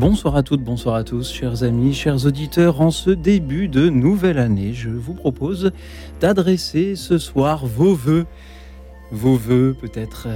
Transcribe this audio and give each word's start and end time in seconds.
Bonsoir 0.00 0.34
à 0.34 0.42
toutes, 0.42 0.64
bonsoir 0.64 0.94
à 0.94 1.04
tous, 1.04 1.30
chers 1.30 1.62
amis, 1.62 1.92
chers 1.92 2.24
auditeurs. 2.24 2.80
En 2.80 2.90
ce 2.90 3.10
début 3.10 3.68
de 3.68 3.90
nouvelle 3.90 4.38
année, 4.38 4.72
je 4.72 4.88
vous 4.88 5.12
propose 5.12 5.72
d'adresser 6.20 6.96
ce 6.96 7.18
soir 7.18 7.66
vos 7.66 7.94
voeux. 7.94 8.24
Vos 9.12 9.34
voeux 9.34 9.76
peut-être 9.78 10.26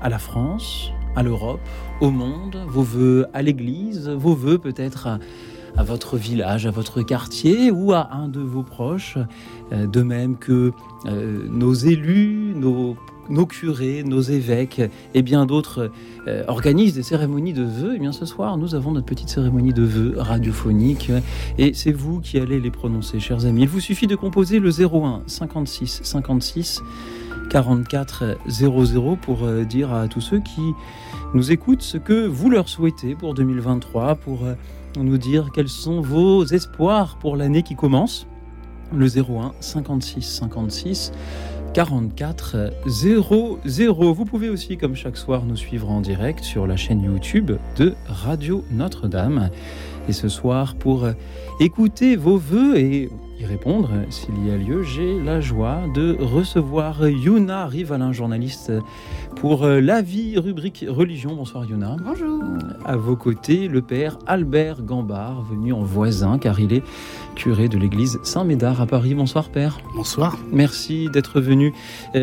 à 0.00 0.08
la 0.08 0.18
France, 0.18 0.90
à 1.14 1.22
l'Europe, 1.22 1.60
au 2.00 2.10
monde, 2.10 2.58
vos 2.66 2.82
voeux 2.82 3.26
à 3.32 3.42
l'Église, 3.42 4.08
vos 4.08 4.34
voeux 4.34 4.58
peut-être 4.58 5.06
à, 5.06 5.20
à, 5.76 5.84
votre 5.84 6.16
village, 6.16 6.66
à 6.66 6.72
votre 6.72 7.02
quartier 7.02 7.70
ou 7.70 7.92
à 7.92 8.12
un 8.12 8.26
de 8.26 8.40
vos 8.40 8.64
proches, 8.64 9.18
euh, 9.70 9.86
de 9.86 10.02
même 10.02 10.36
que 10.36 10.72
euh, 11.06 11.46
nos 11.48 11.74
élus, 11.74 12.54
nos 12.56 12.96
nos 13.28 13.46
curés, 13.46 14.02
nos 14.04 14.20
évêques 14.20 14.82
et 15.14 15.22
bien 15.22 15.46
d'autres 15.46 15.90
euh, 16.28 16.44
organisent 16.48 16.94
des 16.94 17.02
cérémonies 17.02 17.52
de 17.52 17.62
vœux. 17.62 17.94
Et 17.94 17.98
bien 17.98 18.12
ce 18.12 18.26
soir, 18.26 18.56
nous 18.56 18.74
avons 18.74 18.92
notre 18.92 19.06
petite 19.06 19.28
cérémonie 19.28 19.72
de 19.72 19.82
vœux 19.82 20.14
radiophonique 20.16 21.10
et 21.58 21.74
c'est 21.74 21.92
vous 21.92 22.20
qui 22.20 22.38
allez 22.38 22.60
les 22.60 22.70
prononcer, 22.70 23.20
chers 23.20 23.46
amis. 23.46 23.62
Il 23.62 23.68
vous 23.68 23.80
suffit 23.80 24.06
de 24.06 24.16
composer 24.16 24.58
le 24.58 24.70
01 24.70 25.22
56 25.26 26.00
56 26.02 26.82
44 27.50 28.38
00 28.48 29.16
pour 29.16 29.44
euh, 29.44 29.64
dire 29.64 29.92
à 29.92 30.08
tous 30.08 30.20
ceux 30.20 30.40
qui 30.40 30.72
nous 31.34 31.52
écoutent 31.52 31.82
ce 31.82 31.98
que 31.98 32.26
vous 32.26 32.50
leur 32.50 32.68
souhaitez 32.68 33.14
pour 33.14 33.34
2023, 33.34 34.14
pour 34.16 34.44
euh, 34.44 34.54
nous 34.96 35.18
dire 35.18 35.50
quels 35.54 35.68
sont 35.68 36.00
vos 36.00 36.44
espoirs 36.44 37.18
pour 37.18 37.36
l'année 37.36 37.62
qui 37.62 37.74
commence. 37.74 38.26
Le 38.94 39.06
01 39.06 39.52
56 39.60 40.22
56 40.22 41.12
44 41.74 42.70
00. 42.86 44.12
Vous 44.12 44.24
pouvez 44.26 44.50
aussi, 44.50 44.76
comme 44.76 44.94
chaque 44.94 45.16
soir, 45.16 45.44
nous 45.44 45.56
suivre 45.56 45.90
en 45.90 46.00
direct 46.00 46.44
sur 46.44 46.66
la 46.66 46.76
chaîne 46.76 47.02
YouTube 47.02 47.52
de 47.76 47.94
Radio 48.06 48.62
Notre-Dame. 48.70 49.48
Et 50.08 50.12
ce 50.12 50.28
soir, 50.28 50.74
pour 50.74 51.06
écouter 51.60 52.16
vos 52.16 52.36
voeux 52.36 52.76
et 52.76 53.08
y 53.40 53.44
répondre, 53.44 53.90
s'il 54.10 54.46
y 54.46 54.50
a 54.50 54.56
lieu, 54.56 54.82
j'ai 54.82 55.18
la 55.20 55.40
joie 55.40 55.80
de 55.94 56.16
recevoir 56.20 57.08
Yuna 57.08 57.66
Rivalin, 57.66 58.12
journaliste 58.12 58.70
pour 59.36 59.66
La 59.66 60.02
Vie, 60.02 60.38
rubrique 60.38 60.84
religion. 60.88 61.34
Bonsoir 61.34 61.64
Yuna. 61.64 61.96
Bonjour. 62.04 62.42
À 62.84 62.96
vos 62.96 63.16
côtés, 63.16 63.68
le 63.68 63.82
père 63.82 64.18
Albert 64.26 64.82
Gambard, 64.82 65.42
venu 65.42 65.72
en 65.72 65.82
voisin, 65.82 66.38
car 66.38 66.60
il 66.60 66.72
est 66.72 66.82
curé 67.34 67.68
de 67.68 67.78
l'église 67.78 68.18
Saint-Médard 68.22 68.80
à 68.80 68.86
Paris. 68.86 69.14
Bonsoir 69.14 69.48
Père. 69.50 69.80
Bonsoir. 69.94 70.38
Merci 70.52 71.08
d'être 71.12 71.40
venu 71.40 71.72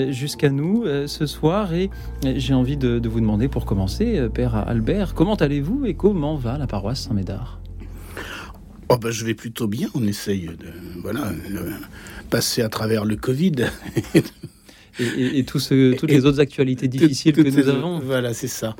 jusqu'à 0.09 0.49
nous 0.49 0.85
ce 1.07 1.25
soir 1.25 1.73
et 1.73 1.89
j'ai 2.23 2.53
envie 2.53 2.77
de, 2.77 2.99
de, 2.99 3.09
vous 3.09 3.19
demander 3.19 3.47
pour 3.47 3.65
commencer, 3.65 4.27
Père 4.33 4.55
Albert, 4.55 5.13
comment 5.13 5.35
allez-vous 5.35 5.85
et 5.85 5.93
comment 5.93 6.35
va 6.35 6.57
la 6.57 6.67
paroisse 6.67 7.01
Saint-Médard? 7.01 7.59
Oh 8.91 8.97
ben, 8.97 9.11
je 9.11 9.23
vais 9.23 9.35
plutôt 9.35 9.67
bien. 9.67 9.87
On 9.93 10.05
essaye 10.05 10.47
de 10.47 10.73
voilà 11.01 11.31
de 11.31 11.71
passer 12.31 12.63
à 12.63 12.69
travers 12.69 13.05
le 13.05 13.15
Covid 13.15 13.67
et, 14.99 15.03
et, 15.03 15.39
et 15.39 15.43
tout 15.43 15.59
ce, 15.59 15.93
toutes 15.95 16.11
les 16.11 16.25
autres 16.25 16.39
actualités 16.39 16.87
difficiles 16.87 17.33
tout, 17.33 17.43
que 17.43 17.49
nous 17.49 17.69
avons. 17.69 17.99
Voilà, 17.99 18.33
c'est 18.33 18.47
ça. 18.47 18.75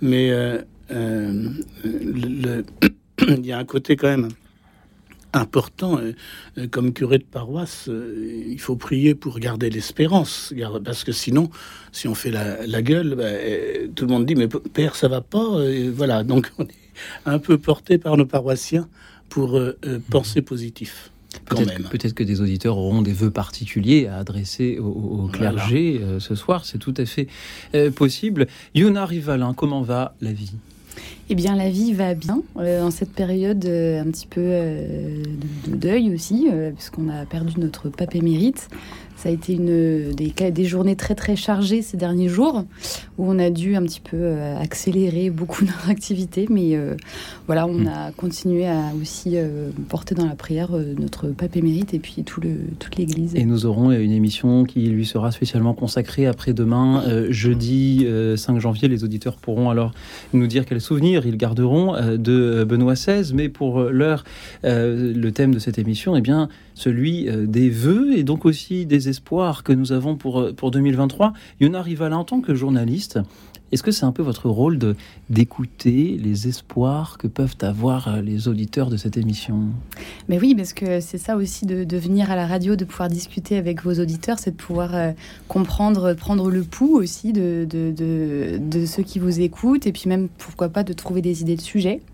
Mais 0.00 0.30
euh, 0.30 0.58
euh, 0.90 1.50
le, 1.84 2.64
il 3.28 3.46
y 3.46 3.52
a 3.52 3.58
un 3.58 3.64
côté 3.64 3.96
quand 3.96 4.08
même 4.08 4.28
important. 5.32 5.98
Euh, 5.98 6.12
comme 6.70 6.92
curé 6.92 7.18
de 7.18 7.24
paroisse, 7.24 7.88
il 7.88 8.60
faut 8.60 8.76
prier 8.76 9.14
pour 9.14 9.38
garder 9.40 9.68
l'espérance, 9.70 10.54
parce 10.84 11.02
que 11.02 11.12
sinon, 11.12 11.50
si 11.90 12.06
on 12.06 12.14
fait 12.14 12.30
la, 12.30 12.66
la 12.66 12.82
gueule, 12.82 13.14
bah, 13.16 13.30
tout 13.94 14.06
le 14.06 14.12
monde 14.12 14.26
dit 14.26 14.36
mais 14.36 14.48
père, 14.48 14.94
ça 14.94 15.08
va 15.08 15.20
pas. 15.20 15.62
Et 15.64 15.88
voilà, 15.88 16.22
donc 16.22 16.52
on 16.58 16.64
est 16.64 16.84
un 17.26 17.38
peu 17.38 17.58
porté 17.58 17.98
par 17.98 18.16
nos 18.16 18.26
paroissiens 18.26 18.88
pour 19.28 19.56
euh, 19.56 19.76
penser 20.10 20.42
positif. 20.42 21.10
Peut-être 21.44 21.74
que, 21.74 21.82
peut 21.82 21.98
que, 21.98 22.22
des 22.24 22.40
auditeurs 22.40 22.78
auront 22.78 23.02
des 23.02 23.12
vœux 23.12 23.30
particuliers 23.30 24.06
à 24.06 24.18
adresser 24.18 24.78
au, 24.78 24.86
au 24.86 25.28
clergé 25.28 25.98
voilà. 25.98 26.12
euh, 26.14 26.20
ce 26.20 26.34
soir, 26.34 26.64
c'est 26.64 26.78
tout 26.78 26.94
à 26.96 27.04
fait 27.04 27.28
euh, 27.74 27.90
possible. 27.90 28.46
Yona 28.74 29.04
Rivalin, 29.06 29.54
comment 29.54 29.82
va 29.82 30.14
la 30.20 30.32
vie? 30.32 30.52
Eh 31.30 31.34
bien, 31.34 31.56
la 31.56 31.70
vie 31.70 31.92
va 31.94 32.14
bien 32.14 32.42
euh, 32.58 32.82
en 32.82 32.90
cette 32.90 33.12
période 33.12 33.64
euh, 33.64 34.02
un 34.02 34.10
petit 34.10 34.26
peu 34.26 34.42
euh, 34.44 35.22
de, 35.66 35.70
de, 35.70 35.76
deuil 35.76 36.14
aussi, 36.14 36.48
puisqu'on 36.76 37.08
a 37.08 37.24
perdu 37.24 37.58
notre 37.58 37.88
pape 37.88 38.14
émérite. 38.14 38.68
Ça 39.16 39.28
a 39.28 39.32
été 39.32 39.54
une, 39.54 40.12
des, 40.12 40.50
des, 40.50 40.64
journées 40.64 40.96
très 40.96 41.14
très 41.14 41.36
chargées 41.36 41.82
ces 41.82 41.96
derniers 41.96 42.28
jours 42.28 42.64
où 43.18 43.30
on 43.30 43.38
a 43.38 43.50
dû 43.50 43.76
un 43.76 43.82
petit 43.82 44.00
peu 44.00 44.34
accélérer 44.60 45.30
beaucoup 45.30 45.64
notre 45.64 45.88
activité, 45.88 46.46
mais 46.50 46.76
euh, 46.76 46.94
voilà, 47.46 47.66
on 47.66 47.80
mmh. 47.80 47.88
a 47.88 48.12
continué 48.12 48.66
à 48.66 48.92
aussi 49.00 49.32
euh, 49.34 49.70
porter 49.88 50.14
dans 50.14 50.26
la 50.26 50.34
prière 50.34 50.70
euh, 50.72 50.94
notre 50.98 51.28
pape 51.28 51.56
émérite 51.56 51.94
et 51.94 51.98
puis 51.98 52.24
tout 52.24 52.40
le, 52.40 52.56
toute 52.78 52.96
l'Église. 52.96 53.34
Et 53.34 53.44
nous 53.44 53.66
aurons 53.66 53.90
une 53.90 54.12
émission 54.12 54.64
qui 54.64 54.80
lui 54.88 55.04
sera 55.04 55.30
spécialement 55.30 55.74
consacrée 55.74 56.26
après-demain, 56.26 57.02
euh, 57.06 57.26
jeudi 57.30 58.06
5 58.36 58.58
janvier. 58.58 58.88
Les 58.88 59.04
auditeurs 59.04 59.36
pourront 59.36 59.70
alors 59.70 59.92
nous 60.32 60.46
dire 60.46 60.64
quels 60.66 60.80
souvenirs 60.80 61.26
ils 61.26 61.36
garderont 61.36 61.94
de 62.16 62.64
Benoît 62.64 62.94
XVI, 62.94 63.32
mais 63.34 63.48
pour 63.48 63.82
l'heure, 63.82 64.24
le 64.62 65.30
thème 65.30 65.54
de 65.54 65.58
cette 65.58 65.78
émission 65.78 66.16
eh 66.16 66.20
bien 66.20 66.48
celui 66.74 67.28
des 67.46 67.70
vœux 67.70 68.16
et 68.16 68.24
donc 68.24 68.44
aussi 68.44 68.86
des 68.86 69.08
espoirs 69.08 69.62
que 69.62 69.72
nous 69.72 69.92
avons 69.92 70.16
pour, 70.16 70.54
pour 70.54 70.70
2023. 70.70 71.32
Yona 71.60 71.82
Rivala, 71.82 72.18
en 72.18 72.24
tant 72.24 72.40
que 72.40 72.54
journaliste, 72.54 73.20
est-ce 73.74 73.82
que 73.82 73.90
c'est 73.90 74.04
un 74.04 74.12
peu 74.12 74.22
votre 74.22 74.48
rôle 74.48 74.78
de 74.78 74.94
d'écouter 75.30 76.16
les 76.22 76.46
espoirs 76.46 77.18
que 77.18 77.26
peuvent 77.26 77.56
avoir 77.62 78.22
les 78.22 78.46
auditeurs 78.46 78.88
de 78.88 78.96
cette 78.96 79.16
émission? 79.16 79.62
Mais 80.28 80.38
oui, 80.38 80.54
parce 80.54 80.72
que 80.72 81.00
c'est 81.00 81.18
ça 81.18 81.36
aussi 81.36 81.66
de, 81.66 81.82
de, 81.82 81.96
venir 81.96 82.30
à 82.30 82.36
la 82.36 82.46
radio, 82.46 82.76
de 82.76 82.84
pouvoir 82.84 83.08
discuter 83.08 83.56
avec 83.56 83.82
vos 83.82 83.94
auditeurs, 83.94 84.38
c'est 84.38 84.52
de 84.52 84.56
pouvoir 84.56 84.94
euh, 84.94 85.10
comprendre, 85.48 86.14
prendre 86.14 86.50
le 86.52 86.62
pouls 86.62 86.96
aussi 86.96 87.32
de, 87.32 87.66
de, 87.68 87.90
de, 87.90 88.58
de 88.58 88.86
ceux 88.86 89.02
qui 89.02 89.18
vous 89.18 89.40
écoutent, 89.40 89.88
et 89.88 89.92
puis 89.92 90.04
même 90.08 90.28
pourquoi 90.38 90.68
pas 90.68 90.84
de 90.84 90.92
trouver 90.92 91.20
des 91.20 91.42
idées 91.42 91.56
de 91.56 91.60
sujets 91.60 92.00
euh, 92.00 92.13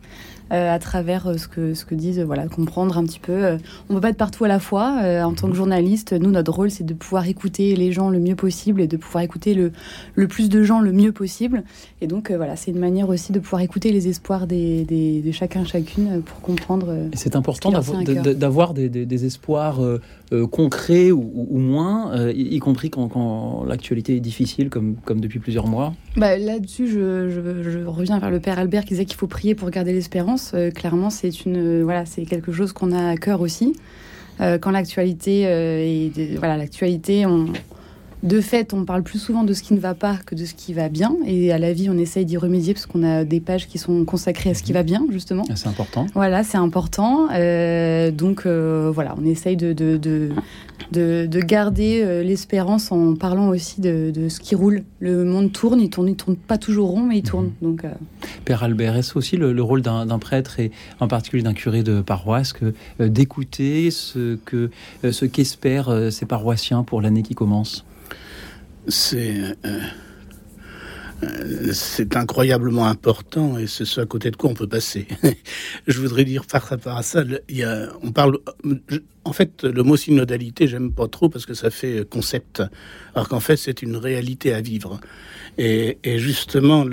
à 0.50 0.78
travers 0.78 1.28
euh, 1.28 1.36
ce 1.36 1.46
que 1.46 1.74
ce 1.74 1.84
que 1.84 1.94
disent 1.94 2.20
voilà 2.20 2.48
comprendre 2.48 2.98
un 2.98 3.04
petit 3.04 3.20
peu 3.20 3.44
euh, 3.44 3.56
on 3.88 3.94
peut 3.94 4.00
pas 4.00 4.10
être 4.10 4.16
partout 4.16 4.44
à 4.44 4.48
la 4.48 4.58
fois 4.58 4.98
euh, 5.02 5.22
en 5.22 5.32
tant 5.32 5.48
que 5.48 5.54
journaliste 5.54 6.12
nous 6.12 6.30
notre 6.30 6.52
rôle 6.52 6.70
c'est 6.70 6.84
de 6.84 6.94
pouvoir 6.94 7.28
écouter 7.28 7.76
les 7.76 7.92
gens 7.92 8.10
le 8.10 8.18
mieux 8.18 8.34
possible 8.34 8.80
et 8.80 8.88
de 8.88 8.96
pouvoir 8.96 9.22
écouter 9.22 9.54
le, 9.54 9.72
le 10.14 10.28
plus 10.28 10.48
de 10.48 10.62
gens 10.62 10.80
le 10.80 10.92
mieux 10.92 11.12
possible. 11.12 11.62
Et 12.00 12.06
donc 12.06 12.30
euh, 12.30 12.36
voilà 12.36 12.56
c'est 12.56 12.70
une 12.70 12.78
manière 12.78 13.08
aussi 13.08 13.32
de 13.32 13.38
pouvoir 13.38 13.62
écouter 13.62 13.92
les 13.92 14.08
espoirs 14.08 14.46
des, 14.46 14.84
des 14.84 15.20
de 15.20 15.32
chacun 15.32 15.64
chacune 15.64 16.22
pour 16.22 16.40
comprendre 16.40 16.94
c'est 17.14 17.36
important 17.36 17.70
d'avoir 17.70 18.74
des, 18.74 18.88
des, 18.88 19.06
des, 19.06 19.24
espoirs 19.24 19.80
concrets 20.50 21.10
ou, 21.10 21.48
ou 21.50 21.58
moins 21.58 22.30
y, 22.30 22.54
y, 22.54 22.58
compris 22.60 22.90
quand, 22.90 23.64
l'actualité 23.66 24.16
est 24.16 24.20
difficile 24.20 24.70
comme 24.70 25.20
depuis 25.20 25.40
plusieurs 25.40 25.66
mois 25.66 25.92
bah, 26.16 26.36
là-dessus 26.36 26.88
je, 26.88 27.84
reviens 27.84 28.18
vers 28.18 28.30
le 28.30 28.38
père 28.40 28.58
Albert 28.58 28.84
qui 28.84 28.90
disait 28.90 29.04
qu'il 29.04 29.16
faut 29.16 29.26
prier 29.26 29.54
pour 29.54 29.70
garder 29.70 29.92
l'espérance 29.92 30.50
euh, 30.54 30.70
clairement, 30.70 31.10
c'est 31.10 31.44
une 31.44 31.56
euh, 31.56 31.82
voilà, 31.82 32.04
quelque 32.04 32.52
chose 32.52 32.72
qu'on 32.72 32.92
a 32.92 33.10
à 33.10 33.16
cœur 33.16 33.40
aussi. 33.40 33.74
Euh, 34.40 34.58
quand 34.58 34.70
l'actualité 34.70 35.42
est 35.42 36.36
voilà, 36.38 36.56
l'actualité, 36.56 37.26
on 37.26 37.46
de 38.22 38.40
fait, 38.40 38.74
on 38.74 38.84
parle 38.84 39.02
plus 39.02 39.18
souvent 39.18 39.44
de 39.44 39.54
ce 39.54 39.62
qui 39.62 39.72
ne 39.74 39.80
va 39.80 39.94
pas 39.94 40.18
que 40.26 40.34
de 40.34 40.44
ce 40.44 40.54
qui 40.54 40.74
va 40.74 40.88
bien. 40.88 41.16
Et 41.24 41.52
à 41.52 41.58
la 41.58 41.72
vie, 41.72 41.88
on 41.88 41.96
essaye 41.96 42.26
d'y 42.26 42.36
remédier 42.36 42.74
parce 42.74 42.86
qu'on 42.86 43.02
a 43.02 43.24
des 43.24 43.40
pages 43.40 43.66
qui 43.66 43.78
sont 43.78 44.04
consacrées 44.04 44.50
à 44.50 44.54
ce 44.54 44.62
qui 44.62 44.72
va 44.72 44.82
bien, 44.82 45.06
justement. 45.10 45.44
C'est 45.54 45.68
important. 45.68 46.06
Voilà, 46.14 46.44
c'est 46.44 46.58
important. 46.58 47.28
Euh, 47.32 48.10
donc, 48.10 48.44
euh, 48.44 48.90
voilà, 48.92 49.14
on 49.18 49.24
essaye 49.24 49.56
de, 49.56 49.72
de, 49.72 49.96
de, 49.96 50.30
de, 50.92 51.26
de 51.26 51.40
garder 51.40 52.02
euh, 52.02 52.22
l'espérance 52.22 52.92
en 52.92 53.14
parlant 53.14 53.48
aussi 53.48 53.80
de, 53.80 54.10
de, 54.10 54.28
ce 54.28 54.40
qui 54.40 54.54
roule. 54.54 54.84
Le 54.98 55.24
monde 55.24 55.50
tourne, 55.50 55.80
il 55.80 55.88
tourne, 55.88 56.08
il 56.08 56.16
tourne 56.16 56.36
pas 56.36 56.58
toujours 56.58 56.90
rond, 56.90 57.02
mais 57.02 57.18
il 57.18 57.22
tourne. 57.22 57.46
Mmh. 57.46 57.66
Donc. 57.66 57.82
Père 58.44 58.62
Albert, 58.62 58.96
est-ce 58.96 59.16
aussi 59.16 59.38
le, 59.38 59.52
le 59.52 59.62
rôle 59.62 59.80
d'un 59.80 60.18
prêtre 60.18 60.60
et 60.60 60.72
en 61.00 61.08
particulier 61.08 61.42
d'un 61.42 61.54
curé 61.54 61.82
de 61.82 62.02
paroisse 62.02 62.52
que 62.52 62.74
d'écouter 62.98 63.90
ce 63.90 64.36
que 64.44 64.70
ce 65.08 65.24
qu'espèrent 65.24 66.12
ces 66.12 66.26
paroissiens 66.26 66.82
pour 66.82 67.00
l'année 67.00 67.22
qui 67.22 67.34
commence? 67.34 67.84
C'est 68.88 69.40
euh, 69.64 69.80
euh, 71.22 71.72
c'est 71.72 72.16
incroyablement 72.16 72.86
important 72.86 73.58
et 73.58 73.66
c'est 73.66 73.84
ce 73.84 74.00
à 74.00 74.06
côté 74.06 74.30
de 74.30 74.36
quoi 74.36 74.50
on 74.50 74.54
peut 74.54 74.66
passer. 74.66 75.06
je 75.86 76.00
voudrais 76.00 76.24
dire 76.24 76.46
par 76.46 76.62
rapport 76.62 76.96
à 76.96 77.02
ça, 77.02 77.24
on 78.02 78.12
parle, 78.12 78.38
en 79.24 79.32
fait, 79.32 79.64
le 79.64 79.82
mot 79.82 79.96
synodalité, 79.96 80.66
j'aime 80.66 80.92
pas 80.92 81.08
trop 81.08 81.28
parce 81.28 81.44
que 81.44 81.52
ça 81.52 81.70
fait 81.70 82.08
concept, 82.08 82.62
alors 83.14 83.28
qu'en 83.28 83.40
fait, 83.40 83.56
c'est 83.58 83.82
une 83.82 83.96
réalité 83.96 84.54
à 84.54 84.62
vivre. 84.62 84.98
Et, 85.58 85.98
justement, 86.18 86.86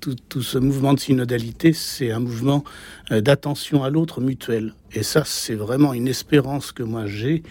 tout, 0.00 0.14
tout, 0.28 0.42
ce 0.42 0.58
mouvement 0.58 0.94
de 0.94 1.00
synodalité, 1.00 1.72
c'est 1.72 2.12
un 2.12 2.20
mouvement 2.20 2.62
euh, 3.10 3.20
d'attention 3.20 3.82
à 3.82 3.90
l'autre 3.90 4.20
mutuel. 4.20 4.74
Et 4.92 5.02
ça, 5.02 5.24
c'est 5.26 5.56
vraiment 5.56 5.92
une 5.92 6.06
espérance 6.06 6.70
que 6.70 6.84
moi 6.84 7.06
j'ai 7.06 7.42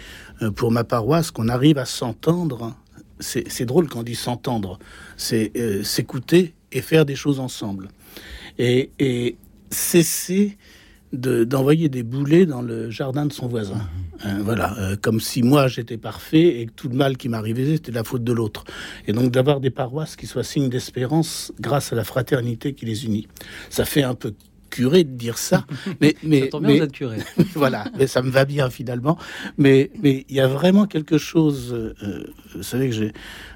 pour 0.56 0.72
ma 0.72 0.86
paroisse, 0.86 1.32
qu'on 1.32 1.50
arrive 1.50 1.78
à 1.78 1.86
s'entendre 1.86 2.74
c'est 3.20 3.66
drôle 3.66 3.88
quand 3.88 4.00
on 4.00 4.04
dit 4.04 4.16
s'entendre, 4.16 4.80
c'est 5.18 5.52
euh, 5.58 5.84
s'écouter 5.84 6.54
et 6.72 6.82
faire 6.82 7.06
des 7.06 7.16
choses 7.16 7.40
ensemble. 7.40 7.90
Et, 8.58 9.36
cesser 9.72 10.56
d'envoyer 11.12 11.90
des 11.90 12.04
boulets 12.04 12.46
dans 12.46 12.62
le 12.62 12.92
jardin 12.92 13.26
de 13.26 13.34
son 13.34 13.48
voisin. 13.48 13.76
Mmh. 13.76 14.28
Euh, 14.28 14.40
voilà, 14.44 14.78
euh, 14.78 14.96
comme 14.96 15.20
si 15.20 15.42
moi 15.42 15.68
j'étais 15.68 15.98
parfait 15.98 16.62
et 16.62 16.68
que 16.68 16.72
tout 16.72 16.90
le 16.90 16.96
mal 16.96 17.18
qui 17.18 17.28
m'arrivait 17.28 17.74
c'était 17.74 17.92
la 17.92 18.04
faute 18.04 18.24
de 18.24 18.34
l'autre. 18.34 18.64
Et 19.08 19.14
donc 19.14 19.32
d'avoir 19.32 19.60
des 19.60 19.72
paroisses 19.72 20.16
qui 20.16 20.28
soient 20.28 20.44
signes 20.44 20.70
d'espérance 20.70 21.52
grâce 21.60 21.92
à 21.92 21.96
la 21.96 22.04
fraternité 22.04 22.74
qui 22.74 22.86
les 22.86 23.06
unit. 23.06 23.28
Ça 23.72 23.86
fait 23.86 24.04
un 24.04 24.14
peu 24.14 24.34
curé 24.74 25.04
de 25.04 25.16
dire 25.16 25.38
ça, 25.38 25.66
mais 26.02 26.16
mais, 26.24 26.50
mais 26.62 26.88
curé. 26.88 27.18
voilà, 27.54 27.86
mais 27.98 28.08
ça 28.08 28.24
me 28.24 28.32
va 28.32 28.44
bien 28.44 28.72
finalement. 28.72 29.18
Mais 29.58 29.92
mais 30.02 30.26
il 30.30 30.36
y 30.36 30.40
a 30.40 30.48
vraiment 30.48 30.88
quelque 30.88 31.20
chose. 31.20 31.72
Euh, 31.74 32.24
vous 32.56 32.64
savez 32.64 32.90
que 32.90 32.96
j'ai 32.96 33.14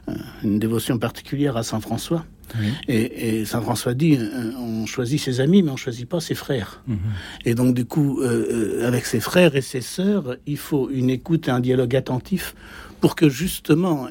euh, 0.10 0.14
une 0.44 0.60
dévotion 0.60 1.00
particulière 1.00 1.58
à 1.58 1.64
Saint 1.64 1.80
François. 1.80 2.24
Et, 2.88 3.44
Saint 3.44 3.60
François 3.60 3.94
dit 3.94 4.16
euh, 4.16 4.54
on 4.58 4.86
choisit 4.86 5.19
ses 5.19 5.42
amis, 5.42 5.64
mais 5.64 5.72
on 5.72 5.75
choisit 5.75 6.08
pas 6.08 6.22
ses 6.22 6.36
frères. 6.36 6.81
Mhm. 6.88 6.98
Et 7.46 7.56
donc 7.56 7.74
du 7.74 7.86
coup, 7.86 8.22
avec 8.84 9.06
ses 9.06 9.19
frères 9.19 9.56
et 9.56 9.62
ses 9.62 9.81
sœurs, 9.81 10.38
il 10.46 10.58
faut 10.58 10.90
une 10.90 11.10
écoute 11.10 11.48
et 11.48 11.52
un 11.52 11.60
dialogue 11.60 11.96
attentif 11.96 12.56
pour 13.02 13.16
que 13.16 13.28
justement, 13.28 14.08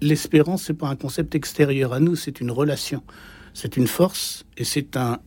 l'espérance 0.00 0.64
c'est 0.64 0.74
pas 0.74 0.88
un 0.88 0.96
concept 0.96 1.34
extérieur 1.34 1.92
à 1.92 2.00
nous, 2.00 2.16
c'est 2.16 2.40
une 2.40 2.50
relation 2.50 3.02
c'est 3.54 3.76
une 3.76 3.86
force 3.86 4.44
et 4.56 4.64
c'est 4.64 4.96
un, 4.96 5.18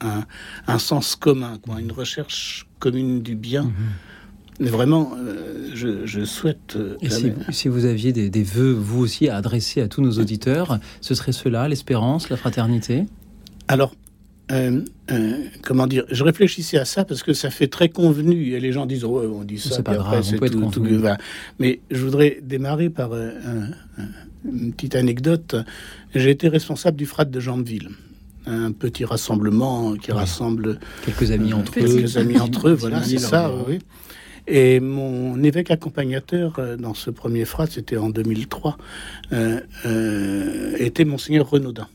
un, 0.67 0.79
sens 0.79 1.15
commun, 1.15 1.57
quoi, 1.61 1.79
une 1.79 1.91
recherche 1.91 2.67
commune 2.79 3.21
du 3.21 3.35
bien. 3.35 3.63
Mhm. 3.63 3.73
Mais 4.59 4.69
vraiment, 4.69 5.13
euh, 5.17 5.71
je, 5.73 6.25
souhaite. 6.25 6.75
Euh, 6.75 6.95
et 7.01 7.09
si, 7.51 7.67
vous 7.67 7.85
aviez 7.85 8.13
des, 8.13 8.29
des, 8.29 8.43
vœux, 8.43 8.73
vous 8.73 9.01
aussi, 9.01 9.27
à 9.27 9.37
adresser 9.37 9.81
à 9.81 9.87
tous 9.87 10.01
nos 10.01 10.19
auditeurs, 10.19 10.79
ce 11.01 11.15
serait 11.15 11.31
cela, 11.31 11.67
l'espérance, 11.67 12.29
la 12.29 12.37
fraternité? 12.37 13.05
Alors, 13.67 13.95
euh, 14.51 14.81
comment 15.63 15.87
dire? 15.87 16.05
Je 16.11 16.23
réfléchissais 16.23 16.77
à 16.77 16.85
ça 16.85 17.03
parce 17.03 17.23
que 17.23 17.33
ça 17.33 17.49
fait 17.49 17.67
très 17.67 17.89
convenu 17.89 18.53
et 18.53 18.59
les 18.59 18.71
gens 18.71 18.85
disent 18.85 19.05
oh, 19.05 19.21
on 19.39 19.43
dit 19.43 19.57
ça. 19.57 19.75
C'est 19.75 19.83
pas 19.83 19.95
grave, 19.95 20.23
on 20.27 20.31
peut 20.31 20.49
tout, 20.49 20.57
être 20.57 20.59
convenu. 20.59 20.99
Mais 21.59 21.79
je 21.89 22.03
voudrais 22.03 22.39
démarrer 22.43 22.89
par 22.89 23.11
une 23.15 24.73
petite 24.73 24.95
anecdote. 24.95 25.55
J'ai 26.13 26.29
été 26.29 26.47
responsable 26.47 26.97
du 26.97 27.05
frat 27.05 27.25
de 27.25 27.39
Jambeville 27.39 27.89
un 28.45 28.71
petit 28.71 29.05
rassemblement 29.05 29.95
qui 29.95 30.11
rassemble 30.11 30.79
quelques 31.05 31.31
amis 31.31 31.53
entre 31.53 31.79
eux. 31.79 31.83
Quelques 31.83 32.17
amis 32.17 32.39
entre 32.39 32.69
eux, 32.69 32.73
voilà, 32.73 33.01
c'est 33.03 33.19
ça, 33.19 33.51
oui. 33.67 33.79
Et 34.47 34.79
mon 34.79 35.41
évêque 35.41 35.71
accompagnateur 35.71 36.59
euh, 36.59 36.75
dans 36.75 36.93
ce 36.93 37.09
premier 37.09 37.45
frat, 37.45 37.67
c'était 37.67 37.97
en 37.97 38.09
2003, 38.09 38.77
euh, 39.31 39.61
euh, 39.85 40.75
était 40.77 41.05
monseigneur 41.05 41.49
Renaudin. 41.49 41.87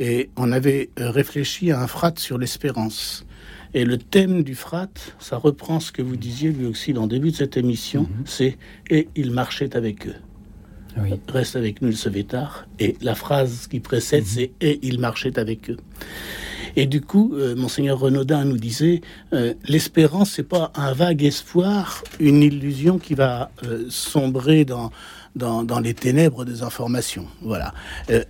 Et 0.00 0.30
on 0.36 0.50
avait 0.50 0.90
réfléchi 0.96 1.70
à 1.70 1.80
un 1.80 1.86
frat 1.86 2.14
sur 2.16 2.38
l'espérance. 2.38 3.24
Et 3.74 3.84
le 3.84 3.98
thème 3.98 4.42
du 4.42 4.54
frat, 4.54 4.88
ça 5.18 5.36
reprend 5.36 5.78
ce 5.78 5.92
que 5.92 6.02
vous 6.02 6.16
disiez 6.16 6.50
lui 6.50 6.66
aussi 6.66 6.92
dans 6.92 7.02
le 7.02 7.08
début 7.08 7.30
de 7.30 7.36
cette 7.36 7.56
émission, 7.56 8.02
mhm. 8.02 8.24
c'est 8.24 8.58
et 8.90 9.08
il 9.14 9.30
marchait 9.30 9.76
avec 9.76 10.06
eux. 10.06 10.14
Reste 11.28 11.56
avec 11.56 11.82
nous, 11.82 11.88
il 11.88 11.96
se. 11.96 12.08
Et 12.78 12.96
la 13.00 13.14
phrase 13.14 13.66
qui 13.66 13.80
précède, 13.80 14.22
mhm. 14.22 14.28
c'est 14.28 14.50
Et 14.60 14.80
il 14.82 15.00
marchait 15.00 15.38
avec 15.38 15.70
eux. 15.70 15.76
Et 16.76 16.86
du 16.86 17.00
coup, 17.00 17.34
euh, 17.34 17.54
monseigneur 17.54 18.00
Renaudin 18.00 18.44
nous 18.44 18.56
disait 18.56 19.00
euh, 19.32 19.54
l'espérance, 19.68 20.32
c'est 20.32 20.48
pas 20.48 20.72
un 20.74 20.92
vague 20.92 21.22
espoir, 21.22 22.02
une 22.18 22.42
illusion 22.42 22.98
qui 22.98 23.14
va 23.14 23.50
euh, 23.64 23.86
sombrer 23.90 24.64
dans, 24.64 24.90
dans, 25.36 25.80
les 25.80 25.94
ténèbres 25.94 26.44
des 26.44 26.62
informations. 26.62 27.26
Voilà. 27.42 27.74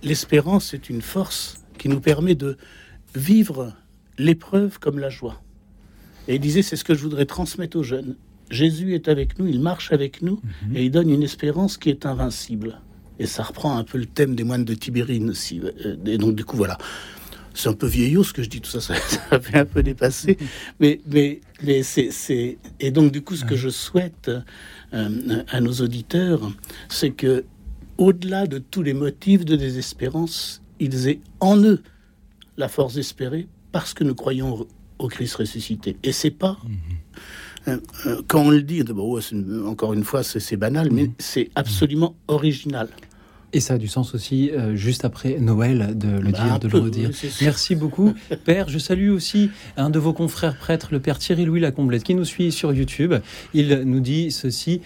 l'espérance, 0.03 0.67
c'est 0.71 0.89
une 0.89 1.01
force 1.01 1.57
qui 1.77 1.89
nous 1.89 1.99
permet 1.99 2.35
de 2.35 2.57
vivre 3.15 3.73
l'épreuve 4.17 4.79
comme 4.79 4.99
la 4.99 5.09
joie. 5.09 5.41
Et 6.27 6.35
il 6.35 6.41
disait 6.41 6.61
c'est 6.61 6.75
ce 6.75 6.83
que 6.83 6.93
je 6.93 7.01
voudrais 7.01 7.25
transmettre 7.25 7.77
aux 7.77 7.83
jeunes. 7.83 8.15
Jésus 8.49 8.93
est 8.93 9.07
avec 9.07 9.39
nous, 9.39 9.47
il 9.47 9.59
marche 9.59 9.91
avec 9.91 10.21
nous 10.21 10.39
mhm. 10.67 10.75
et 10.75 10.85
il 10.85 10.91
donne 10.91 11.09
une 11.09 11.23
espérance 11.23 11.77
qui 11.77 11.89
est 11.89 12.05
invincible. 12.05 12.79
Et 13.19 13.25
ça 13.25 13.43
reprend 13.43 13.77
un 13.77 13.83
peu 13.83 13.97
le 13.97 14.05
thème 14.05 14.35
des 14.35 14.43
moines 14.43 14.65
de 14.65 14.73
Tibérine 14.73 15.29
aussi. 15.29 15.61
Euh, 15.61 15.95
et 16.05 16.17
donc, 16.17 16.35
du 16.35 16.43
coup, 16.43 16.57
voilà. 16.57 16.77
C'est 17.53 17.69
un 17.69 17.73
peu 17.73 17.87
vieillot 17.87 18.25
ce 18.25 18.33
que 18.33 18.43
je 18.43 18.49
dis, 18.49 18.59
tout 18.59 18.69
ça, 18.69 18.81
ça, 18.81 18.95
fait 19.41 19.57
un 19.57 19.65
peu 19.65 19.81
dépassé. 19.81 20.37
Mais, 20.81 20.99
mais, 21.07 21.39
mais 21.63 21.83
c'est. 21.83 22.57
Et 22.81 22.91
donc, 22.91 23.13
du 23.13 23.21
coup, 23.21 23.37
ce 23.37 23.45
que 23.45 23.55
je 23.55 23.69
souhaite 23.69 24.29
euh, 24.93 25.43
à 25.47 25.61
nos 25.61 25.73
auditeurs, 25.73 26.51
c'est 26.89 27.11
que, 27.11 27.45
au-delà 27.97 28.45
de 28.45 28.57
tous 28.59 28.81
les 28.83 28.93
motifs 28.93 29.45
de 29.45 29.55
désespérance, 29.55 30.61
ils 30.81 31.07
aient 31.07 31.21
en 31.39 31.57
eux 31.63 31.81
la 32.57 32.67
force 32.67 32.95
d'espérer 32.95 33.47
parce 33.71 33.93
que 33.93 34.03
nous 34.03 34.15
croyons 34.15 34.67
au 34.99 35.07
Christ 35.07 35.35
ressuscité. 35.35 35.95
Et 36.03 36.11
c'est 36.11 36.31
pas. 36.31 36.57
Mhm. 36.63 36.97
Euh, 37.67 37.77
euh, 38.05 38.21
quand 38.27 38.41
on 38.41 38.49
le 38.49 38.61
dit, 38.61 38.83
encore 39.65 39.93
une 39.93 40.03
fois, 40.03 40.23
c'est 40.23 40.57
banal, 40.57 40.89
mais 40.91 41.03
mhm. 41.03 41.13
c'est 41.17 41.49
absolument 41.55 42.15
original. 42.27 42.87
Et 43.53 43.59
ça 43.61 43.75
a 43.75 43.77
du 43.77 43.87
sens 43.87 44.13
aussi, 44.13 44.51
euh, 44.51 44.75
juste 44.75 45.05
après 45.05 45.39
Noël, 45.39 45.97
de 45.97 46.09
le 46.09 46.31
bah, 46.31 46.43
dire, 46.43 46.59
de 46.59 46.67
le 46.67 46.79
redire. 46.79 47.09
Merci 47.41 47.75
beaucoup, 47.75 48.13
Père. 48.43 48.67
Je 48.67 48.77
salue 48.77 49.09
aussi 49.09 49.49
un 49.77 49.89
de 49.89 49.99
vos 49.99 50.13
confrères 50.13 50.57
prêtres, 50.57 50.89
le 50.91 50.99
Père 50.99 51.19
Thierry-Louis 51.19 51.61
Lacomblette, 51.61 52.03
qui 52.03 52.15
nous 52.15 52.25
suit 52.25 52.51
sur 52.51 52.73
YouTube. 52.73 53.13
Il 53.53 53.83
nous 53.85 54.01
dit 54.01 54.31
ceci. 54.31 54.81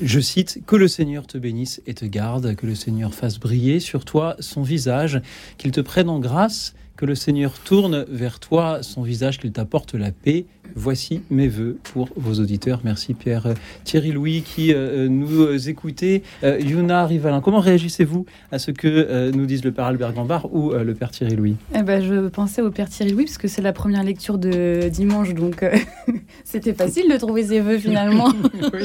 Je 0.00 0.18
cite, 0.18 0.62
Que 0.66 0.74
le 0.74 0.88
Seigneur 0.88 1.26
te 1.28 1.38
bénisse 1.38 1.80
et 1.86 1.94
te 1.94 2.04
garde, 2.04 2.56
que 2.56 2.66
le 2.66 2.74
Seigneur 2.74 3.14
fasse 3.14 3.38
briller 3.38 3.78
sur 3.78 4.04
toi 4.04 4.36
son 4.40 4.62
visage, 4.62 5.20
qu'il 5.58 5.70
te 5.70 5.80
prenne 5.80 6.08
en 6.08 6.18
grâce 6.18 6.74
que 7.02 7.06
le 7.06 7.16
Seigneur 7.16 7.54
tourne 7.58 8.04
vers 8.08 8.38
toi 8.38 8.84
son 8.84 9.02
visage, 9.02 9.40
qu'il 9.40 9.50
t'apporte 9.50 9.94
la 9.94 10.12
paix. 10.12 10.44
Voici 10.76 11.22
mes 11.30 11.48
voeux 11.48 11.76
pour 11.82 12.10
vos 12.14 12.40
auditeurs. 12.40 12.80
Merci 12.84 13.12
Pierre. 13.12 13.48
Thierry 13.82 14.12
Louis 14.12 14.42
qui 14.42 14.72
euh, 14.72 15.08
nous 15.08 15.68
écoutez. 15.68 16.22
Euh, 16.44 16.60
Yuna 16.60 17.04
Rivalin, 17.06 17.40
comment 17.40 17.58
réagissez-vous 17.58 18.24
à 18.52 18.60
ce 18.60 18.70
que 18.70 18.86
euh, 18.86 19.32
nous 19.32 19.46
disent 19.46 19.64
le 19.64 19.72
Père 19.72 19.86
Albert 19.86 20.12
Gambard 20.12 20.54
ou 20.54 20.70
le 20.70 20.94
Père 20.94 21.10
Thierry 21.10 21.34
Louis? 21.34 21.56
Eh 21.74 21.82
ben, 21.82 22.00
Je 22.00 22.28
pensais 22.28 22.62
au 22.62 22.70
Père 22.70 22.88
Thierry 22.88 23.10
Louis 23.10 23.24
parce 23.24 23.38
que 23.38 23.48
c'est 23.48 23.62
la 23.62 23.72
première 23.72 24.04
lecture 24.04 24.38
de 24.38 24.88
dimanche, 24.88 25.34
donc 25.34 25.64
c'était 26.44 26.72
facile 26.72 27.10
de 27.12 27.16
trouver 27.16 27.42
ses 27.42 27.58
voeux 27.58 27.78
finalement. 27.78 28.28
oui. 28.72 28.84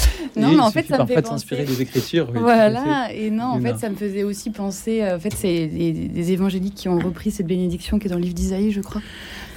non, 0.36 0.52
mais 0.52 0.60
en 0.60 0.70
fait, 0.70 0.86
ça 0.86 0.98
me 0.98 1.06
fait 1.06 1.26
s'inspirer 1.26 1.64
des 1.64 1.82
écritures. 1.82 2.30
voilà, 2.32 3.12
et 3.12 3.30
non, 3.30 3.44
en 3.44 3.60
fait, 3.60 3.78
ça 3.78 3.88
me 3.88 3.96
faisait 3.96 4.24
aussi 4.24 4.50
penser. 4.50 5.02
Euh, 5.02 5.16
en 5.16 5.20
fait, 5.20 5.32
c'est 5.34 5.66
des, 5.66 6.32
évangéliques 6.32 6.74
qui 6.74 6.88
ont 6.88 6.98
repris 6.98 7.30
cette 7.30 7.46
bénédiction 7.46 7.98
qui 7.98 8.06
est 8.06 8.10
dans 8.10 8.16
le 8.16 8.22
livre 8.22 8.34
d'Isaïe, 8.34 8.70
je 8.70 8.80
crois. 8.80 9.02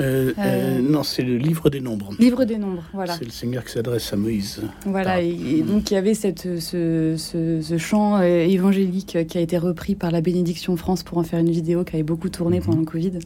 Euh, 0.01 0.33
euh, 0.37 0.81
non, 0.81 1.03
c'est 1.03 1.21
le 1.21 1.37
livre 1.37 1.69
des 1.69 1.79
nombres. 1.79 2.11
Livre 2.19 2.43
des 2.43 2.57
nombres, 2.57 2.83
voilà. 2.93 3.15
C'est 3.17 3.23
le 3.23 3.31
Seigneur 3.31 3.63
qui 3.63 3.71
s'adresse 3.71 4.11
à 4.11 4.17
Moïse. 4.17 4.61
Voilà, 4.85 5.21
et, 5.21 5.61
donc 5.61 5.89
il 5.89 5.93
y 5.93 5.97
avait 5.97 6.13
cette, 6.13 6.59
ce, 6.59 7.15
ce, 7.17 7.77
chant 7.77 8.21
évangélique 8.21 9.17
qui 9.27 9.37
a 9.37 9.41
été 9.41 9.57
repris 9.57 9.95
par 9.95 10.11
la 10.11 10.19
Bénédiction 10.19 10.75
France 10.75 11.03
pour 11.03 11.17
en 11.17 11.23
faire 11.23 11.39
une 11.39 11.51
vidéo 11.51 11.85
qui 11.85 11.95
avait 11.95 12.03
beaucoup 12.03 12.27
tourné 12.29 12.59
pendant 12.59 12.79
le 12.79 12.85
Covid, 12.85 13.19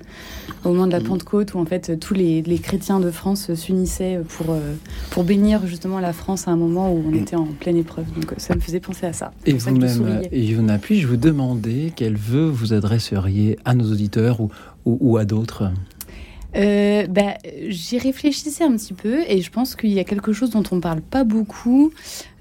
au 0.63 0.69
moment 0.69 0.85
de 0.85 0.91
la 0.91 0.99
mhm. 0.99 1.07
Pentecôte, 1.07 1.55
où 1.55 1.59
en 1.59 1.65
fait 1.65 1.99
tous 1.99 2.13
les, 2.13 2.43
les 2.43 2.59
chrétiens 2.59 2.99
de 2.99 3.09
France 3.09 3.51
s'unissaient 3.55 4.19
pour, 4.27 4.55
pour 5.09 5.23
bénir 5.23 5.65
justement 5.65 5.99
la 5.99 6.13
France 6.13 6.47
à 6.47 6.51
un 6.51 6.57
moment 6.57 6.93
où 6.93 6.98
on 7.05 7.13
était 7.13 7.35
en 7.35 7.45
pleine 7.45 7.77
épreuve. 7.77 8.05
Donc 8.13 8.33
ça 8.37 8.55
me 8.55 8.59
faisait 8.59 8.79
penser 8.79 9.05
à 9.05 9.13
ça. 9.13 9.31
Et 9.45 9.53
vous-même, 9.53 10.21
Yona, 10.31 10.77
puis-je 10.77 11.07
vous 11.07 11.17
demander 11.17 11.93
quel 11.95 12.15
vœu 12.15 12.45
vous 12.45 12.73
adresseriez 12.73 13.57
à 13.65 13.75
nos 13.75 13.91
auditeurs 13.91 14.41
ou, 14.41 14.49
ou, 14.85 15.17
à 15.17 15.25
d'autres 15.25 15.71
euh, 16.55 17.05
bah, 17.07 17.37
J'y 17.67 17.97
réfléchissais 17.99 18.63
un 18.63 18.75
petit 18.75 18.93
peu 18.93 19.21
et 19.27 19.41
je 19.41 19.51
pense 19.51 19.75
qu'il 19.75 19.91
y 19.91 19.99
a 19.99 20.03
quelque 20.03 20.33
chose 20.33 20.49
dont 20.49 20.63
on 20.71 20.75
ne 20.75 20.81
parle 20.81 21.01
pas 21.01 21.23
beaucoup. 21.23 21.91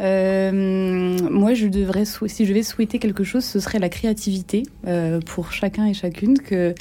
Euh, 0.01 1.19
moi, 1.31 1.55
je 1.55 1.67
devrais, 1.67 2.05
si 2.05 2.47
je 2.47 2.53
vais 2.53 2.63
souhaiter 2.63 2.99
quelque 2.99 3.25
chose, 3.25 3.45
ce 3.45 3.61
serait 3.61 3.79
la 3.79 3.89
créativité 3.89 4.63
euh, 4.87 5.21
pour 5.21 5.53
chacun 5.53 5.87
et 5.87 5.95
chacune. 5.95 6.39
Que 6.39 6.75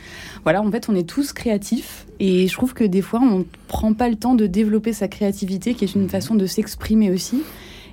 voilà, 0.43 0.61
en 0.61 0.71
fait, 0.71 0.87
on 0.89 0.95
est 0.95 1.07
tous 1.07 1.33
créatifs 1.33 2.05
et 2.19 2.47
je 2.47 2.53
trouve 2.53 2.73
que 2.73 2.83
des 2.83 3.01
fois, 3.01 3.19
on 3.21 3.39
ne 3.39 3.43
prend 3.67 3.93
pas 3.93 4.09
le 4.09 4.15
temps 4.15 4.35
de 4.35 4.47
développer 4.47 4.93
sa 4.93 5.07
créativité, 5.07 5.73
qui 5.73 5.83
est 5.83 5.95
une 5.95 6.09
façon 6.09 6.35
de 6.35 6.45
s'exprimer 6.45 7.11
aussi. 7.11 7.41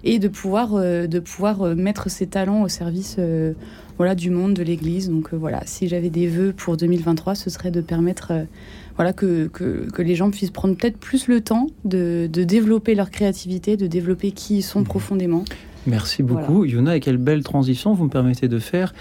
et 0.07 0.19
de 0.19 0.29
pouvoir, 0.29 0.75
de 0.75 1.19
pouvoir 1.19 1.75
mettre 1.75 2.11
ses 2.11 2.27
talents 2.27 2.61
au 2.61 2.69
service 2.69 3.17
voilà, 3.97 4.15
du 4.15 4.29
monde, 4.29 4.53
de 4.53 4.63
l'Église. 4.63 5.09
Donc 5.09 5.33
voilà, 5.33 5.63
si 5.65 5.89
j'avais 5.89 6.11
des 6.11 6.27
vœux 6.27 6.53
pour 6.53 6.77
2023, 6.77 7.35
ce 7.35 7.49
serait 7.49 7.71
de 7.71 7.81
permettre 7.81 8.33
voilà, 8.97 9.13
que, 9.13 9.49
que, 9.49 10.03
les 10.03 10.15
gens 10.15 10.31
puissent 10.31 10.51
prendre 10.51 10.77
peut-être 10.77 10.99
plus 10.99 11.29
le 11.29 11.41
temps 11.41 11.69
de, 11.85 12.29
développer 12.33 12.95
leur 12.95 13.11
créativité, 13.11 13.77
de 13.77 13.87
développer 13.87 14.33
qui 14.33 14.59
ils 14.59 14.63
sont 14.63 14.81
mhm. 14.81 14.87
profondément. 14.87 15.45
Merci 15.87 16.23
beaucoup. 16.23 16.65
Yuna, 16.65 16.97
et 16.97 17.01
quelle 17.01 17.19
belle 17.19 17.43
transition 17.43 17.93
vous 17.93 18.05
me 18.05 18.11
permettez 18.11 18.49
de 18.49 18.59
faire 18.59 18.95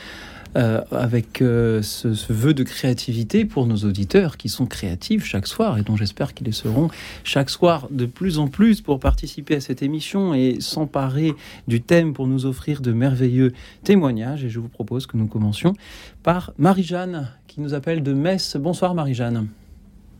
euh, 0.55 0.81
avec 0.91 1.41
euh, 1.41 1.81
ce, 1.81 2.09
vœu 2.31 2.53
de 2.53 2.61
créativité 2.61 3.43
pour 3.43 3.65
nos 3.65 3.77
auditeurs 3.77 4.37
qui 4.37 4.49
sont 4.49 4.67
créatifs 4.67 5.25
chaque 5.25 5.47
soir 5.47 5.79
et 5.79 5.81
dont 5.81 5.95
j'espère 5.95 6.35
qu'ils 6.35 6.45
le 6.45 6.53
seront 6.53 6.89
chaque 7.23 7.49
soir 7.49 7.87
de 7.89 8.05
plus 8.05 8.37
en 8.37 8.47
plus 8.47 8.81
pour 8.81 8.99
participer 8.99 9.55
à 9.55 9.61
cette 9.61 9.81
émission 9.81 10.35
et 10.35 10.57
s'emparer 10.59 11.33
du 11.67 11.81
thème 11.81 12.13
pour 12.13 12.27
nous 12.27 12.45
offrir 12.45 12.81
de 12.81 12.91
merveilleux 12.91 13.53
témoignages. 13.83 14.43
Et 14.43 14.49
je 14.49 14.59
vous 14.59 14.69
propose 14.69 15.07
que 15.07 15.17
nous 15.17 15.27
commencions 15.27 15.73
par 16.21 16.53
Marie-Jeanne 16.59 17.29
qui 17.47 17.59
nous 17.59 17.73
appelle 17.73 18.03
de 18.03 18.13
Metz. 18.13 18.55
Bonsoir 18.57 18.93
Marie-Jeanne. 18.93 19.47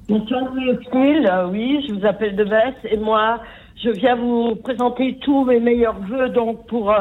Bonsoir 0.10 0.54
Louis 0.54 0.78
euh, 1.26 1.48
oui, 1.50 1.86
je 1.88 1.94
vous 1.94 2.06
appelle 2.06 2.36
de 2.36 2.44
Metz 2.44 2.76
et 2.84 2.98
moi 2.98 3.42
je 3.82 3.90
viens 3.90 4.16
vous 4.16 4.56
présenter 4.56 5.18
tous 5.22 5.46
mes 5.46 5.60
meilleurs 5.60 6.00
voeux 6.00 6.30
donc 6.30 6.68
pour 6.68 6.94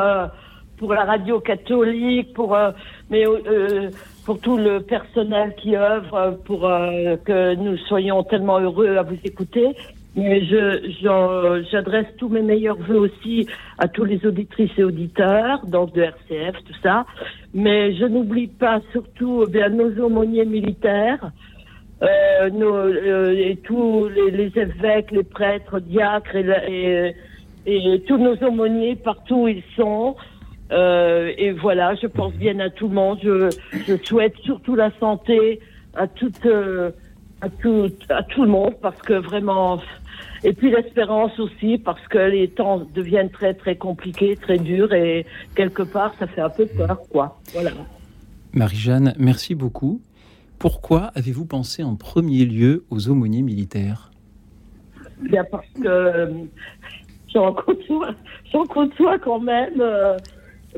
pour 0.83 0.95
la 0.95 1.05
radio 1.05 1.39
catholique, 1.39 2.33
pour 2.35 2.57
euh, 2.57 2.73
mais 3.09 3.25
euh, 3.25 3.89
pour 4.25 4.41
tout 4.41 4.57
le 4.57 4.81
personnel 4.81 5.55
qui 5.57 5.77
œuvre, 5.77 6.41
pour 6.45 6.67
euh, 6.67 7.17
que 7.25 7.55
nous 7.55 7.77
soyons 7.87 8.25
tellement 8.25 8.59
heureux 8.59 8.97
à 8.97 9.03
vous 9.03 9.19
écouter. 9.23 9.77
Mais 10.17 10.45
je 10.45 11.63
j'adresse 11.71 12.09
tous 12.19 12.29
mes 12.29 12.43
meilleurs 12.43 12.79
voeux 12.79 12.99
aussi 12.99 13.47
à 13.79 13.87
tous 13.87 14.03
les 14.03 14.27
auditrices 14.27 14.77
et 14.77 14.83
auditeurs, 14.83 15.65
donc 15.69 15.95
de 15.95 16.03
RCF, 16.03 16.57
tout 16.65 16.79
ça. 16.83 17.07
Mais 17.55 17.95
je 17.95 18.05
n'oublie 18.05 18.49
pas 18.49 18.81
surtout 18.91 19.45
eh 19.47 19.51
bien 19.51 19.69
nos 19.69 20.05
aumôniers 20.05 20.45
militaires. 20.45 21.31
Euh, 22.03 22.51
nos, 22.51 22.89
et 22.89 23.57
tous 23.63 24.09
les, 24.09 24.51
évêques, 24.57 25.13
les 25.13 25.23
prêtres, 25.23 25.79
diacres 25.79 26.35
et, 26.35 27.15
et, 27.65 28.03
tous 28.09 28.19
nos 28.19 28.37
aumôniers 28.39 28.97
partout 28.97 29.43
où 29.43 29.49
ils 29.49 29.63
sont, 29.77 30.17
euh, 30.73 31.33
et 31.37 31.53
voilà, 31.53 31.95
je 31.95 32.09
pense 32.09 32.33
bien 32.35 32.59
à 32.59 32.71
tout 32.71 32.89
le 32.89 32.95
monde. 32.95 33.19
Je, 33.23 33.97
souhaite 34.05 34.35
surtout 34.43 34.75
la 34.75 34.91
santé 34.99 35.61
à 35.95 36.09
toute, 36.09 36.45
euh, 36.47 36.91
à 37.41 37.49
tout, 37.49 37.91
à 38.09 38.23
tout 38.25 38.43
le 38.43 38.49
monde 38.49 38.75
parce 38.81 39.01
que 39.03 39.13
vraiment, 39.13 39.81
et 40.43 40.55
puis 40.55 40.71
l'espérance 40.71 41.39
aussi 41.39 41.79
parce 41.79 42.05
que 42.09 42.19
les 42.19 42.49
temps 42.49 42.83
deviennent 42.95 43.31
très 43.31 43.55
très 43.55 43.77
compliqués, 43.77 44.37
très 44.37 44.59
durs 44.59 44.93
et 44.93 45.25
quelque 45.55 45.83
part 45.83 46.15
ça 46.19 46.27
fait 46.27 46.41
un 46.41 46.51
peu 46.51 46.67
peur, 46.67 46.99
quoi. 47.11 47.39
Voilà. 47.53 47.71
Marie-Jeanne, 48.55 49.15
merci 49.19 49.55
beaucoup. 49.55 50.01
Pourquoi 50.63 51.11
avez-vous 51.17 51.45
pensé 51.45 51.83
en 51.83 51.97
premier 51.97 52.45
lieu 52.45 52.85
aux 52.89 53.09
aumôniers 53.09 53.43
militaires? 53.43 54.13
Bien 55.21 55.43
parce 55.43 55.67
que 55.71 56.29
j'en 57.35 57.53
côtoie, 57.53 58.15
j'en 58.53 58.65
côtoie 58.67 59.19
quand 59.19 59.41
même. 59.41 59.81
Euh, 59.81 60.17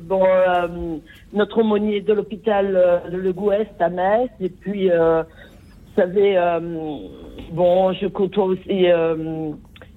bon, 0.00 0.24
euh, 0.24 0.96
notre 1.34 1.58
aumônier 1.58 2.00
de 2.00 2.14
l'hôpital 2.14 2.74
euh, 2.74 3.10
de 3.10 3.18
Le 3.18 3.34
Gouest 3.34 3.78
à 3.78 3.90
Metz, 3.90 4.30
et 4.40 4.48
puis, 4.48 4.90
euh, 4.90 5.22
vous 5.22 6.00
savez, 6.00 6.38
euh, 6.38 6.60
bon, 7.52 7.92
je 7.92 8.06
côtoie 8.06 8.46
aussi 8.46 8.86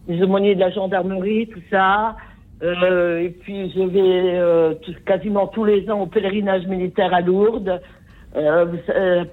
les 0.09 0.21
aumôniers 0.21 0.55
de 0.55 0.59
la 0.59 0.71
gendarmerie, 0.71 1.47
tout 1.47 1.63
ça. 1.71 2.17
et 2.61 3.33
puis, 3.39 3.71
je 3.71 3.83
vais 3.83 4.95
quasiment 5.05 5.47
tous 5.47 5.63
les 5.63 5.89
ans 5.89 6.01
au 6.01 6.07
pèlerinage 6.07 6.67
militaire 6.67 7.13
à 7.13 7.21
Lourdes, 7.21 7.79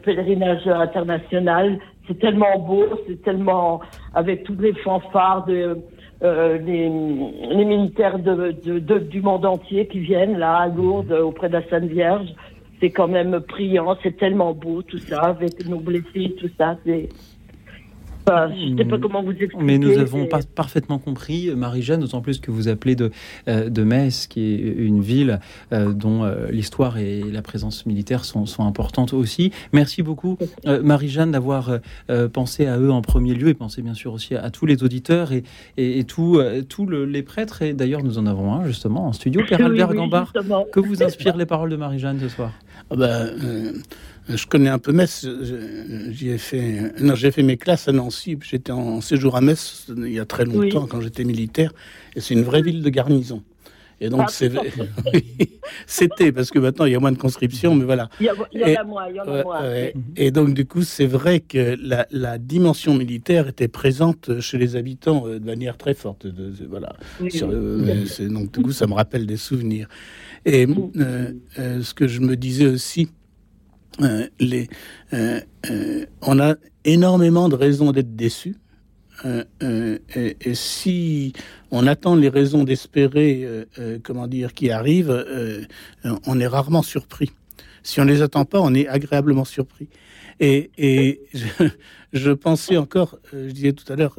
pèlerinage 0.02 0.66
international. 0.66 1.78
C'est 2.06 2.18
tellement 2.18 2.58
beau, 2.58 2.84
c'est 3.06 3.22
tellement 3.22 3.80
avec 4.14 4.44
tous 4.44 4.56
les 4.58 4.74
fanfares 4.74 5.46
de 5.46 5.78
euh, 6.22 6.58
les, 6.58 6.88
militaires 7.64 8.18
du 8.18 9.20
monde 9.20 9.44
entier 9.44 9.86
qui 9.88 10.00
viennent 10.00 10.38
là 10.38 10.56
à 10.56 10.68
Lourdes 10.68 11.12
auprès 11.12 11.48
de 11.48 11.54
la 11.54 11.68
Sainte 11.68 11.84
Vierge. 11.84 12.28
C'est 12.80 12.90
quand 12.90 13.08
même 13.08 13.40
priant, 13.40 13.96
c'est 14.02 14.16
tellement 14.16 14.52
beau 14.52 14.82
tout 14.82 14.98
ça, 14.98 15.20
avec 15.22 15.66
nos 15.68 15.80
blessés, 15.80 16.34
tout 16.38 16.50
ça. 16.58 16.76
Je 18.26 18.72
ne 18.72 18.78
sais 18.78 18.84
pas 18.84 18.98
comment 18.98 19.22
vous 19.22 19.30
expliquer. 19.30 19.62
Mais 19.62 19.78
nous 19.78 19.98
avons 19.98 20.26
pas 20.26 20.40
parfaitement 20.54 20.98
compris, 20.98 21.50
Marie-Jeanne, 21.54 22.00
d'autant 22.00 22.20
plus 22.20 22.40
que 22.40 22.50
vous 22.50 22.68
appelez 22.68 22.96
de, 22.96 23.10
euh, 23.48 23.68
de 23.68 23.82
Metz, 23.82 24.26
qui 24.26 24.54
est 24.54 24.58
une 24.58 25.00
ville 25.00 25.40
euh, 25.72 25.92
dont 25.92 26.24
euh, 26.24 26.50
l'histoire 26.50 26.98
et 26.98 27.22
la 27.22 27.42
présence 27.42 27.86
militaire 27.86 28.24
sont, 28.24 28.46
sont 28.46 28.64
importantes 28.66 29.12
aussi. 29.12 29.52
Merci 29.72 30.02
beaucoup, 30.02 30.38
Marie-Jeanne, 30.64 31.32
d'avoir 31.32 31.78
pensé 32.32 32.66
à 32.66 32.78
eux 32.78 32.90
en 32.90 33.02
premier 33.02 33.34
lieu 33.34 33.48
et 33.48 33.54
pensé 33.54 33.82
bien 33.82 33.94
sûr 33.94 34.12
aussi 34.12 34.34
à, 34.34 34.50
tous 34.50 34.66
les 34.66 34.82
auditeurs 34.82 35.32
et, 35.32 35.44
et, 35.76 36.04
tous 36.04 36.40
les 36.40 37.22
prêtres. 37.22 37.62
Et 37.62 37.72
d'ailleurs, 37.72 38.02
nous 38.02 38.18
en 38.18 38.26
avons 38.26 38.52
un 38.54 38.64
justement 38.66 39.06
en 39.06 39.12
studio, 39.12 39.42
Père 39.48 39.64
Albert 39.64 39.94
Gambard. 39.94 40.32
Que 40.72 40.80
vous 40.80 41.02
inspirent 41.02 41.36
les 41.36 41.46
paroles 41.46 41.70
de 41.70 41.76
Marie-Jeanne 41.76 42.18
ce 42.20 42.28
soir? 42.28 42.52
Ah 42.90 42.96
ben, 42.96 43.30
je 44.28 44.46
connais 44.46 44.70
un 44.70 44.78
peu 44.78 44.92
Metz. 44.92 45.26
J'y 46.10 46.30
ai 46.30 46.38
fait. 46.38 46.92
Non, 47.00 47.14
j'ai 47.14 47.30
fait 47.30 47.42
mes 47.42 47.56
classes 47.56 47.88
à 47.88 47.92
Nancy. 47.92 48.38
J'étais 48.42 48.72
en 48.72 49.00
séjour 49.00 49.36
à 49.36 49.40
Metz 49.40 49.86
il 49.88 50.12
y 50.12 50.20
a 50.20 50.24
très 50.24 50.44
longtemps 50.44 50.86
quand 50.86 51.00
j'étais 51.00 51.24
militaire. 51.24 51.72
Et 52.16 52.20
c'est 52.20 52.34
une 52.34 52.44
vraie 52.44 52.62
ville 52.62 52.82
de 52.82 52.90
garnison. 52.90 53.42
Et 54.00 54.08
donc, 54.08 54.22
ah, 54.26 54.28
c'était 55.86 56.32
parce 56.32 56.50
que 56.50 56.58
maintenant 56.58 56.84
il 56.84 56.92
y 56.92 56.94
a 56.94 57.00
moins 57.00 57.12
de 57.12 57.18
conscription, 57.18 57.74
mais 57.74 57.84
voilà. 57.84 58.10
Il 58.20 58.26
y, 58.26 58.30
en 58.30 58.80
a 58.80 58.84
moins, 58.84 59.08
il 59.08 59.16
y 59.16 59.20
en 59.20 59.24
a 59.24 59.42
moins. 59.42 59.62
Et 60.16 60.30
donc, 60.30 60.52
du 60.52 60.66
coup, 60.66 60.82
c'est 60.82 61.06
vrai 61.06 61.40
que 61.40 61.76
la, 61.80 62.38
dimension 62.38 62.94
militaire 62.94 63.48
était 63.48 63.68
présente 63.68 64.40
chez 64.40 64.58
les 64.58 64.76
habitants 64.76 65.26
euh, 65.26 65.38
de 65.38 65.46
manière 65.46 65.78
très 65.78 65.94
forte. 65.94 66.26
De, 66.26 66.52
voilà. 66.68 66.94
Euh, 67.22 68.04
donc, 68.28 68.52
du 68.52 68.62
coup, 68.62 68.72
ça 68.72 68.86
me 68.86 68.94
rappelle 68.94 69.26
des 69.26 69.36
souvenirs. 69.36 69.88
Et 70.44 70.66
euh, 70.96 71.32
ce 71.82 71.94
que 71.94 72.06
je 72.06 72.20
me 72.20 72.36
disais 72.36 72.66
aussi, 72.66 73.08
euh, 74.00 74.26
euh, 75.12 75.40
euh, 75.70 76.06
on 76.22 76.40
a 76.40 76.54
énormément 76.84 77.48
de 77.48 77.54
raisons 77.54 77.92
d'être 77.92 78.14
déçus. 78.16 78.56
Et, 79.60 80.54
si 80.54 81.32
on 81.70 81.86
attend 81.86 82.16
les 82.16 82.28
raisons 82.28 82.64
d'espérer, 82.64 83.46
comment 84.02 84.26
dire, 84.26 84.52
qui 84.52 84.70
arrivent, 84.70 85.24
on 86.26 86.40
est 86.40 86.46
rarement 86.46 86.82
surpris. 86.82 87.30
Si 87.84 88.00
on 88.00 88.04
les 88.04 88.22
attend 88.22 88.44
pas, 88.44 88.60
on 88.60 88.74
est 88.74 88.88
agréablement 88.88 89.44
surpris. 89.44 89.88
Et, 90.40 91.22
je, 92.12 92.32
pensais 92.32 92.76
encore, 92.76 93.18
je 93.32 93.52
disais 93.52 93.72
tout 93.72 93.90
à 93.90 93.96
l'heure, 93.96 94.16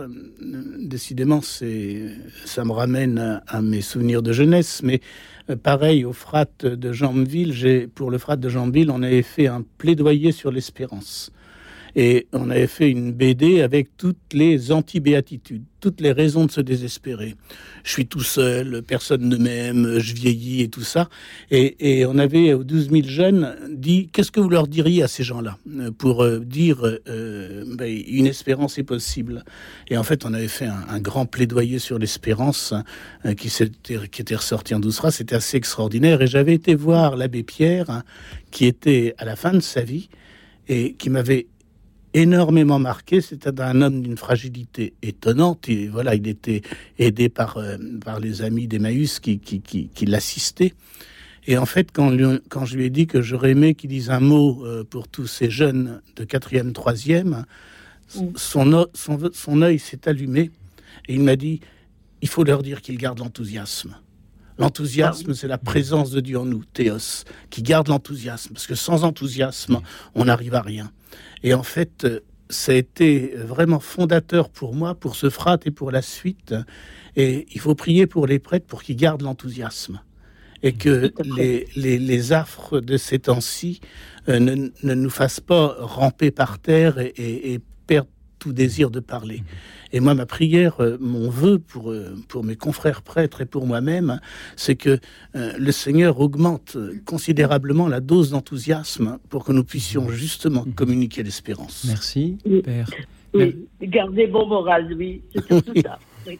décidément, 0.80 1.42
ça 1.42 2.64
me 2.64 2.72
ramène 2.72 3.20
à, 3.20 3.44
à, 3.48 3.62
mes 3.62 3.82
souvenirs 3.82 4.24
de 4.24 4.32
jeunesse, 4.32 4.82
mais 4.82 5.02
euh, 5.50 5.56
pareil, 5.56 6.06
au 6.06 6.14
frat 6.14 6.46
de 6.64 6.92
Jambeville, 6.92 7.90
pour 7.94 8.12
le 8.12 8.18
frat 8.18 8.38
de 8.38 8.50
Jambeville, 8.50 8.92
on 8.92 9.04
avait 9.04 9.22
fait 9.22 9.48
un 9.48 9.64
plaidoyer 9.78 10.32
sur 10.32 10.52
l'espérance. 10.52 11.32
Et 11.96 12.28
on 12.34 12.50
avait 12.50 12.68
fait 12.68 12.90
une 12.90 13.14
BD 13.14 13.62
avec 13.62 13.96
toutes 13.96 14.34
les 14.34 14.74
anti-béatitudes, 14.74 15.64
toutes 15.80 16.02
les 16.02 16.12
raisons 16.12 16.46
de 16.46 16.52
se 16.52 16.60
désespérer. 16.60 17.36
Je 17.86 17.92
suis 17.92 18.06
tout 18.06 18.22
seul, 18.22 18.82
personne 18.86 19.30
ne 19.30 19.38
m'aime, 19.38 20.00
je 20.00 20.14
vieillis 20.14 20.62
et 20.62 20.68
tout 20.68 20.82
ça. 20.82 21.08
Et, 21.52 22.06
on 22.06 22.18
avait 22.18 22.54
aux 22.54 22.66
12 22.66 22.90
000 22.90 23.08
jeunes 23.08 23.56
dit 23.72 24.10
qu'est-ce 24.12 24.32
que 24.32 24.42
vous 24.42 24.50
leur 24.50 24.68
diriez 24.68 25.04
à 25.04 25.08
ces 25.08 25.24
gens-là 25.24 25.58
euh, 25.70 25.92
pour 25.92 26.24
euh, 26.24 26.40
dire 26.40 26.82
euh, 26.84 27.64
ben, 27.76 27.90
une 28.08 28.28
espérance 28.28 28.78
est 28.78 28.84
possible? 28.84 29.46
Et 29.88 29.98
en 29.98 30.04
fait, 30.04 30.26
on 30.26 30.34
avait 30.34 30.50
fait 30.50 30.68
un, 30.68 31.00
grand 31.00 31.26
plaidoyer 31.26 31.80
sur 31.80 31.98
l'espérance 31.98 32.74
hein, 33.24 33.36
qui, 33.36 33.48
était 33.48 34.36
ressorti 34.36 34.76
en 34.76 34.80
douze 34.80 34.98
phrases. 34.98 35.16
C'était 35.16 35.36
assez 35.36 35.56
extraordinaire. 35.56 36.22
Et 36.22 36.28
j'avais 36.28 36.56
été 36.56 36.76
voir 36.76 37.16
l'abbé 37.16 37.44
Pierre, 37.44 37.90
hein, 37.90 38.04
qui 38.52 38.66
était 38.66 39.16
à 39.18 39.24
la 39.24 39.38
fin 39.38 39.54
de 39.54 39.62
sa 39.62 39.82
vie 39.82 40.10
et 40.68 40.94
qui 40.94 41.10
m'avait 41.10 41.48
énormément 42.16 42.80
marqué. 42.80 43.22
C'était 43.22 43.62
un 43.62 43.82
homme 43.82 44.02
d'une 44.02 44.18
fragilité 44.18 44.94
étonnante. 45.02 45.70
Et 45.70 45.88
voilà, 45.88 46.16
il 46.16 46.28
était 46.28 46.62
aidé 46.98 47.30
par, 47.30 47.58
euh, 47.58 47.78
par 48.04 48.20
les 48.20 48.42
amis 48.42 48.68
d'Emmaüs 48.68 49.20
qui, 49.20 49.40
qui, 49.40 49.62
qui, 49.62 49.90
qui 49.90 50.06
l'assistaient. 50.06 50.74
Et 51.48 51.58
en 51.58 51.66
fait, 51.66 51.92
quand, 51.92 52.12
quand 52.50 52.66
je 52.66 52.78
lui 52.78 52.86
ai 52.86 52.90
dit 52.90 53.06
que 53.06 53.22
j'aurais 53.22 53.52
aimé 53.52 53.76
qu'il 53.76 53.90
dise 53.90 54.10
un 54.10 54.20
mot 54.20 54.66
euh, 54.66 54.84
pour 54.84 55.08
tous 55.08 55.28
ces 55.28 55.50
jeunes 55.50 56.02
de 56.16 56.24
quatrième, 56.24 56.74
troisième, 56.74 57.46
mm. 58.16 58.22
son, 58.36 58.88
son, 58.94 59.30
son 59.32 59.62
œil 59.62 59.78
s'est 59.78 60.08
allumé 60.08 60.52
et 61.08 61.14
il 61.14 61.22
m'a 61.22 61.36
dit 61.36 61.60
il 62.22 62.28
faut 62.30 62.44
leur 62.44 62.64
dire 62.64 62.82
qu'ils 62.82 62.98
gardent 62.98 63.20
l'enthousiasme. 63.20 63.96
L'enthousiasme, 64.58 65.34
c'est 65.34 65.50
la 65.50 65.58
présence 65.58 66.12
de 66.12 66.22
Dieu 66.22 66.40
en 66.40 66.46
nous, 66.46 66.64
Théos, 66.64 67.26
qui 67.50 67.62
garde 67.62 67.90
l'enthousiasme, 67.90 68.54
parce 68.54 68.68
que 68.68 68.76
sans 68.76 69.04
enthousiasme, 69.04 69.82
on 70.16 70.26
n'arrive 70.26 70.56
à 70.56 70.62
rien. 70.62 70.92
Et 71.44 71.54
en 71.54 71.64
fait, 71.64 72.08
ça 72.50 72.72
a 72.72 72.76
été 72.76 73.34
vraiment 73.36 73.80
fondateur 73.80 74.50
pour 74.50 74.74
moi, 74.74 74.96
pour 74.96 75.16
ce 75.16 75.30
frat 75.30 75.60
et 75.66 75.72
pour 75.72 75.92
la 75.92 76.02
suite. 76.02 76.56
Et 77.16 77.48
il 77.52 77.60
faut 77.60 77.76
prier 77.76 78.08
pour 78.08 78.28
les 78.28 78.40
prêtres 78.40 78.66
pour 78.66 78.84
qu'ils 78.84 78.98
gardent 78.98 79.22
l'enthousiasme 79.22 80.02
et 80.64 80.74
que 80.74 81.14
les, 81.38 81.68
les, 81.76 82.00
les, 82.00 82.34
affres 82.34 82.80
de 82.80 82.98
ces 82.98 83.20
temps-ci 83.20 83.82
euh, 84.30 84.40
ne, 84.40 84.70
ne, 84.84 84.94
nous 84.94 85.10
fassent 85.10 85.40
pas 85.40 85.76
ramper 85.80 86.32
par 86.32 86.60
terre 86.60 86.98
et, 86.98 87.14
et, 87.18 87.54
et 87.54 87.60
perdre 87.60 87.75
tout 88.46 88.54
désir 88.54 88.92
de 88.92 89.00
parler. 89.00 89.42
Et 89.92 90.00
moi, 90.00 90.14
ma 90.14 90.28
prière, 90.28 90.80
euh, 90.80 90.98
mon 91.00 91.32
vœu 91.32 91.58
pour, 91.58 91.90
euh, 91.90 92.16
pour 92.28 92.44
mes 92.44 92.56
confrères 92.56 93.02
prêtres 93.02 93.42
et 93.42 93.48
pour 93.48 93.66
moi-même, 93.66 94.20
c'est 94.56 94.76
que 94.76 95.00
euh, 95.36 95.54
le 95.58 95.72
Seigneur 95.72 96.20
augmente 96.20 96.78
considérablement 97.06 97.88
la 97.88 98.02
dose 98.02 98.30
d'enthousiasme 98.30 99.18
pour 99.30 99.46
que 99.46 99.52
nous 99.52 99.64
puissions 99.64 100.10
justement 100.10 100.64
communiquer 100.76 101.24
l'espérance. 101.24 101.86
Merci, 101.88 102.38
Père. 102.64 102.88
Oui, 103.34 103.66
gardez 103.82 104.28
bon 104.28 104.46
moral, 104.48 104.94
oui, 104.96 105.24
c'est 105.34 105.64
tout 105.64 105.82
ça. 105.82 105.98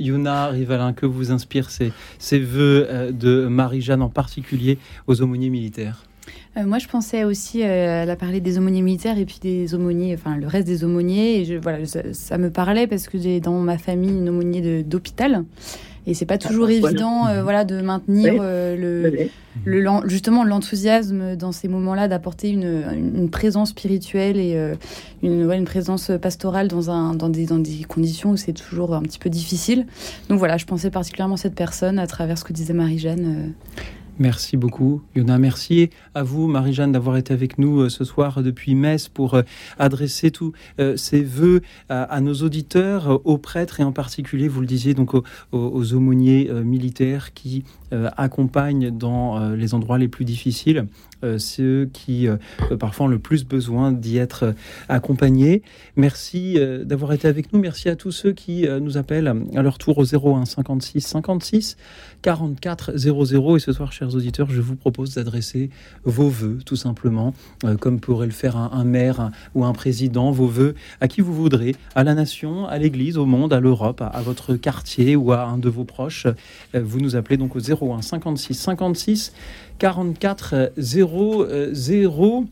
Yuna 0.00 0.48
Rivalin, 0.48 0.92
que 0.94 1.06
vous 1.06 1.30
inspire 1.30 1.70
ces, 1.70 1.92
ces 2.18 2.40
vœux 2.40 3.12
de 3.12 3.46
Marie-Jeanne 3.46 4.02
en 4.02 4.10
particulier 4.10 4.78
aux 5.06 5.22
aumôniers 5.22 5.50
militaires? 5.50 6.02
Euh, 6.56 6.64
moi, 6.64 6.78
je 6.78 6.88
pensais 6.88 7.24
aussi, 7.24 7.62
euh, 7.62 8.02
elle 8.02 8.10
a 8.10 8.16
parlé 8.16 8.40
des 8.40 8.58
aumôniers 8.58 8.82
militaires 8.82 9.18
et 9.18 9.24
puis 9.24 9.38
des 9.40 9.74
aumôniers, 9.74 10.14
enfin 10.14 10.36
le 10.36 10.46
reste 10.46 10.66
des 10.66 10.82
aumôniers. 10.84 11.40
Et 11.40 11.44
je, 11.44 11.54
voilà, 11.54 11.84
ça, 11.86 12.00
ça, 12.12 12.38
me 12.38 12.50
parlait 12.50 12.86
parce 12.86 13.06
que 13.08 13.18
j'ai 13.18 13.40
dans 13.40 13.58
ma 13.60 13.78
famille 13.78 14.10
une 14.10 14.28
aumônier 14.28 14.82
d'hôpital. 14.82 15.44
Et 16.06 16.14
c'est 16.14 16.24
pas 16.24 16.38
toujours 16.38 16.66
voilà. 16.68 16.88
évident, 16.88 17.26
euh, 17.26 17.42
voilà, 17.42 17.64
de 17.66 17.82
maintenir 17.82 18.32
Oui. 18.32 18.38
euh, 18.40 18.76
le, 18.76 19.10
Oui. 19.10 19.30
le, 19.66 19.80
l'en- 19.82 20.08
justement 20.08 20.42
l'enthousiasme 20.42 21.36
dans 21.36 21.52
ces 21.52 21.68
moments-là, 21.68 22.08
d'apporter 22.08 22.48
une, 22.48 22.82
une 23.14 23.28
présence 23.28 23.70
spirituelle 23.70 24.38
et 24.38 24.54
euh, 24.56 24.74
une, 25.22 25.44
ouais, 25.44 25.58
une 25.58 25.66
présence 25.66 26.10
pastorale 26.22 26.66
dans, 26.66 26.90
un, 26.90 27.12
dans, 27.14 27.28
des, 27.28 27.44
dans 27.44 27.58
des 27.58 27.84
conditions 27.86 28.30
où 28.30 28.36
c'est 28.38 28.54
toujours 28.54 28.94
un 28.94 29.02
petit 29.02 29.18
peu 29.18 29.28
difficile. 29.28 29.84
Donc 30.30 30.38
voilà, 30.38 30.56
je 30.56 30.64
pensais 30.64 30.90
particulièrement 30.90 31.34
à 31.34 31.38
cette 31.38 31.54
personne 31.54 31.98
à 31.98 32.06
travers 32.06 32.38
ce 32.38 32.44
que 32.44 32.54
disait 32.54 32.72
Marie-Jeanne. 32.72 33.52
Merci 34.18 34.56
beaucoup, 34.56 35.02
Yona. 35.14 35.38
Merci 35.38 35.90
à 36.14 36.24
vous, 36.24 36.48
Marie-Jeanne, 36.48 36.90
d'avoir 36.90 37.16
été 37.16 37.32
avec 37.32 37.56
nous 37.56 37.82
euh, 37.82 37.88
ce 37.88 38.02
soir 38.02 38.42
depuis 38.42 38.74
Metz 38.74 39.08
pour 39.08 39.34
euh, 39.34 39.42
adresser 39.78 40.32
tous 40.32 40.52
euh, 40.80 40.96
ces 40.96 41.22
vœux 41.22 41.62
à, 41.88 42.20
nos 42.20 42.34
auditeurs, 42.34 43.20
aux 43.24 43.38
prêtres 43.38 43.78
et 43.78 43.84
en 43.84 43.92
particulier, 43.92 44.48
vous 44.48 44.60
le 44.60 44.66
disiez, 44.66 44.94
donc 44.94 45.14
aux, 45.14 45.92
aumôniers 45.92 46.50
militaires 46.64 47.32
qui 47.32 47.64
accompagnent 47.92 48.90
dans 48.90 49.50
les 49.50 49.74
endroits 49.74 49.98
les 49.98 50.08
plus 50.08 50.24
difficiles 50.24 50.86
ceux 51.22 51.88
qui 51.92 52.28
euh, 52.28 52.36
euh, 52.70 52.76
parfois 52.76 53.06
ont 53.06 53.08
le 53.08 53.18
plus 53.18 53.44
besoin 53.44 53.92
d'y 53.92 54.18
être 54.18 54.44
euh, 54.44 54.52
accompagnés. 54.88 55.62
Merci 55.96 56.54
euh, 56.56 56.84
d'avoir 56.84 57.12
été 57.12 57.28
avec 57.28 57.52
nous. 57.52 57.58
Merci 57.58 57.88
à 57.88 57.96
tous 57.96 58.12
ceux 58.12 58.32
qui 58.32 58.66
euh, 58.66 58.80
nous 58.80 58.96
appellent 58.96 59.32
à 59.56 59.62
leur 59.62 59.78
tour 59.78 59.98
au 59.98 60.04
01 60.04 60.44
56 60.44 61.00
56 61.00 61.76
44 62.22 62.96
00. 62.96 63.56
Et 63.56 63.60
ce 63.60 63.72
soir, 63.72 63.92
chers 63.92 64.14
auditeurs, 64.14 64.50
je 64.50 64.60
vous 64.60 64.76
propose 64.76 65.14
d'adresser 65.14 65.70
vos 66.04 66.28
vœux, 66.28 66.58
tout 66.64 66.76
simplement, 66.76 67.34
euh, 67.64 67.76
comme 67.76 68.00
pourrait 68.00 68.26
le 68.26 68.32
faire 68.32 68.56
un, 68.56 68.84
maire 68.84 69.30
ou 69.54 69.64
un 69.64 69.72
président, 69.72 70.30
vos 70.30 70.46
vœux 70.46 70.74
à 71.00 71.08
qui 71.08 71.20
vous 71.20 71.34
voudrez, 71.34 71.74
à 71.94 72.04
la 72.04 72.14
nation, 72.14 72.66
à 72.66 72.78
l'Église, 72.78 73.18
au 73.18 73.26
monde, 73.26 73.52
à 73.52 73.60
l'Europe, 73.60 74.00
à, 74.00 74.06
à 74.06 74.22
votre 74.22 74.54
quartier 74.54 75.16
ou 75.16 75.32
à 75.32 75.44
un 75.44 75.58
de 75.58 75.68
vos 75.68 75.84
proches. 75.84 76.26
Euh, 76.74 76.82
vous 76.82 77.00
nous 77.00 77.16
appelez 77.16 77.36
donc 77.36 77.56
au 77.56 77.60
01 77.60 78.02
56 78.02 78.54
56 78.54 79.32
44 79.78 80.72
00. 80.76 82.46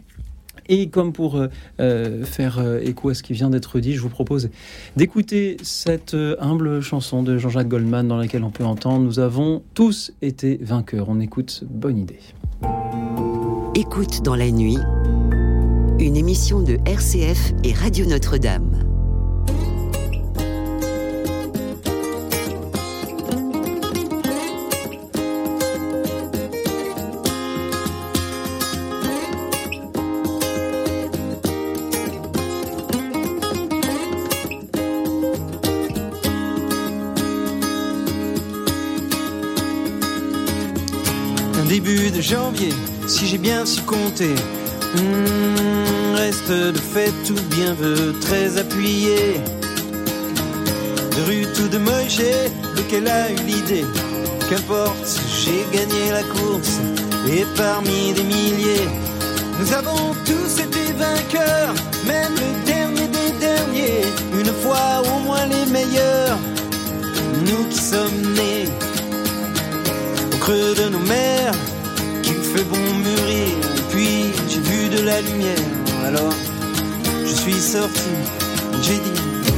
Et 0.68 0.88
comme 0.88 1.12
pour 1.12 1.36
euh, 1.36 1.48
euh, 1.80 2.24
faire 2.24 2.58
euh, 2.58 2.80
écho 2.80 3.08
à 3.08 3.14
ce 3.14 3.22
qui 3.22 3.32
vient 3.32 3.50
d'être 3.50 3.78
dit, 3.78 3.94
je 3.94 4.00
vous 4.00 4.08
propose 4.08 4.50
d'écouter 4.96 5.56
cette 5.62 6.16
humble 6.40 6.80
chanson 6.80 7.22
de 7.22 7.38
Jean-Jacques 7.38 7.68
Goldman 7.68 8.08
dans 8.08 8.16
laquelle 8.16 8.44
on 8.44 8.50
peut 8.50 8.64
entendre 8.64 9.04
Nous 9.04 9.18
avons 9.18 9.62
tous 9.74 10.12
été 10.22 10.58
vainqueurs. 10.60 11.08
On 11.08 11.20
écoute, 11.20 11.64
bonne 11.68 11.98
idée. 11.98 12.20
Écoute 13.74 14.22
dans 14.22 14.36
la 14.36 14.50
nuit, 14.50 14.78
une 15.98 16.16
émission 16.16 16.62
de 16.62 16.78
RCF 16.86 17.52
et 17.64 17.72
Radio 17.72 18.06
Notre-Dame. 18.06 18.95
Janvier, 42.26 42.72
si 43.06 43.26
j'ai 43.28 43.38
bien 43.38 43.64
su 43.64 43.82
compter. 43.82 44.34
Hmm, 44.96 46.14
reste 46.16 46.50
de 46.50 46.78
fait 46.78 47.12
tout 47.24 47.40
bien 47.50 47.72
veut 47.74 48.14
très 48.20 48.58
appuyé. 48.58 49.40
De 51.16 51.22
rue 51.22 51.46
tout 51.54 51.68
de 51.68 51.78
Moïse, 51.78 52.20
lequel 52.76 53.06
a 53.06 53.30
eu 53.30 53.36
l'idée? 53.46 53.86
Qu'importe, 54.50 55.20
j'ai 55.40 55.64
gagné 55.76 56.10
la 56.10 56.24
course 56.24 56.80
et 57.28 57.44
parmi 57.56 58.12
des 58.12 58.24
milliers, 58.24 58.88
nous 59.60 59.72
avons 59.72 60.14
tous 60.24 60.60
été 60.60 60.84
vainqueurs, 60.98 61.74
même 62.06 62.34
le 62.34 62.66
dernier 62.66 63.06
des 63.18 63.32
derniers. 63.38 64.06
Une 64.40 64.52
fois 64.62 65.02
au 65.14 65.18
moins 65.20 65.46
les 65.46 65.66
meilleurs, 65.70 66.38
nous 67.46 67.64
qui 67.70 67.78
sommes 67.78 68.20
nés 68.34 68.68
au 70.34 70.36
creux 70.38 70.74
de 70.74 70.88
nos 70.88 70.98
qu'il 70.98 71.75
fait 72.56 72.64
bon 72.64 72.94
mûrir. 73.04 73.48
Puis 73.90 74.32
j'ai 74.48 74.60
vu 74.60 74.88
de 74.88 75.04
la 75.04 75.20
lumière, 75.20 75.68
alors 76.06 76.34
je 77.24 77.34
suis 77.34 77.60
sorti, 77.60 78.10
j'ai 78.82 78.98
dit. 78.98 79.55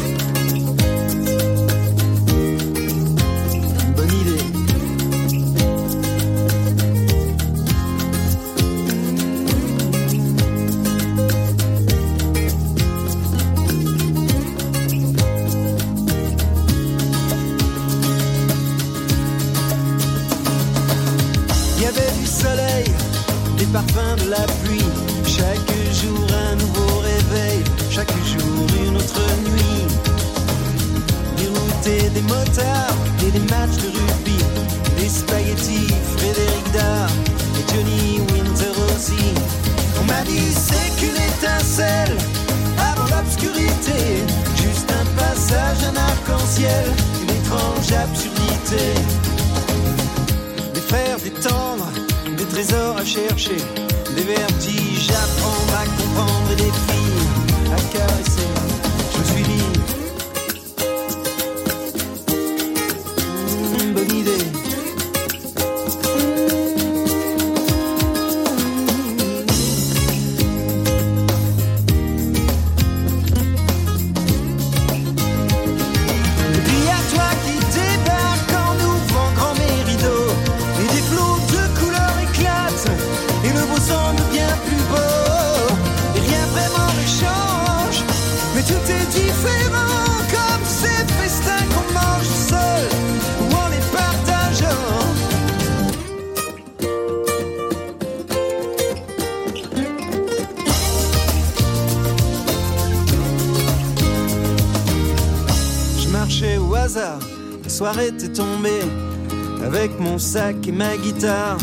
Sac 110.32 110.68
et 110.68 110.72
ma 110.72 110.94
guitare. 110.98 111.56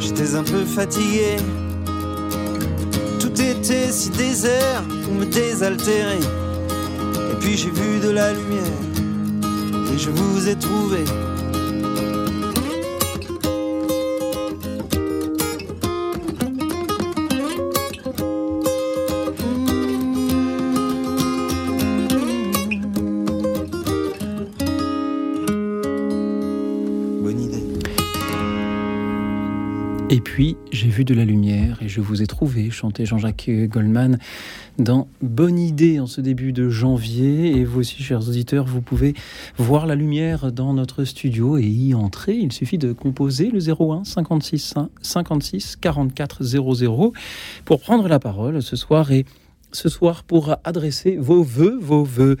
J'étais 0.00 0.34
un 0.34 0.42
peu 0.42 0.64
fatigué. 0.64 1.36
Tout 3.20 3.40
était 3.40 3.92
si 3.92 4.10
désert 4.10 4.82
pour 5.04 5.14
me 5.14 5.24
désaltérer. 5.26 6.18
Et 6.18 7.36
puis 7.38 7.56
j'ai 7.56 7.70
vu 7.70 8.00
de 8.00 8.10
la 8.10 8.32
lumière 8.32 8.80
et 9.92 9.98
je 9.98 10.10
vous 10.10 10.48
ai 10.48 10.53
puis, 30.94 30.94
j'ai 30.94 30.98
vu 30.98 31.04
de 31.04 31.14
la 31.14 31.24
lumière 31.24 31.82
et 31.82 31.88
je 31.88 32.00
vous 32.00 32.22
ai 32.22 32.26
trouvé, 32.26 32.70
chantait 32.70 33.04
Jean-Jacques 33.04 33.50
Goldman 33.50 34.18
dans 34.78 35.08
Bonne 35.22 35.58
idée 35.58 35.98
en 35.98 36.06
ce 36.06 36.20
début 36.20 36.52
de 36.52 36.68
janvier. 36.68 37.56
Et 37.56 37.64
vous 37.64 37.80
aussi, 37.80 38.00
chers 38.02 38.28
auditeurs, 38.28 38.64
vous 38.64 38.80
pouvez 38.80 39.14
voir 39.56 39.86
la 39.86 39.96
lumière 39.96 40.52
dans 40.52 40.72
notre 40.72 41.04
studio 41.04 41.58
et 41.58 41.66
y 41.66 41.94
entrer. 41.94 42.34
Il 42.34 42.52
suffit 42.52 42.78
de 42.78 42.92
composer 42.92 43.50
le 43.50 43.58
01 43.58 44.04
56 44.04 44.74
56 45.02 45.76
44 45.76 46.44
00 46.44 47.12
pour 47.64 47.80
prendre 47.80 48.06
la 48.06 48.20
parole 48.20 48.62
ce 48.62 48.76
soir 48.76 49.10
et 49.10 49.24
ce 49.72 49.88
soir 49.88 50.22
pour 50.22 50.56
adresser 50.62 51.16
vos 51.16 51.42
voeux, 51.42 51.76
vos 51.80 52.04
voeux 52.04 52.36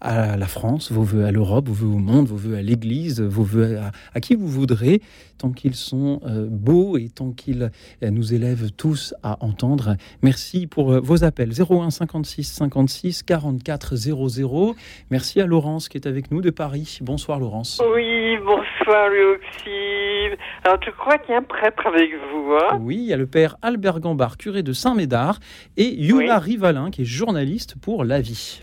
à 0.00 0.36
la 0.36 0.46
France, 0.46 0.90
vos 0.92 1.02
voeux 1.02 1.24
à 1.24 1.30
l'Europe, 1.30 1.68
vos 1.68 1.86
voeux 1.86 1.96
au 1.96 1.98
monde, 1.98 2.26
vos 2.26 2.36
voeux 2.36 2.56
à 2.56 2.62
l'Église, 2.62 3.20
vos 3.20 3.42
voeux 3.42 3.78
à, 4.14 4.20
qui 4.20 4.34
vous 4.34 4.48
voudrez, 4.48 5.00
tant 5.38 5.50
qu'ils 5.52 5.74
sont 5.74 6.20
euh, 6.26 6.46
beaux 6.48 6.96
et 6.96 7.08
tant 7.08 7.32
qu'ils 7.32 7.70
euh, 8.02 8.10
nous 8.10 8.34
élèvent 8.34 8.70
tous 8.72 9.14
à 9.22 9.36
entendre. 9.44 9.96
Merci 10.22 10.66
pour 10.66 10.92
euh, 10.92 11.00
vos 11.00 11.24
appels 11.24 11.50
01 11.50 11.90
56 11.90 12.44
56 12.44 13.22
44 13.22 13.96
00. 13.96 14.74
Merci 15.10 15.40
à 15.40 15.46
Laurence 15.46 15.88
qui 15.88 15.98
est 15.98 16.06
avec 16.06 16.30
nous 16.30 16.40
de 16.40 16.50
Paris. 16.50 16.98
Bonsoir 17.02 17.38
Laurence. 17.38 17.82
Oui, 17.94 18.38
bonsoir 18.38 19.08
Luoxide. 19.08 20.38
Alors 20.64 20.78
je 20.84 20.90
crois 20.92 21.18
qu'il 21.18 21.32
y 21.32 21.34
a 21.34 21.38
un 21.38 21.42
prêtre 21.42 21.86
avec 21.86 22.10
vous. 22.32 22.54
Hein 22.54 22.78
oui, 22.80 22.96
il 22.96 23.04
y 23.04 23.12
a 23.12 23.16
le 23.16 23.26
père 23.26 23.56
Albert 23.62 24.00
Gambard, 24.00 24.36
curé 24.36 24.62
de 24.62 24.72
Saint-Médard, 24.72 25.40
et 25.76 25.88
Yuna 25.88 26.38
Rivalin 26.38 26.90
qui 26.90 27.02
est 27.02 27.06
journaliste 27.06 27.74
pour 27.80 28.04
La 28.04 28.20
Vie. 28.20 28.62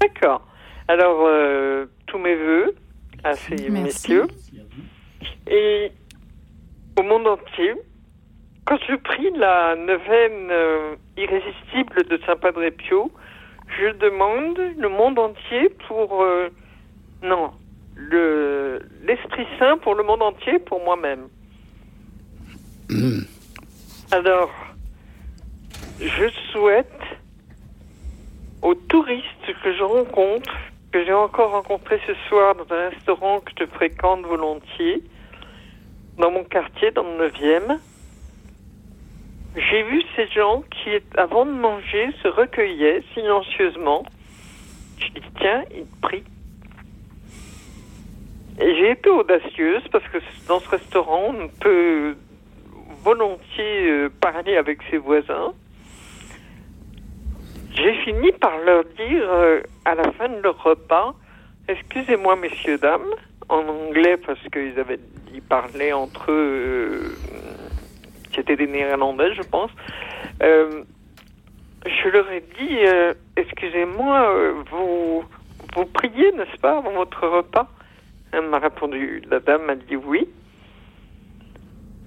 D'accord. 0.00 0.42
Alors, 0.88 1.26
euh, 1.26 1.86
tous 2.06 2.18
mes 2.18 2.36
voeux 2.36 2.74
à 3.24 3.34
ces 3.34 3.68
messieurs. 3.70 4.26
Et 5.48 5.90
au 6.96 7.02
monde 7.02 7.26
entier, 7.26 7.74
quand 8.64 8.78
je 8.88 8.94
prie 8.96 9.30
la 9.36 9.74
neuvaine 9.74 10.48
euh, 10.50 10.94
irrésistible 11.16 12.04
de 12.08 12.20
Saint 12.24 12.36
Padre 12.36 12.68
Pio, 12.70 13.10
je 13.78 13.96
demande 13.96 14.58
le 14.78 14.88
monde 14.88 15.18
entier 15.18 15.70
pour... 15.88 16.22
Euh, 16.22 16.48
non, 17.22 17.50
le 17.96 18.80
l'Esprit 19.02 19.46
Saint 19.58 19.78
pour 19.78 19.94
le 19.94 20.02
monde 20.02 20.22
entier, 20.22 20.58
pour 20.58 20.84
moi-même. 20.84 21.28
Alors, 24.12 24.50
je 26.00 26.28
souhaite 26.52 27.00
aux 28.62 28.74
touristes 28.74 29.46
que 29.64 29.74
je 29.74 29.82
rencontre 29.82 30.52
que 30.96 31.04
j'ai 31.04 31.12
encore 31.12 31.50
rencontré 31.50 32.00
ce 32.06 32.14
soir 32.26 32.54
dans 32.54 32.74
un 32.74 32.88
restaurant 32.88 33.40
que 33.40 33.52
je 33.60 33.66
fréquente 33.66 34.22
volontiers, 34.22 35.02
dans 36.16 36.30
mon 36.30 36.42
quartier, 36.42 36.90
dans 36.90 37.02
le 37.02 37.28
9e. 37.28 37.78
J'ai 39.56 39.82
vu 39.82 40.02
ces 40.16 40.26
gens 40.28 40.62
qui, 40.70 40.92
avant 41.18 41.44
de 41.44 41.50
manger, 41.50 42.08
se 42.22 42.28
recueillaient 42.28 43.02
silencieusement. 43.12 44.06
Je 44.98 45.08
dis, 45.08 45.26
tiens, 45.38 45.64
ils 45.74 45.84
prient. 46.00 46.24
Et 48.58 48.74
j'ai 48.76 48.92
été 48.92 49.10
audacieuse 49.10 49.82
parce 49.92 50.08
que 50.08 50.16
dans 50.48 50.60
ce 50.60 50.68
restaurant, 50.70 51.34
on 51.38 51.48
peut 51.60 52.16
volontiers 53.04 53.90
euh, 53.90 54.08
parler 54.18 54.56
avec 54.56 54.78
ses 54.90 54.96
voisins. 54.96 55.52
J'ai 57.76 57.92
fini 58.04 58.32
par 58.32 58.56
leur 58.64 58.84
dire 58.84 59.30
euh, 59.30 59.60
à 59.84 59.94
la 59.94 60.10
fin 60.12 60.30
de 60.30 60.40
leur 60.40 60.62
repas, 60.62 61.14
excusez-moi 61.68 62.34
messieurs, 62.36 62.78
dames, 62.78 63.12
en 63.50 63.68
anglais 63.68 64.16
parce 64.16 64.40
qu'ils 64.50 64.80
avaient 64.80 65.00
dit 65.30 65.42
parler 65.42 65.92
entre 65.92 66.32
eux, 66.32 66.32
euh, 66.32 67.08
c'était 68.34 68.56
des 68.56 68.66
néerlandais 68.66 69.34
je 69.34 69.42
pense, 69.42 69.70
euh, 70.42 70.84
je 71.84 72.08
leur 72.08 72.30
ai 72.32 72.42
dit, 72.58 72.78
excusez-moi, 73.36 74.52
vous, 74.70 75.24
vous 75.76 75.84
priez, 75.84 76.32
n'est-ce 76.32 76.58
pas, 76.58 76.78
avant 76.78 76.90
votre 76.92 77.28
repas? 77.28 77.68
Elle 78.32 78.48
m'a 78.48 78.58
répondu, 78.58 79.22
la 79.30 79.38
dame 79.38 79.66
m'a 79.66 79.76
dit 79.76 79.94
oui. 79.94 80.26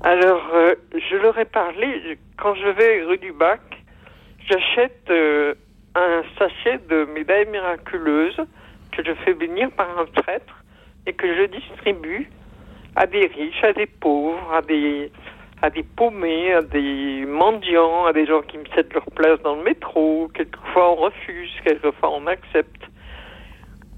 Alors, 0.01 0.51
je 0.93 1.15
leur 1.15 1.37
ai 1.37 1.45
parlé, 1.45 2.17
quand 2.37 2.55
je 2.55 2.67
vais 2.67 3.03
rue 3.03 3.19
du 3.19 3.31
Bac, 3.31 3.78
j'achète 4.47 5.09
euh, 5.09 5.53
un 5.95 6.23
sachet 6.37 6.79
de 6.89 7.05
médailles 7.05 7.47
miraculeuses 7.47 8.41
que 8.91 9.03
je 9.03 9.13
fais 9.25 9.33
bénir 9.33 9.71
par 9.71 9.99
un 9.99 10.05
prêtre 10.05 10.63
et 11.05 11.13
que 11.13 11.27
je 11.35 11.43
distribue 11.45 12.29
à 12.95 13.05
des 13.05 13.27
riches, 13.27 13.63
à 13.63 13.73
des 13.73 13.85
pauvres, 13.85 14.53
à 14.53 14.61
des, 14.61 15.11
à 15.61 15.69
des 15.69 15.83
paumés, 15.83 16.53
à 16.53 16.61
des 16.61 17.25
mendiants, 17.25 18.05
à 18.05 18.13
des 18.13 18.25
gens 18.25 18.41
qui 18.41 18.57
me 18.57 18.65
cèdent 18.75 18.93
leur 18.93 19.05
place 19.11 19.41
dans 19.41 19.55
le 19.55 19.63
métro. 19.63 20.29
Quelquefois 20.33 20.91
on 20.91 20.95
refuse, 20.95 21.51
quelquefois 21.63 22.11
on 22.11 22.27
accepte. 22.27 22.83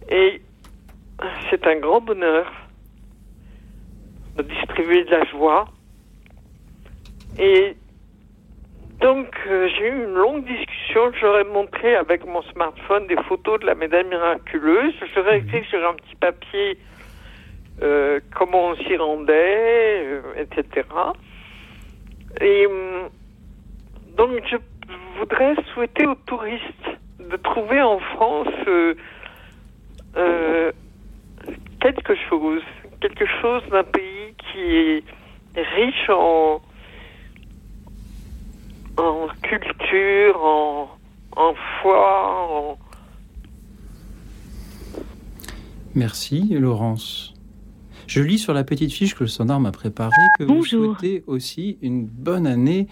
Et 0.09 0.41
c'est 1.49 1.65
un 1.67 1.75
grand 1.77 2.01
bonheur 2.01 2.51
de 4.37 4.43
distribuer 4.43 5.03
de 5.05 5.11
la 5.11 5.25
joie. 5.25 5.65
Et 7.39 7.75
donc, 9.01 9.29
euh, 9.47 9.67
j'ai 9.75 9.87
eu 9.87 10.03
une 10.03 10.13
longue 10.13 10.45
discussion. 10.45 11.11
J'aurais 11.19 11.43
montré 11.43 11.95
avec 11.95 12.23
mon 12.23 12.43
smartphone 12.43 13.07
des 13.07 13.15
photos 13.27 13.59
de 13.59 13.65
la 13.65 13.73
médaille 13.73 14.05
miraculeuse. 14.05 14.93
J'aurais 15.15 15.39
mhm. 15.39 15.47
écrit 15.47 15.65
sur 15.69 15.79
un 15.87 15.93
petit 15.93 16.15
papier 16.17 16.77
euh, 17.81 18.19
comment 18.35 18.67
on 18.67 18.75
s'y 18.75 18.95
rendait, 18.95 20.03
euh, 20.05 20.21
etc. 20.37 20.85
Et 22.41 22.67
hum, 22.67 23.09
donc, 24.15 24.29
je 24.51 24.57
voudrais 25.17 25.55
souhaiter 25.73 26.05
aux 26.05 26.15
touristes 26.27 26.89
de 27.19 27.37
trouver 27.37 27.81
en 27.81 27.97
France 27.99 28.47
quelque 31.79 32.13
chose, 32.29 32.61
quelque 32.99 33.25
chose 33.41 33.63
d'un 33.71 33.83
pays 33.83 34.35
qui 34.37 35.03
est 35.55 35.61
riche 35.75 36.09
en 36.09 36.61
en 38.97 39.27
culture, 39.41 40.43
en, 40.43 40.89
en 41.35 41.53
foi. 41.81 42.77
Merci, 45.95 46.47
Laurence. 46.51 47.33
Je 48.07 48.21
lis 48.21 48.39
sur 48.39 48.53
la 48.53 48.63
petite 48.63 48.91
fiche 48.91 49.15
que 49.15 49.23
le 49.23 49.29
Sonar 49.29 49.59
m'a 49.59 49.71
préparée 49.71 50.11
que 50.37 50.43
vous 50.43 50.65
souhaitez 50.65 51.23
aussi 51.27 51.77
une 51.81 52.05
bonne 52.05 52.47
année 52.47 52.87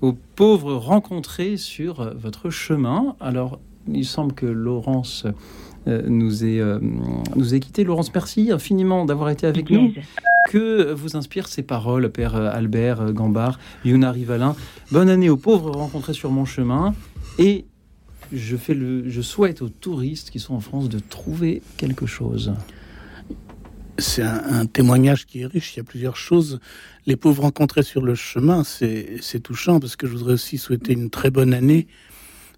aux 0.00 0.12
pauvres 0.12 0.74
rencontrés 0.74 1.56
sur 1.56 2.14
votre 2.16 2.50
chemin. 2.50 3.16
Alors, 3.20 3.58
il 3.88 4.04
semble 4.04 4.32
que 4.32 4.46
Laurence 4.46 5.26
euh, 5.88 6.02
nous 6.06 6.44
ait, 6.44 6.60
euh, 6.60 6.78
nous 7.36 7.54
ait 7.54 7.60
quitté. 7.60 7.84
Laurence, 7.84 8.12
merci 8.14 8.52
infiniment 8.52 9.04
d'avoir 9.04 9.30
été 9.30 9.46
avec 9.46 9.70
nous. 9.70 9.92
Que 10.50 10.92
vous 10.92 11.16
inspirent 11.16 11.46
ces 11.46 11.62
paroles, 11.62 12.10
Père 12.10 12.34
Albert 12.34 13.12
Gambard, 13.12 13.60
Yuna 13.84 14.10
Rivalin 14.10 14.56
Bonne 14.90 15.08
année 15.08 15.30
aux 15.30 15.36
pauvres 15.36 15.70
rencontrés 15.70 16.12
sur 16.12 16.32
mon 16.32 16.44
chemin. 16.44 16.92
Et 17.38 17.66
je, 18.32 18.56
fais 18.56 18.74
le, 18.74 19.08
je 19.08 19.22
souhaite 19.22 19.62
aux 19.62 19.68
touristes 19.68 20.30
qui 20.30 20.40
sont 20.40 20.54
en 20.54 20.60
France 20.60 20.88
de 20.88 20.98
trouver 20.98 21.62
quelque 21.76 22.04
chose. 22.04 22.52
C'est 23.98 24.24
un, 24.24 24.66
témoignage 24.66 25.24
qui 25.24 25.42
est 25.42 25.46
riche. 25.46 25.76
Il 25.76 25.76
y 25.76 25.80
a 25.82 25.84
plusieurs 25.84 26.16
choses. 26.16 26.58
Les 27.06 27.14
pauvres 27.14 27.42
rencontrés 27.42 27.84
sur 27.84 28.02
le 28.02 28.16
chemin, 28.16 28.64
c'est 28.64 29.40
touchant 29.44 29.78
parce 29.78 29.94
que 29.94 30.08
je 30.08 30.14
voudrais 30.14 30.32
aussi 30.32 30.58
souhaiter 30.58 30.94
une 30.94 31.10
très 31.10 31.30
bonne 31.30 31.54
année 31.54 31.86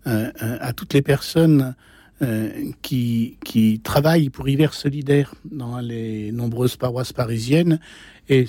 euh, 0.07 0.31
à 0.39 0.73
toutes 0.73 0.95
les 0.95 1.03
personnes 1.03 1.75
euh, 2.23 2.71
qui, 2.83 3.37
qui 3.45 3.81
travaillent 3.81 4.31
pour 4.31 4.49
Hiver 4.49 4.75
Solidaire 4.75 5.35
dans 5.45 5.81
les 5.81 6.31
nombreuses 6.31 6.77
paroisses 6.77 7.13
parisiennes. 7.13 7.81
Et 8.29 8.47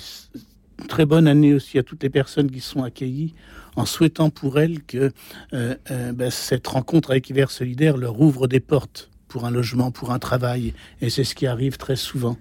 très 0.86 1.04
bonne 1.04 1.26
année 1.26 1.54
aussi 1.54 1.78
à 1.78 1.82
toutes 1.82 2.04
les 2.04 2.10
personnes 2.10 2.50
qui 2.50 2.60
sont 2.60 2.84
accueillies 2.84 3.34
en 3.74 3.84
souhaitant 3.84 4.30
pour 4.30 4.60
elles 4.60 4.80
que 4.84 5.10
euh, 5.52 5.74
euh, 5.90 6.12
ben, 6.12 6.30
cette 6.30 6.66
rencontre 6.68 7.10
avec 7.10 7.28
Hiver 7.28 7.50
Solidaire 7.50 7.96
leur 7.96 8.20
ouvre 8.20 8.46
des 8.46 8.60
portes 8.60 9.10
pour 9.26 9.44
un 9.44 9.50
logement, 9.50 9.90
pour 9.90 10.12
un 10.12 10.20
travail, 10.20 10.72
et 11.00 11.10
c'est 11.10 11.24
ce 11.24 11.34
qui 11.34 11.48
arrive 11.48 11.76
très 11.76 11.96
souvent. 11.96 12.36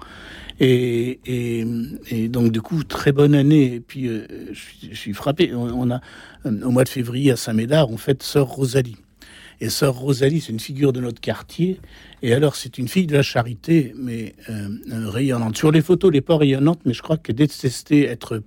Et, 0.60 1.20
et, 1.26 2.28
donc 2.28 2.52
du 2.52 2.62
coup, 2.62 2.84
très 2.84 3.12
bonne 3.12 3.34
année. 3.34 3.74
Et 3.74 3.80
puis 3.80 4.08
je, 4.08 4.94
suis 4.94 5.14
frappé. 5.14 5.52
On, 5.56 5.90
a 5.90 6.00
au 6.46 6.70
mois 6.70 6.84
de 6.84 6.90
février 6.90 7.32
à 7.32 7.38
Saint-Médard, 7.38 7.90
on 7.90 7.98
fête 7.98 8.22
Sœur 8.22 8.48
Rosalie. 8.48 8.98
Et 9.62 9.70
Sœur 9.70 9.96
Rosalie, 9.96 10.42
c'est 10.42 10.52
une 10.52 10.60
figure 10.60 10.94
de 10.94 11.00
notre 11.00 11.22
quartier. 11.22 11.80
Et 12.22 12.34
alors, 12.34 12.56
c'est 12.56 12.78
une 12.78 12.88
fille 12.88 13.08
de 13.08 13.14
la 13.14 13.24
charité, 13.24 13.94
mais 13.98 14.36
rayonnante. 14.90 15.58
Sur 15.58 15.72
les 15.72 15.82
photos, 15.82 16.10
elle 16.10 16.16
n'est 16.16 16.22
pas 16.22 16.38
rayonnante, 16.38 16.80
mais 16.86 16.94
je 16.94 17.02
crois 17.02 17.18
qu'elle 17.18 17.36
détestait 17.36 18.04
être 18.04 18.42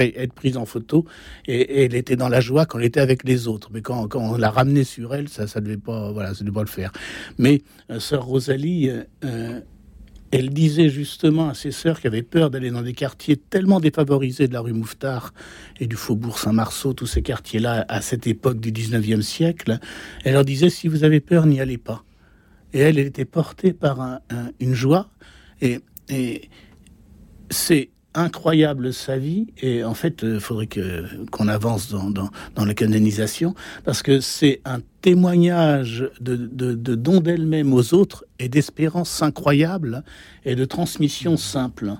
être 0.00 0.32
prise 0.32 0.56
en 0.56 0.66
photo 0.66 1.04
et, 1.46 1.84
elle 1.84 1.94
était 1.94 2.16
dans 2.16 2.28
la 2.28 2.40
joie 2.40 2.66
quand 2.66 2.78
elle 2.78 2.86
était 2.86 3.00
avec 3.00 3.24
les 3.24 3.48
autres. 3.48 3.70
Mais 3.72 3.82
quand, 3.82 4.08
on 4.14 4.36
l'a 4.36 4.50
ramenée 4.50 4.84
sur 4.84 5.14
elle, 5.14 5.28
ça, 5.28 5.46
ça 5.46 5.60
devait 5.60 5.76
pas, 5.76 6.12
voilà, 6.12 6.32
devait 6.32 6.50
pas 6.50 6.62
le 6.62 6.66
faire. 6.66 6.92
Mais 7.38 7.62
euh, 7.90 8.00
sœur 8.00 8.24
Rosalie, 8.24 8.88
euh, 8.88 9.04
euh, 9.24 9.60
elle 10.32 10.50
disait 10.50 10.88
justement 10.88 11.50
à 11.50 11.54
ses 11.54 11.70
sœurs 11.70 12.00
qui 12.00 12.06
avaient 12.06 12.22
peur 12.22 12.50
d'aller 12.50 12.70
dans 12.70 12.82
des 12.82 12.94
quartiers 12.94 13.36
tellement 13.36 13.80
défavorisés 13.80 14.48
de 14.48 14.54
la 14.54 14.60
rue 14.60 14.72
Mouffetard 14.72 15.34
et 15.78 15.86
du 15.86 15.94
faubourg 15.96 16.38
Saint-Marceau, 16.38 16.94
tous 16.94 17.06
ces 17.06 17.22
quartiers-là 17.22 17.84
à 17.88 18.00
cette 18.00 18.26
époque 18.26 18.58
du 18.58 18.72
19e 18.72 19.20
siècle, 19.20 19.78
elle 20.24 20.32
leur 20.32 20.44
disait 20.44 20.70
si 20.70 20.88
vous 20.88 21.04
avez 21.04 21.20
peur, 21.20 21.46
n'y 21.46 21.60
allez 21.60 21.78
pas. 21.78 22.02
Et 22.72 22.80
elle, 22.80 22.98
elle 22.98 23.06
était 23.06 23.26
portée 23.26 23.74
par 23.74 24.20
une 24.58 24.74
joie 24.74 25.10
et, 25.60 25.80
et 26.08 26.48
c'est 27.50 27.90
incroyable 28.14 28.92
sa 28.92 29.18
vie. 29.18 29.46
Et 29.60 29.84
en 29.84 29.94
fait 29.94 30.22
il 30.22 30.40
faudrait 30.40 30.66
que 30.66 31.04
qu'on 31.30 31.48
avance 31.48 31.90
dans, 31.90 32.10
dans, 32.10 32.30
dans, 32.54 32.64
la 32.64 32.74
canonisation 32.74 33.54
parce 33.84 34.02
que 34.02 34.20
c'est 34.20 34.60
un 34.64 34.80
témoignage 35.00 36.08
de, 36.20 36.36
de, 36.36 36.74
de 36.74 36.94
don 36.94 37.20
d'elle-même 37.20 37.72
aux 37.72 37.94
autres 37.94 38.24
et 38.38 38.48
d'espérance 38.48 39.22
incroyable 39.22 40.04
et 40.44 40.54
de 40.54 40.64
transmission 40.64 41.36
simple 41.36 41.94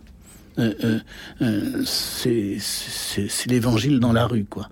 euh, 0.59 0.75
euh, 0.85 0.99
euh, 1.41 1.83
c'est 1.85 3.51
l'évangile 3.51 4.01
dans 4.01 4.13
la 4.13 4.27
rue, 4.27 4.45
quoi. 4.45 4.69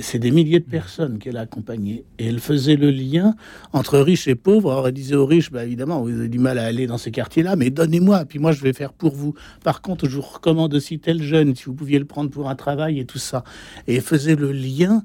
C'est 0.00 0.18
des 0.18 0.30
milliers 0.30 0.60
de 0.60 0.68
personnes 0.68 1.18
qu'elle 1.18 1.36
a 1.36 1.40
accompagnées. 1.40 2.04
Et 2.18 2.26
elle 2.26 2.38
faisait 2.38 2.76
le 2.76 2.90
lien 2.90 3.34
entre 3.72 3.98
riches 3.98 4.28
et 4.28 4.36
pauvres. 4.36 4.70
Alors 4.70 4.86
elle 4.86 4.94
disait 4.94 5.16
aux 5.16 5.26
riches, 5.26 5.50
bah, 5.50 5.64
évidemment, 5.64 6.00
vous 6.02 6.10
avez 6.10 6.28
du 6.28 6.38
mal 6.38 6.58
à 6.58 6.64
aller 6.64 6.86
dans 6.86 6.98
ces 6.98 7.10
quartiers-là, 7.10 7.56
mais 7.56 7.70
donnez-moi, 7.70 8.24
puis 8.24 8.38
moi 8.38 8.52
je 8.52 8.62
vais 8.62 8.72
faire 8.72 8.92
pour 8.92 9.14
vous. 9.14 9.34
Par 9.64 9.82
contre, 9.82 10.08
je 10.08 10.16
vous 10.16 10.22
recommande 10.22 10.74
aussi 10.74 11.00
tel 11.00 11.20
jeune, 11.22 11.56
si 11.56 11.64
vous 11.64 11.74
pouviez 11.74 11.98
le 11.98 12.04
prendre 12.04 12.30
pour 12.30 12.48
un 12.48 12.54
travail 12.54 13.00
et 13.00 13.04
tout 13.04 13.18
ça. 13.18 13.42
Et 13.88 13.96
elle 13.96 14.02
faisait 14.02 14.36
le 14.36 14.52
lien 14.52 15.02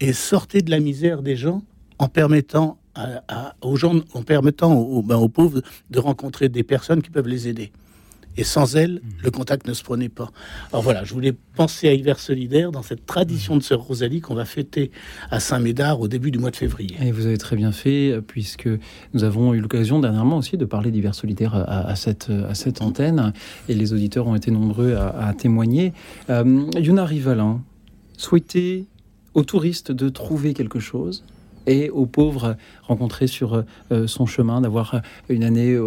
et 0.00 0.14
sortait 0.14 0.62
de 0.62 0.70
la 0.70 0.80
misère 0.80 1.22
des 1.22 1.36
gens 1.36 1.62
en 1.98 2.08
permettant 2.08 2.78
aux 3.60 3.76
gens, 3.76 4.00
en 4.14 4.22
permettant 4.22 5.02
ben, 5.02 5.16
aux 5.16 5.28
pauvres 5.28 5.60
de 5.90 5.98
rencontrer 5.98 6.48
des 6.48 6.62
personnes 6.62 7.02
qui 7.02 7.10
peuvent 7.10 7.28
les 7.28 7.46
aider. 7.46 7.72
Et 8.38 8.44
sans 8.44 8.76
elle, 8.76 8.94
mmh. 8.94 9.00
le 9.24 9.30
contact 9.30 9.66
ne 9.66 9.74
se 9.74 9.82
prenait 9.82 10.08
pas. 10.08 10.30
Alors 10.72 10.82
voilà, 10.82 11.04
je 11.04 11.12
voulais 11.12 11.34
penser 11.56 11.88
à 11.88 11.92
Hiver 11.92 12.18
solidaire 12.18 12.72
dans 12.72 12.82
cette 12.82 13.04
tradition 13.04 13.56
de 13.56 13.62
Sœur 13.62 13.80
Rosalie 13.80 14.20
qu'on 14.20 14.34
va 14.34 14.44
fêter 14.44 14.90
à 15.30 15.40
Saint-Médard 15.40 16.00
au 16.00 16.08
début 16.08 16.30
du 16.30 16.38
mois 16.38 16.50
de 16.50 16.56
février. 16.56 16.96
Et 17.02 17.10
vous 17.10 17.26
avez 17.26 17.36
très 17.36 17.56
bien 17.56 17.72
fait, 17.72 18.12
euh, 18.12 18.20
puisque 18.20 18.68
nous 19.12 19.24
avons 19.24 19.54
eu 19.54 19.60
l'occasion 19.60 19.98
dernièrement 19.98 20.38
aussi 20.38 20.56
de 20.56 20.64
parler 20.64 20.90
d'Hiver 20.90 21.14
solidaire 21.14 21.54
à, 21.54 21.96
cette, 21.96 22.30
à 22.30 22.54
cette 22.54 22.80
antenne, 22.80 23.32
et 23.68 23.74
les 23.74 23.92
auditeurs 23.92 24.26
ont 24.26 24.34
été 24.34 24.50
nombreux 24.50 24.94
à, 24.94 25.34
témoigner. 25.36 25.92
Euh, 26.30 26.64
Yuna 26.78 27.04
Rivalin, 27.04 27.60
souhaitez 28.16 28.86
aux 29.34 29.44
touristes 29.44 29.92
de 29.92 30.08
trouver 30.08 30.54
quelque 30.54 30.78
chose? 30.78 31.24
Et 31.68 31.90
aux 31.90 32.06
pauvres 32.06 32.56
rencontrés 32.82 33.26
sur 33.26 33.62
euh, 33.92 34.06
son 34.06 34.26
chemin, 34.26 34.60
d'avoir 34.60 35.02
une 35.28 35.44
année 35.44 35.78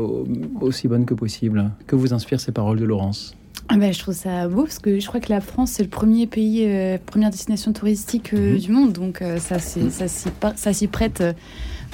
aussi 0.62 0.88
bonne 0.88 1.06
que 1.06 1.13
possible. 1.13 1.72
Que 1.88 1.96
vous 1.96 2.13
inspirent 2.13 2.39
ces 2.39 2.52
paroles 2.52 2.80
de 2.80 2.86
Laurence? 2.86 3.36
Ah 3.67 3.78
ben, 3.78 3.94
je 3.94 4.00
trouve 4.00 4.13
ça 4.13 4.48
beau 4.48 4.63
parce 4.63 4.80
que 4.80 5.00
je 5.00 5.08
crois 5.08 5.20
que 5.20 5.32
la 5.32 5.39
France 5.39 5.72
c'est 5.72 5.84
le 5.84 5.89
premier 5.89 6.28
pays, 6.28 6.65
euh, 6.65 6.98
première 7.06 7.30
destination 7.30 7.72
touristique 7.72 8.34
euh, 8.34 8.54
mhm. 8.54 8.60
du 8.60 8.72
monde, 8.72 8.94
donc 8.94 9.24
ça, 9.38 9.60
ça 9.60 10.74
s'y 10.74 10.88
prête 10.88 11.24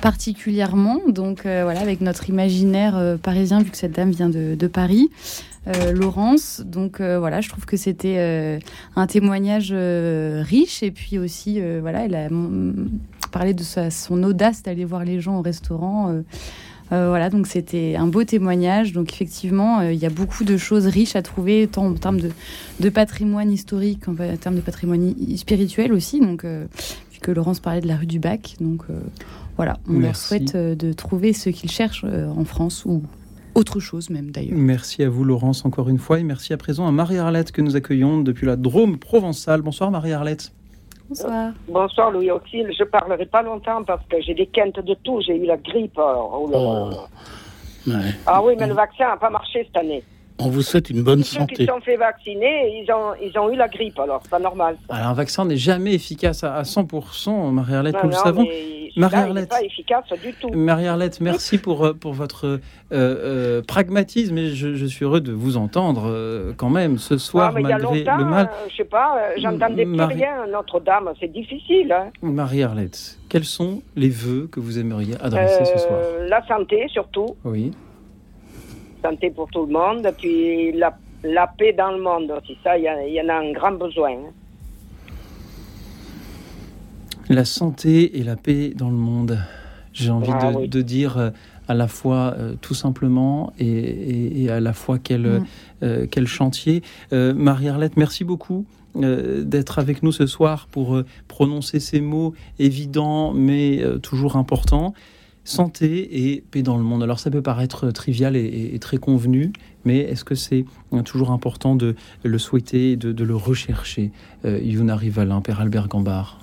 particulièrement. 0.01 0.99
Donc 1.07 1.41
voilà, 1.43 1.79
avec 1.79 2.01
notre 2.01 2.29
imaginaire 2.29 3.17
parisien, 3.21 3.61
vu 3.61 3.71
que 3.71 3.77
cette 3.77 3.93
dame 3.93 4.11
vient 4.11 4.29
de, 4.29 4.55
de 4.55 4.67
Paris, 4.67 5.09
Laurence. 5.93 6.61
Donc 6.65 7.01
voilà, 7.01 7.41
je 7.41 7.49
trouve 7.49 7.65
que 7.65 7.77
c'était 7.77 8.59
un 8.95 9.07
témoignage 9.07 9.73
riche 9.73 10.81
et 10.83 10.91
puis 10.91 11.19
aussi 11.19 11.59
voilà, 11.81 12.05
elle 12.05 12.15
a 12.15 12.29
parler 13.29 13.53
de 13.53 13.63
son 13.63 14.23
audace 14.23 14.63
d'aller 14.63 14.85
voir 14.85 15.03
les 15.03 15.19
gens 15.19 15.39
au 15.39 15.41
restaurant. 15.41 16.09
Euh, 16.09 16.21
euh, 16.93 17.09
voilà, 17.09 17.29
donc 17.29 17.47
c'était 17.47 17.95
un 17.95 18.07
beau 18.07 18.23
témoignage. 18.23 18.93
Donc 18.93 19.11
effectivement, 19.11 19.79
euh, 19.79 19.91
il 19.91 19.99
y 19.99 20.05
a 20.05 20.09
beaucoup 20.09 20.43
de 20.43 20.57
choses 20.57 20.87
riches 20.87 21.15
à 21.15 21.21
trouver, 21.21 21.67
tant 21.67 21.85
en 21.85 21.93
termes 21.93 22.19
de, 22.79 22.89
patrimoine 22.89 23.51
historique, 23.51 24.07
en, 24.07 24.15
termes 24.37 24.55
de 24.55 24.61
patrimoine 24.61 25.13
spirituel 25.35 25.93
aussi. 25.93 26.19
Donc, 26.19 26.45
puisque 27.09 27.27
Laurence 27.27 27.59
parlait 27.59 27.81
de 27.81 27.87
la 27.87 27.97
rue 27.97 28.05
du 28.05 28.19
Bac. 28.19 28.55
Donc 28.61 28.85
voilà, 29.57 29.79
on 29.89 29.99
leur 29.99 30.15
souhaite 30.15 30.55
de 30.55 30.93
trouver 30.93 31.33
ce 31.33 31.49
qu'ils 31.49 31.71
cherchent 31.71 32.05
en 32.05 32.45
France 32.45 32.85
ou 32.85 33.03
autre 33.57 33.79
chose 33.79 34.11
même 34.11 34.31
d'ailleurs. 34.31 34.55
Merci 34.55 35.03
à 35.03 35.09
vous 35.09 35.23
Laurence 35.23 35.65
encore 35.65 35.89
une 35.89 35.97
fois 35.97 36.19
et 36.19 36.23
merci 36.23 36.53
à 36.53 36.57
présent 36.57 36.87
à 36.87 36.91
Marie-Arlette 36.91 37.51
que 37.51 37.61
nous 37.61 37.75
accueillons 37.75 38.21
depuis 38.21 38.45
la 38.45 38.55
Drôme 38.55 38.97
provençale. 38.97 39.63
Bonsoir 39.63 39.89
Marie-Arlette. 39.89 40.51
Bonsoir. 41.09 41.51
bonsoir 41.67 42.11
Louis 42.11 42.31
Auxil. 42.31 42.69
Je 42.77 42.83
parlerai 42.83 43.25
pas 43.25 43.41
longtemps 43.41 43.83
parce 43.83 44.05
que 44.07 44.21
j'ai 44.21 44.33
des 44.33 44.47
quintes 44.47 44.79
de 44.79 44.93
tout. 44.95 45.21
J'ai 45.21 45.37
eu 45.37 45.45
la 45.45 45.57
grippe. 45.57 45.97
Oh, 45.97 46.49
oh. 46.53 46.89
Ah 48.25 48.41
oui, 48.43 48.55
mais 48.59 48.67
le 48.67 48.73
vaccin 48.73 49.07
n'a 49.07 49.17
pas 49.17 49.29
marché 49.29 49.63
cette 49.65 49.77
année. 49.77 50.03
On 50.39 50.49
vous 50.49 50.61
souhaite 50.61 50.89
une 50.89 51.01
bonne 51.01 51.23
santé. 51.23 51.55
Ceux 51.55 51.63
qui 51.63 51.65
sont 51.65 51.81
fait 51.81 51.97
vacciner, 51.97 52.83
ils 52.83 52.91
ont, 52.91 53.13
ils 53.21 53.37
ont 53.39 53.51
eu 53.51 53.55
la 53.55 53.67
grippe, 53.67 53.99
alors 53.99 54.19
c'est 54.23 54.29
pas 54.29 54.39
normal. 54.39 54.77
Alors 54.89 55.07
un 55.07 55.13
vaccin 55.13 55.45
n'est 55.45 55.57
jamais 55.57 55.93
efficace 55.93 56.43
à, 56.43 56.61
100%, 56.61 57.51
Marie-Arlette, 57.51 57.95
nous 58.03 58.09
le 58.09 58.15
savons. 58.15 58.47
Marie-Arlette, 58.97 59.49
pas 59.49 59.61
efficace 59.61 60.05
du 60.23 60.33
tout. 60.33 60.49
Marie-Arlette, 60.49 61.21
merci 61.21 61.57
pour, 61.57 61.85
euh, 61.85 61.93
pour 61.93 62.13
votre 62.13 62.45
euh, 62.47 62.59
euh, 62.91 63.61
pragmatisme 63.61 64.37
et 64.37 64.49
je, 64.49 64.85
suis 64.85 65.05
heureux 65.05 65.21
de 65.21 65.31
vous 65.31 65.57
entendre 65.57 66.53
quand 66.57 66.69
même 66.69 66.97
ce 66.97 67.17
soir, 67.17 67.53
ah, 67.55 67.59
malgré 67.59 68.03
le 68.03 68.25
mal. 68.25 68.49
je 68.69 68.77
sais 68.77 68.83
pas, 68.83 69.19
j'entendais 69.37 69.85
plus 69.85 70.01
rien, 70.01 70.47
Notre-Dame, 70.51 71.13
c'est 71.19 71.31
difficile. 71.31 71.91
Hein. 71.91 72.11
Marie-Arlette, 72.21 73.19
quels 73.29 73.43
sont 73.43 73.81
les 73.95 74.09
vœux 74.09 74.47
que 74.51 74.59
vous 74.59 74.79
aimeriez 74.79 75.15
adresser 75.21 75.65
ce 75.65 75.79
soir? 75.79 75.99
La 76.27 76.45
santé 76.47 76.87
surtout. 76.89 77.35
Oui 77.43 77.71
santé 79.09 79.29
pour 79.29 79.49
tout 79.49 79.65
le 79.65 79.73
monde, 79.73 80.09
puis 80.17 80.71
la, 80.73 80.97
la 81.23 81.47
paix 81.47 81.73
dans 81.73 81.91
le 81.91 82.01
monde 82.01 82.31
aussi. 82.31 82.57
Ça, 82.63 82.77
il 82.77 82.83
y, 82.83 83.21
en 83.21 83.29
a 83.29 83.35
un 83.35 83.51
grand 83.51 83.71
besoin. 83.71 84.11
Hein. 84.11 84.33
La 87.29 87.45
santé 87.45 88.17
et 88.19 88.23
la 88.23 88.35
paix 88.35 88.73
dans 88.75 88.89
le 88.89 88.95
monde. 88.95 89.37
J'ai 89.93 90.11
envie 90.11 90.31
ah 90.31 90.51
de, 90.53 90.81
dire 90.81 91.17
euh, 91.17 91.29
à 91.67 91.73
la 91.73 91.87
fois 91.87 92.35
euh, 92.37 92.53
tout 92.61 92.75
simplement 92.75 93.51
et, 93.57 94.47
à 94.49 94.59
la 94.59 94.73
fois 94.73 94.99
quel, 94.99 95.21
mm. 95.21 95.45
euh, 95.83 96.07
quel 96.09 96.27
chantier. 96.27 96.83
Marie-Arlette, 97.11 97.97
merci 97.97 98.23
beaucoup 98.23 98.65
d'être 98.95 99.77
avec 99.77 100.01
nous 100.01 100.11
ce 100.11 100.25
soir 100.25 100.67
pour 100.71 100.99
prononcer 101.27 101.79
ces 101.79 102.01
mots 102.01 102.33
évidents 102.57 103.31
mais 103.31 103.83
toujours 104.01 104.37
importants 104.37 104.95
santé 105.47 106.29
et 106.29 106.41
paix 106.51 106.61
dans 106.61 106.77
le 106.77 106.83
monde. 106.83 107.03
Alors 107.03 107.19
ça 107.19 107.31
peut 107.31 107.41
paraître 107.41 107.89
trivial 107.91 108.35
et, 108.35 108.77
très 108.79 108.97
convenu, 108.97 109.53
mais 109.85 109.99
est-ce 109.99 110.23
que 110.23 110.35
c'est 110.35 110.65
toujours 111.05 111.31
important 111.31 111.75
de 111.75 111.95
le 112.23 112.37
souhaiter 112.37 112.91
et 112.91 112.95
de, 112.97 113.23
le 113.23 113.35
rechercher 113.35 114.11
euh, 114.45 114.59
Yuna 114.59 114.95
Rivalin, 114.95 115.41
Père 115.41 115.61
Albert 115.61 115.87
Gambard? 115.87 116.39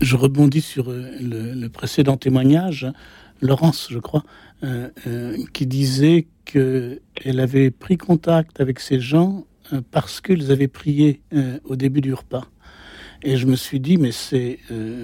Je 0.00 0.16
rebondis 0.16 0.60
sur 0.60 0.90
euh, 0.90 1.10
le, 1.20 1.68
précédent 1.68 2.16
témoignage, 2.16 2.86
Laurence, 3.40 3.88
je 3.90 3.98
crois, 3.98 4.24
euh, 4.64 4.88
qui 5.52 5.66
disait 5.66 6.26
qu'elle 6.46 7.40
avait 7.40 7.70
pris 7.70 7.98
contact 7.98 8.60
avec 8.60 8.80
ces 8.80 9.00
gens 9.00 9.44
parce 9.90 10.20
qu'ils 10.20 10.52
avaient 10.52 10.68
prié 10.68 11.22
au 11.64 11.74
début 11.74 12.02
du 12.02 12.12
repas. 12.12 12.46
Et 13.24 13.36
je 13.36 13.46
me 13.46 13.56
suis 13.56 13.80
dit, 13.80 13.96
mais 13.96 14.12
c'est 14.12 14.58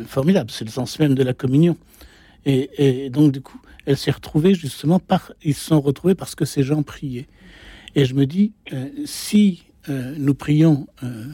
formidable, 0.07 0.51
c'est 0.51 0.65
le 0.65 0.71
sens 0.71 0.99
même 0.99 1.15
de 1.15 1.23
la 1.23 1.35
communion. 1.35 1.77
Et, 2.47 3.11
donc, 3.11 3.33
du 3.33 3.41
coup, 3.41 3.61
elle 3.87 3.97
s'est 3.97 4.11
retrouvée 4.11 4.55
justement 4.55 4.99
par. 4.99 5.33
Ils 5.43 5.55
se 5.55 5.67
sont 5.67 5.81
retrouvés 5.81 6.15
parce 6.15 6.35
que 6.35 6.45
ces 6.45 6.63
gens 6.63 6.83
priaient. 6.83 7.29
Et 7.95 8.05
je 8.05 8.15
me 8.15 8.27
dis, 8.27 8.53
euh, 8.73 8.89
si 9.05 9.65
euh, 9.89 10.15
nous 10.17 10.35
prions 10.35 10.87
euh, 11.03 11.25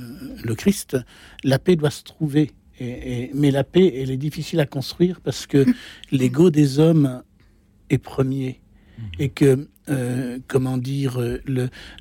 le 0.42 0.54
Christ, 0.54 0.96
la 1.44 1.58
paix 1.58 1.76
doit 1.76 1.90
se 1.90 2.02
trouver. 2.02 2.52
Et, 2.78 3.30
mais 3.34 3.50
la 3.50 3.64
paix, 3.64 3.92
elle 3.96 4.10
est 4.10 4.16
difficile 4.16 4.60
à 4.60 4.66
construire 4.66 5.20
parce 5.20 5.46
que 5.46 5.64
l'ego 6.10 6.50
des 6.50 6.78
hommes 6.78 7.22
est 7.90 7.98
premier. 7.98 8.60
Mhm. 8.98 9.04
Et 9.18 9.28
que, 9.28 9.68
comment 10.48 10.78
dire, 10.78 11.20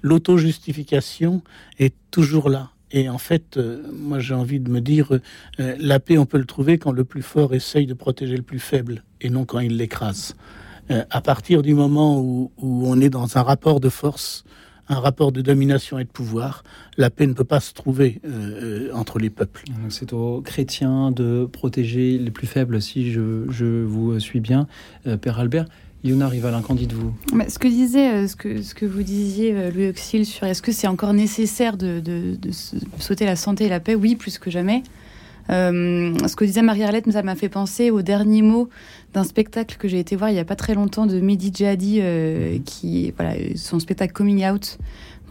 l'auto-justification 0.02 1.44
est 1.78 1.94
toujours 2.10 2.50
là. 2.50 2.72
Et 2.96 3.10
en 3.10 3.18
fait, 3.18 3.60
moi 3.94 4.20
j'ai 4.20 4.34
envie 4.34 4.60
de 4.60 4.72
me 4.72 4.80
dire, 4.80 5.20
la 5.60 6.00
paix, 6.00 6.18
on 6.18 6.26
peut 6.26 6.38
le 6.38 6.46
trouver 6.46 6.78
quand 6.78 6.92
le 6.92 7.04
plus 7.04 7.22
fort 7.22 7.54
essaye 7.54 7.86
de 7.86 7.94
protéger 7.94 8.38
le 8.38 8.42
plus 8.42 8.60
faible, 8.60 9.04
et 9.22 9.30
non 9.30 9.46
quand 9.46 9.60
il 9.60 9.76
l'écrase. 9.78 10.36
à 10.90 11.22
partir 11.22 11.62
du 11.62 11.74
moment 11.74 12.20
où, 12.22 12.52
on 12.58 13.00
est 13.02 13.10
dans 13.10 13.38
un 13.38 13.44
rapport 13.44 13.80
de 13.82 13.90
force, 13.90 14.46
un 14.88 15.00
rapport 15.00 15.32
de 15.32 15.42
domination 15.42 16.00
et 16.00 16.04
de 16.04 16.10
pouvoir, 16.10 16.64
la 16.98 17.10
paix 17.10 17.28
ne 17.28 17.34
peut 17.34 17.44
pas 17.44 17.60
se 17.60 17.74
trouver 17.74 18.22
euh, 18.26 18.92
entre 18.94 19.20
les 19.20 19.30
peuples. 19.30 19.64
C'est 19.90 20.14
aux 20.14 20.42
chrétiens 20.42 21.12
de 21.12 21.48
protéger 21.52 22.18
les 22.18 22.32
plus 22.32 22.48
faibles, 22.48 22.82
si 22.82 23.12
je, 23.12 23.84
vous 23.84 24.20
suis 24.20 24.40
bien, 24.40 24.68
euh, 25.08 25.18
Père 25.18 25.40
Albert. 25.40 25.66
Yona 26.06 26.28
Rivalin, 26.28 26.62
qu'en 26.62 26.76
dites-vous? 26.76 27.12
Ce 27.50 27.60
que 27.60 27.68
disait, 27.68 28.14
euh, 28.14 28.28
ce 28.28 28.36
que, 28.36 28.86
vous 28.86 29.04
disiez, 29.04 29.72
Louis 29.72 29.90
Auxil, 29.90 30.26
sur 30.26 30.46
est-ce 30.46 30.62
que 30.62 30.72
c'est 30.72 30.88
encore 30.88 31.14
nécessaire 31.14 31.78
de, 31.78 32.02
sauter 33.00 33.26
la 33.26 33.36
santé 33.36 33.66
et 33.66 33.70
la 33.70 33.80
paix? 33.80 33.96
Oui, 33.96 34.16
plus 34.16 34.38
que 34.38 34.52
jamais. 34.52 34.84
ce 35.50 36.36
que 36.36 36.46
disait 36.46 36.62
Marie-Arlette, 36.62 37.12
ça 37.12 37.24
m'a 37.24 37.36
fait 37.36 37.50
penser 37.50 37.90
au 37.90 38.02
dernier 38.02 38.44
mot 38.44 38.70
d'un 39.14 39.24
spectacle 39.24 39.78
que 39.78 39.88
j'ai 39.88 40.00
été 40.00 40.16
voir 40.16 40.30
il 40.30 40.34
n'y 40.34 40.40
a 40.40 40.46
pas 40.46 40.56
très 40.56 40.76
longtemps 40.76 41.06
de 41.06 41.20
Mehdi 41.20 41.52
mhm. 41.52 42.64
qui, 42.64 43.12
voilà, 43.18 43.34
son 43.56 43.80
spectacle 43.80 44.14
Coming 44.14 44.46
Out, 44.48 44.78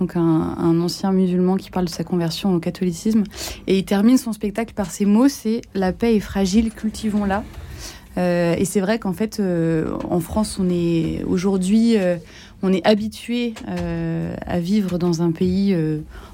donc 0.00 0.16
un, 0.16 0.80
ancien 0.80 1.12
musulman 1.12 1.56
qui 1.56 1.70
parle 1.70 1.86
de 1.86 1.90
sa 1.90 2.04
conversion 2.04 2.54
au 2.54 2.58
catholicisme. 2.58 3.24
Et 3.66 3.78
il 3.78 3.84
termine 3.84 4.18
son 4.18 4.32
spectacle 4.32 4.74
par 4.74 4.90
ces 4.90 5.04
mots, 5.04 5.28
c'est 5.28 5.60
«La 5.74 5.92
paix 5.92 6.16
est 6.16 6.20
fragile, 6.20 6.72
cultivons-la 6.72 7.44
euh, 8.16 8.54
et 8.56 8.64
c'est 8.64 8.80
vrai 8.80 8.98
qu'en 8.98 9.12
fait, 9.12 9.40
euh, 9.40 9.96
en 10.08 10.20
France, 10.20 10.58
on 10.60 10.68
est 10.70 11.24
aujourd'hui, 11.26 11.96
euh, 11.96 12.16
on 12.62 12.72
est 12.72 12.86
habitué 12.86 13.54
à 13.66 14.58
vivre 14.58 14.96
dans 14.98 15.20
un 15.20 15.32
pays 15.32 15.76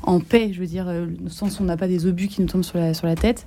en 0.04 0.20
paix, 0.20 0.50
je 0.52 0.60
veux 0.60 0.66
dire, 0.66 0.86
au 1.26 1.28
sens 1.28 1.58
où 1.58 1.64
on 1.64 1.66
n'a 1.66 1.76
pas 1.76 1.88
des 1.88 2.06
obus 2.06 2.28
qui 2.28 2.40
nous 2.40 2.46
tombent 2.46 2.62
sur 2.62 2.78
la, 2.78 2.94
sur 2.94 3.08
la 3.08 3.16
tête. 3.16 3.46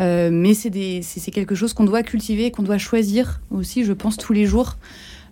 mais 0.00 0.52
c'est 0.54 1.30
quelque 1.30 1.54
chose 1.54 1.74
qu'on 1.74 1.84
doit 1.84 2.02
cultiver, 2.02 2.50
qu'on 2.50 2.64
doit 2.64 2.78
choisir 2.78 3.40
aussi, 3.52 3.84
je 3.84 3.92
pense, 3.92 4.16
tous 4.16 4.32
les 4.32 4.46
jours. 4.46 4.78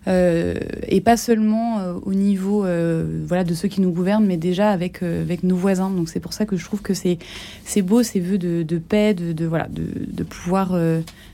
Euh, 0.07 0.55
et 0.87 0.99
pas 0.99 1.15
seulement 1.15 1.79
euh, 1.79 1.93
au 2.03 2.13
niveau 2.13 2.65
euh, 2.65 3.23
voilà, 3.25 3.43
de 3.43 3.53
ceux 3.53 3.67
qui 3.67 3.79
nous 3.79 3.91
gouvernent, 3.91 4.25
mais 4.25 4.37
déjà 4.37 4.69
avec, 4.69 5.01
avec 5.01 5.43
nos 5.43 5.55
voisins. 5.55 5.89
Donc 5.89 6.09
c'est 6.09 6.19
pour 6.19 6.33
ça 6.33 6.45
que 6.45 6.57
je 6.57 6.65
trouve 6.65 6.81
que 6.81 6.93
c'est 6.93 7.17
beau 7.81 8.03
ces 8.03 8.19
vœux 8.19 8.37
de, 8.37 8.63
de 8.63 8.77
paix, 8.77 9.13
de, 9.13 9.31
de, 9.31 9.45
voilà, 9.45 9.67
de, 9.67 9.83
de 10.07 10.23
pouvoir 10.23 10.77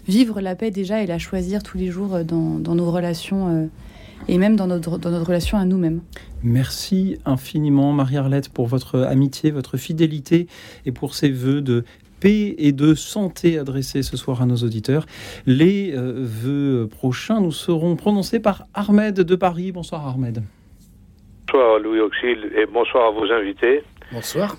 vivre 0.08 0.42
la 0.42 0.56
paix 0.56 0.72
déjà 0.72 1.02
et 1.02 1.08
la 1.08 1.18
choisir 1.18 1.64
tous 1.64 1.78
les 1.78 1.88
jours 1.88 2.24
dans, 2.24 2.60
dans 2.60 2.76
nos 2.76 2.92
relations 2.92 3.70
et 4.28 4.38
même 4.38 4.56
dans 4.56 4.68
notre, 4.68 4.98
dans 4.98 5.12
notre 5.12 5.28
relation 5.28 5.58
à 5.58 5.66
nous-mêmes. 5.66 6.02
Merci 6.44 7.18
infiniment 7.26 7.92
Marie-Arlette 7.94 8.50
pour 8.50 8.68
votre 8.68 9.00
amitié, 9.00 9.52
votre 9.52 9.78
fidélité 9.78 10.48
et 10.86 10.92
pour 10.92 11.16
ces 11.16 11.30
vœux 11.30 11.62
de 11.62 11.84
paix 12.20 12.56
et 12.58 12.72
de 12.72 12.94
santé 12.94 13.58
adressés 13.58 14.04
ce 14.04 14.18
soir 14.18 14.42
à 14.42 14.46
nos 14.46 14.58
auditeurs. 14.58 15.06
Les 15.46 15.94
euh, 15.96 16.14
vœux 16.16 16.88
prochains 16.88 17.42
nous 17.42 17.52
seront 17.52 17.96
prononcés 17.96 18.40
par 18.40 18.66
Ahmed 18.74 19.16
de 19.16 19.36
Paris. 19.36 19.72
Bonsoir 19.72 20.08
Ahmed. 20.08 20.44
Bonsoir 21.48 21.80
Louis 21.80 22.00
Auxil 22.00 22.52
et 22.56 22.66
bonsoir 22.66 23.08
à 23.08 23.12
vos 23.12 23.32
invités. 23.32 23.84
Bonsoir. 24.12 24.56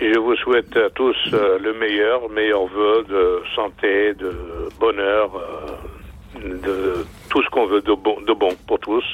je 0.00 0.18
vous 0.18 0.36
souhaite 0.36 0.76
à 0.76 0.90
tous 0.90 1.16
euh, 1.32 1.58
le 1.58 1.72
meilleur, 1.74 2.28
meilleur 2.28 2.66
vœu 2.66 3.04
de 3.08 3.42
santé, 3.54 4.14
de 4.14 4.32
bonheur, 4.78 5.30
euh, 5.36 6.58
de 6.62 7.06
tout 7.30 7.42
ce 7.42 7.48
qu'on 7.50 7.66
veut 7.66 7.80
de 7.80 7.94
bon, 7.94 8.20
de 8.20 8.32
bon 8.32 8.50
pour 8.66 8.78
tous. 8.78 9.04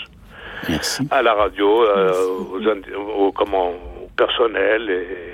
Merci. 0.68 1.06
À 1.10 1.22
la 1.22 1.34
radio, 1.34 1.84
aux, 3.16 3.32
comment, 3.32 3.70
au 3.70 4.08
personnel 4.16 4.90
et 4.90 4.92
euh, 4.92 5.33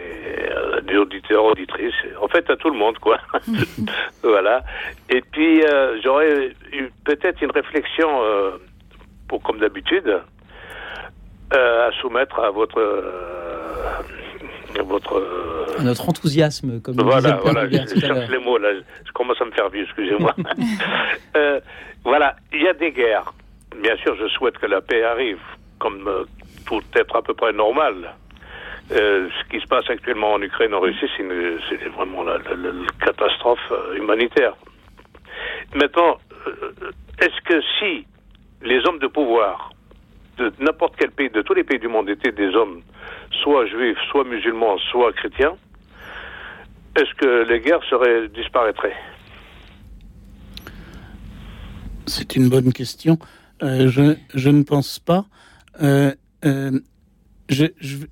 des 0.86 0.96
auditeurs, 0.96 1.44
auditrices, 1.44 1.94
en 2.20 2.28
fait 2.28 2.48
à 2.50 2.56
tout 2.56 2.70
le 2.70 2.78
monde, 2.78 2.98
quoi. 2.98 3.18
voilà. 4.22 4.62
Et 5.08 5.20
puis 5.20 5.62
euh, 5.62 6.00
j'aurais 6.02 6.52
eu 6.72 6.90
peut-être 7.04 7.42
une 7.42 7.50
réflexion, 7.50 8.08
euh, 8.22 8.50
pour 9.28 9.42
comme 9.42 9.58
d'habitude, 9.58 10.20
à 11.52 11.90
soumettre 12.00 12.38
à 12.38 12.50
votre 12.50 12.80
votre 14.84 15.82
notre 15.82 16.08
enthousiasme 16.08 16.80
comme 16.80 16.94
voilà 16.94 17.40
voilà 17.42 17.68
je, 17.68 17.98
cherche 17.98 18.28
les 18.30 18.38
mots 18.38 18.56
là 18.56 18.68
je 19.04 19.10
commence 19.12 19.40
à 19.40 19.44
me 19.44 19.50
faire 19.50 19.68
vieux 19.68 19.82
excusez-moi 19.82 20.32
voilà 22.04 22.36
il 22.52 22.62
y 22.62 22.68
a 22.68 22.72
des 22.72 22.92
guerres 22.92 23.34
bien 23.82 23.96
sûr 23.96 24.14
je 24.16 24.28
souhaite 24.28 24.58
que 24.58 24.66
la 24.66 24.80
paix 24.80 25.02
arrive 25.02 25.40
comme 25.80 26.08
tout 26.66 26.82
être 26.94 27.16
à 27.16 27.22
peu 27.22 27.34
près 27.34 27.52
normal 27.52 28.14
euh, 28.92 29.28
ce 29.38 29.48
qui 29.48 29.60
se 29.62 29.68
passe 29.68 29.88
actuellement 29.88 30.32
en 30.32 30.42
Ukraine, 30.42 30.74
en 30.74 30.80
Russie, 30.80 31.06
c'est 31.16 31.88
vraiment 31.90 32.24
la, 32.24 32.38
catastrophe 33.04 33.60
euh, 33.70 33.96
humanitaire. 33.96 34.56
Maintenant, 35.74 36.18
euh, 36.48 36.72
est-ce 37.20 37.40
que 37.44 37.60
si 37.78 38.04
les 38.62 38.84
hommes 38.86 38.98
de 38.98 39.06
pouvoir 39.06 39.72
de 40.38 40.52
n'importe 40.58 40.94
quel 40.98 41.12
pays, 41.12 41.30
de 41.30 41.42
tous 41.42 41.54
les 41.54 41.62
pays 41.62 41.78
du 41.78 41.86
monde, 41.86 42.08
étaient 42.08 42.32
des 42.32 42.52
hommes 42.56 42.82
soit 43.42 43.66
juifs, 43.66 43.98
soit 44.10 44.24
musulmans, 44.24 44.76
soit 44.90 45.12
chrétiens, 45.12 45.56
est-ce 46.96 47.14
que 47.14 47.44
les 47.48 47.60
guerres 47.60 47.84
seraient 47.88 48.26
disparaîtraient? 48.28 48.96
C'est 52.06 52.34
une 52.34 52.48
bonne 52.48 52.72
question. 52.72 53.18
je, 53.60 54.48
ne 54.48 54.62
pense 54.64 54.98
pas. 54.98 55.26
Je, 57.50 57.66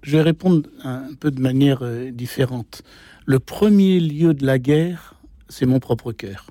vais 0.04 0.22
répondre 0.22 0.68
un 0.82 1.14
peu 1.18 1.30
de 1.30 1.40
manière 1.40 1.80
euh, 1.82 2.10
différente. 2.10 2.82
Le 3.26 3.38
premier 3.38 4.00
lieu 4.00 4.34
de 4.34 4.44
la 4.44 4.58
guerre, 4.58 5.14
c'est 5.48 5.66
mon 5.66 5.80
propre 5.80 6.12
cœur. 6.12 6.46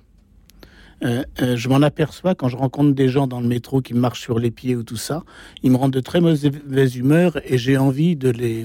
Euh, 1.04 1.24
euh, 1.42 1.56
je 1.56 1.70
m'en 1.70 1.84
aperçois 1.84 2.34
quand 2.34 2.48
je 2.48 2.56
rencontre 2.56 2.96
des 2.96 3.08
gens 3.08 3.28
dans 3.28 3.40
le 3.40 3.48
métro 3.48 3.82
qui 3.82 3.94
marchent 3.94 4.22
sur 4.22 4.40
les 4.40 4.50
pieds 4.50 4.76
ou 4.76 4.82
tout 4.82 4.98
ça. 4.98 5.24
Ils 5.62 5.70
me 5.70 5.78
rendent 5.78 5.94
de 5.94 6.00
très 6.00 6.22
mauvaise 6.22 6.96
humeur 6.96 7.40
et 7.46 7.60
j'ai 7.60 7.78
envie 7.78 8.16
de 8.16 8.30
les, 8.30 8.64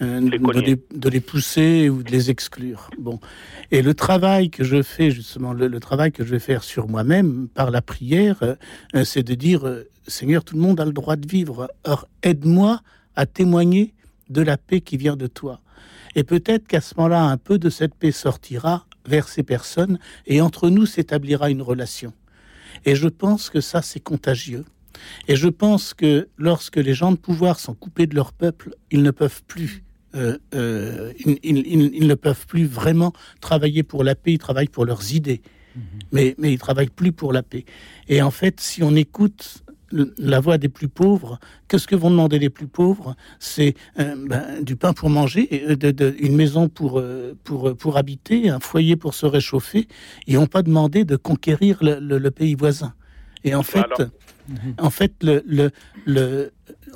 de, 0.00 1.08
les, 1.10 1.20
pousser 1.20 1.90
ou 1.90 2.02
de 2.02 2.10
les 2.10 2.30
exclure. 2.30 2.88
Bon. 2.98 3.20
Et 3.70 3.82
le 3.82 3.92
travail 3.92 4.48
que 4.48 4.64
je 4.64 4.82
fais, 4.82 5.10
justement, 5.10 5.52
le, 5.52 5.68
le 5.68 5.80
travail 5.80 6.10
que 6.10 6.24
je 6.24 6.30
vais 6.30 6.38
faire 6.38 6.64
sur 6.64 6.88
moi-même 6.88 7.48
par 7.48 7.70
la 7.70 7.82
prière, 7.82 8.56
c'est 9.04 9.22
de 9.22 9.34
dire 9.34 9.70
Seigneur, 10.06 10.44
tout 10.44 10.54
le 10.54 10.62
monde 10.62 10.80
a 10.80 10.86
le 10.86 10.92
droit 10.92 11.16
de 11.16 11.28
vivre. 11.28 11.70
Or, 11.84 12.08
aide-moi 12.22 12.80
à 13.18 13.26
témoigner 13.26 13.94
de 14.30 14.42
la 14.42 14.56
paix 14.56 14.80
qui 14.80 14.96
vient 14.96 15.16
de 15.16 15.26
toi. 15.26 15.60
Et 16.14 16.22
peut-être 16.22 16.68
qu'à 16.68 16.80
ce 16.80 16.94
moment-là, 16.96 17.24
un 17.24 17.36
peu 17.36 17.58
de 17.58 17.68
cette 17.68 17.96
paix 17.96 18.12
sortira 18.12 18.86
vers 19.06 19.28
ces 19.28 19.42
personnes 19.42 19.98
et 20.26 20.40
entre 20.40 20.70
nous 20.70 20.86
s'établira 20.86 21.50
une 21.50 21.60
relation. 21.60 22.12
Et 22.84 22.94
je 22.94 23.08
pense 23.08 23.50
que 23.50 23.60
ça, 23.60 23.82
c'est 23.82 23.98
contagieux. 23.98 24.64
Et 25.26 25.34
je 25.34 25.48
pense 25.48 25.94
que 25.94 26.28
lorsque 26.38 26.76
les 26.76 26.94
gens 26.94 27.10
de 27.10 27.16
pouvoir 27.16 27.58
sont 27.58 27.74
coupés 27.74 28.06
de 28.06 28.14
leur 28.14 28.32
peuple, 28.32 28.76
ils 28.92 29.02
ne 29.02 29.10
peuvent 29.10 29.42
plus. 29.48 29.82
Euh, 30.14 30.38
euh, 30.54 31.12
ils, 31.42 32.06
ne 32.06 32.14
peuvent 32.14 32.46
plus 32.46 32.66
vraiment 32.66 33.12
travailler 33.40 33.82
pour 33.82 34.04
la 34.04 34.14
paix, 34.14 34.34
ils 34.34 34.38
travaillent 34.38 34.68
pour 34.68 34.86
leurs 34.86 35.12
idées, 35.12 35.42
mmh 35.74 35.80
mais, 36.12 36.34
mais 36.38 36.52
ils 36.52 36.58
travaillent 36.58 36.88
plus 36.88 37.12
pour 37.12 37.32
la 37.32 37.42
paix. 37.42 37.64
Et 38.08 38.22
en 38.22 38.30
fait, 38.30 38.60
si 38.60 38.82
on 38.82 38.94
écoute 38.94 39.64
la 39.92 40.40
voix 40.40 40.58
des 40.58 40.68
plus 40.68 40.88
pauvres. 40.88 41.38
Qu'est-ce 41.66 41.86
que 41.86 41.96
vont 41.96 42.10
demander 42.10 42.38
les 42.38 42.50
plus 42.50 42.66
pauvres? 42.66 43.16
C'est 43.38 43.74
euh, 43.98 44.14
ben, 44.28 44.62
du 44.62 44.76
pain 44.76 44.92
pour 44.92 45.10
manger, 45.10 45.48
euh, 45.68 46.12
une 46.18 46.36
maison 46.36 46.68
pour, 46.68 46.98
euh, 46.98 47.36
pour, 47.44 47.76
pour 47.76 47.96
habiter, 47.96 48.50
un 48.50 48.60
foyer 48.60 48.96
pour 48.96 49.14
se 49.14 49.26
réchauffer. 49.26 49.88
Ils 50.26 50.34
n'ont 50.34 50.46
pas 50.46 50.62
demandé 50.62 51.04
de 51.04 51.16
conquérir 51.16 51.78
le, 51.80 52.28
pays 52.30 52.54
voisin. 52.54 52.94
Et 53.44 53.54
en 53.54 53.62
fait, 53.62 53.86
en 54.78 54.90
fait 54.90 55.12
le, 55.22 55.42
le, 56.06 56.52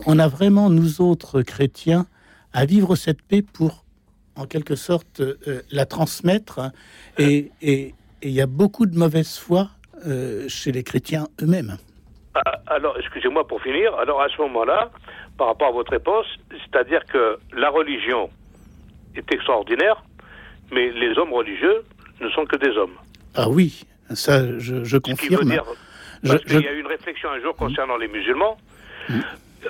on 0.07 0.19
a 0.19 0.29
vraiment, 0.29 0.69
nous 0.69 1.01
autres 1.01 1.43
chrétiens, 1.43 2.07
à 2.53 2.67
vivre 2.67 2.97
cette 2.97 3.23
paix 3.23 3.41
pour, 3.41 3.85
en 4.37 4.47
quelque 4.47 4.77
sorte, 4.77 5.23
la 5.71 5.87
transmettre. 5.87 6.71
Et 7.19 7.51
il 7.63 8.31
y 8.31 8.41
a 8.43 8.47
beaucoup 8.47 8.85
de 8.85 8.99
mauvaise 8.99 9.37
foi 9.37 9.71
chez 10.49 10.73
les 10.73 10.83
chrétiens 10.83 11.29
eux-mêmes. 11.41 11.79
Ah, 12.35 12.61
alors, 12.67 12.97
excusez-moi 12.99 13.47
pour 13.47 13.61
finir. 13.63 13.95
Alors, 13.97 14.23
à 14.23 14.29
ce 14.29 14.41
moment-là, 14.41 14.91
par 15.37 15.49
rapport 15.49 15.69
à 15.69 15.73
votre 15.73 15.93
réponse, 15.93 16.27
c'est-à-dire 16.51 17.05
que 17.07 17.39
la 17.55 17.71
religion 17.71 18.31
est 19.15 19.31
extraordinaire, 19.33 20.03
mais 20.71 20.91
les 20.91 21.19
hommes 21.19 21.33
religieux 21.33 21.83
ne 22.21 22.29
sont 22.31 22.47
que 22.47 22.57
des 22.57 22.77
hommes. 22.77 22.97
Ah 23.35 23.49
oui, 23.49 23.85
ça, 24.11 24.59
je, 24.59 24.85
je 24.85 24.99
confirme. 24.99 25.51
Dire, 25.51 25.65
parce 26.27 26.45
qu'il 26.45 26.61
y 26.61 26.69
a 26.69 26.73
eu 26.73 26.81
une 26.81 26.87
réflexion 26.87 27.31
un 27.31 27.41
jour 27.41 27.55
concernant 27.57 27.97
les 27.97 28.09
musulmans. 28.09 28.57
Mm. 29.09 29.21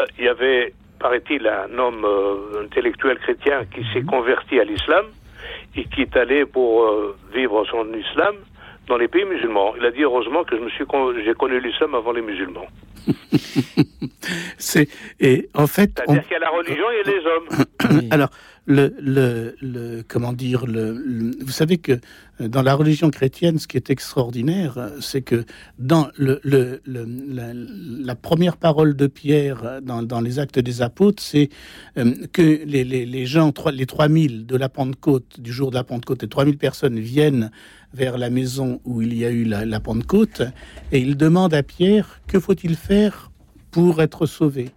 Euh, 0.01 0.07
il 0.19 0.25
y 0.25 0.29
avait, 0.29 0.75
paraît-il, 0.99 1.47
un 1.47 1.79
homme 1.79 2.05
euh, 2.05 2.65
intellectuel 2.65 3.19
chrétien 3.19 3.65
qui 3.75 3.85
s'est 3.93 4.03
mm. 4.03 4.07
converti 4.07 4.61
à 4.61 4.65
l'islam 4.65 5.07
et 5.75 5.85
qui 5.85 6.03
est 6.03 6.17
allé 6.17 6.45
pour 6.45 6.85
euh, 6.85 7.17
vivre 7.35 7.65
son 7.71 7.93
islam 7.95 8.37
dans 8.89 8.97
les 8.97 9.09
pays 9.09 9.25
musulmans. 9.25 9.75
Il 9.77 9.85
a 9.85 9.91
dit 9.91 10.03
heureusement 10.03 10.45
que 10.45 10.57
je 10.57 10.63
me 10.63 10.71
suis 10.71 10.85
j'ai 11.25 11.35
connu 11.35 11.61
l'islam 11.61 11.95
avant 11.95 12.13
les 12.13 12.23
musulmans. 12.23 12.67
C'est 14.59 14.89
et 15.21 15.49
en 15.55 15.67
fait. 15.67 15.91
C'est-à-dire 15.97 16.23
qu'il 16.23 16.33
y 16.33 16.37
a 16.37 16.39
la 16.41 16.51
religion 16.51 16.87
et 16.91 17.03
les 17.09 17.27
hommes. 17.27 18.09
Alors 18.11 18.29
le, 18.67 20.03
comment 20.07 20.33
dire 20.33 20.67
le, 20.67 21.33
vous 21.41 21.53
savez 21.53 21.79
que 21.79 21.99
euh, 22.41 22.49
dans 22.49 22.63
la 22.63 22.75
religion 22.75 23.11
chrétienne, 23.11 23.59
ce 23.59 23.67
qui 23.67 23.77
est 23.77 23.91
extraordinaire, 23.91 24.79
euh, 24.79 24.91
c'est 25.01 25.23
que 25.23 25.45
dans 25.79 26.09
le, 26.17 26.41
la, 26.45 28.15
première 28.15 28.57
parole 28.57 28.95
de 28.95 29.07
Pierre 29.07 29.65
euh, 29.65 29.81
dans, 29.81 30.03
dans 30.03 30.21
les 30.21 30.39
Actes 30.39 30.59
des 30.59 30.83
Apôtres, 30.83 31.23
c'est 31.23 31.49
que 32.33 32.43
les, 32.43 32.85
les, 32.85 33.05
les 33.05 33.27
gens, 33.27 33.53
les 33.73 33.87
3000 33.87 34.47
de 34.47 34.57
la 34.57 34.69
Pentecôte, 34.69 35.41
du 35.41 35.53
jour 35.53 35.71
de 35.71 35.77
la 35.77 35.85
Pentecôte, 35.85 36.23
les 36.23 36.29
3000 36.29 36.57
personnes 36.57 36.99
viennent 36.99 37.51
vers 37.95 38.17
la 38.17 38.31
maison 38.31 38.81
où 38.85 39.03
il 39.03 39.15
y 39.15 39.25
a 39.25 39.31
eu 39.31 39.45
la, 39.45 39.67
la 39.67 39.81
Pentecôte, 39.81 40.43
et 40.93 41.01
ils 41.01 41.17
demandent 41.17 41.55
à 41.55 41.63
Pierre 41.63 42.21
que 42.27 42.39
faut-il 42.39 42.77
faire 42.77 43.31
pour 43.71 44.01
être 44.01 44.27
sauvé? 44.27 44.71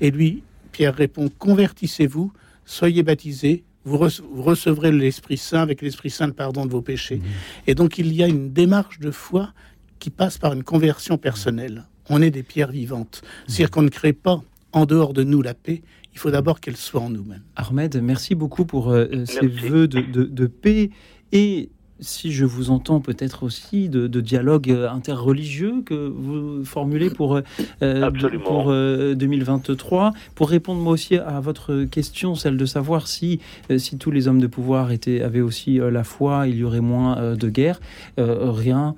Et 0.00 0.10
lui, 0.10 0.42
Pierre 0.72 0.94
répond 0.94 1.28
convertissez-vous 1.38 2.32
soyez 2.64 3.02
baptisés, 3.02 3.64
vous, 3.84 3.98
recevrez 3.98 4.92
l'Esprit 4.92 5.36
Saint 5.36 5.60
avec 5.60 5.82
l'Esprit 5.82 6.10
Saint 6.10 6.26
le 6.26 6.32
pardon 6.32 6.64
de 6.64 6.70
vos 6.70 6.82
péchés. 6.82 7.16
Mmh. 7.16 7.22
Et 7.66 7.74
donc 7.74 7.98
il 7.98 8.12
y 8.14 8.22
a 8.22 8.28
une 8.28 8.52
démarche 8.52 8.98
de 8.98 9.10
foi 9.10 9.52
qui 9.98 10.10
passe 10.10 10.38
par 10.38 10.52
une 10.54 10.64
conversion 10.64 11.18
personnelle. 11.18 11.84
On 12.08 12.22
est 12.22 12.30
des 12.30 12.42
pierres 12.42 12.70
vivantes. 12.70 13.22
Mmh. 13.22 13.28
C'est-à-dire 13.46 13.70
qu'on 13.70 13.82
ne 13.82 13.88
crée 13.88 14.12
pas 14.12 14.42
en 14.72 14.86
dehors 14.86 15.12
de 15.12 15.22
nous 15.22 15.42
la 15.42 15.54
paix, 15.54 15.82
il 16.14 16.18
faut 16.18 16.30
d'abord 16.30 16.60
qu'elle 16.60 16.76
soit 16.76 17.00
en 17.00 17.10
nous-mêmes. 17.10 17.42
Ahmed, 17.56 18.00
merci 18.02 18.34
beaucoup 18.34 18.64
pour 18.64 18.90
euh, 18.90 19.24
ces 19.26 19.46
vœux 19.46 19.88
de, 19.88 20.00
de, 20.00 20.46
paix 20.46 20.90
et 21.32 21.70
si 22.00 22.32
je 22.32 22.44
vous 22.44 22.70
entends 22.70 23.00
peut-être 23.00 23.42
aussi 23.42 23.88
de, 23.88 24.20
dialogue 24.20 24.70
interreligieux 24.70 25.82
que 25.84 25.94
vous 25.94 26.64
formulez 26.64 27.10
pour, 27.10 27.40
euh, 27.82 28.10
pour 28.44 28.72
2023. 28.72 30.06
Euh, 30.06 30.10
pour 30.34 30.48
répondre 30.48 30.80
moi 30.80 30.92
aussi 30.92 31.16
à 31.16 31.40
votre 31.40 31.84
question, 31.84 32.34
celle 32.34 32.56
de 32.56 32.66
savoir 32.66 33.06
si, 33.06 33.40
euh, 33.70 33.78
si 33.78 33.98
tous 33.98 34.10
les 34.10 34.28
hommes 34.28 34.40
de 34.40 34.46
pouvoir 34.46 34.92
étaient, 34.92 35.22
avaient 35.22 35.40
aussi 35.40 35.78
la 35.78 36.04
foi, 36.04 36.48
il 36.48 36.56
y 36.56 36.64
aurait 36.64 36.80
moins 36.80 37.34
de 37.34 37.48
guerre. 37.48 37.80
rien 38.16 38.94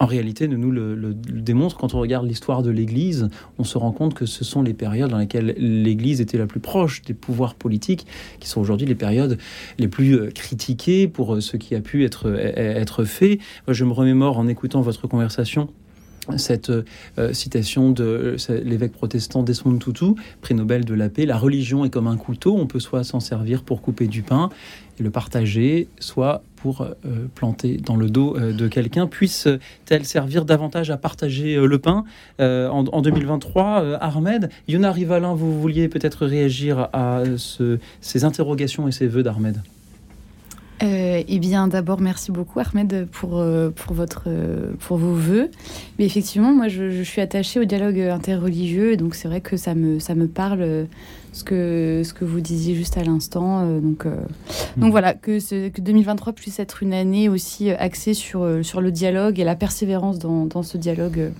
en 0.00 0.06
réalité, 0.06 0.48
nous 0.48 0.70
le, 0.70 0.94
le, 0.94 1.12
démontre 1.14 1.76
quand 1.76 1.94
on 1.94 2.00
regarde 2.00 2.26
l'histoire 2.26 2.62
de 2.62 2.70
l'Église. 2.70 3.28
On 3.58 3.64
se 3.64 3.76
rend 3.76 3.92
compte 3.92 4.14
que 4.14 4.24
ce 4.24 4.44
sont 4.44 4.62
les 4.62 4.72
périodes 4.72 5.10
dans 5.10 5.18
lesquelles 5.18 5.54
l'Église 5.58 6.22
était 6.22 6.38
la 6.38 6.46
plus 6.46 6.60
proche 6.60 7.02
des 7.02 7.12
pouvoirs 7.12 7.54
politiques, 7.54 8.06
qui 8.40 8.48
sont 8.48 8.62
aujourd'hui 8.62 8.86
les 8.86 8.94
périodes 8.94 9.38
les 9.78 9.88
plus 9.88 10.14
euh, 10.14 10.30
critiquées 10.30 11.06
pour 11.06 11.34
euh, 11.34 11.40
ce 11.40 11.58
qui 11.58 11.74
a 11.74 11.80
pu 11.80 12.04
être, 12.04 12.34
être 12.34 13.04
fait. 13.04 13.38
je 13.68 13.84
me 13.84 13.92
remémore 13.92 14.38
en 14.38 14.48
écoutant 14.48 14.80
votre 14.80 15.06
conversation 15.06 15.68
cette 16.38 16.70
euh, 16.70 17.32
citation 17.32 17.90
de 17.90 18.36
l'évêque 18.64 18.92
protestant 18.92 19.42
Desmond 19.42 19.78
Tutu, 19.78 20.14
prix 20.40 20.54
Nobel 20.54 20.84
de 20.84 20.94
la 20.94 21.08
paix, 21.08 21.26
la 21.26 21.36
religion 21.36 21.84
est 21.84 21.90
comme 21.90 22.06
un 22.06 22.16
couteau, 22.16 22.56
on 22.56 22.66
peut 22.66 22.80
soit 22.80 23.04
s'en 23.04 23.20
servir 23.20 23.62
pour 23.62 23.82
couper 23.82 24.06
du 24.06 24.22
pain 24.22 24.50
et 24.98 25.02
le 25.02 25.10
partager, 25.10 25.88
soit 25.98 26.42
pour 26.56 26.82
euh, 26.82 26.94
planter 27.34 27.78
dans 27.78 27.96
le 27.96 28.10
dos 28.10 28.36
euh, 28.36 28.52
de 28.52 28.68
quelqu'un. 28.68 29.06
Puisse-t-elle 29.06 30.04
servir 30.04 30.44
davantage 30.44 30.90
à 30.90 30.96
partager 30.96 31.56
le 31.56 31.78
pain? 31.78 32.04
En, 32.38 33.02
2023 33.02 33.98
Ahmed, 34.00 34.50
Yona 34.68 34.92
Rivalin, 34.92 35.34
vous 35.34 35.60
vouliez 35.60 35.88
peut-être 35.88 36.26
réagir 36.26 36.88
à 36.92 37.22
ces 37.36 38.24
interrogations 38.24 38.88
et 38.88 38.92
ces 38.92 39.06
vœux 39.06 39.22
d'Ahmed? 39.22 39.60
Euh, 40.82 41.22
eh 41.28 41.38
bien, 41.38 41.68
d'abord, 41.68 42.00
merci 42.00 42.32
beaucoup, 42.32 42.58
Ahmed, 42.58 43.06
pour, 43.12 43.38
euh, 43.38 43.70
pour, 43.70 43.94
votre, 43.94 44.24
euh, 44.28 44.72
pour 44.78 44.96
vos 44.96 45.12
voeux. 45.12 45.50
Mais 45.98 46.06
effectivement, 46.06 46.52
moi, 46.52 46.68
je, 46.68 47.02
suis 47.02 47.20
attachée 47.20 47.60
au 47.60 47.64
dialogue 47.64 48.00
interreligieux, 48.00 48.96
donc 48.96 49.14
c'est 49.14 49.28
vrai 49.28 49.40
que 49.40 49.56
ça 49.56 49.74
me, 49.74 49.98
ça 49.98 50.14
me 50.14 50.26
parle 50.26 50.86
ce 51.32 51.44
que, 51.44 52.02
ce 52.04 52.14
que 52.14 52.24
vous 52.24 52.40
disiez 52.40 52.74
juste 52.74 52.96
à 52.96 53.04
l'instant. 53.04 53.66
donc, 53.80 54.04
donc 54.04 54.14
hmm. 54.76 54.90
voilà, 54.90 55.14
que, 55.14 55.38
ce, 55.38 55.68
que 55.68 55.80
2023 55.80 56.32
puisse 56.32 56.58
être 56.60 56.82
une 56.82 56.94
année 56.94 57.28
aussi 57.28 57.70
axée 57.70 58.14
sur, 58.14 58.46
sur 58.62 58.80
le 58.80 58.90
dialogue 58.90 59.38
et 59.38 59.44
la 59.44 59.56
persévérance 59.56 60.18
dans, 60.18 60.46
dans 60.46 60.62
ce 60.62 60.78
dialogue 60.78 61.32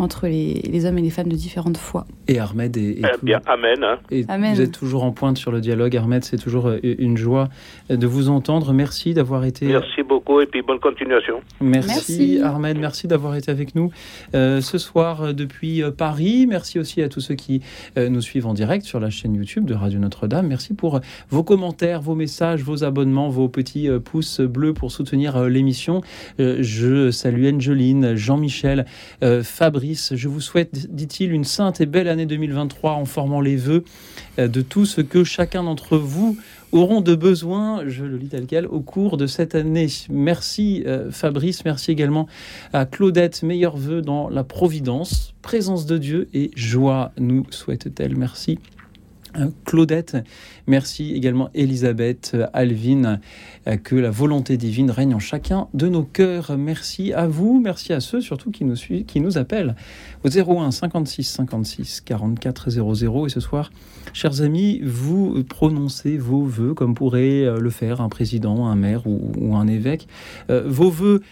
entre 0.00 0.28
les, 0.28 0.86
hommes 0.86 0.98
et 0.98 1.02
les 1.02 1.10
femmes 1.10 1.28
de 1.28 1.36
différentes 1.36 1.76
foi. 1.76 2.06
Et 2.26 2.38
Ahmed 2.38 2.76
est, 2.76 2.98
eh 2.98 3.02
bien, 3.22 3.40
amen, 3.46 3.84
hein. 3.84 3.98
et 4.10 4.22
Vous 4.22 4.60
êtes 4.60 4.72
toujours 4.72 5.04
en 5.04 5.12
pointe 5.12 5.36
sur 5.36 5.52
le 5.52 5.60
dialogue. 5.60 5.94
Ahmed, 5.96 6.24
c'est 6.24 6.38
toujours 6.38 6.68
euh, 6.68 6.78
une 6.82 7.18
joie 7.18 7.48
de 7.90 8.06
vous 8.06 8.30
entendre. 8.30 8.72
Merci 8.72 9.12
d'avoir 9.12 9.44
été. 9.44 9.66
Merci 9.66 10.02
beaucoup 10.02 10.40
et 10.40 10.46
puis 10.46 10.62
bonne 10.62 10.80
continuation. 10.80 11.40
Merci, 11.60 12.40
Ahmed, 12.42 12.78
merci 12.78 13.08
d'avoir 13.08 13.36
été 13.36 13.50
avec 13.50 13.74
nous 13.74 13.90
euh, 14.34 14.62
ce 14.62 14.78
soir 14.78 15.22
euh, 15.22 15.32
depuis 15.32 15.82
Paris. 15.96 16.46
Merci 16.48 16.78
aussi 16.78 17.02
à 17.02 17.08
tous 17.08 17.20
ceux 17.20 17.34
qui 17.34 17.62
nous 17.96 18.22
suivent 18.22 18.46
en 18.46 18.54
direct 18.54 18.84
sur 18.84 19.00
la 19.00 19.10
chaîne 19.10 19.34
YouTube 19.34 19.66
de 19.66 19.74
Radio 19.74 19.98
Notre-Dame. 19.98 20.46
Merci 20.46 20.74
pour 20.74 21.00
vos 21.28 21.44
commentaires, 21.44 22.00
vos 22.00 22.14
messages, 22.14 22.62
vos 22.62 22.84
abonnements, 22.84 23.28
vos 23.28 23.48
petits 23.48 23.88
pouces 24.04 24.40
bleus 24.40 24.72
pour 24.72 24.92
soutenir 24.92 25.44
l'émission. 25.44 26.00
je 26.38 27.10
salue 27.10 27.54
Angeline, 27.54 28.14
Jean-Michel, 28.14 28.86
Fabrice. 29.42 29.89
Je 29.94 30.28
vous 30.28 30.40
souhaite, 30.40 30.94
dit-il, 30.94 31.32
une 31.32 31.44
sainte 31.44 31.80
et 31.80 31.86
belle 31.86 32.08
année 32.08 32.26
2023 32.26 32.92
en 32.92 33.04
formant 33.04 33.40
les 33.40 33.56
vœux 33.56 33.84
euh, 34.38 34.48
de 34.48 34.60
tout 34.60 34.86
ce 34.86 35.00
que 35.00 35.24
chacun 35.24 35.62
d'entre 35.62 35.96
vous 35.96 36.36
auront 36.72 37.00
de 37.00 37.14
besoin, 37.14 37.88
je 37.88 38.04
le 38.04 38.16
lis 38.16 38.28
tel 38.28 38.46
quel, 38.46 38.66
au 38.66 38.80
cours 38.80 39.16
de 39.16 39.26
cette 39.26 39.54
année. 39.54 39.88
Merci 40.08 40.84
euh, 40.86 41.10
Fabrice, 41.10 41.64
merci 41.64 41.90
également 41.90 42.28
à 42.72 42.86
Claudette, 42.86 43.42
meilleurs 43.42 43.76
vœux 43.76 44.02
dans 44.02 44.28
la 44.28 44.44
providence, 44.44 45.34
présence 45.42 45.86
de 45.86 45.98
Dieu 45.98 46.28
et 46.32 46.50
joie, 46.54 47.12
nous 47.18 47.44
souhaite-t-elle. 47.50 48.16
Merci. 48.16 48.58
Euh, 49.36 49.50
Claudette, 49.64 50.16
merci 50.66 51.14
également 51.14 51.50
Elisabeth, 51.54 52.36
Alvin, 52.52 53.20
euh, 53.66 53.76
que 53.76 53.94
la 53.94 54.10
volonté 54.10 54.56
divine 54.56 54.90
règne 54.90 55.14
en 55.14 55.18
chacun 55.18 55.68
de 55.74 55.88
nos 55.88 56.02
cœurs. 56.02 56.56
Merci 56.58 57.12
à 57.12 57.26
vous, 57.26 57.60
merci 57.60 57.92
à 57.92 58.00
ceux 58.00 58.20
surtout 58.20 58.50
qui 58.50 58.64
nous, 58.64 58.74
qui 58.74 59.20
nous 59.20 59.38
appellent 59.38 59.76
au 60.24 60.28
01 60.28 60.70
56 60.70 61.24
56 61.24 62.00
44 62.00 62.70
00. 62.70 63.26
Et 63.26 63.28
ce 63.28 63.40
soir, 63.40 63.70
chers 64.12 64.42
amis, 64.42 64.80
vous 64.84 65.42
prononcez 65.44 66.16
vos 66.16 66.42
voeux 66.42 66.74
comme 66.74 66.94
pourrait 66.94 67.44
euh, 67.44 67.58
le 67.58 67.70
faire 67.70 68.00
un 68.00 68.08
président, 68.08 68.66
un 68.66 68.76
maire 68.76 69.06
ou, 69.06 69.54
un 69.54 69.66
évêque. 69.66 70.06
vos 70.48 70.90
voeux 70.90 71.22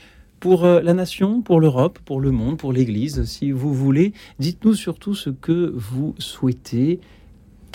pour 0.40 0.64
la 0.64 0.94
nation, 0.94 1.40
pour 1.40 1.60
l'Europe, 1.60 1.98
pour 2.04 2.20
le 2.20 2.30
monde, 2.30 2.58
pour 2.58 2.72
l'Église, 2.72 3.24
si 3.24 3.50
vous 3.50 3.72
voulez. 3.72 4.12
Dites-nous 4.38 4.74
surtout 4.74 5.14
ce 5.14 5.30
que 5.30 5.72
vous 5.74 6.14
souhaitez 6.18 7.00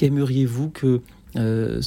qu'aimeriez-vous 0.04 0.70
que 0.70 1.02
euh, 1.36 1.82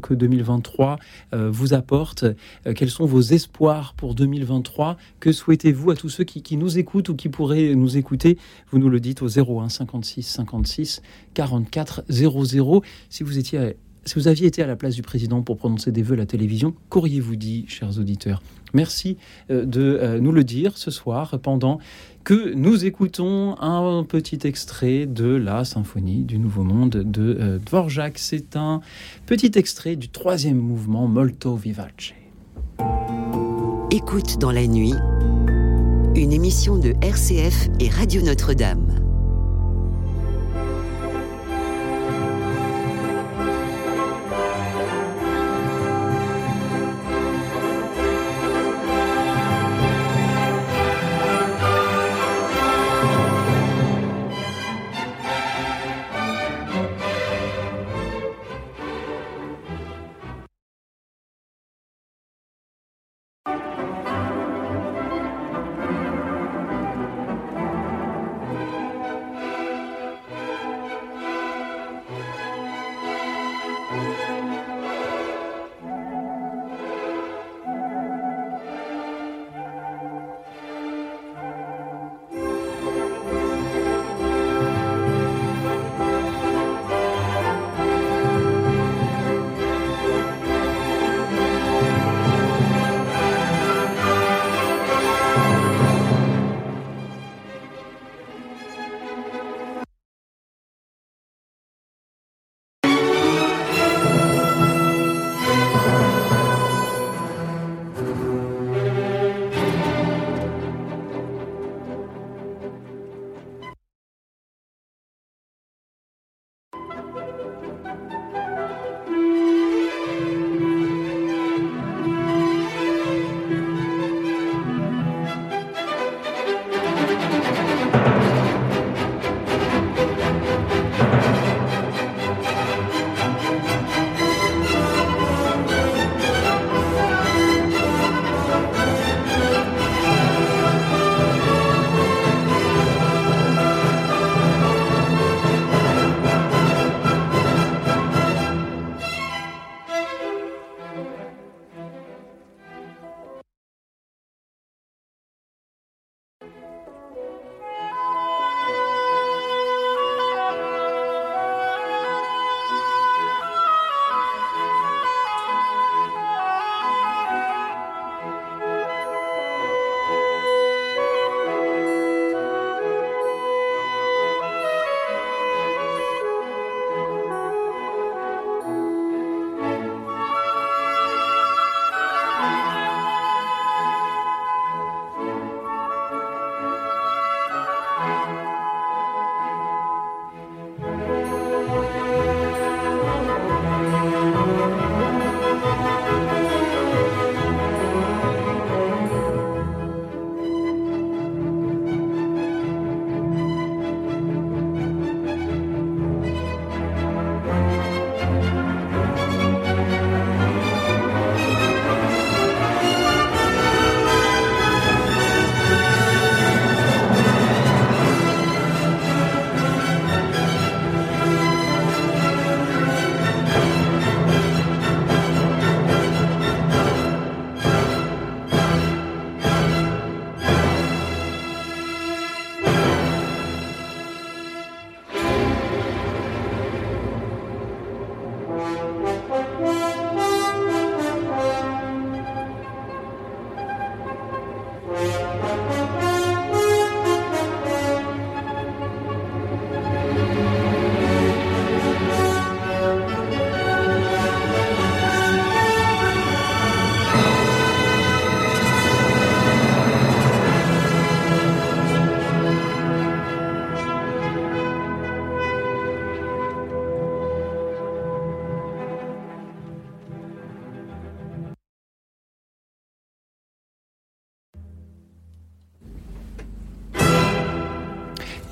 que 0.00 0.14
2023 0.14 0.98
euh, 1.34 1.50
vous 1.50 1.74
apporte? 1.74 2.22
Euh, 2.22 2.72
Quels 2.74 2.88
sont 2.88 3.04
vos 3.04 3.20
espoirs 3.20 3.92
pour 3.94 4.14
2023 4.14 4.96
Que 5.18 5.32
souhaitez-vous 5.32 5.90
à 5.90 5.96
tous 5.96 6.08
ceux 6.08 6.24
qui, 6.24 6.56
nous 6.56 6.78
écoutent 6.78 7.08
ou 7.08 7.16
qui 7.16 7.28
pourraient 7.28 7.74
nous 7.74 7.98
écouter? 7.98 8.38
Vous 8.70 8.78
nous 8.78 8.88
le 8.88 9.00
dites 9.00 9.20
au 9.20 9.26
01 9.26 9.68
56 9.68 10.22
56 10.22 11.02
44 11.34 12.04
00. 12.08 12.82
Si 13.10 13.24
vous 13.24 13.36
étiez 13.36 13.74
si 14.06 14.14
vous 14.14 14.28
aviez 14.28 14.46
été 14.46 14.62
à 14.62 14.66
la 14.66 14.76
place 14.76 14.94
du 14.94 15.02
président 15.02 15.42
pour 15.42 15.58
prononcer 15.58 15.92
des 15.92 16.02
vœux 16.02 16.14
à 16.14 16.18
la 16.18 16.26
télévision, 16.26 16.74
qu'auriez-vous 16.88 17.36
dit, 17.36 17.66
chers 17.68 17.98
auditeurs? 17.98 18.42
Merci 18.72 19.18
de 19.50 20.18
nous 20.20 20.32
le 20.32 20.42
dire 20.42 20.78
ce 20.78 20.90
soir 20.90 21.38
pendant 21.42 21.80
que 22.24 22.54
nous 22.54 22.84
écoutons 22.84 23.56
un 23.60 24.04
petit 24.04 24.40
extrait 24.44 25.06
de 25.06 25.26
la 25.26 25.64
symphonie 25.64 26.24
du 26.24 26.38
Nouveau 26.38 26.64
Monde 26.64 26.90
de 26.90 27.36
euh, 27.40 27.58
Dvorak. 27.58 28.18
C'est 28.18 28.56
un 28.56 28.80
petit 29.26 29.52
extrait 29.56 29.96
du 29.96 30.08
troisième 30.08 30.58
mouvement 30.58 31.06
Molto 31.06 31.56
Vivace. 31.56 32.12
Écoute 33.90 34.38
dans 34.38 34.52
la 34.52 34.66
nuit, 34.66 34.94
une 36.14 36.32
émission 36.32 36.78
de 36.78 36.94
RCF 37.02 37.68
et 37.80 37.88
Radio 37.88 38.22
Notre-Dame. 38.22 39.09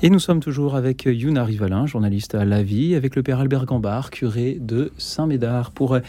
Et 0.09 0.11
nous 0.11 0.17
sommes 0.17 0.39
toujours 0.39 0.75
avec 0.75 1.05
Yuna 1.05 1.43
Rivalin, 1.43 1.85
journaliste 1.85 2.33
à 2.33 2.43
La 2.43 2.63
Vie, 2.63 2.95
avec 2.95 3.15
le 3.15 3.21
père 3.21 3.41
Albert 3.41 3.67
Gambard, 3.67 4.09
curé 4.09 4.57
de 4.59 4.91
Saint-Médard, 4.97 5.69
pour 5.69 5.99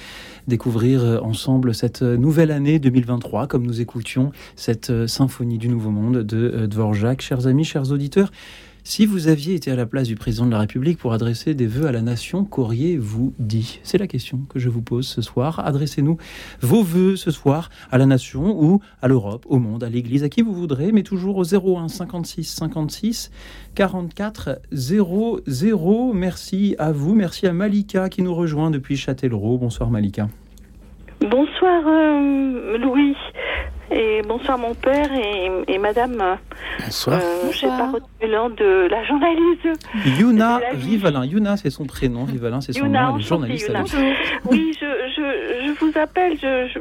découvrir 0.48 1.20
ensemble 1.22 1.74
cette 1.74 2.00
nouvelle 2.00 2.50
année 2.50 2.78
2023, 2.78 3.46
comme 3.46 3.66
nous 3.66 3.82
écoutions 3.82 4.32
cette 4.56 5.06
symphonie 5.06 5.58
du 5.58 5.68
Nouveau 5.68 5.90
Monde 5.90 6.22
de 6.22 6.64
Dvorak. 6.64 7.20
Chers 7.20 7.46
amis, 7.46 7.64
chers 7.64 7.92
auditeurs, 7.92 8.32
si 8.84 9.06
vous 9.06 9.28
aviez 9.28 9.54
été 9.54 9.70
à 9.70 9.76
la 9.76 9.86
place 9.86 10.08
du 10.08 10.16
président 10.16 10.46
de 10.46 10.50
la 10.50 10.58
République 10.58 10.98
pour 10.98 11.12
adresser 11.12 11.54
des 11.54 11.66
vœux 11.66 11.86
à 11.86 11.92
la 11.92 12.02
nation, 12.02 12.44
qu'auriez-vous 12.44 13.34
dit? 13.38 13.80
C'est 13.82 13.98
la 13.98 14.06
question 14.06 14.40
que 14.48 14.58
je 14.58 14.68
vous 14.68 14.82
pose 14.82 15.06
ce 15.06 15.22
soir. 15.22 15.60
Adressez-nous 15.64 16.16
vos 16.60 16.82
vœux 16.82 17.16
ce 17.16 17.30
soir 17.30 17.70
à 17.90 17.98
la 17.98 18.06
nation 18.06 18.56
ou 18.60 18.80
à 19.02 19.08
l'Europe, 19.08 19.44
au 19.48 19.58
monde, 19.58 19.84
à 19.84 19.88
l'Église, 19.88 20.24
à 20.24 20.28
qui 20.28 20.42
vous 20.42 20.54
voudrez, 20.54 20.92
mais 20.92 21.02
toujours 21.02 21.36
au 21.36 21.44
01 21.44 21.88
56 21.88 22.44
56 22.44 23.30
44 23.74 24.60
00. 24.72 26.12
Merci 26.14 26.74
à 26.78 26.92
vous, 26.92 27.14
merci 27.14 27.46
à 27.46 27.52
Malika 27.52 28.08
qui 28.08 28.22
nous 28.22 28.34
rejoint 28.34 28.70
depuis 28.70 28.96
Châtellerault. 28.96 29.58
Bonsoir 29.58 29.90
Malika. 29.90 30.28
Bonsoir 31.20 31.82
euh, 31.86 32.78
Louis. 32.78 33.14
Et 33.90 34.22
bonsoir 34.22 34.56
mon 34.56 34.74
père 34.74 35.08
et, 35.66 35.78
madame. 35.78 36.38
Bonsoir. 36.78 37.20
Euh, 37.20 37.50
J'ai 37.50 37.66
pas 37.66 37.90
retenu 37.90 38.06
le 38.22 38.28
nom 38.28 38.48
de 38.48 38.88
la 38.88 39.02
journaliste. 39.04 39.88
Yuna 40.06 40.60
Rivalin. 40.72 41.24
Yuna, 41.24 41.56
c'est 41.56 41.70
son 41.70 41.86
prénom. 41.86 42.24
Rivalin, 42.24 42.60
c'est 42.60 42.72
son 42.72 42.86
nom. 42.86 43.14
Elle 43.16 43.20
est 43.20 43.24
journaliste. 43.24 43.72
Oui, 44.48 44.72
je, 44.80 44.86
je, 44.86 45.66
je, 45.66 45.72
vous 45.80 45.92
appelle. 45.98 46.38
Je, 46.40 46.78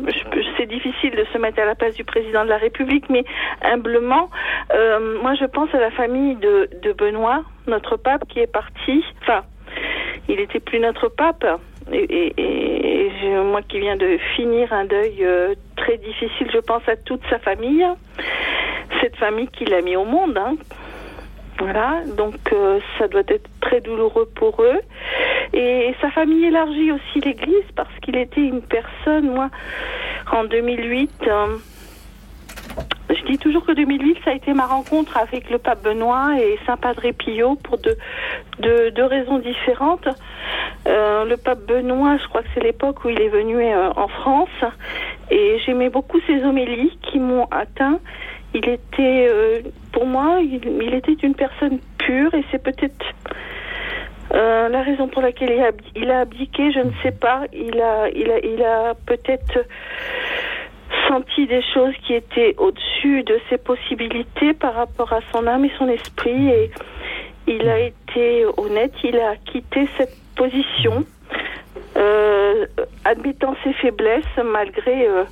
c'est 0.58 0.68
difficile 0.68 1.12
de 1.12 1.26
se 1.34 1.38
mettre 1.40 1.60
à 1.60 1.66
la 1.66 1.76
place 1.76 1.96
du 1.96 2.04
président 2.04 2.44
de 2.44 2.50
la 2.50 2.58
République, 2.58 3.10
mais 3.10 3.24
humblement, 3.64 4.30
euh, 4.74 5.20
moi 5.22 5.34
je 5.34 5.46
pense 5.46 5.74
à 5.74 5.80
la 5.80 5.92
famille 5.92 6.36
de, 6.36 6.70
de 6.84 6.94
Benoît, 6.94 7.44
notre 7.68 7.98
pape 7.98 8.28
qui 8.28 8.40
est 8.40 8.52
parti. 8.52 9.04
Enfin, 9.24 9.42
il 10.28 10.40
était 10.40 10.60
plus 10.60 10.80
notre 10.80 11.08
pape 11.08 11.46
et, 11.94 12.34
moi 13.44 13.62
qui 13.62 13.80
viens 13.80 13.96
de 13.96 14.18
finir 14.36 14.72
un 14.74 14.86
deuil 14.86 15.18
euh, 15.22 15.56
très 15.76 15.98
difficile, 15.98 16.48
je 16.54 16.60
pense 16.60 16.88
à 16.88 16.96
toute 16.96 17.22
sa 17.30 17.40
famille, 17.40 17.86
cette 19.02 19.16
famille 19.16 19.48
qu'il 19.48 19.74
a 19.74 19.82
mis 19.82 19.96
au 19.96 20.06
monde. 20.06 20.38
Hein. 20.38 20.56
Voilà, 21.60 22.02
donc 22.16 22.36
euh, 22.54 22.80
ça 22.98 23.08
doit 23.08 23.24
être 23.28 23.50
très 23.62 23.82
douloureux 23.82 24.30
pour 24.36 24.62
eux. 24.62 24.80
Et 25.54 25.94
sa 26.00 26.10
famille 26.12 26.46
élargit 26.46 26.92
aussi 26.92 27.22
l'Église 27.22 27.66
parce 27.76 27.94
qu'il 28.02 28.16
était 28.18 28.42
une 28.42 28.62
personne, 28.62 29.32
moi, 29.32 29.50
en 30.32 30.44
2008. 30.44 31.12
Je 33.10 33.26
dis 33.26 33.38
toujours 33.40 33.66
que 33.66 33.72
2008, 33.72 34.18
ça 34.24 34.32
a 34.32 34.34
été 34.34 34.54
ma 34.54 34.66
rencontre 34.66 35.18
avec 35.18 35.50
le 35.50 35.58
pape 35.58 35.84
Benoît 35.84 36.40
et 36.40 36.60
Saint 36.66 36.78
Padre 36.78 37.12
Pio 37.12 37.56
pour 37.56 37.80
deux, 37.80 38.92
deux, 38.92 39.06
raisons 39.06 39.40
différentes. 39.40 40.08
Euh, 40.88 41.26
le 41.26 41.36
pape 41.38 41.66
Benoît, 41.68 42.18
je 42.18 42.28
crois 42.28 42.44
que 42.44 42.48
c'est 42.54 42.64
l'époque 42.64 43.04
où 43.04 43.10
il 43.10 43.20
est 43.20 43.30
venu 43.30 43.58
euh, 43.58 43.90
en 43.96 44.08
France 44.08 44.64
et 45.32 45.58
j'aimais 45.66 45.90
beaucoup 45.90 46.20
ses 46.28 46.44
homélies 46.44 46.98
qui 47.02 47.18
m'ont 47.20 47.48
atteint. 47.50 48.00
Il 48.54 48.68
était, 48.70 49.28
euh, 49.30 49.62
pour 49.92 50.06
moi, 50.06 50.40
il, 50.42 50.94
était 50.94 51.14
une 51.14 51.36
personne 51.36 51.80
pure 51.98 52.34
et 52.36 52.44
c'est 52.52 52.62
peut-être 52.62 53.06
la 54.32 54.84
raison 54.84 55.08
pour 55.08 55.24
laquelle 55.24 55.50
il 55.52 55.62
a, 55.62 55.72
il 55.96 56.12
a 56.12 56.20
abdiqué, 56.20 56.72
je 56.72 56.80
ne 56.80 56.92
sais 57.02 57.12
pas. 57.12 57.42
Il 57.52 57.82
a, 57.82 58.08
il 58.10 58.30
a, 58.30 58.40
il 58.40 58.64
a 58.64 58.94
peut-être 58.94 59.60
senti 61.10 61.48
des 61.48 61.64
choses 61.74 61.94
qui 62.06 62.14
étaient 62.14 62.56
au-dessus 62.58 63.24
de 63.24 63.40
ses 63.50 63.58
possibilités 63.58 64.54
par 64.54 64.76
rapport 64.76 65.12
à 65.12 65.22
son 65.32 65.48
âme 65.48 65.66
et 65.66 65.72
son 65.78 65.90
esprit. 65.90 66.50
Et 66.50 66.72
il 67.48 67.68
a 67.68 67.80
été 67.80 68.46
honnête, 68.58 68.94
il 69.04 69.18
a 69.18 69.36
quitté 69.38 69.90
cette 69.98 70.16
position 70.36 71.04
euh, 71.98 72.66
admettant 73.04 73.56
ses 73.64 73.74
faiblesses 73.74 74.38
malgré 74.46 75.08
euh, 75.08 75.24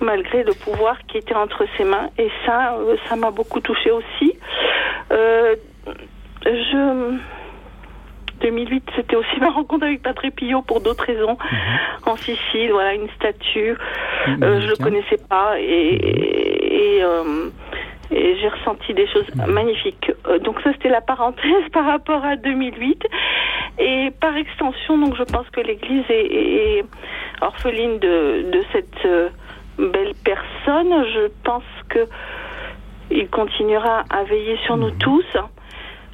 malgré 0.00 0.44
le 0.44 0.52
pouvoir 0.52 0.98
qui 1.06 1.16
était 1.16 1.34
entre 1.34 1.64
ses 1.76 1.84
mains. 1.84 2.10
Et 2.18 2.28
ça 2.44 2.74
euh, 2.74 2.96
ça 3.08 3.16
m'a 3.16 3.30
beaucoup 3.30 3.60
touché 3.60 3.90
aussi. 3.90 4.38
Je 6.44 7.18
2008, 8.40 8.84
c'était 8.96 9.16
aussi 9.16 9.40
ma 9.40 9.50
rencontre 9.50 9.84
avec 9.84 10.02
Patrick 10.02 10.34
Pillot 10.36 10.62
pour 10.62 10.80
d'autres 10.80 11.04
raisons. 11.04 11.36
Mhm. 11.40 11.58
En 12.06 12.16
Sicile, 12.16 12.70
voilà, 12.72 12.94
une 12.94 13.08
statue. 13.10 13.76
Mhm, 14.26 14.42
euh, 14.42 14.60
je 14.60 14.68
le 14.68 14.76
connaissais 14.76 15.18
pas 15.28 15.60
et, 15.60 16.98
euh, 17.02 17.50
et, 18.10 18.36
j'ai 18.40 18.48
ressenti 18.48 18.94
des 18.94 19.06
choses 19.08 19.26
mhm. 19.34 19.52
magnifiques. 19.52 20.12
Euh, 20.28 20.38
donc 20.38 20.60
ça, 20.62 20.72
c'était 20.72 20.88
la 20.88 21.00
parenthèse 21.00 21.68
par 21.72 21.84
rapport 21.84 22.24
à 22.24 22.36
2008. 22.36 23.04
Et 23.80 24.10
par 24.20 24.36
extension, 24.36 24.98
donc 24.98 25.16
je 25.16 25.22
pense 25.22 25.48
que 25.50 25.60
l'Église 25.60 26.04
est, 26.08 26.84
orpheline 27.40 28.00
de, 28.00 28.50
de 28.50 28.62
cette 28.72 29.08
belle 29.78 30.14
personne. 30.24 31.04
Je 31.14 31.30
pense 31.44 31.62
que 31.88 32.00
il 33.10 33.28
continuera 33.28 34.02
à 34.10 34.24
veiller 34.24 34.58
sur 34.64 34.76
nous 34.76 34.90
tous. 34.90 35.24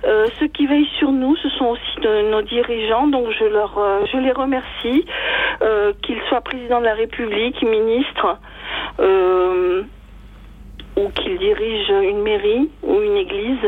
Euh, 0.07 0.27
ceux 0.39 0.49
qui 0.49 0.67
veillent 0.67 0.91
sur 0.99 1.13
nous, 1.13 1.35
ce 1.37 1.49
sont 1.51 1.67
aussi 1.67 2.01
nos 2.31 2.43
dirigeants, 2.43 3.07
donc 3.07 3.31
je 3.39 3.45
leur, 3.45 3.79
euh, 3.79 4.05
les 4.15 4.33
remercie, 4.33 5.05
euh, 5.63 5.93
qu'ils 6.03 6.21
soient 6.29 6.43
président 6.43 6.81
de 6.81 6.85
la 6.85 6.95
République, 6.95 7.63
ministre, 7.63 8.39
ou 10.97 11.09
qu'ils 11.09 11.39
dirigent 11.39 12.01
une 12.01 12.23
mairie 12.23 12.71
ou 12.83 13.01
une 13.01 13.17
église 13.17 13.67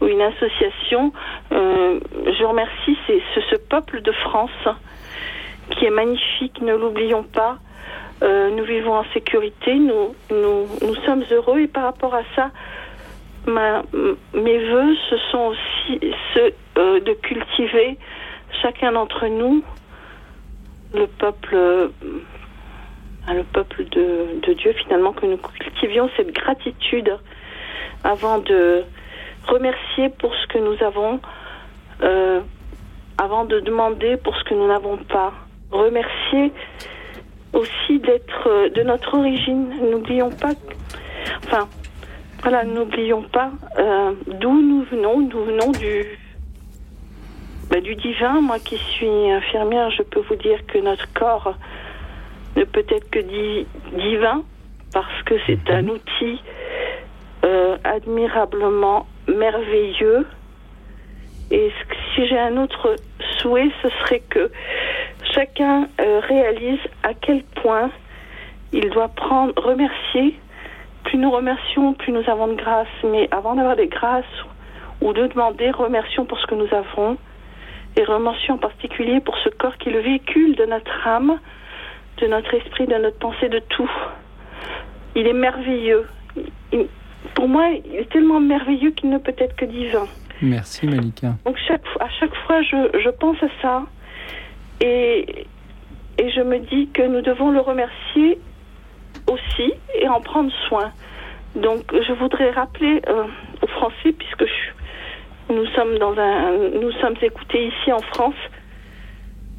ou 0.00 0.06
une 0.06 0.22
association. 0.22 1.12
je 1.50 2.44
remercie 2.44 2.96
ce, 3.06 3.56
peuple 3.56 4.00
de 4.00 4.12
France 4.12 4.68
qui 5.70 5.84
est 5.84 5.90
magnifique, 5.90 6.60
ne 6.62 6.74
l'oublions 6.74 7.22
pas. 7.22 7.58
nous 8.22 8.64
vivons 8.64 8.94
en 8.94 9.04
sécurité, 9.12 9.74
nous 9.74 10.14
sommes 11.04 11.24
heureux 11.30 11.60
et 11.60 11.68
par 11.68 11.84
rapport 11.84 12.14
à 12.14 12.22
ça, 12.34 12.50
mes 13.46 14.58
voeux, 14.70 14.96
ce 15.10 15.16
sont 15.30 15.52
aussi 15.52 16.00
ceux 16.32 16.54
euh, 16.78 17.00
de 17.00 17.12
cultiver 17.12 17.98
chacun 18.62 18.92
d'entre 18.92 19.26
nous 19.26 19.62
le 20.94 21.06
peuple, 21.06 21.54
euh, 21.54 21.88
le 23.28 23.42
peuple 23.42 23.84
de, 23.84 24.40
de, 24.46 24.52
Dieu 24.54 24.72
finalement, 24.84 25.12
que 25.12 25.26
nous 25.26 25.36
cultivions 25.36 26.08
cette 26.16 26.32
gratitude 26.32 27.18
avant 28.04 28.38
de 28.38 28.84
remercier 29.46 30.08
pour 30.08 30.34
ce 30.34 30.46
que 30.46 30.58
nous 30.58 30.82
avons, 30.84 31.20
euh, 32.02 32.40
avant 33.18 33.44
de 33.44 33.60
demander 33.60 34.16
pour 34.16 34.36
ce 34.36 34.44
que 34.44 34.54
nous 34.54 34.68
n'avons 34.68 34.96
pas. 34.96 35.32
Remercier 35.70 36.52
aussi 37.52 37.98
d'être 37.98 38.68
de 38.74 38.82
notre 38.82 39.18
origine. 39.18 39.70
N'oublions 39.90 40.30
pas, 40.30 40.52
enfin, 41.44 41.68
voilà, 42.44 42.62
n'oublions 42.64 43.22
pas 43.22 43.52
euh, 43.78 44.12
d'où 44.26 44.52
nous 44.52 44.82
venons. 44.82 45.20
Nous 45.20 45.44
venons 45.46 45.72
du, 45.72 46.04
bah, 47.70 47.80
du 47.80 47.96
divin. 47.96 48.42
Moi 48.42 48.58
qui 48.58 48.76
suis 48.76 49.30
infirmière, 49.30 49.90
je 49.90 50.02
peux 50.02 50.20
vous 50.20 50.36
dire 50.36 50.58
que 50.66 50.76
notre 50.76 51.10
corps 51.14 51.54
ne 52.56 52.64
peut 52.64 52.84
être 52.90 53.08
que 53.08 53.20
divin 53.96 54.42
parce 54.92 55.22
que 55.22 55.36
c'est 55.46 55.70
un 55.70 55.88
outil 55.88 56.38
euh, 57.46 57.78
admirablement 57.82 59.06
merveilleux. 59.26 60.26
Et 61.50 61.72
si 62.14 62.26
j'ai 62.26 62.38
un 62.38 62.58
autre 62.58 62.94
souhait, 63.38 63.70
ce 63.82 63.88
serait 63.88 64.22
que 64.28 64.50
chacun 65.32 65.88
euh, 65.98 66.20
réalise 66.28 66.80
à 67.04 67.14
quel 67.14 67.42
point 67.62 67.90
il 68.74 68.90
doit 68.90 69.08
prendre, 69.08 69.54
remercier 69.56 70.38
plus 71.04 71.18
nous 71.18 71.30
remercions, 71.30 71.94
plus 71.94 72.12
nous 72.12 72.28
avons 72.28 72.48
de 72.48 72.54
grâce. 72.54 72.88
Mais 73.04 73.28
avant 73.30 73.54
d'avoir 73.54 73.76
des 73.76 73.86
grâces 73.86 74.24
ou 75.00 75.12
de 75.12 75.26
demander, 75.26 75.70
remercions 75.70 76.24
pour 76.24 76.38
ce 76.38 76.46
que 76.46 76.54
nous 76.54 76.68
avons. 76.72 77.16
Et 77.96 78.02
remercions 78.04 78.54
en 78.54 78.58
particulier 78.58 79.20
pour 79.20 79.36
ce 79.38 79.48
corps 79.50 79.76
qui 79.76 79.88
est 79.88 79.92
le 79.92 80.00
véhicule 80.00 80.56
de 80.56 80.64
notre 80.64 81.06
âme, 81.06 81.38
de 82.20 82.26
notre 82.26 82.52
esprit, 82.54 82.86
de 82.86 82.94
notre 82.94 83.18
pensée, 83.18 83.48
de 83.48 83.60
tout. 83.60 83.90
Il 85.14 85.28
est 85.28 85.32
merveilleux. 85.32 86.06
pour 87.34 87.48
moi, 87.48 87.68
il 87.84 87.94
est 87.94 88.10
tellement 88.10 88.40
merveilleux 88.40 88.90
qu'il 88.90 89.10
ne 89.10 89.18
peut 89.18 89.34
être 89.38 89.54
que 89.54 89.64
divin. 89.64 90.06
Merci 90.42 90.86
Malika. 90.86 91.34
Donc 91.44 91.56
chaque, 91.68 91.84
à 92.00 92.08
chaque 92.18 92.34
fois, 92.46 92.62
je, 92.62 92.98
je 92.98 93.10
pense 93.10 93.40
à 93.42 93.48
ça. 93.62 93.82
Et, 94.80 95.46
et 96.18 96.30
je 96.30 96.40
me 96.40 96.58
dis 96.58 96.88
que 96.88 97.02
nous 97.02 97.22
devons 97.22 97.50
le 97.50 97.60
remercier 97.60 98.40
aussi 99.30 99.72
et 99.94 100.08
en 100.08 100.20
prendre 100.20 100.52
soin. 100.68 100.92
Donc 101.54 101.82
je 101.92 102.12
voudrais 102.14 102.50
rappeler 102.50 103.00
euh, 103.08 103.24
aux 103.62 103.66
Français, 103.66 104.12
puisque 104.12 104.44
nous 105.50 105.66
sommes 105.68 105.98
dans 105.98 106.16
un, 106.18 106.52
nous 106.80 106.92
sommes 106.92 107.16
écoutés 107.22 107.68
ici 107.68 107.92
en 107.92 108.00
France, 108.00 108.34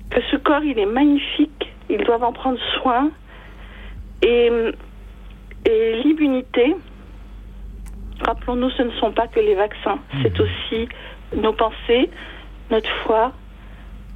que 0.10 0.22
ce 0.32 0.36
corps 0.38 0.64
il 0.64 0.78
est 0.78 0.86
magnifique, 0.86 1.74
ils 1.90 2.04
doivent 2.04 2.24
en 2.24 2.34
prendre 2.34 2.60
soin 2.82 3.12
et, 4.22 4.50
et 5.66 6.02
l'immunité, 6.04 6.76
rappelons-nous, 8.22 8.70
ce 8.72 8.84
ne 8.84 8.92
sont 8.92 9.12
pas 9.12 9.28
que 9.28 9.40
les 9.40 9.56
vaccins, 9.56 10.00
c'est 10.22 10.40
aussi 10.40 10.90
nos 11.36 11.54
pensées, 11.54 12.10
notre 12.72 12.90
foi, 13.04 13.32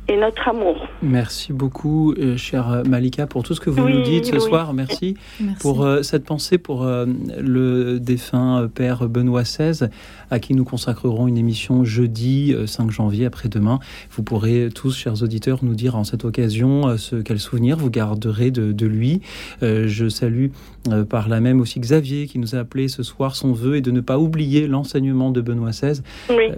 et 0.09 0.17
notre 0.17 0.47
amour. 0.47 0.87
Merci 1.01 1.53
beaucoup, 1.53 2.13
euh, 2.13 2.35
chère 2.35 2.83
Malika, 2.87 3.27
pour 3.27 3.43
tout 3.43 3.53
ce 3.53 3.61
que 3.61 3.69
vous 3.69 3.87
nous 3.87 4.01
dites 4.01 4.25
ce 4.25 4.39
soir. 4.39 4.73
Merci, 4.73 5.15
pour 5.61 5.83
euh, 5.83 6.01
cette 6.01 6.25
pensée 6.25 6.57
pour 6.57 6.83
euh, 6.83 7.05
le 7.39 7.99
défunt 7.99 8.67
père 8.73 9.07
Benoît 9.07 9.43
XVI, 9.43 9.89
à 10.31 10.39
qui 10.39 10.53
nous 10.53 10.63
consacrerons 10.63 11.27
une 11.27 11.37
émission 11.37 11.83
jeudi 11.83 12.53
5 12.65 12.91
janvier, 12.91 13.25
après-demain. 13.25 13.79
Vous 14.11 14.23
pourrez 14.23 14.69
tous, 14.73 14.95
chers 14.95 15.23
auditeurs, 15.23 15.59
nous 15.63 15.75
dire 15.75 15.95
en 15.95 16.03
cette 16.03 16.25
occasion 16.25 16.97
ce 16.97 17.17
quel 17.17 17.39
souvenir 17.39 17.77
vous 17.77 17.89
garderez 17.89 18.51
de, 18.51 18.85
lui. 18.85 19.21
je 19.61 20.09
salue 20.09 20.47
par 21.09 21.29
là 21.29 21.39
même 21.39 21.59
aussi 21.61 21.79
Xavier, 21.79 22.27
qui 22.27 22.39
nous 22.39 22.55
a 22.55 22.59
appelé 22.59 22.87
ce 22.87 23.03
soir. 23.03 23.35
Son 23.35 23.53
vœu 23.53 23.77
et 23.77 23.81
de 23.81 23.91
ne 23.91 24.01
pas 24.01 24.17
oublier 24.17 24.67
l'enseignement 24.67 25.31
de 25.31 25.41
Benoît 25.41 25.71
XVI. 25.71 26.01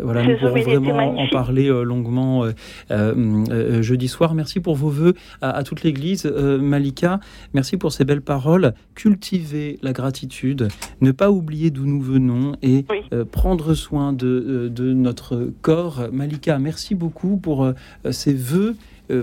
voilà, 0.01 0.23
nous 0.23 0.37
pourrons 0.37 0.61
vraiment 0.61 1.17
en 1.17 1.27
parler 1.27 1.67
longuement 1.67 2.45
euh, 2.45 3.13
euh, 3.49 3.81
jeudi 3.81 4.07
soir. 4.07 4.33
Merci 4.33 4.59
pour 4.59 4.75
vos 4.75 4.89
voeux 4.89 5.13
à, 5.41 5.63
toute 5.63 5.83
l'Église. 5.83 6.25
Euh, 6.25 6.57
Malika, 6.57 7.19
merci 7.53 7.77
pour 7.77 7.91
ces 7.91 8.05
belles 8.05 8.21
paroles. 8.21 8.73
Cultiver 8.95 9.79
la 9.81 9.93
gratitude, 9.93 10.67
ne 11.01 11.11
pas 11.11 11.31
oublier 11.31 11.71
d'où 11.71 11.85
nous 11.85 12.01
venons 12.01 12.55
et 12.61 12.85
prendre 13.31 13.60
soin 13.75 14.13
de, 14.13 14.69
de, 14.73 14.93
notre 14.93 15.51
corps. 15.61 16.07
Malika, 16.11 16.59
merci 16.59 16.95
beaucoup 16.95 17.37
pour 17.37 17.71
ces 18.09 18.33
voeux 18.33 18.75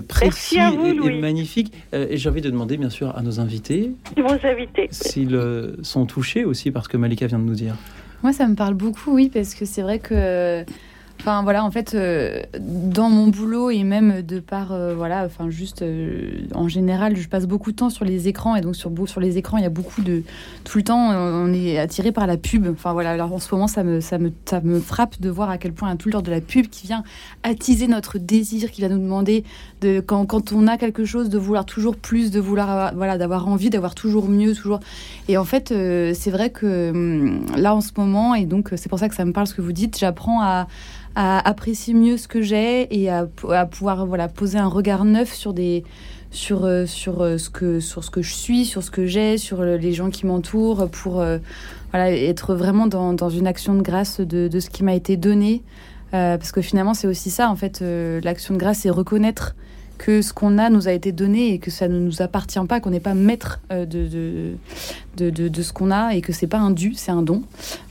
précis 0.07 0.57
et, 0.57 1.19
magnifiques. 1.19 1.73
et 1.93 2.17
j'ai 2.17 2.29
envie 2.29 2.41
de 2.41 2.49
demander, 2.49 2.77
bien 2.77 2.89
sûr, 2.89 3.15
à 3.17 3.21
nos 3.21 3.39
invités. 3.39 3.91
S'ils 4.91 5.39
sont 5.81 6.05
touchés 6.05 6.45
aussi 6.45 6.71
par 6.71 6.83
ce 6.83 6.89
que 6.89 6.97
Malika 6.97 7.27
vient 7.27 7.39
de 7.39 7.43
nous 7.43 7.55
dire. 7.55 7.75
Moi, 8.23 8.33
ça 8.33 8.47
me 8.47 8.55
parle 8.55 8.73
beaucoup, 8.73 9.13
oui, 9.13 9.29
parce 9.33 9.55
que 9.55 9.65
c'est 9.65 9.81
vrai 9.81 9.99
que 9.99 10.65
Enfin 11.21 11.43
voilà, 11.43 11.65
en 11.65 11.71
fait, 11.71 11.95
euh, 11.95 12.41
dans 12.57 13.09
mon 13.09 13.27
boulot 13.27 13.71
et 13.71 13.83
même 13.83 14.21
de 14.21 14.39
par, 14.39 14.71
euh, 14.71 14.95
voilà, 14.95 15.25
enfin 15.25 15.49
juste 15.49 15.81
euh, 15.81 16.45
en 16.55 16.69
général, 16.69 17.17
je 17.17 17.27
passe 17.27 17.45
beaucoup 17.45 17.71
de 17.71 17.75
temps 17.75 17.89
sur 17.89 18.05
les 18.05 18.29
écrans 18.29 18.55
et 18.55 18.61
donc 18.61 18.77
sur, 18.77 19.19
les 19.19 19.37
écrans, 19.37 19.57
il 19.57 19.63
y 19.63 19.67
a 19.67 19.69
beaucoup 19.69 20.01
de. 20.01 20.23
Tout 20.63 20.77
le 20.77 20.85
temps, 20.85 21.09
on 21.11 21.51
est 21.51 21.77
attiré 21.77 22.13
par 22.13 22.25
la 22.25 22.37
pub. 22.37 22.67
Enfin 22.71 22.93
voilà, 22.93 23.11
alors 23.11 23.33
en 23.33 23.39
ce 23.39 23.53
moment, 23.53 23.67
ça 23.67 23.83
me, 23.83 23.99
frappe 24.79 25.19
de 25.19 25.29
voir 25.29 25.49
à 25.49 25.57
quel 25.57 25.73
point 25.73 25.89
a 25.89 25.97
tout 25.97 26.07
le 26.07 26.13
temps 26.13 26.21
de 26.21 26.31
la 26.31 26.39
pub 26.39 26.67
qui 26.67 26.87
vient 26.87 27.03
attiser 27.43 27.87
notre 27.87 28.17
désir, 28.17 28.71
qui 28.71 28.81
va 28.81 28.87
nous 28.87 28.97
demander, 28.97 29.43
de, 29.81 29.99
quand, 29.99 30.25
quand 30.25 30.53
on 30.53 30.67
a 30.67 30.77
quelque 30.77 31.03
chose, 31.03 31.27
de 31.27 31.37
vouloir 31.37 31.65
toujours 31.65 31.97
plus, 31.97 32.31
de 32.31 32.39
vouloir, 32.39 32.93
voilà, 32.95 33.17
d'avoir 33.17 33.49
envie, 33.49 33.69
d'avoir 33.69 33.93
toujours 33.93 34.29
mieux, 34.29 34.55
toujours. 34.55 34.79
Et 35.27 35.37
en 35.37 35.45
fait, 35.45 35.67
c'est 35.67 36.31
vrai 36.31 36.49
que 36.49 36.91
hum, 36.91 37.45
là 37.57 37.75
en 37.75 37.81
ce 37.81 37.91
moment, 37.97 38.35
et 38.35 38.45
donc 38.45 38.69
c'est 38.77 38.87
pour 38.87 38.99
ça 38.99 39.09
que 39.09 39.15
ça 39.15 39.25
me 39.25 39.33
parle 39.33 39.47
ce 39.47 39.53
que 39.53 39.61
vous 39.61 39.73
dites, 39.73 39.99
j'apprends 39.99 40.41
à 40.41 40.67
à 41.15 41.47
apprécier 41.47 41.93
mieux 41.93 42.17
ce 42.17 42.27
que 42.27 42.41
j'ai 42.41 42.87
et 43.01 43.09
à, 43.09 43.25
pouvoir 43.25 44.05
voilà 44.05 44.27
poser 44.27 44.57
un 44.57 44.67
regard 44.67 45.05
neuf 45.05 45.33
sur 45.33 45.53
des 45.53 45.83
sur 46.31 46.65
euh, 46.65 46.85
sur 46.85 47.21
euh, 47.21 47.37
ce 47.37 47.49
que 47.49 47.79
sur 47.79 48.03
ce 48.03 48.11
que 48.11 48.21
je 48.21 48.33
suis, 48.33 48.65
sur 48.65 48.83
ce 48.83 48.91
que 48.91 49.05
j'ai, 49.05 49.37
sur 49.37 49.63
les 49.63 49.93
gens 49.93 50.09
qui 50.09 50.25
m'entourent, 50.25 50.87
pour 50.89 51.19
euh, 51.19 51.39
voilà 51.91 52.11
être 52.11 52.53
vraiment 52.53 52.87
dans, 52.87 53.13
dans, 53.13 53.29
une 53.29 53.47
action 53.47 53.73
de 53.73 53.81
grâce 53.81 54.19
de, 54.19 54.47
de 54.47 54.59
ce 54.59 54.69
qui 54.69 54.83
m'a 54.83 54.93
été 54.93 55.17
donné, 55.17 55.63
parce 56.11 56.51
que 56.51 56.61
finalement 56.61 56.93
c'est 56.93 57.07
aussi 57.07 57.31
ça 57.31 57.49
en 57.49 57.55
fait 57.55 57.81
l'action 57.81 58.53
de 58.53 58.59
grâce, 58.59 58.79
c'est 58.79 58.89
reconnaître 58.89 59.55
que 59.99 60.23
ce 60.23 60.33
qu'on 60.33 60.57
a 60.57 60.69
nous 60.69 60.87
a 60.87 60.93
été 60.93 61.11
donné 61.11 61.53
et 61.53 61.59
que 61.59 61.69
ça 61.69 61.87
ne 61.87 61.99
nous 61.99 62.23
appartient 62.23 62.59
pas, 62.67 62.79
qu'on 62.79 62.89
n'est 62.89 62.99
pas 63.01 63.13
maître 63.13 63.59
euh, 63.71 63.85
de, 63.85 64.07
de, 65.17 65.47
de, 65.47 65.61
ce 65.61 65.73
qu'on 65.73 65.91
a 65.91 66.15
et 66.15 66.21
que 66.21 66.31
c'est 66.33 66.47
pas 66.47 66.57
un 66.57 66.71
dû, 66.71 66.93
c'est 66.95 67.11
un 67.11 67.21
don. 67.21 67.43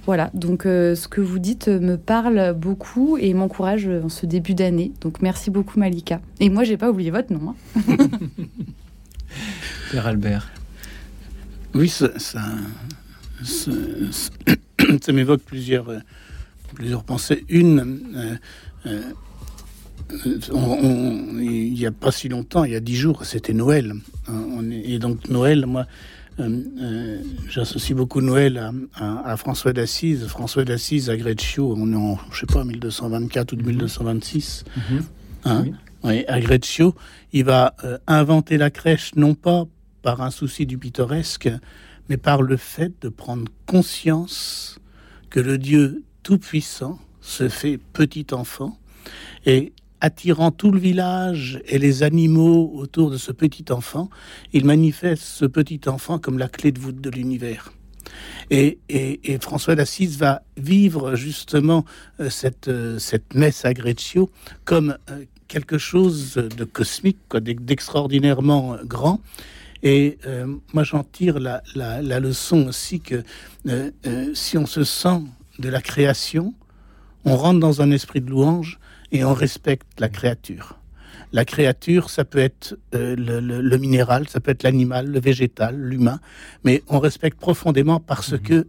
Voilà, 0.06 0.30
donc 0.32 0.64
euh, 0.64 0.94
ce 0.94 1.06
que 1.06 1.20
vous 1.20 1.38
dites 1.38 1.68
me 1.68 1.96
parle 1.96 2.54
beaucoup 2.54 3.18
et 3.18 3.34
m'encourage 3.34 3.88
en 3.88 4.09
ce 4.09 4.24
début 4.24 4.54
d'année. 4.54 4.90
Donc 5.02 5.20
merci 5.20 5.50
beaucoup 5.50 5.78
Malika. 5.78 6.20
Et 6.40 6.48
moi, 6.48 6.64
j'ai 6.64 6.78
pas 6.78 6.90
oublié 6.90 7.11
votre 7.11 7.32
nom. 7.32 7.54
Hein. 7.76 7.82
Père 9.92 10.06
Albert. 10.06 10.50
Oui, 11.74 11.90
ça, 11.90 12.18
ça, 12.18 12.40
ça, 13.42 13.70
m'évoque 15.12 15.42
plusieurs, 15.42 15.92
plusieurs 16.74 17.04
pensées. 17.04 17.44
Une, 17.50 18.00
euh, 18.86 19.02
il 20.11 21.72
n'y 21.72 21.86
a 21.86 21.92
pas 21.92 22.11
si 22.11 22.28
longtemps, 22.28 22.64
il 22.64 22.72
y 22.72 22.76
a 22.76 22.80
dix 22.80 22.96
jours, 22.96 23.24
c'était 23.24 23.52
Noël. 23.52 23.94
Hein, 24.28 24.70
et 24.70 24.98
donc 24.98 25.28
Noël, 25.28 25.66
moi, 25.66 25.86
euh, 26.40 26.62
euh, 26.80 27.22
j'associe 27.48 27.96
beaucoup 27.96 28.20
Noël 28.20 28.72
à, 28.94 29.36
François 29.36 29.72
d'Assise. 29.72 30.26
François 30.26 30.64
d'Assise 30.64 31.11
à 31.11 31.16
Greccio, 31.16 31.74
on 31.76 31.92
est 31.92 31.96
en, 31.96 32.18
je 32.30 32.40
sais 32.40 32.46
pas, 32.46 32.64
1224 32.64 33.52
ou 33.52 33.56
1226. 33.56 34.64
Mhm. 34.76 34.96
Mhm. 35.44 35.76
Hein, 36.04 36.22
à 36.28 36.40
Greccio, 36.40 36.94
il 37.32 37.44
va 37.44 37.74
euh, 37.84 37.98
inventer 38.06 38.56
la 38.56 38.70
crèche 38.70 39.14
non 39.16 39.34
pas 39.34 39.64
par 40.02 40.22
un 40.22 40.30
souci 40.30 40.64
du 40.64 40.78
pittoresque, 40.78 41.50
mais 42.09 42.16
par 42.16 42.40
le 42.42 42.56
fait 42.56 42.92
de 43.02 43.09
prendre 43.09 43.44
conscience 43.66 44.78
que 45.28 45.40
le 45.40 45.59
Dieu 45.59 46.04
Tout-Puissant 46.22 46.98
se 47.20 47.48
fait 47.48 47.78
petit 47.92 48.26
enfant 48.32 48.78
et 49.44 49.72
attirant 50.01 50.51
tout 50.51 50.70
le 50.70 50.78
village 50.78 51.61
et 51.66 51.78
les 51.78 52.03
animaux 52.03 52.70
autour 52.74 53.11
de 53.11 53.16
ce 53.16 53.32
petit 53.32 53.64
enfant, 53.70 54.11
il 54.53 54.64
manifeste 54.64 55.22
ce 55.22 55.44
petit 55.44 55.80
enfant 55.86 56.18
comme 56.18 56.38
la 56.38 56.49
clé 56.49 56.72
de 56.72 56.78
voûte 56.78 57.01
de 57.01 57.11
l'univers. 57.11 57.72
Et, 58.51 58.78
François 59.40 59.74
d'Assise 59.74 60.18
va 60.18 60.42
vivre 60.57 61.14
justement 61.14 61.84
euh, 62.20 62.30
cette, 62.30 62.68
euh, 62.68 62.99
cette 62.99 63.34
messe 63.34 63.64
à 63.64 63.74
Greccio 63.74 64.30
comme 64.64 64.96
euh, 65.11 65.24
quelque 65.49 65.78
chose 65.78 66.34
de 66.34 66.64
cosmique, 66.64 67.18
d'extraordinairement 67.34 68.76
grand. 68.84 69.20
Et 69.82 70.18
moi, 70.74 70.82
j'en 70.82 71.05
tire 71.05 71.38
la, 71.38 71.62
la, 71.76 72.20
leçon 72.20 72.66
aussi 72.66 73.01
que 73.01 73.22
si 74.34 74.59
on 74.59 74.66
se 74.66 74.82
sent 74.82 75.22
de 75.61 75.68
la 75.68 75.80
création, 75.80 76.53
on 77.24 77.36
rentre 77.36 77.61
dans 77.61 77.80
un 77.80 77.92
esprit 77.92 78.20
de 78.20 78.28
louange 78.28 78.80
et 79.12 79.24
on 79.24 79.34
respecte 79.34 80.00
la 80.00 80.09
créature. 80.09 80.78
La 81.32 81.44
créature, 81.44 82.09
ça 82.09 82.24
peut 82.24 82.38
être 82.38 82.78
euh, 82.94 83.14
le, 83.16 83.76
minéral, 83.76 84.28
ça 84.28 84.40
peut 84.40 84.50
être 84.50 84.62
l'animal, 84.62 85.11
le 85.11 85.20
végétal, 85.20 85.76
l'humain, 85.76 86.20
mais 86.64 86.82
on 86.88 86.98
respecte 86.98 87.38
profondément 87.38 88.00
parce 88.00 88.32
mhm. 88.32 88.40
que 88.40 88.66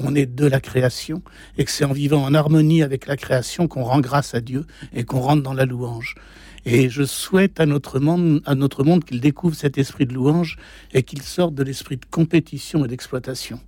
on 0.00 0.16
est 0.16 0.26
de 0.26 0.46
la 0.46 0.60
création 0.60 1.22
et 1.56 1.64
que 1.64 1.70
c'est 1.70 1.84
en 1.84 1.92
vivant 1.92 2.24
en 2.24 2.34
harmonie 2.34 2.82
avec 2.82 3.06
la 3.06 3.16
création 3.16 3.68
qu'on 3.68 3.84
rend 3.84 4.00
grâce 4.00 4.34
à 4.34 4.40
Dieu 4.40 4.66
et 4.92 5.04
qu'on 5.04 5.20
rentre 5.20 5.44
dans 5.44 5.52
la 5.52 5.66
louange. 5.66 6.16
Et 6.64 6.88
je 6.88 7.04
souhaite 7.04 7.60
à 7.60 7.66
notre 7.66 8.00
monde, 8.00 8.42
à 8.44 8.56
notre 8.56 8.82
monde 8.82 9.04
qu'il 9.04 9.20
découvre 9.20 9.54
cet 9.54 9.78
esprit 9.78 10.06
de 10.06 10.14
louange 10.14 10.56
et 10.92 11.04
qu'il 11.04 11.22
sorte 11.22 11.54
de 11.54 11.62
l'esprit 11.62 11.96
de 11.96 12.06
compétition 12.10 12.84
et 12.84 12.88
d'exploitation. 12.88 13.60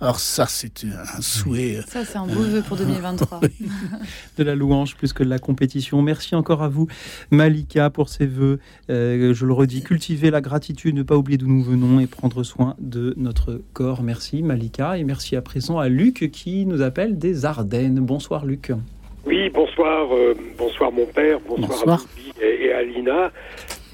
Alors 0.00 0.18
ça, 0.18 0.46
c'est 0.46 0.84
un 0.84 1.20
souhait. 1.20 1.80
Ça, 1.86 2.04
c'est 2.04 2.18
un 2.18 2.26
beau 2.26 2.40
vœu 2.40 2.62
pour 2.66 2.76
2023. 2.78 3.40
de 4.38 4.44
la 4.44 4.54
louange 4.54 4.96
plus 4.96 5.12
que 5.12 5.22
de 5.22 5.28
la 5.28 5.38
compétition. 5.38 6.02
Merci 6.02 6.34
encore 6.34 6.62
à 6.62 6.68
vous, 6.68 6.88
Malika, 7.30 7.90
pour 7.90 8.08
ces 8.08 8.26
vœux. 8.26 8.58
Euh, 8.90 9.32
je 9.32 9.46
le 9.46 9.52
redis, 9.52 9.82
cultiver 9.82 10.30
la 10.30 10.40
gratitude, 10.40 10.94
ne 10.94 11.02
pas 11.02 11.16
oublier 11.16 11.38
d'où 11.38 11.48
nous 11.48 11.62
venons 11.62 12.00
et 12.00 12.06
prendre 12.06 12.42
soin 12.42 12.74
de 12.80 13.14
notre 13.16 13.60
corps. 13.72 14.02
Merci, 14.02 14.42
Malika. 14.42 14.98
Et 14.98 15.04
merci 15.04 15.36
à 15.36 15.42
présent 15.42 15.78
à 15.78 15.88
Luc 15.88 16.30
qui 16.32 16.66
nous 16.66 16.82
appelle 16.82 17.18
des 17.18 17.44
Ardennes. 17.44 18.00
Bonsoir, 18.00 18.44
Luc. 18.44 18.72
Oui, 19.26 19.48
bonsoir, 19.48 20.14
euh, 20.14 20.34
bonsoir 20.58 20.92
mon 20.92 21.06
père, 21.06 21.38
bonsoir, 21.48 22.04
à 22.40 22.44
et, 22.44 22.72
à 22.72 22.82
Lina. 22.82 23.32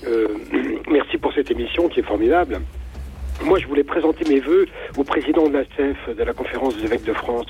Euh, 0.06 0.26
merci 0.90 1.18
pour 1.18 1.32
cette 1.32 1.50
émission 1.50 1.88
qui 1.88 2.00
est 2.00 2.04
formidable. 2.04 2.60
Moi, 3.44 3.58
je 3.58 3.66
voulais 3.66 3.84
présenter 3.84 4.28
mes 4.28 4.40
voeux 4.40 4.66
au 4.98 5.04
président 5.04 5.48
de 5.48 5.54
la 5.54 5.64
CEF, 5.76 6.14
de 6.14 6.22
la 6.22 6.34
Conférence 6.34 6.76
des 6.76 6.84
évêques 6.84 7.04
de 7.04 7.14
France, 7.14 7.46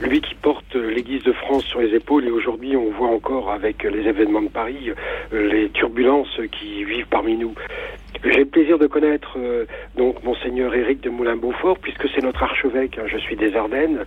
lui 0.00 0.22
qui 0.22 0.34
porte 0.34 0.74
l'Église 0.74 1.22
de 1.24 1.32
France 1.32 1.64
sur 1.64 1.80
les 1.80 1.94
épaules. 1.94 2.26
Et 2.26 2.30
aujourd'hui, 2.30 2.74
on 2.74 2.90
voit 2.90 3.08
encore 3.08 3.50
avec 3.50 3.82
les 3.82 4.08
événements 4.08 4.42
de 4.42 4.48
Paris 4.48 4.90
euh, 5.32 5.52
les 5.52 5.68
turbulences 5.70 6.40
qui 6.58 6.84
vivent 6.84 7.06
parmi 7.10 7.36
nous. 7.36 7.54
J'ai 8.24 8.40
le 8.40 8.46
plaisir 8.46 8.78
de 8.78 8.86
connaître 8.86 9.36
euh, 9.36 9.66
donc 9.96 10.22
monseigneur 10.24 10.74
Éric 10.74 11.02
de 11.02 11.10
Moulin-Beaufort 11.10 11.78
puisque 11.78 12.08
c'est 12.14 12.22
notre 12.22 12.42
archevêque. 12.42 12.98
Hein. 12.98 13.04
je 13.06 13.18
suis 13.18 13.36
des 13.36 13.54
Ardennes 13.54 14.04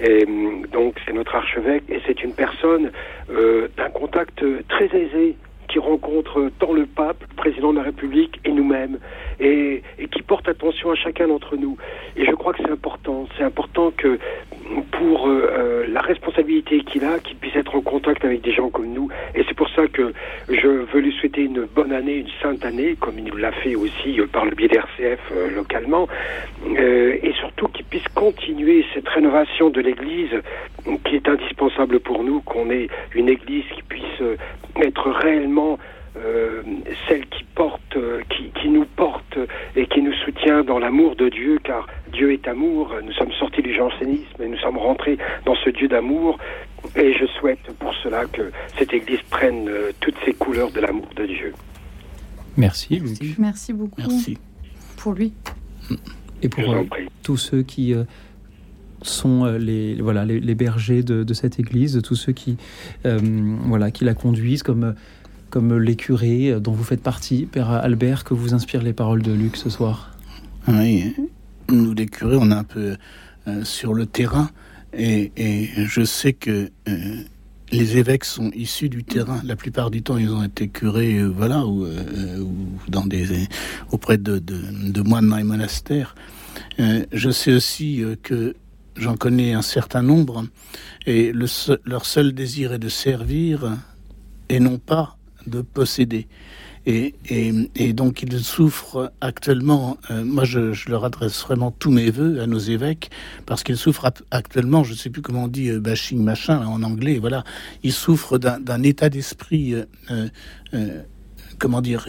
et 0.00 0.26
mm, 0.26 0.66
donc 0.72 0.96
c'est 1.06 1.14
notre 1.14 1.34
archevêque 1.34 1.84
et 1.88 2.00
c'est 2.06 2.22
une 2.22 2.34
personne 2.34 2.92
euh, 3.30 3.68
d'un 3.76 3.88
contact 3.88 4.44
très 4.68 4.86
aisé 4.86 5.36
qui 5.68 5.78
rencontre 5.78 6.50
tant 6.58 6.72
le 6.72 6.86
pape, 6.86 7.22
le 7.28 7.34
président 7.36 7.72
de 7.72 7.78
la 7.78 7.84
République 7.84 8.40
et 8.44 8.52
nous-mêmes. 8.52 8.98
Et, 9.40 9.82
qui 10.10 10.22
porte 10.22 10.48
attention 10.48 10.90
à 10.90 10.94
chacun 10.94 11.28
d'entre 11.28 11.56
nous. 11.56 11.76
Et 12.16 12.24
je 12.24 12.32
crois 12.32 12.52
que 12.52 12.62
c'est 12.62 12.70
important. 12.70 13.26
C'est 13.36 13.44
important 13.44 13.92
que 13.96 14.18
pour 14.92 15.28
euh, 15.28 15.50
euh, 15.50 15.86
la 15.88 16.00
responsabilité 16.00 16.80
qu'il 16.80 17.04
a, 17.04 17.18
qu'il 17.18 17.36
puisse 17.36 17.54
être 17.56 17.74
en 17.74 17.80
contact 17.80 18.24
avec 18.24 18.40
des 18.42 18.52
gens 18.52 18.70
comme 18.70 18.92
nous. 18.92 19.08
Et 19.34 19.44
c'est 19.48 19.54
pour 19.54 19.68
ça 19.70 19.86
que 19.86 20.12
je 20.48 20.66
veux 20.66 21.00
lui 21.00 21.12
souhaiter 21.12 21.42
une 21.42 21.64
bonne 21.64 21.92
année, 21.92 22.18
une 22.18 22.30
sainte 22.42 22.64
année, 22.64 22.96
comme 22.98 23.18
il 23.18 23.24
nous 23.24 23.36
l'a 23.36 23.52
fait 23.52 23.74
aussi 23.74 24.18
par 24.32 24.44
le 24.44 24.52
biais 24.52 24.68
d'RCF 24.68 25.20
localement, 25.54 26.08
et 26.66 27.32
surtout 27.38 27.68
qu'il 27.68 27.84
puisse 27.84 28.06
continuer 28.14 28.84
cette 28.94 29.08
rénovation 29.08 29.70
de 29.70 29.80
l'Église 29.80 30.30
qui 31.04 31.16
est 31.16 31.28
indispensable 31.28 32.00
pour 32.00 32.22
nous, 32.24 32.40
qu'on 32.40 32.70
ait 32.70 32.88
une 33.14 33.28
Église 33.28 33.64
qui 33.74 33.82
puisse 33.82 34.22
être 34.80 35.10
réellement 35.10 35.78
euh, 36.24 36.62
celle 37.08 37.26
qui 37.26 37.44
porte, 37.54 37.96
euh, 37.96 38.22
qui, 38.30 38.50
qui, 38.60 38.68
nous 38.68 38.84
porte 38.84 39.38
et 39.74 39.86
qui 39.86 40.00
nous 40.00 40.12
soutient 40.24 40.64
dans 40.64 40.78
l'amour 40.78 41.14
de 41.16 41.28
Dieu, 41.28 41.58
car 41.62 41.86
Dieu 42.12 42.32
est 42.32 42.48
amour. 42.48 42.94
Nous 43.04 43.12
sommes 43.12 43.32
sortis 43.32 43.62
du 43.62 43.74
jansénisme 43.74 44.42
et 44.42 44.48
nous 44.48 44.58
sommes 44.58 44.78
rentrés 44.78 45.18
dans 45.44 45.54
ce 45.56 45.70
Dieu 45.70 45.88
d'amour. 45.88 46.38
Et 46.94 47.12
je 47.12 47.26
souhaite 47.38 47.70
pour 47.78 47.92
cela 48.02 48.24
que 48.26 48.50
cette 48.78 48.92
Église 48.94 49.20
prenne 49.30 49.68
euh, 49.68 49.92
toutes 50.00 50.16
ces 50.24 50.32
couleurs 50.32 50.70
de 50.70 50.80
l'amour 50.80 51.08
de 51.16 51.26
Dieu. 51.26 51.52
Merci, 52.56 52.98
Luc. 52.98 53.38
Merci 53.38 53.72
beaucoup. 53.72 54.00
Merci. 54.00 54.38
Pour 54.96 55.12
lui. 55.12 55.32
Et 56.42 56.48
pour 56.48 56.64
tous 57.22 57.36
ceux 57.36 57.62
qui 57.62 57.94
sont 59.02 59.44
les 59.44 60.00
voilà 60.00 60.24
les, 60.24 60.54
bergers 60.54 61.02
de, 61.02 61.34
cette 61.34 61.60
église, 61.60 62.00
tous 62.02 62.14
ceux 62.14 62.32
qui 62.32 62.56
voilà 63.04 63.90
qui 63.90 64.04
la 64.04 64.14
conduisent 64.14 64.62
comme 64.62 64.94
comme 65.50 65.78
les 65.78 65.96
curés 65.96 66.60
dont 66.60 66.72
vous 66.72 66.84
faites 66.84 67.02
partie, 67.02 67.46
Père 67.46 67.70
Albert, 67.70 68.24
que 68.24 68.34
vous 68.34 68.54
inspirent 68.54 68.82
les 68.82 68.92
paroles 68.92 69.22
de 69.22 69.32
Luc 69.32 69.56
ce 69.56 69.70
soir? 69.70 70.10
Oui, 70.68 71.14
nous 71.68 71.94
les 71.94 72.06
curés, 72.06 72.36
on 72.36 72.50
est 72.50 72.54
un 72.54 72.64
peu 72.64 72.96
euh, 73.48 73.64
sur 73.64 73.94
le 73.94 74.06
terrain 74.06 74.50
et, 74.92 75.30
je 75.76 76.04
sais 76.04 76.32
que 76.32 76.70
euh, 76.88 77.16
les 77.70 77.98
évêques 77.98 78.24
sont 78.24 78.50
issus 78.52 78.88
du 78.88 79.04
terrain. 79.04 79.40
La 79.44 79.56
plupart 79.56 79.90
du 79.90 80.02
temps, 80.02 80.16
ils 80.16 80.30
ont 80.30 80.42
été 80.42 80.68
curés, 80.68 81.18
euh, 81.18 81.26
voilà, 81.26 81.66
ou, 81.66 81.86
dans 82.88 83.06
des, 83.06 83.46
auprès 83.92 84.18
de, 84.18 84.38
de, 84.38 85.00
moines 85.02 85.28
dans 85.28 85.36
les 85.36 85.44
monastères. 85.44 86.14
je 86.78 87.30
sais 87.30 87.52
aussi 87.52 88.02
que 88.22 88.54
j'en 88.96 89.16
connais 89.16 89.52
un 89.52 89.62
certain 89.62 90.02
nombre 90.02 90.46
et 91.06 91.30
le, 91.32 91.46
leur 91.84 92.06
seul 92.06 92.32
désir 92.32 92.72
est 92.72 92.78
de 92.78 92.88
servir 92.88 93.76
et 94.48 94.58
non 94.58 94.78
pas 94.78 95.15
de 95.46 95.62
posséder. 95.62 96.26
Et, 96.88 97.16
et, 97.74 97.92
donc 97.92 98.22
ils 98.22 98.38
souffrent 98.38 99.12
actuellement, 99.20 99.98
euh, 100.12 100.24
moi 100.24 100.44
je, 100.44 100.88
leur 100.88 101.04
adresse 101.04 101.42
vraiment 101.42 101.72
tous 101.72 101.90
mes 101.90 102.12
voeux 102.12 102.40
à 102.40 102.46
nos 102.46 102.60
évêques, 102.60 103.10
parce 103.44 103.64
qu'ils 103.64 103.76
souffrent 103.76 104.08
actuellement, 104.30 104.84
je 104.84 104.92
ne 104.92 104.96
sais 104.96 105.10
plus 105.10 105.20
comment 105.20 105.44
on 105.44 105.48
dit, 105.48 105.68
euh, 105.68 105.80
bashing 105.80 106.22
machin 106.22 106.64
en 106.64 106.84
anglais, 106.84 107.18
voilà, 107.18 107.42
ils 107.82 107.92
souffrent 107.92 108.38
d'un 108.38 108.82
état 108.84 109.08
d'esprit, 109.08 109.74
euh, 110.12 110.28
comment 111.58 111.80
dire, 111.80 112.08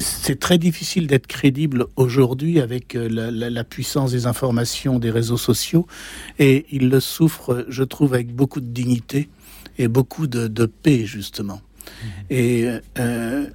c'est 0.00 0.40
très 0.40 0.58
difficile 0.58 1.06
d'être 1.06 1.28
crédible 1.28 1.86
aujourd'hui 1.94 2.58
avec 2.58 2.94
la, 2.94 3.62
puissance 3.64 4.10
des 4.10 4.26
informations, 4.26 4.98
des 4.98 5.12
réseaux 5.12 5.36
sociaux, 5.36 5.86
et 6.40 6.66
ils 6.72 6.88
le 6.88 6.98
souffrent, 6.98 7.66
je 7.68 7.84
trouve, 7.84 8.14
avec 8.14 8.34
beaucoup 8.34 8.60
de 8.60 8.66
dignité 8.68 9.28
et 9.78 9.86
beaucoup 9.86 10.26
de 10.26 10.66
paix, 10.66 11.06
justement. 11.06 11.60
Et 12.30 12.68
euh, 12.98 13.46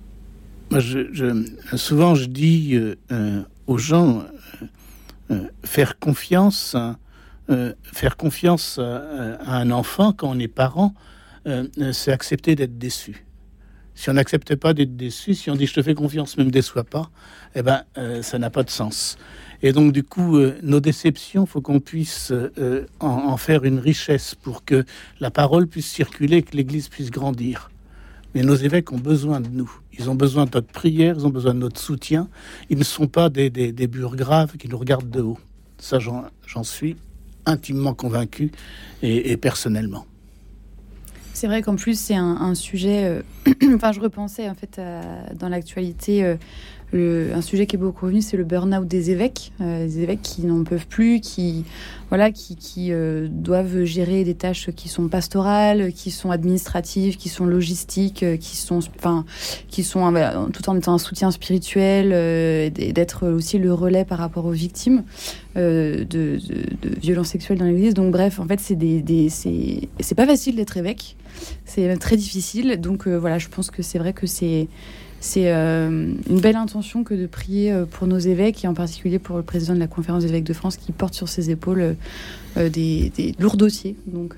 souvent, 1.75 2.15
je 2.15 2.25
dis 2.25 2.79
euh, 3.11 3.41
aux 3.67 3.77
gens 3.77 4.23
euh, 5.31 5.43
faire 5.63 5.99
confiance, 5.99 6.75
faire 7.83 8.17
confiance 8.17 8.79
à, 8.79 9.57
un 9.59 9.71
enfant 9.71 10.13
quand 10.13 10.29
on 10.29 10.39
est 10.39 10.47
parent, 10.47 10.93
c'est 11.91 12.11
accepter 12.11 12.55
d'être 12.55 12.77
déçu. 12.77 13.25
Si 13.95 14.09
on 14.09 14.13
n'accepte 14.13 14.55
pas 14.55 14.73
d'être 14.73 14.95
déçu, 14.95 15.35
si 15.35 15.51
on 15.51 15.55
dit 15.55 15.67
je 15.67 15.73
te 15.73 15.83
fais 15.83 15.93
confiance, 15.93 16.37
ne 16.37 16.45
me 16.45 16.49
déçois 16.49 16.83
pas, 16.83 17.11
eh 17.53 17.61
ben, 17.61 17.83
ça 18.21 18.39
n'a 18.39 18.49
pas 18.49 18.63
de 18.63 18.69
sens. 18.69 19.17
Et 19.61 19.71
donc, 19.71 19.91
du 19.91 20.03
coup, 20.03 20.39
nos 20.63 20.79
déceptions, 20.79 21.45
faut 21.45 21.61
qu'on 21.61 21.79
puisse 21.79 22.33
en, 22.99 23.07
en, 23.07 23.37
faire 23.37 23.65
une 23.65 23.79
richesse 23.79 24.35
pour 24.35 24.65
que 24.65 24.85
la 25.19 25.29
parole 25.29 25.67
puisse 25.67 25.87
circuler, 25.87 26.41
que 26.41 26.55
l'Église 26.55 26.87
puisse 26.87 27.11
grandir. 27.11 27.69
Mais 28.33 28.41
nos 28.41 28.55
évêques 28.55 28.91
ont 28.91 28.97
besoin 28.97 29.39
de 29.39 29.49
nous. 29.49 29.71
Ils 29.97 30.09
ont 30.09 30.15
besoin 30.15 30.45
de 30.45 30.51
notre 30.53 30.71
prière, 30.71 31.15
ils 31.17 31.25
ont 31.25 31.29
besoin 31.29 31.53
de 31.53 31.59
notre 31.59 31.79
soutien. 31.79 32.27
Ils 32.69 32.77
ne 32.77 32.83
sont 32.83 33.07
pas 33.07 33.29
des, 33.29 33.49
des, 33.49 33.71
des 33.71 33.89
qui 34.57 34.69
nous 34.69 34.77
regardent 34.77 35.09
de 35.09 35.21
haut. 35.21 35.37
Ça, 35.77 35.99
j'en 35.99 36.63
suis 36.63 36.95
intimement 37.45 37.93
convaincu 37.93 38.51
et, 39.01 39.35
personnellement. 39.37 40.05
C'est 41.33 41.47
vrai 41.47 41.61
qu'en 41.61 41.75
plus, 41.75 41.99
c'est 41.99 42.15
un, 42.15 42.55
sujet. 42.55 43.05
Euh, 43.05 43.21
enfin, 43.75 43.91
je 43.91 43.99
repensais 43.99 44.49
en 44.49 44.55
fait 44.55 44.79
dans 45.37 45.49
l'actualité. 45.49 46.23
Euh, 46.23 46.35
un 46.93 47.41
sujet 47.41 47.65
qui 47.65 47.75
est 47.75 47.79
beaucoup 47.79 48.05
revenu, 48.05 48.21
c'est 48.21 48.37
le 48.37 48.43
burn-out 48.43 48.87
des 48.87 49.11
évêques, 49.11 49.51
euh, 49.61 49.85
des 49.85 50.01
évêques 50.01 50.21
qui 50.21 50.45
n'en 50.45 50.63
peuvent 50.63 50.87
plus, 50.87 51.19
qui 51.21 51.65
voilà, 52.09 52.31
qui, 52.31 52.57
euh, 52.91 53.27
doivent 53.31 53.85
gérer 53.85 54.23
des 54.23 54.35
tâches 54.35 54.69
qui 54.69 54.87
sont 54.87 55.07
pastorales, 55.07 55.91
qui 55.93 56.11
sont 56.11 56.29
administratives, 56.29 57.17
qui 57.17 57.27
sont 57.27 57.45
logistiques, 57.45 58.21
euh, 58.21 58.37
qui 58.37 58.55
sont, 58.55 58.79
enfin, 58.99 59.25
qui 59.67 59.83
sont 59.83 60.13
tout 60.53 60.69
en 60.69 60.77
étant 60.77 60.93
un 60.93 60.99
soutien 60.99 61.31
spirituel, 61.31 62.13
et 62.13 62.93
d'être 62.93 63.27
aussi 63.27 63.57
le 63.57 63.73
relais 63.73 64.05
par 64.05 64.19
rapport 64.19 64.45
aux 64.45 64.51
victimes 64.51 65.03
de, 65.55 66.05
de, 66.07 66.39
violences 67.01 67.29
sexuelles 67.29 67.57
dans 67.57 67.65
l'Église. 67.65 67.95
Donc 67.95 68.11
bref, 68.11 68.39
en 68.39 68.45
fait, 68.45 68.59
c'est 68.59 68.75
des, 68.75 69.01
des 69.01 69.29
c'est 69.29 70.15
pas 70.15 70.27
facile 70.27 70.55
d'être 70.55 70.77
évêque, 70.77 71.15
c'est 71.65 71.97
très 71.97 72.17
difficile. 72.17 72.79
Donc 72.79 73.07
voilà, 73.07 73.39
je 73.39 73.47
pense 73.47 73.71
que 73.71 73.81
c'est 73.81 73.97
vrai 73.97 74.13
que 74.13 74.27
c'est 74.27 74.67
c'est 75.23 75.53
euh, 75.53 76.13
une 76.29 76.39
belle 76.41 76.57
intention 76.57 77.05
que 77.05 77.13
de 77.13 77.27
prier 77.27 77.71
euh, 77.71 77.85
pour 77.85 78.07
nos 78.07 78.17
évêques 78.17 78.65
et 78.65 78.67
en 78.67 78.73
particulier 78.73 79.19
pour 79.19 79.37
le 79.37 79.43
président 79.43 79.73
de 79.73 79.79
la 79.79 79.87
conférence 79.87 80.23
des 80.23 80.29
évêques 80.29 80.43
de 80.43 80.51
France 80.51 80.75
qui 80.75 80.91
porte 80.91 81.13
sur 81.13 81.29
ses 81.29 81.49
épaules 81.49 81.95
euh, 82.57 82.69
des, 82.69 83.33
lourds 83.39 83.55
dossiers. 83.55 83.95
Donc 84.05 84.35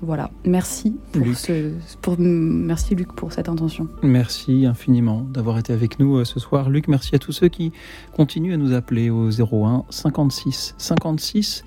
voilà, 0.00 0.30
merci 0.46 0.96
pour 1.12 1.26
ce, 1.36 1.72
pour, 2.00 2.16
merci 2.18 2.94
Luc 2.94 3.12
pour 3.14 3.34
cette 3.34 3.50
intention. 3.50 3.86
Merci 4.02 4.64
infiniment 4.64 5.20
d'avoir 5.20 5.58
été 5.58 5.74
avec 5.74 5.98
nous 5.98 6.24
ce 6.24 6.40
soir. 6.40 6.70
Luc, 6.70 6.88
merci 6.88 7.14
à 7.14 7.18
tous 7.18 7.32
ceux 7.32 7.48
qui 7.48 7.72
continuent 8.16 8.54
à 8.54 8.56
nous 8.56 8.72
appeler 8.72 9.10
au 9.10 9.28
01 9.28 9.84
56 9.90 10.74
56 10.78 11.64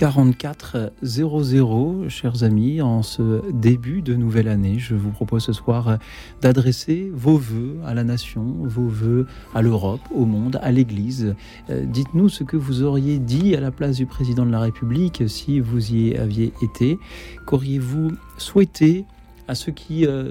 44 0.00 0.94
00, 1.02 2.08
chers 2.08 2.42
amis, 2.42 2.80
en 2.80 3.02
ce 3.02 3.42
début 3.52 4.00
de 4.00 4.14
nouvelle 4.14 4.48
année, 4.48 4.78
je 4.78 4.94
vous 4.94 5.10
propose 5.10 5.44
ce 5.44 5.52
soir 5.52 5.98
d'adresser 6.40 7.10
vos 7.12 7.36
voeux 7.36 7.76
à 7.84 7.92
la 7.92 8.02
nation, 8.02 8.42
vos 8.62 8.88
voeux 8.88 9.26
à 9.54 9.60
l'Europe, 9.60 10.00
au 10.14 10.24
monde, 10.24 10.58
à 10.62 10.72
l'Église. 10.72 11.34
Euh, 11.68 11.84
dites-nous 11.84 12.30
ce 12.30 12.44
que 12.44 12.56
vous 12.56 12.82
auriez 12.82 13.18
dit 13.18 13.54
à 13.54 13.60
la 13.60 13.70
place 13.70 13.96
du 13.96 14.06
président 14.06 14.46
de 14.46 14.50
la 14.50 14.60
République 14.60 15.24
si 15.26 15.60
vous 15.60 15.92
y 15.92 16.16
aviez 16.16 16.54
été. 16.62 16.98
Qu'auriez-vous 17.44 18.12
souhaité 18.38 19.04
à 19.50 19.56
ceux 19.56 19.72
qui 19.72 20.06
euh, 20.06 20.30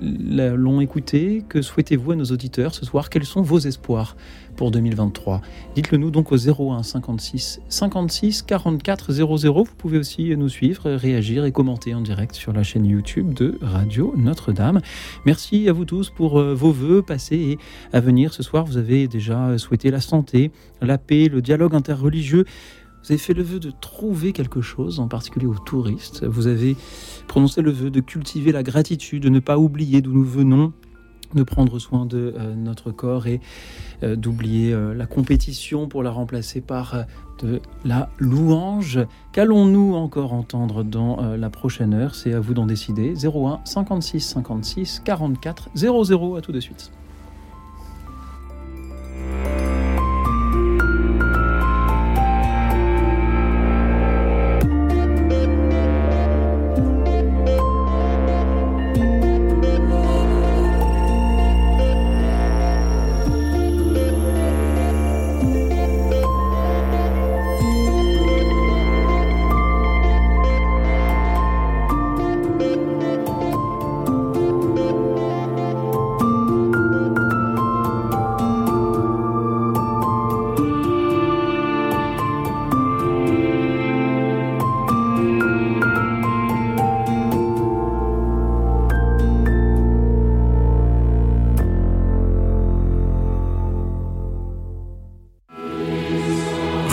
l'ont 0.00 0.80
écouté 0.80 1.44
Que 1.50 1.60
souhaitez-vous 1.60 2.12
à 2.12 2.16
nos 2.16 2.24
auditeurs 2.24 2.74
ce 2.74 2.86
soir? 2.86 3.10
Quels 3.10 3.26
sont 3.26 3.42
vos 3.42 3.58
espoirs 3.58 4.16
pour 4.56 4.70
2023 4.70 5.42
Dites-le 5.74 5.98
nous 5.98 6.10
donc 6.10 6.32
au 6.32 6.36
01 6.36 6.82
56 6.82 7.60
56 7.68 8.42
44 8.42 9.12
00. 9.12 9.64
Vous 9.64 9.74
pouvez 9.76 9.98
aussi 9.98 10.34
nous 10.34 10.48
suivre, 10.48 10.90
réagir 10.90 11.44
et 11.44 11.52
commenter 11.52 11.94
en 11.94 12.00
direct 12.00 12.34
sur 12.34 12.54
la 12.54 12.62
chaîne 12.62 12.86
YouTube 12.86 13.34
de 13.34 13.58
Radio 13.60 14.14
Notre-Dame. 14.16 14.80
Merci 15.26 15.68
à 15.68 15.74
vous 15.74 15.84
tous 15.84 16.08
pour 16.08 16.40
euh, 16.40 16.54
vos 16.54 16.72
voeux 16.72 17.02
passés 17.02 17.36
et 17.36 17.58
à 17.92 18.00
venir 18.00 18.32
ce 18.32 18.42
soir. 18.42 18.64
Vous 18.64 18.78
avez 18.78 19.08
déjà 19.08 19.58
souhaité 19.58 19.90
la 19.90 20.00
santé, 20.00 20.50
la 20.80 20.96
paix, 20.96 21.28
le 21.28 21.42
dialogue 21.42 21.74
interreligieux. 21.74 22.46
Vous 23.08 23.12
avez 23.14 23.22
fait 23.22 23.32
le 23.32 23.42
vœu 23.42 23.58
de 23.58 23.70
trouver 23.70 24.34
quelque 24.34 24.60
chose, 24.60 25.00
en 25.00 25.08
particulier 25.08 25.46
aux 25.46 25.54
touristes. 25.54 26.26
Vous 26.26 26.46
avez 26.46 26.76
prononcé 27.26 27.62
le 27.62 27.70
vœu 27.70 27.88
de 27.88 28.00
cultiver 28.00 28.52
la 28.52 28.62
gratitude, 28.62 29.22
de 29.22 29.30
ne 29.30 29.38
pas 29.38 29.56
oublier 29.56 30.02
d'où 30.02 30.12
nous 30.12 30.26
venons, 30.26 30.74
de 31.34 31.42
prendre 31.42 31.78
soin 31.78 32.04
de 32.04 32.34
euh, 32.36 32.54
notre 32.54 32.90
corps 32.90 33.26
et 33.26 33.40
euh, 34.02 34.14
d'oublier 34.14 34.74
euh, 34.74 34.92
la 34.92 35.06
compétition 35.06 35.88
pour 35.88 36.02
la 36.02 36.10
remplacer 36.10 36.60
par 36.60 37.06
de 37.42 37.62
la 37.82 38.10
louange. 38.18 39.00
Qu'allons-nous 39.32 39.94
encore 39.94 40.34
entendre 40.34 40.82
dans 40.82 41.34
la 41.34 41.48
prochaine 41.48 41.94
heure? 41.94 42.14
C'est 42.14 42.34
à 42.34 42.40
vous 42.40 42.52
d'en 42.52 42.66
décider. 42.66 43.14
01 43.14 43.60
56 43.64 44.20
56 44.20 45.00
44 45.02 45.70
00. 45.74 46.36
À 46.36 46.42
tout 46.42 46.52
de 46.52 46.60
suite. 46.60 46.92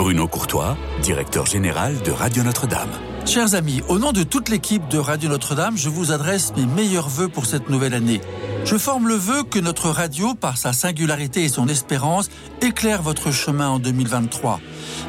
Bruno 0.06 0.28
Courtois, 0.28 0.78
directeur 1.02 1.48
général 1.48 2.00
de 2.04 2.12
Radio 2.12 2.44
Notre-Dame. 2.44 2.92
Chers 3.26 3.56
amis, 3.56 3.82
au 3.88 3.98
nom 3.98 4.12
de 4.12 4.22
toute 4.22 4.50
l'équipe 4.50 4.88
de 4.88 5.00
Radio 5.00 5.30
Notre-Dame, 5.30 5.76
je 5.78 5.90
vous 5.90 6.12
adresse 6.12 6.54
mes 6.56 6.68
meilleurs 6.68 7.10
voeux 7.10 7.28
pour 7.28 7.48
cette 7.48 7.72
nouvelle 7.72 7.96
année. 7.96 8.22
Je 8.66 8.78
forme 8.78 9.08
le 9.08 9.16
vœu 9.16 9.42
que 9.42 9.58
notre 9.58 9.90
radio, 9.90 10.36
par 10.36 10.58
sa 10.58 10.74
singularité 10.74 11.44
et 11.44 11.50
son 11.50 11.68
espérance, 11.68 12.30
éclaire 12.62 13.02
votre 13.02 13.32
chemin 13.32 13.68
en 13.68 13.80
2023. 13.80 14.60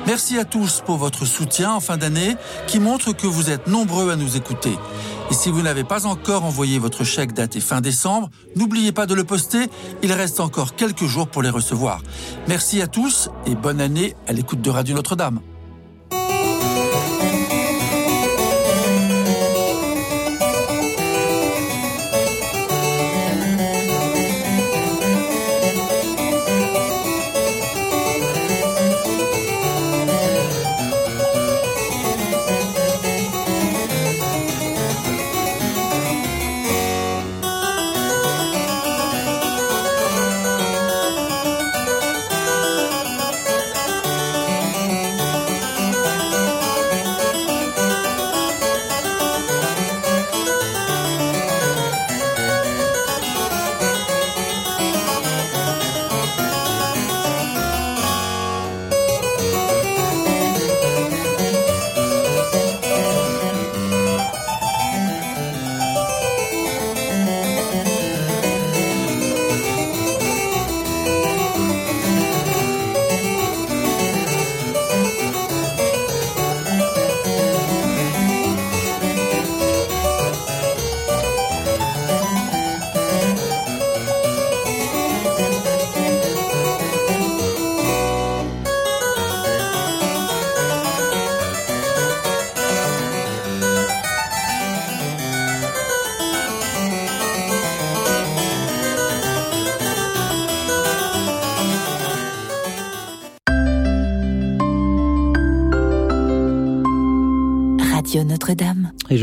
Merci 0.06 0.38
à 0.38 0.46
tous 0.46 0.82
pour 0.86 0.96
votre 0.96 1.26
soutien 1.26 1.72
en 1.72 1.80
fin 1.80 1.98
d'année 1.98 2.34
qui 2.66 2.80
montre 2.80 3.12
que 3.12 3.26
vous 3.26 3.50
êtes 3.50 3.66
nombreux 3.66 4.10
à 4.10 4.16
nous 4.16 4.38
écouter. 4.38 4.78
Et 5.30 5.34
si 5.34 5.50
vous 5.50 5.62
n'avez 5.62 5.84
pas 5.84 6.06
encore 6.06 6.44
envoyé 6.44 6.78
votre 6.78 7.04
chèque 7.04 7.32
daté 7.32 7.60
fin 7.60 7.80
décembre, 7.80 8.30
n'oubliez 8.54 8.92
pas 8.92 9.06
de 9.06 9.14
le 9.14 9.24
poster, 9.24 9.66
il 10.02 10.12
reste 10.12 10.40
encore 10.40 10.76
quelques 10.76 11.06
jours 11.06 11.28
pour 11.28 11.42
les 11.42 11.50
recevoir. 11.50 12.00
Merci 12.46 12.80
à 12.80 12.86
tous 12.86 13.28
et 13.46 13.54
bonne 13.54 13.80
année 13.80 14.14
à 14.28 14.32
l'écoute 14.32 14.60
de 14.60 14.70
Radio 14.70 14.94
Notre-Dame. 14.94 15.40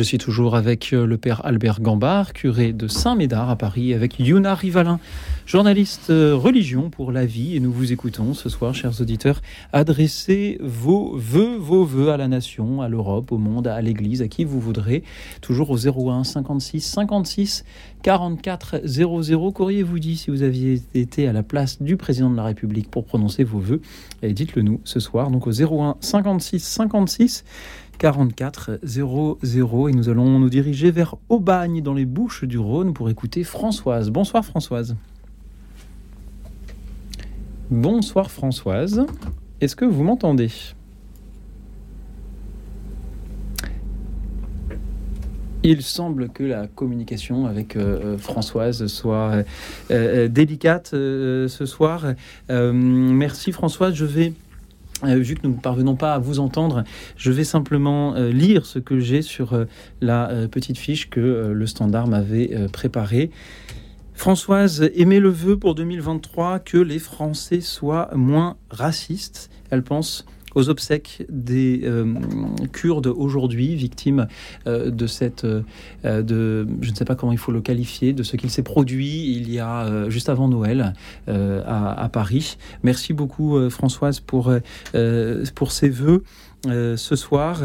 Je 0.04 0.10
suis 0.10 0.18
toujours 0.18 0.58
avec 0.58 0.92
euh, 0.92 1.08
le 1.08 1.18
père 1.18 1.46
Albert 1.46 1.80
Gambard, 1.80 2.34
curé 2.34 2.74
de 2.74 2.90
Saint-Médard 2.90 3.50
à 3.50 3.56
Paris, 3.56 3.94
avec 3.94 4.20
Yuna 4.20 4.54
Rivalin, 4.54 5.00
journaliste 5.46 6.10
euh, 6.10 6.36
religion 6.36 6.90
pour 6.90 7.14
la 7.14 7.26
vie. 7.26 7.56
Et 7.56 7.62
nous 7.62 7.72
vous 7.72 7.94
écoutons 7.94 8.34
ce 8.34 8.50
soir, 8.50 8.76
chers 8.76 9.00
auditeurs. 9.00 9.42
Adressez 9.72 10.58
vos 10.62 11.16
vœux, 11.16 11.56
vos 11.58 11.86
vœux 11.86 12.10
à 12.10 12.18
la 12.18 12.28
nation, 12.28 12.82
à 12.82 12.90
l'Europe, 12.90 13.32
au 13.32 13.38
monde, 13.38 13.66
à 13.66 13.82
l'Église, 13.82 14.22
à 14.22 14.28
qui 14.28 14.44
vous 14.44 14.60
voudrez. 14.60 15.04
Toujours 15.40 15.70
au 15.70 15.78
01 15.78 16.26
56 16.26 16.82
56 16.82 17.64
44 18.04 18.82
00. 18.84 19.52
Qu'auriez-vous 19.54 20.00
dit 20.00 20.18
si 20.18 20.32
vous 20.32 20.44
aviez 20.44 20.82
été 20.94 21.30
à 21.30 21.32
la 21.32 21.44
place 21.44 21.82
du 21.82 21.96
président 21.96 22.30
de 22.30 22.36
la 22.36 22.44
République 22.44 22.92
pour 22.92 23.06
prononcer 23.06 23.46
vos 23.46 23.60
vœux? 23.60 23.80
Et 24.22 24.34
dites-le 24.34 24.64
nous 24.64 24.82
ce 24.84 25.00
soir, 25.00 25.32
donc 25.32 25.48
au 25.48 25.52
01 25.52 25.96
56 26.02 26.62
56 26.62 27.46
44 27.98 28.80
00 28.84 29.40
et 29.90 29.94
nous 29.94 30.10
allons 30.10 30.40
nous 30.40 30.50
diriger 30.50 30.92
vers 30.92 31.16
Aubagne 31.30 31.82
dans 31.82 31.94
les 31.94 32.06
Bouches 32.06 32.44
du 32.44 32.58
Rhône 32.58 32.94
pour 32.94 33.10
écouter 33.10 33.44
Françoise. 33.44 34.10
Bonsoir 34.10 34.44
Françoise. 34.46 34.96
Bonsoir 37.70 38.30
Françoise. 38.30 39.06
Est-ce 39.62 39.76
que 39.76 39.86
vous 39.86 40.04
m'entendez 40.04 40.50
Il 45.66 45.82
semble 45.82 46.28
que 46.28 46.44
la 46.44 46.68
communication 46.68 47.46
avec 47.46 47.78
euh, 47.78 48.18
Françoise 48.18 48.88
soit 48.88 49.32
euh, 49.32 49.44
euh, 49.92 50.28
délicate 50.28 50.90
ce 50.90 51.66
soir. 51.66 52.14
merci 52.50 53.54
Françoise. 53.54 53.94
Je 53.94 54.04
vais 54.04 54.34
euh, 55.06 55.16
vu 55.18 55.36
que 55.36 55.48
nous 55.48 55.56
ne 55.56 55.60
parvenons 55.60 55.96
pas 55.96 56.14
à 56.14 56.20
vous 56.20 56.40
entendre, 56.40 56.84
je 57.18 57.32
vais 57.32 57.44
simplement 57.44 58.16
euh, 58.16 58.32
lire 58.32 58.66
ce 58.66 58.80
que 58.80 59.00
j'ai 59.00 59.22
sur 59.22 59.54
euh, 59.54 59.66
la 60.02 60.30
petite 60.52 60.78
fiche 60.78 61.10
que 61.10 61.20
le 61.54 61.68
Standard 61.68 62.08
m'avait 62.08 62.68
préparée. 62.72 63.32
Françoise 64.14 64.90
émet 64.96 65.20
le 65.20 65.30
vœu 65.30 65.58
pour 65.58 65.76
2023 65.76 66.60
que 66.60 66.78
les 66.78 67.00
Français 67.00 67.62
soient 67.62 68.10
moins 68.16 68.58
racistes? 68.70 69.50
Elle 69.70 69.84
pense 69.84 70.26
aux 70.56 70.70
obsèques 70.70 71.26
des 71.30 71.82
euh, 71.84 72.14
Kurdes 72.72 73.08
aujourd'hui, 73.08 73.76
victimes 73.76 74.28
euh, 74.68 74.90
de 74.90 75.08
cette, 75.08 75.46
euh, 75.46 75.62
de, 76.04 76.68
je 76.82 76.92
ne 76.92 76.96
sais 76.96 77.06
pas 77.06 77.16
comment 77.16 77.32
il 77.32 77.38
faut 77.38 77.52
le 77.52 77.62
qualifier, 77.62 78.14
de 78.14 78.24
ce 78.24 78.36
qu'il 78.36 78.50
s'est 78.50 78.64
produit 78.64 79.36
il 79.36 79.52
y 79.52 79.60
a 79.60 80.10
juste 80.10 80.30
avant 80.30 80.48
Noël 80.48 80.94
à, 81.28 82.10
Paris. 82.12 82.58
Merci 82.84 83.14
beaucoup 83.14 83.70
Françoise 83.70 84.20
pour, 84.20 84.54
pour 85.56 85.72
ces 85.72 85.90
vœux 85.90 86.24
ce 86.66 87.16
soir. 87.16 87.62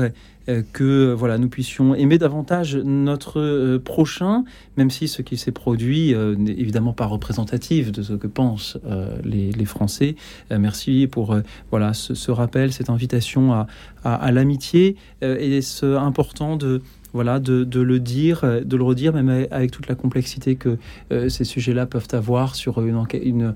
Euh, 0.49 0.62
que 0.72 1.12
voilà, 1.12 1.36
nous 1.36 1.49
puissions 1.49 1.94
aimer 1.94 2.16
davantage 2.16 2.76
notre 2.76 3.40
euh, 3.40 3.78
prochain, 3.78 4.44
même 4.76 4.90
si 4.90 5.07
ce 5.07 5.20
qui 5.20 5.36
s'est 5.36 5.53
produit 5.53 6.14
euh, 6.14 6.36
n'est 6.36 6.53
évidemment 6.53 6.94
pas 6.94 7.05
représentatif 7.05 7.92
de 7.92 8.03
ce 8.03 8.14
que 8.14 8.26
pensent 8.26 8.78
les, 9.24 9.53
Français. 9.64 10.16
merci 10.51 11.07
pour 11.07 11.36
voilà 11.70 11.92
ce, 11.92 12.30
rappel, 12.30 12.72
cette 12.72 12.88
invitation 12.88 13.53
à, 13.53 13.66
à 14.03 14.32
l'amitié 14.32 14.96
et 15.20 15.61
ce 15.61 15.96
important 15.96 16.57
de 16.57 16.80
voilà, 17.12 17.40
de, 17.40 17.80
le 17.80 18.00
dire, 18.00 18.44
de 18.64 18.76
le 18.76 18.82
redire, 18.82 19.12
même 19.12 19.46
avec 19.50 19.70
toute 19.70 19.88
la 19.88 19.94
complexité 19.94 20.56
que 20.56 20.78
euh, 21.12 21.28
ces 21.28 21.44
sujets-là 21.44 21.86
peuvent 21.86 22.09
avoir 22.12 22.54
sur 22.54 22.80
une, 22.82 23.54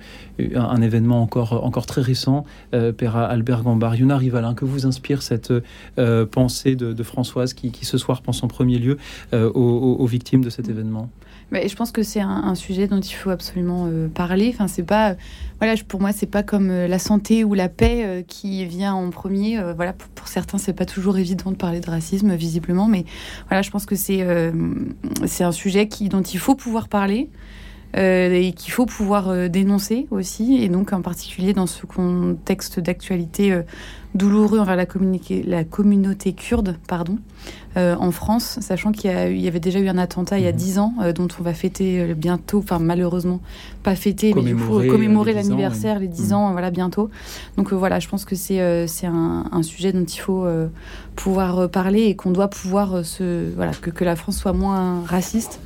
un 0.55 0.83
événement 0.83 1.23
encore, 1.23 1.65
encore 1.65 1.87
très 1.87 2.01
récent. 2.01 2.45
Euh, 2.75 2.93
Père 2.93 3.17
Albert 3.17 3.63
Gambard, 3.63 3.97
Yuna 3.97 4.17
Rivalin, 4.17 4.55
que 4.55 4.65
vous 4.65 4.87
inspire 4.87 5.23
cette 5.23 5.53
euh, 5.99 6.27
pensée 6.27 6.77
de, 6.77 7.03
Françoise 7.03 7.53
qui, 7.53 7.73
ce 7.85 7.99
soir 7.99 8.23
pense 8.23 8.45
en 8.45 8.49
premier 8.49 8.79
lieu 8.79 8.97
aux, 9.33 10.07
victimes 10.07 10.45
de 10.45 10.51
cet 10.51 10.69
événement? 10.69 11.11
Je 11.53 11.75
pense 11.77 11.93
que 11.93 12.03
c'est 12.03 12.21
un, 12.21 12.55
sujet 12.55 12.87
dont 12.87 13.01
il 13.01 13.13
faut 13.13 13.31
absolument 13.31 13.89
parler. 14.15 14.51
Enfin, 14.53 14.69
c'est 14.69 14.83
pas, 14.83 15.17
voilà, 15.61 15.75
pour 15.89 16.01
moi, 16.01 16.13
c'est 16.13 16.27
pas 16.27 16.43
comme 16.43 16.69
la 16.69 16.99
santé 16.99 17.45
ou 17.45 17.55
la 17.55 17.69
paix 17.69 18.25
qui 18.29 18.65
vient 18.67 18.95
en 18.95 19.11
premier. 19.11 19.61
voilà, 19.75 19.93
pour, 19.93 20.09
pour 20.11 20.29
certains, 20.29 20.59
c'est 20.59 20.73
pas 20.73 20.87
toujours 20.87 21.19
évident 21.19 21.51
de 21.51 21.57
parler 21.57 21.81
de 21.81 21.91
racisme, 21.91 22.35
visiblement, 22.35 22.87
mais 22.87 23.05
voilà, 23.49 23.63
je 23.63 23.71
pense 23.71 23.87
que 23.87 23.97
c'est 23.97 24.23
euh, 24.23 24.53
c'est 25.27 25.45
un 25.45 25.53
sujet 25.53 25.89
dont 26.09 26.23
il 26.23 26.39
faut 26.39 26.55
pouvoir 26.55 26.89
parler. 26.89 27.29
Euh, 27.97 28.33
et 28.33 28.53
qu'il 28.53 28.73
faut 28.73 28.87
pouvoir 28.87 29.29
euh, 29.29 29.49
dénoncer 29.49 30.07
aussi, 30.11 30.63
et 30.63 30.71
donc 30.71 30.95
en 30.95 31.03
particulier 31.03 31.53
dans 31.53 31.67
ce 31.67 31.85
contexte 31.85 32.81
d'actualité 32.81 33.61
douloureux 34.15 34.59
envers 34.59 34.77
la, 34.77 34.87
la, 35.47 35.65
communauté 35.65 36.33
kurde 36.33 36.77
pardon, 36.87 37.19
en 37.77 38.11
France, 38.11 38.59
sachant 38.61 38.93
qu'il 38.93 39.11
y, 39.11 39.41
y, 39.41 39.49
avait 39.49 39.61
déjà 39.61 39.79
eu 39.79 39.89
un 39.89 39.97
attentat 39.97 40.39
il 40.39 40.45
y 40.45 40.49
a 40.49 40.53
mhm. 40.53 40.57
dix 40.57 40.79
ans, 40.79 40.95
dont 41.15 41.29
on 41.41 41.43
va 41.43 41.55
fêter 41.55 42.15
bientôt, 42.15 42.59
enfin 42.59 42.79
malheureusement 42.79 43.41
pas 43.83 43.95
fêter, 43.95 44.35
mais 44.35 44.43
il 44.43 44.59
faut 44.59 44.83
commémorer 44.83 45.33
l'anniversaire, 45.33 45.99
les 45.99 46.09
dix 46.09 46.35
ans, 46.35 46.53
voilà, 46.53 46.71
bientôt. 46.71 47.09
Donc 47.57 47.73
voilà, 47.73 48.01
je 48.01 48.09
pense 48.09 48.27
que 48.27 48.35
c'est 48.35 48.61
un, 48.61 49.45
un, 49.51 49.63
sujet 49.63 49.93
dont 49.93 50.05
il 50.05 50.19
faut 50.19 50.47
pouvoir 51.17 51.71
parler 51.71 52.05
et 52.05 52.17
qu'on 52.17 52.31
doit 52.31 52.49
pouvoir 52.49 52.95
euh, 52.95 53.03
se 53.03 53.55
voilà 53.55 53.73
que, 53.73 53.91
que 53.91 54.05
la 54.05 54.17
France 54.17 54.39
soit 54.39 54.53
moins 54.53 55.03
raciste 55.05 55.61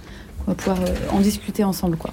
on 0.47 0.53
va 0.53 0.55
pouvoir 0.55 0.81
euh, 0.83 0.95
en 1.11 1.21
discuter 1.21 1.65
ensemble 1.65 1.97
quoi 1.97 2.13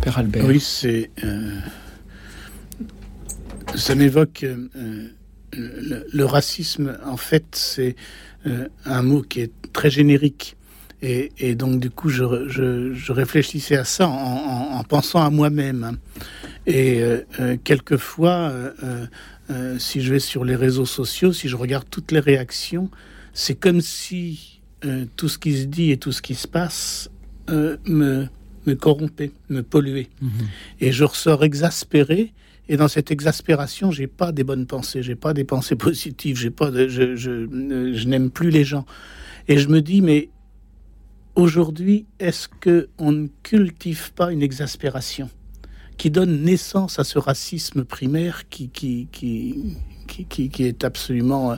Père 0.00 0.18
Albert 0.18 0.44
oui 0.44 0.60
c'est 0.60 1.10
euh, 1.24 1.58
ça 3.74 3.94
m'évoque 3.94 4.44
le, 5.52 6.24
racisme. 6.24 6.98
En 7.04 7.16
fait, 7.16 7.44
c'est 7.52 7.96
un 8.84 9.02
mot 9.02 9.22
qui 9.22 9.40
est 9.40 9.52
très 9.72 9.90
générique. 9.90 10.56
Et, 11.02 11.54
donc, 11.54 11.80
du 11.80 11.90
coup, 11.90 12.08
je, 12.08 13.12
réfléchissais 13.12 13.76
à 13.76 13.84
ça 13.84 14.08
en, 14.08 14.82
pensant 14.84 15.22
à 15.22 15.30
moi-même. 15.30 15.84
Hein. 15.84 15.96
Et 16.66 17.02
quelquefois, 17.64 18.52
si 19.78 20.00
je 20.00 20.12
vais 20.12 20.20
sur 20.20 20.44
les 20.44 20.56
réseaux 20.56 20.86
sociaux, 20.86 21.32
si 21.32 21.48
je 21.48 21.56
regarde 21.56 21.86
toutes 21.90 22.12
les 22.12 22.20
réactions, 22.20 22.90
c'est 23.34 23.54
comme 23.54 23.80
si 23.80 24.55
tout 25.16 25.28
ce 25.28 25.38
qui 25.38 25.56
se 25.56 25.64
dit 25.66 25.90
et 25.90 25.96
tout 25.96 26.12
ce 26.12 26.22
qui 26.22 26.34
se 26.34 26.48
passe 26.48 27.10
me 27.48 28.28
me 28.66 28.74
corrompait, 28.74 29.32
me 29.48 29.62
polluait. 29.62 30.08
Mhm. 30.20 30.30
Et 30.80 30.92
je 30.92 31.04
ressors 31.04 31.44
exaspéré. 31.44 32.32
Et 32.68 32.76
dans 32.76 32.88
cette 32.88 33.12
exaspération, 33.12 33.92
j'ai 33.92 34.08
pas 34.08 34.32
des 34.32 34.42
bonnes 34.42 34.66
pensées, 34.66 35.02
j'ai 35.02 35.14
pas 35.14 35.32
des 35.32 35.44
pensées 35.44 35.76
positives, 35.88 36.36
j'ai 36.36 36.50
pas 36.50 36.70
de, 36.70 36.88
je, 36.88 37.14
je, 37.14 37.46
je 37.94 38.08
n'aime 38.08 38.30
plus 38.30 38.50
les 38.50 38.64
gens. 38.64 38.84
Et 39.48 39.58
je 39.58 39.68
me 39.68 39.80
dis, 39.80 40.00
mais 40.00 40.30
aujourd'hui, 41.36 42.06
est-ce 42.18 42.48
que 42.48 42.88
on 42.98 43.12
ne 43.12 43.28
cultive 43.44 44.12
pas 44.14 44.32
une 44.32 44.42
exaspération 44.42 45.30
qui 45.96 46.10
donne 46.10 46.42
naissance 46.42 46.98
à 46.98 47.04
ce 47.04 47.18
racisme 47.18 47.84
primaire 47.84 48.48
qui, 48.48 48.68
qui, 48.68 49.08
qui, 49.12 49.76
qui, 50.06 50.24
qui, 50.24 50.64
est 50.64 50.84
absolument 50.84 51.52
euh, 51.52 51.56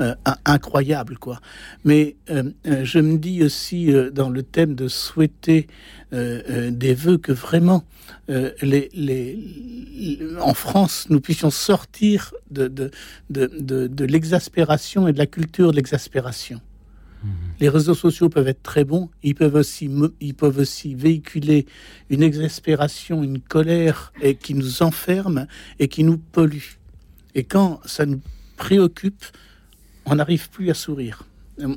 euh, 0.00 0.14
incroyable, 0.44 1.18
quoi. 1.18 1.40
Mais 1.84 2.16
euh, 2.30 2.50
je 2.64 2.98
me 2.98 3.18
dis 3.18 3.42
aussi 3.42 3.92
dans 4.12 4.30
le 4.30 4.42
thème 4.42 4.74
de 4.74 4.88
souhaiter 4.88 5.66
des 6.10 6.94
vœux 6.94 7.18
que 7.18 7.32
vraiment 7.32 7.84
les, 8.28 8.88
les, 8.94 10.18
en 10.40 10.54
France 10.54 11.06
nous 11.10 11.20
puissions 11.20 11.50
sortir 11.50 12.32
de, 12.50 12.66
de, 12.68 12.90
de, 13.28 13.86
de, 13.86 14.04
l'exaspération 14.06 15.06
et 15.06 15.12
de 15.12 15.18
la 15.18 15.26
culture 15.26 15.70
de 15.70 15.76
l'exaspération. 15.76 16.62
Mmh. 17.22 17.28
Les 17.60 17.68
réseaux 17.68 17.94
sociaux 17.94 18.28
peuvent 18.28 18.48
être 18.48 18.62
très 18.62 18.84
bons, 18.84 19.10
ils 19.22 19.34
peuvent 19.34 19.56
aussi, 19.56 19.90
ils 20.20 20.34
peuvent 20.34 20.58
aussi 20.58 20.94
véhiculer 20.94 21.66
une 22.08 22.22
exaspération, 22.22 23.22
une 23.22 23.40
colère 23.40 24.12
et 24.22 24.34
qui 24.34 24.54
nous 24.54 24.82
enferme 24.82 25.46
et 25.78 25.88
qui 25.88 26.04
nous 26.04 26.18
pollue. 26.18 26.77
Et 27.34 27.44
quand 27.44 27.80
ça 27.84 28.06
nous 28.06 28.20
préoccupe, 28.56 29.24
on 30.06 30.16
n'arrive 30.16 30.48
plus 30.50 30.70
à 30.70 30.74
sourire. 30.74 31.24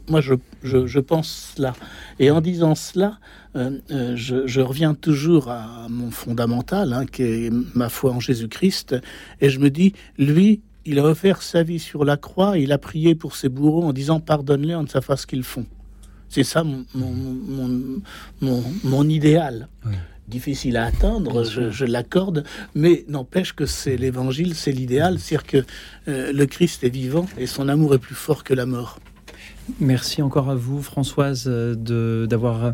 Moi, 0.08 0.22
je, 0.22 0.36
je, 0.64 1.00
pense 1.00 1.54
cela. 1.56 1.74
Et 2.20 2.30
en 2.30 2.40
disant 2.40 2.76
cela, 2.76 3.18
euh, 3.56 3.80
euh, 3.90 4.16
je, 4.16 4.62
reviens 4.62 4.94
toujours 4.94 5.50
à 5.50 5.88
mon 5.90 6.12
fondamental, 6.12 6.94
hein, 6.94 7.06
qui 7.06 7.24
est 7.24 7.54
ma 7.76 7.90
foi 7.90 8.12
en 8.12 8.20
Jésus-Christ. 8.20 8.96
Et 9.42 9.50
je 9.50 9.60
me 9.60 9.70
dis, 9.70 9.94
lui, 10.20 10.62
il 10.86 11.00
a 11.00 11.04
offert 11.04 11.42
sa 11.42 11.64
vie 11.64 11.80
sur 11.80 12.06
la 12.06 12.18
croix, 12.18 12.58
il 12.60 12.72
a 12.72 12.78
prié 12.78 13.16
pour 13.16 13.36
ses 13.36 13.50
bourreaux 13.50 13.84
en 13.84 13.94
disant 13.94 14.20
pardonne-les, 14.20 14.76
on 14.76 14.84
ne 14.84 14.88
sait 14.88 15.02
pas 15.02 15.18
ce 15.18 15.26
qu'ils 15.26 15.44
font. 15.44 15.66
C'est 16.30 16.44
ça 16.44 16.64
mon, 16.64 16.86
mon, 16.94 18.02
mon, 18.40 18.64
mon 18.84 19.10
idéal 19.10 19.68
difficile 20.32 20.78
à 20.78 20.86
atteindre, 20.86 21.44
je, 21.44 21.86
l'accorde, 21.86 22.44
mais 22.74 23.06
n'empêche 23.08 23.54
que 23.54 23.68
c'est 23.68 23.98
l'évangile, 23.98 24.56
c'est 24.56 24.72
l'idéal, 24.72 25.20
c'est-à-dire 25.20 25.46
que 25.46 25.58
euh, 26.08 26.32
le 26.34 26.46
Christ 26.48 26.84
est 26.84 26.90
vivant 26.90 27.28
et 27.38 27.46
son 27.46 27.68
amour 27.68 27.94
est 27.94 28.00
plus 28.00 28.16
fort 28.16 28.44
que 28.44 28.54
la 28.56 28.66
mort. 28.66 29.00
Merci 29.80 30.22
encore 30.22 30.50
à 30.50 30.56
vous, 30.56 30.82
Françoise, 30.82 31.44
euh, 31.48 32.26
d'avoir 32.26 32.74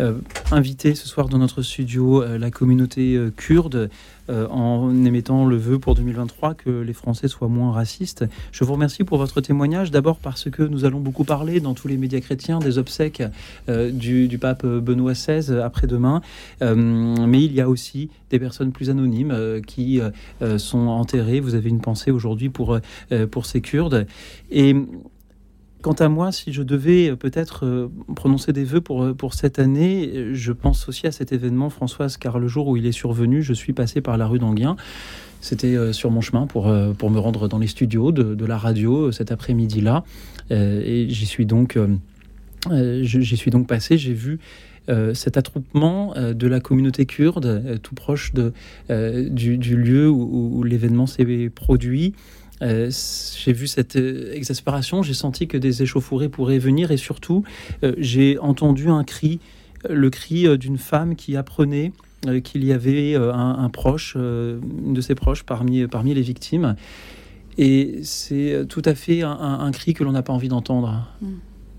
euh, 0.00 0.18
invité 0.52 0.94
ce 0.94 1.06
soir 1.06 1.28
dans 1.28 1.38
notre 1.38 1.62
studio 1.62 2.24
la 2.24 2.50
communauté 2.50 3.18
kurde 3.36 3.90
euh, 4.30 4.46
en 4.48 5.04
émettant 5.04 5.44
le 5.44 5.56
vœu 5.56 5.78
pour 5.78 5.94
2023 5.94 6.54
que 6.54 6.70
les 6.70 6.92
Français 6.92 7.28
soient 7.28 7.48
moins 7.48 7.72
racistes. 7.72 8.24
Je 8.52 8.64
vous 8.64 8.72
remercie 8.72 9.04
pour 9.04 9.18
votre 9.18 9.40
témoignage, 9.40 9.90
d'abord 9.90 10.18
parce 10.18 10.50
que 10.50 10.62
nous 10.62 10.84
allons 10.84 11.00
beaucoup 11.00 11.24
parler 11.24 11.60
dans 11.60 11.74
tous 11.74 11.88
les 11.88 11.96
médias 11.96 12.20
chrétiens 12.20 12.58
des 12.58 12.78
obsèques 12.78 13.22
euh, 13.68 13.90
du, 13.90 14.38
pape 14.38 14.66
Benoît 14.66 15.12
XVI 15.12 15.58
après-demain, 15.58 16.22
euh, 16.62 16.74
mais 16.74 17.44
il 17.44 17.52
y 17.52 17.60
a 17.60 17.68
aussi 17.68 18.10
des 18.30 18.38
personnes 18.38 18.72
plus 18.72 18.90
anonymes 18.90 19.60
qui 19.66 20.00
sont 20.56 20.88
enterrées. 20.88 21.38
Vous 21.38 21.54
avez 21.54 21.68
une 21.68 21.80
pensée 21.80 22.10
aujourd'hui 22.10 22.48
pour, 22.48 22.78
pour 23.30 23.46
ces 23.46 23.60
Kurdes. 23.60 24.06
Quant 25.84 25.92
à 25.92 26.08
moi, 26.08 26.32
si 26.32 26.50
je 26.50 26.62
devais 26.62 27.10
euh, 27.10 27.14
peut-être 27.14 27.66
euh, 27.66 27.88
prononcer 28.16 28.54
des 28.54 28.64
vœux 28.64 28.80
pour, 28.80 29.04
euh, 29.04 29.12
pour 29.12 29.34
cette 29.34 29.58
année, 29.58 30.30
je 30.32 30.50
pense 30.52 30.88
aussi 30.88 31.06
à 31.06 31.12
cet 31.12 31.30
événement, 31.30 31.68
Françoise, 31.68 32.16
car 32.16 32.38
le 32.38 32.48
jour 32.48 32.68
où 32.68 32.78
il 32.78 32.86
est 32.86 32.92
survenu, 32.92 33.42
je 33.42 33.52
suis 33.52 33.74
passé 33.74 34.00
par 34.00 34.16
la 34.16 34.26
rue 34.26 34.38
d'Anguien. 34.38 34.76
C'était 35.42 35.92
sur 35.92 36.10
mon 36.10 36.22
chemin 36.22 36.46
pour, 36.46 36.74
pour 36.96 37.10
me 37.10 37.18
rendre 37.18 37.48
dans 37.48 37.58
les 37.58 37.66
studios 37.66 38.12
de, 38.12 38.46
la 38.46 38.56
radio 38.56 39.12
cet 39.12 39.30
après-midi-là. 39.30 40.04
Et 40.50 41.06
j'y 41.10 41.26
suis 41.26 41.44
donc, 41.44 41.78
suis 42.66 43.50
donc 43.50 43.66
passé. 43.66 43.98
J'ai 43.98 44.14
vu 44.14 44.38
cet 45.12 45.36
attroupement 45.36 46.14
de 46.16 46.46
la 46.46 46.60
communauté 46.60 47.04
kurde, 47.04 47.78
tout 47.82 47.94
proche 47.94 48.32
de, 48.32 48.54
du, 48.88 49.76
lieu 49.76 50.08
où 50.08 50.62
l'événement 50.62 51.06
s'est 51.06 51.50
produit. 51.54 52.14
Euh, 52.64 52.90
j'ai 52.90 53.52
vu 53.52 53.66
cette 53.66 53.96
euh, 53.96 54.32
exaspération, 54.32 55.02
j'ai 55.02 55.14
senti 55.14 55.46
que 55.46 55.58
des 55.58 55.82
échauffourées 55.82 56.28
pourraient 56.28 56.58
venir 56.58 56.90
et 56.90 56.96
surtout, 56.96 57.44
euh, 57.82 57.94
j'ai 57.98 58.38
entendu 58.38 58.88
un 58.88 59.04
cri, 59.04 59.40
le 59.88 60.08
cri 60.10 60.58
d'une 60.58 60.78
femme 60.78 61.14
qui 61.14 61.36
apprenait 61.36 61.92
qu'il 62.42 62.64
y 62.64 62.72
avait 62.72 63.16
un, 63.16 63.68
proche, 63.68 64.14
une 64.16 64.94
de 64.94 65.00
ses 65.02 65.14
proches 65.14 65.42
parmi, 65.42 65.86
parmi 65.86 66.14
les 66.14 66.22
victimes. 66.22 66.74
Et 67.58 67.98
c'est 68.02 68.64
tout 68.66 68.80
à 68.86 68.94
fait 68.94 69.20
un, 69.20 69.70
cri 69.72 69.92
que 69.92 70.04
l'on 70.04 70.12
n'a 70.12 70.22
pas 70.22 70.32
envie 70.32 70.48
d'entendre. 70.48 71.06
Mm. 71.20 71.26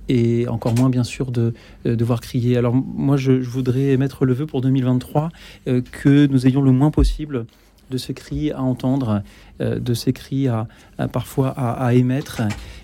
Et 0.08 0.48
encore 0.48 0.76
moins, 0.76 0.92
bien 0.92 1.04
sûr, 1.04 1.32
de 1.32 1.56
devoir 1.84 2.22
crier. 2.22 2.58
Alors, 2.58 2.76
moi, 2.76 3.18
je, 3.18 3.42
je, 3.42 3.50
voudrais 3.50 3.98
mettre 3.98 4.24
le 4.24 4.34
vœu 4.34 4.46
pour 4.46 4.62
2023 4.62 5.30
que 5.66 6.28
nous 6.28 6.46
ayons 6.46 6.62
le 6.62 6.72
moins 6.72 6.92
possible 6.92 7.48
de 7.90 7.98
ce 7.98 8.12
cri 8.12 8.52
à 8.52 8.62
entendre, 8.62 9.22
euh, 9.62 9.80
de 9.80 9.94
ces 9.94 10.14
cris 10.14 10.48
à, 10.48 10.68
parfois 11.12 11.50
à, 11.50 11.94
émettre, 11.94 12.42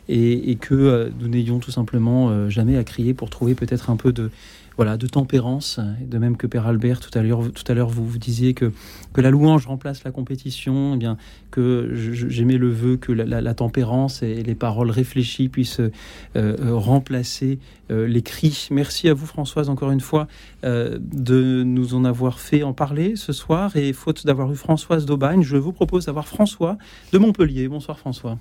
et, 0.10 0.56
que 0.60 0.74
euh, 0.74 1.10
nous 1.20 1.28
n'ayons 1.28 1.60
tout 1.60 1.72
simplement 1.72 2.30
euh, 2.30 2.50
jamais 2.50 2.78
à 2.78 2.84
crier 2.84 3.14
pour 3.14 3.30
trouver 3.30 3.56
peut-être 3.56 3.90
un 3.90 3.96
peu 3.96 4.12
de, 4.12 4.30
voilà, 4.78 4.98
de 4.98 5.08
tempérance. 5.08 5.80
De 6.02 6.18
même 6.18 6.38
que 6.38 6.48
Père 6.48 6.68
Albert, 6.68 7.00
tout 7.00 7.18
à 7.18 7.22
l'heure, 7.22 7.42
tout 7.54 7.64
à 7.68 7.74
l'heure 7.74 7.90
vous, 7.90 8.06
vous 8.06 8.18
disiez 8.18 8.54
que, 8.54 8.72
que 9.14 9.22
la 9.22 9.30
louange 9.30 9.68
remplace 9.68 10.04
la 10.04 10.12
compétition, 10.12 10.94
eh 10.96 10.98
bien 10.98 11.18
que 11.52 11.90
j'aimais 11.94 12.58
le 12.58 12.70
vœu 12.70 12.98
que 12.98 13.12
la, 13.12 13.54
tempérance 13.54 14.24
et 14.24 14.42
les 14.42 14.56
paroles 14.56 14.90
réfléchies 14.90 15.50
puissent 15.50 15.82
euh, 15.82 15.92
euh, 16.36 16.56
remplacer 16.76 17.60
euh, 17.92 18.08
les 18.08 18.22
cris. 18.22 18.70
Merci 18.72 19.10
à 19.10 19.14
vous 19.14 19.26
Françoise 19.26 19.70
encore 19.70 19.92
une 19.92 20.00
fois 20.00 20.28
de 20.64 21.64
nous 21.64 21.96
en 21.96 22.06
avoir 22.06 22.40
fait 22.40 22.64
en 22.64 22.74
parler 22.74 23.16
ce 23.16 23.34
soir. 23.34 23.76
Et 23.76 23.94
faute 23.94 24.26
d'avoir 24.26 24.52
eu 24.52 24.56
Françoise 24.56 25.06
d'Aubagne, 25.06 25.42
je 25.42 25.58
vous 25.58 25.74
propose 25.74 26.06
d'avoir 26.06 26.28
François 26.28 26.78
de 27.12 27.18
Montpellier. 27.18 27.68
Bonsoir 27.68 28.00
François. 28.00 28.38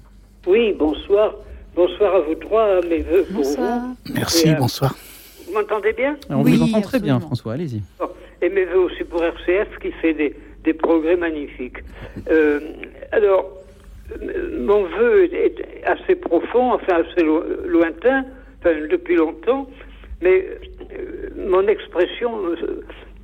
Oui, 0.47 0.74
bonsoir. 0.78 1.35
Bonsoir 1.74 2.14
à 2.14 2.20
vous 2.20 2.35
trois, 2.35 2.81
mes 2.83 3.01
voeux 3.01 3.24
pour 3.33 3.43
vous. 3.43 3.97
Merci, 4.14 4.55
bonsoir. 4.59 4.95
Vous 5.51 5.59
m'entendez 5.59 5.92
bien 5.92 6.16
On 6.28 6.42
vous 6.42 6.62
entend 6.62 6.80
très 6.80 7.01
bien, 7.01 7.18
François, 7.18 7.55
allez-y. 7.55 7.82
Et 8.40 8.48
mes 8.48 8.64
voeux 8.66 8.84
aussi 8.84 9.03
pour 9.03 9.22
RCF 9.24 9.78
qui 9.82 9.90
fait 9.92 10.14
des, 10.14 10.34
des 10.62 10.72
progrès 10.72 11.16
magnifiques. 11.16 11.78
Euh, 12.30 12.61
alors, 13.11 13.51
mon 14.59 14.84
vœu 14.84 15.24
est 15.24 15.57
assez 15.84 16.14
profond, 16.14 16.72
enfin 16.72 17.03
assez 17.03 17.26
lointain, 17.66 18.24
enfin, 18.61 18.74
depuis 18.88 19.16
longtemps, 19.16 19.68
mais 20.22 20.46
euh, 20.92 21.30
mon 21.36 21.66
expression, 21.66 22.30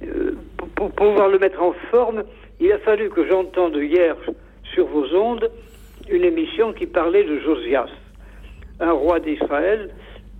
euh, 0.03 0.37
pour, 0.75 0.91
pouvoir 0.91 1.29
le 1.29 1.39
mettre 1.39 1.63
en 1.63 1.75
forme, 1.91 2.25
il 2.59 2.73
a 2.73 2.79
fallu 2.79 3.09
que 3.09 3.27
j'entende 3.29 3.77
hier 3.77 4.17
sur 4.75 4.87
vos 4.87 5.15
ondes 5.15 5.49
une 6.09 6.25
émission 6.25 6.73
qui 6.73 6.87
parlait 6.87 7.25
de 7.25 7.39
Josias, 7.39 7.91
un 8.81 8.93
roi 8.93 9.21
d'Israël 9.21 9.91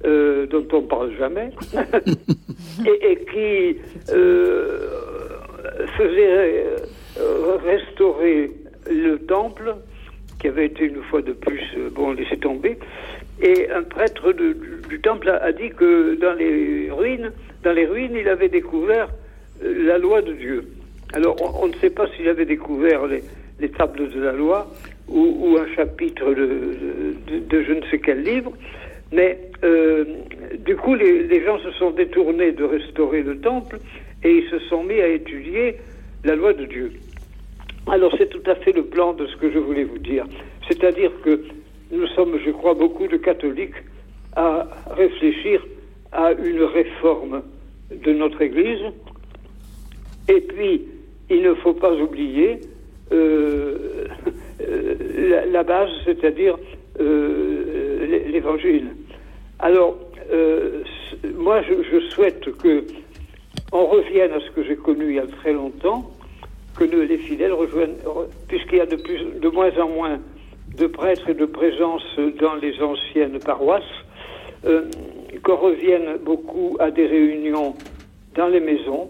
euh, 0.05 0.47
dont 0.47 0.67
on 0.73 0.83
ne 0.83 0.87
parle 0.87 1.17
jamais, 1.17 1.51
et, 2.85 3.17
qui 3.33 3.79
euh, 4.11 4.89
faisait 5.97 6.67
euh, 7.19 7.57
restaurer 7.65 8.51
le 8.91 9.17
temple, 9.19 9.75
qui 10.39 10.49
avait 10.49 10.67
été 10.67 10.85
une 10.85 11.03
fois 11.05 11.23
de 11.23 11.33
plus, 11.33 11.63
bon, 11.93 12.13
laissé 12.13 12.37
tomber, 12.37 12.79
et 13.41 13.71
un 13.71 13.83
prêtre 13.83 14.33
du 14.33 15.01
temple 15.01 15.29
a, 15.31 15.53
dit 15.53 15.71
que 15.71 16.15
dans 16.21 16.35
les 16.35 16.91
ruines, 16.91 17.33
dans 17.65 17.73
les 17.73 17.87
ruines, 17.87 18.17
il 18.19 18.29
avait 18.29 18.49
découvert 18.49 19.09
la 19.63 19.99
loi 19.99 20.23
de 20.23 20.33
Dieu. 20.33 20.65
Alors, 21.13 21.37
on, 21.63 21.69
ne 21.69 21.75
sait 21.75 21.91
pas 21.91 22.07
s'il 22.17 22.29
avait 22.29 22.45
découvert 22.45 23.07
les, 23.07 23.23
tables 23.71 24.11
de 24.11 24.21
la 24.21 24.33
loi 24.33 24.71
ou, 25.09 25.57
un 25.59 25.75
chapitre 25.75 26.35
de, 26.35 26.75
je 27.51 27.73
ne 27.73 27.83
sais 27.91 27.99
quel 27.99 28.23
livre, 28.23 28.53
mais 29.13 29.39
euh, 29.65 30.05
du 30.59 30.77
coup, 30.77 30.95
les, 30.95 31.45
gens 31.45 31.59
se 31.59 31.71
sont 31.73 31.91
détournés 31.91 32.53
de 32.53 32.65
restaurer 32.65 33.23
le 33.23 33.39
temple 33.41 33.79
et 34.23 34.39
ils 34.39 34.51
se 34.51 34.59
sont 34.69 34.83
mis 34.83 35.01
à 35.01 35.09
étudier 35.09 35.77
la 36.25 36.35
loi 36.35 36.53
de 36.53 36.65
Dieu. 36.65 36.93
Alors 37.87 38.13
c'est 38.19 38.29
tout 38.29 38.43
à 38.51 38.57
fait 38.57 38.73
le 38.73 38.85
plan 38.85 39.13
de 39.13 39.27
ce 39.27 39.37
que 39.37 39.51
je 39.51 39.59
voulais 39.59 39.85
vous 39.85 39.99
dire. 39.99 40.27
C'est-à-dire 40.69 41.13
que 41.23 41.43
nous 41.93 42.07
sommes, 42.09 42.39
je 42.45 42.51
crois, 42.51 42.75
beaucoup 42.75 43.07
de 43.07 43.17
catholiques 43.17 43.77
à 44.35 44.67
réfléchir 44.91 45.65
à 46.13 46.33
une 46.33 46.63
réforme 46.63 47.43
de 47.91 48.13
notre 48.13 48.43
Église. 48.43 48.81
Et 50.29 50.41
puis, 50.41 50.83
il 51.31 51.43
ne 51.43 51.55
faut 51.55 51.75
pas 51.75 51.93
oublier 51.93 52.61
euh, 53.13 54.07
euh, 54.61 55.45
la, 55.51 55.63
base, 55.63 55.91
c'est-à-dire 56.05 56.59
l'Évangile. 56.99 58.89
Alors, 59.59 59.99
moi, 61.35 61.63
je, 61.63 62.01
souhaite 62.11 62.51
que 62.57 62.85
on 63.73 63.87
revienne 63.87 64.33
à 64.33 64.41
ce 64.41 64.51
que 64.51 64.63
j'ai 64.63 64.77
connu 64.77 65.07
il 65.07 65.15
y 65.15 65.19
a 65.19 65.27
très 65.27 65.53
longtemps, 65.53 66.11
que 66.77 66.85
les 66.85 67.19
fidèles 67.19 67.53
rejoignent, 67.53 67.97
puisqu'il 68.49 68.79
y 68.79 68.81
a 68.81 68.87
de, 68.87 68.97
plus, 68.97 69.21
de 69.41 69.49
moins 69.49 69.77
en 69.79 69.89
moins 69.89 70.19
de 70.77 70.87
prêtres 70.87 71.29
et 71.29 71.35
de 71.35 71.47
présence 71.47 72.05
dans 72.39 72.55
les 72.57 72.81
anciennes 72.83 73.39
paroisses, 73.39 73.83
qu'on 75.43 75.57
revienne 75.57 76.19
beaucoup 76.25 76.77
à 76.81 76.91
des 76.91 77.07
réunions 77.07 77.75
dans 78.35 78.49
les 78.49 78.61
maisons, 78.61 79.09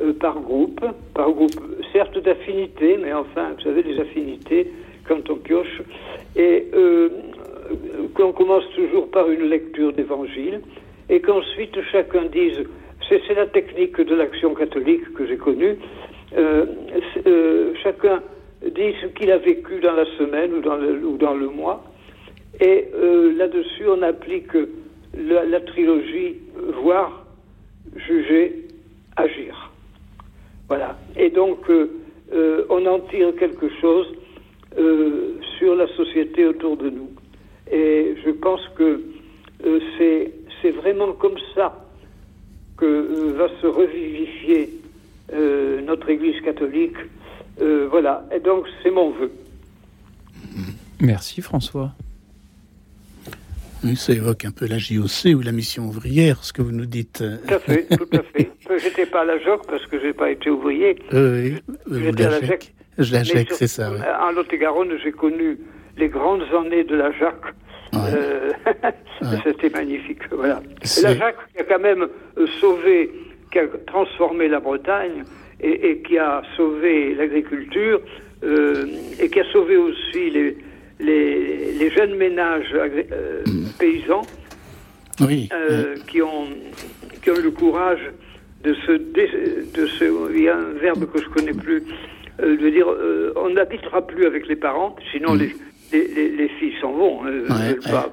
euh, 0.00 0.12
par 0.12 0.40
groupe, 0.40 0.84
par 1.14 1.30
groupe, 1.30 1.54
certes 1.92 2.18
d'affinités, 2.18 2.98
mais 3.00 3.12
enfin, 3.12 3.52
vous 3.56 3.62
savez, 3.62 3.84
des 3.84 4.00
affinités 4.00 4.72
quand 5.06 5.30
on 5.30 5.36
pioche, 5.36 5.82
et 6.36 6.66
euh, 6.74 7.08
qu'on 8.14 8.32
commence 8.32 8.64
toujours 8.74 9.10
par 9.10 9.30
une 9.30 9.48
lecture 9.48 9.92
d'évangile, 9.92 10.60
et 11.08 11.20
qu'ensuite 11.20 11.76
chacun 11.92 12.24
dise, 12.26 12.64
c'est 13.08 13.34
la 13.34 13.46
technique 13.46 14.00
de 14.00 14.14
l'action 14.14 14.54
catholique 14.54 15.12
que 15.14 15.26
j'ai 15.26 15.36
connue, 15.36 15.76
euh, 16.36 16.66
chacun 17.82 18.22
dit 18.62 18.94
ce 19.02 19.06
qu'il 19.08 19.30
a 19.30 19.38
vécu 19.38 19.80
dans 19.80 19.92
la 19.92 20.06
semaine 20.16 20.54
ou 20.54 20.60
dans 21.18 21.34
le, 21.34 21.48
mois, 21.48 21.84
et 22.60 22.88
là-dessus 23.36 23.86
on 23.88 24.02
applique 24.02 24.52
la, 25.16 25.60
trilogie 25.60 26.36
voir, 26.82 27.24
juger, 27.96 28.64
agir. 29.16 29.70
Voilà. 30.68 30.96
Et 31.16 31.30
donc, 31.30 31.58
euh, 31.70 31.90
euh, 32.32 32.64
on 32.70 32.86
en 32.86 33.00
tire 33.00 33.34
quelque 33.36 33.68
chose 33.80 34.06
euh, 34.78 35.38
sur 35.58 35.74
la 35.74 35.86
société 35.96 36.46
autour 36.46 36.76
de 36.76 36.90
nous. 36.90 37.10
Et 37.70 38.14
je 38.24 38.30
pense 38.30 38.60
que 38.76 39.02
c'est, 39.98 40.32
c'est 40.60 40.70
vraiment 40.70 41.12
comme 41.12 41.38
ça 41.54 41.86
que 42.76 43.32
va 43.36 43.48
se 43.60 43.66
revivifier 43.66 44.70
notre 45.86 46.10
Église 46.10 46.40
catholique. 46.42 46.96
voilà. 47.58 48.26
Et 48.34 48.40
donc, 48.40 48.66
c'est 48.82 48.90
mon 48.90 49.10
vœu. 49.10 49.30
Merci 51.00 51.40
François. 51.40 51.92
Oui, 53.84 53.96
ça 53.96 54.14
évoque 54.14 54.46
un 54.46 54.50
peu 54.50 54.66
la 54.66 54.78
JOC 54.78 55.34
ou 55.36 55.42
la 55.42 55.52
mission 55.52 55.84
ouvrière, 55.86 56.42
ce 56.42 56.54
que 56.54 56.62
vous 56.62 56.72
nous 56.72 56.86
dites. 56.86 57.22
Tout 57.46 57.54
à 57.54 57.58
fait, 57.58 57.86
tout 57.86 58.08
à 58.16 58.22
fait. 58.22 58.50
J'étais 58.82 59.04
pas 59.04 59.20
à 59.20 59.24
la 59.26 59.38
JOC 59.38 59.66
parce 59.66 59.84
que 59.86 60.00
j'ai 60.00 60.14
pas 60.14 60.30
été 60.30 60.48
ouvrier. 60.48 60.96
oui, 61.12 61.56
j'étais 61.90 62.24
à 62.24 62.30
la 62.30 62.40
JEC. 62.40 62.74
La 62.98 63.22
JEC, 63.22 63.52
c'est 63.52 63.66
ça. 63.66 63.90
Oui. 63.92 63.98
En 64.20 64.32
Lot-et-Garonne, 64.32 64.92
j'ai 65.02 65.12
connu 65.12 65.58
les 65.96 66.08
grandes 66.08 66.44
années 66.56 66.84
de 66.84 66.96
la 66.96 67.10
JAC. 67.12 67.34
Euh, 67.94 68.50
c'était 69.44 69.70
magnifique, 69.70 70.22
voilà. 70.30 70.60
Et 70.82 71.02
la 71.02 71.14
JAC 71.14 71.36
qui 71.52 71.60
a 71.60 71.64
quand 71.64 71.80
même 71.80 72.08
euh, 72.38 72.46
sauvé, 72.60 73.10
qui 73.52 73.58
a 73.58 73.66
transformé 73.86 74.48
la 74.48 74.60
Bretagne 74.60 75.24
et, 75.60 75.98
qui 76.06 76.18
a 76.18 76.42
sauvé 76.56 77.14
l'agriculture 77.14 78.00
euh, 78.44 78.86
et 79.20 79.28
qui 79.28 79.40
a 79.40 79.44
sauvé 79.52 79.76
aussi 79.76 80.30
les, 80.30 80.56
les, 81.00 81.90
jeunes 81.90 82.16
ménages 82.16 82.74
euh, 82.74 83.42
mm. 83.46 83.66
paysans 83.78 84.22
oui, 85.20 85.48
euh, 85.52 85.94
qui, 86.08 86.20
ont, 86.22 86.48
qui 87.22 87.30
ont 87.30 87.36
eu 87.36 87.42
le 87.42 87.50
courage 87.50 88.10
de 88.62 88.74
se, 88.74 88.92
de 88.92 89.86
se. 89.86 90.32
Il 90.34 90.42
y 90.42 90.48
a 90.48 90.56
un 90.56 90.72
verbe 90.72 91.10
que 91.10 91.20
je 91.20 91.28
connais 91.28 91.52
plus, 91.52 91.84
euh, 92.40 92.56
de 92.56 92.70
dire 92.70 92.86
on 93.36 93.50
n'habitera 93.50 94.06
plus 94.06 94.26
avec 94.26 94.46
les 94.48 94.56
parents, 94.56 94.96
sinon 95.12 95.34
mm. 95.34 95.38
les, 95.38 95.54
les, 95.92 96.28
les, 96.30 96.48
filles 96.48 96.74
s'en 96.80 96.92
vont. 96.92 97.20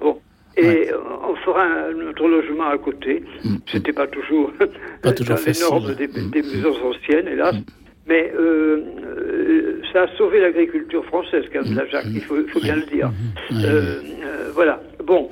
bon. 0.01 0.19
Et 0.57 0.89
on 1.27 1.35
fera 1.35 1.65
notre 1.93 2.27
logement 2.27 2.67
à 2.67 2.77
côté. 2.77 3.23
Mm. 3.43 3.55
C'était 3.67 3.93
pas 3.93 4.07
toujours, 4.07 4.51
pas 5.01 5.13
toujours 5.13 5.37
dans 5.37 5.45
les 5.45 5.59
normes 5.59 5.95
des, 5.95 6.07
des 6.07 6.41
maisons 6.41 6.75
anciennes, 6.83 7.27
hélas. 7.27 7.55
Mais 8.07 8.31
euh, 8.35 8.83
euh, 9.03 9.81
ça 9.93 10.03
a 10.03 10.07
sauvé 10.17 10.39
l'agriculture 10.39 11.05
française, 11.05 11.45
quand 11.53 11.63
la 11.75 11.85
Jacques, 11.85 12.07
il 12.11 12.21
faut, 12.21 12.59
bien 12.59 12.75
le 12.75 12.85
dire. 12.91 13.11
Euh, 13.53 14.01
voilà. 14.53 14.81
Bon. 15.05 15.29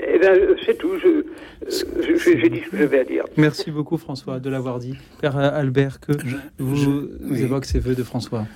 Eh 0.00 0.18
bien, 0.18 0.32
c'est 0.64 0.76
tout. 0.78 0.92
J'ai 0.98 2.48
dit 2.50 2.60
ce 2.64 2.70
que 2.70 2.76
j'avais 2.76 3.00
à 3.00 3.04
dire. 3.04 3.24
Merci 3.36 3.70
beaucoup, 3.70 3.96
François, 3.96 4.40
de 4.40 4.50
l'avoir 4.50 4.78
dit. 4.78 4.94
Père 5.20 5.36
Albert, 5.36 6.00
que 6.00 6.12
vous, 6.58 7.08
évoquez 7.34 7.66
ces 7.68 7.78
vœux 7.78 7.94
de 7.94 8.02
François 8.02 8.46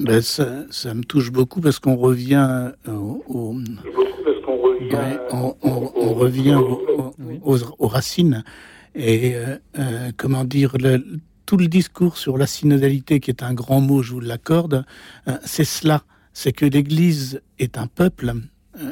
ben, 0.00 0.20
ça, 0.20 0.64
ça, 0.70 0.94
me 0.94 1.02
touche 1.02 1.32
beaucoup 1.32 1.60
parce 1.60 1.80
qu'on 1.80 1.96
revient 1.96 2.70
au, 2.86 3.24
on, 5.32 6.14
revient 6.14 6.56
aux, 7.42 7.86
racines 7.88 8.44
et 8.94 9.34
comment 10.16 10.44
dire 10.44 10.76
le, 10.78 11.02
tout 11.48 11.56
le 11.56 11.66
discours 11.66 12.18
sur 12.18 12.36
la 12.36 12.46
synodalité, 12.46 13.20
qui 13.20 13.30
est 13.30 13.42
un 13.42 13.54
grand 13.54 13.80
mot, 13.80 14.02
je 14.02 14.12
vous 14.12 14.20
l'accorde, 14.20 14.84
euh, 15.28 15.32
c'est 15.46 15.64
cela, 15.64 16.02
c'est 16.34 16.52
que 16.52 16.66
l'Église 16.66 17.40
est 17.58 17.78
un 17.78 17.86
peuple 17.86 18.34
euh, 18.34 18.34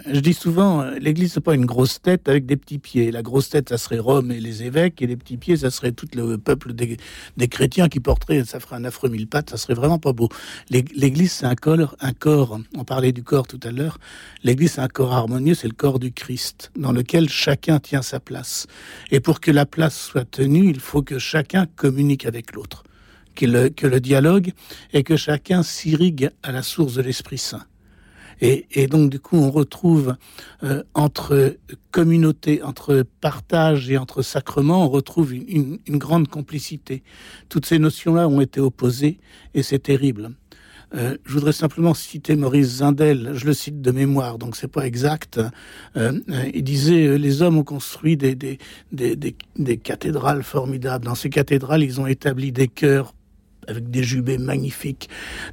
je 0.07 0.21
dis 0.21 0.35
souvent, 0.35 0.83
euh, 0.83 0.99
l'Église 0.99 1.35
c'est 1.35 1.41
pas 1.41 1.55
une 1.55 1.65
grosse 1.65 2.01
tête 2.01 2.29
avec 2.29 2.47
des 2.47 2.57
petits 2.57 2.79
pieds. 2.79 3.11
La 3.11 3.23
grosse 3.23 3.51
tête, 3.51 3.69
ça 3.69 3.79
serait 3.79 3.99
Rome 3.99 4.33
et 4.33 4.41
les 4.41 4.65
évêques, 4.65 5.01
et 5.01 5.07
les 5.07 5.17
petits 5.17 5.37
pieds, 5.37 5.59
ça 5.59 5.71
serait 5.71 5.93
tout 5.93 6.09
le 6.15 6.39
peuple 6.39 6.73
des, 6.73 6.99
chrétiens 7.49 7.89
qui 7.89 8.01
porteraient, 8.01 8.45
ça 8.45 8.59
ferait 8.59 8.77
un 8.77 8.85
affreux 8.85 9.09
mille 9.09 9.29
pattes, 9.29 9.51
ça 9.51 9.57
serait 9.57 9.75
vraiment 9.75 9.99
pas 9.99 10.13
beau. 10.13 10.29
L'Église 10.71 11.33
c'est 11.33 11.47
un 11.47 11.55
corps, 11.55 11.97
un 12.01 12.13
corps. 12.13 12.59
On 12.77 12.85
parlait 12.85 13.13
du 13.13 13.23
corps 13.23 13.47
tout 13.47 13.61
à 13.63 13.71
l'heure. 13.71 13.99
L'Église 14.43 14.73
c'est 14.73 14.81
un 14.81 14.89
corps 14.89 15.13
harmonieux, 15.13 15.55
c'est 15.55 15.69
le 15.69 15.75
corps 15.75 15.99
du 15.99 16.13
Christ, 16.13 16.73
dans 16.77 16.93
lequel 16.93 17.29
chacun 17.29 17.79
tient 17.79 18.03
sa 18.03 18.19
place. 18.19 18.67
Et 19.11 19.21
pour 19.21 19.41
que 19.41 19.51
la 19.51 19.67
place 19.67 19.97
soit 19.99 20.29
tenue, 20.29 20.69
il 20.69 20.81
faut 20.81 21.03
que 21.03 21.19
chacun 21.19 21.67
communique 21.77 22.27
avec 22.27 22.55
l'autre, 22.55 22.83
que 23.35 23.47
le, 23.47 23.69
que 23.69 23.87
le 23.87 24.01
dialogue 24.01 24.53
et 24.93 25.05
que 25.05 25.17
chacun 25.17 25.63
s'irrigue 25.63 26.31
à 26.43 26.51
la 26.51 26.63
source 26.63 26.95
de 26.95 27.03
l'Esprit 27.03 27.39
Saint. 27.39 27.67
Et, 28.41 28.87
donc, 28.87 29.11
du 29.11 29.19
coup, 29.19 29.37
on 29.37 29.51
retrouve 29.51 30.17
euh, 30.63 30.83
entre 30.95 31.57
communauté, 31.91 32.63
entre 32.63 33.05
partage 33.21 33.91
et 33.91 33.97
entre 33.97 34.23
sacrement, 34.23 34.85
on 34.85 34.89
retrouve 34.89 35.35
une, 35.35 35.79
grande 35.89 36.29
complicité. 36.29 37.03
Toutes 37.49 37.67
ces 37.67 37.79
notions-là 37.79 38.29
ont 38.29 38.41
été 38.41 38.61
opposées 38.61 39.19
et 39.55 39.63
c'est 39.63 39.79
terrible. 39.79 40.33
Euh, 40.95 41.17
je 41.25 41.33
voudrais 41.33 41.53
simplement 41.53 41.95
citer 41.95 42.37
Maurice 42.37 42.77
Zindel, 42.77 43.33
je 43.35 43.45
le 43.47 43.55
cite 43.55 43.81
de 43.81 43.91
mémoire, 43.91 44.39
donc 44.39 44.55
c'est 44.55 44.71
pas 44.71 44.87
exact. 44.87 45.41
Euh, 45.97 46.21
il 46.55 46.63
disait 46.63 47.19
les 47.19 47.43
hommes 47.43 47.59
ont 47.59 47.65
construit 47.65 48.17
des, 48.17 48.37
des, 48.37 48.59
des, 48.93 49.17
des, 49.17 49.77
cathédrales 49.79 50.45
formidables. 50.45 51.05
Dans 51.05 51.17
ces 51.17 51.29
cathédrales, 51.29 51.83
ils 51.83 52.01
ont 52.01 52.07
établi 52.07 52.53
des 52.53 52.69
chœurs 52.69 53.16
avec 53.69 53.91
des 53.91 54.03
jubés 54.03 54.39
magnifiques. 54.39 55.09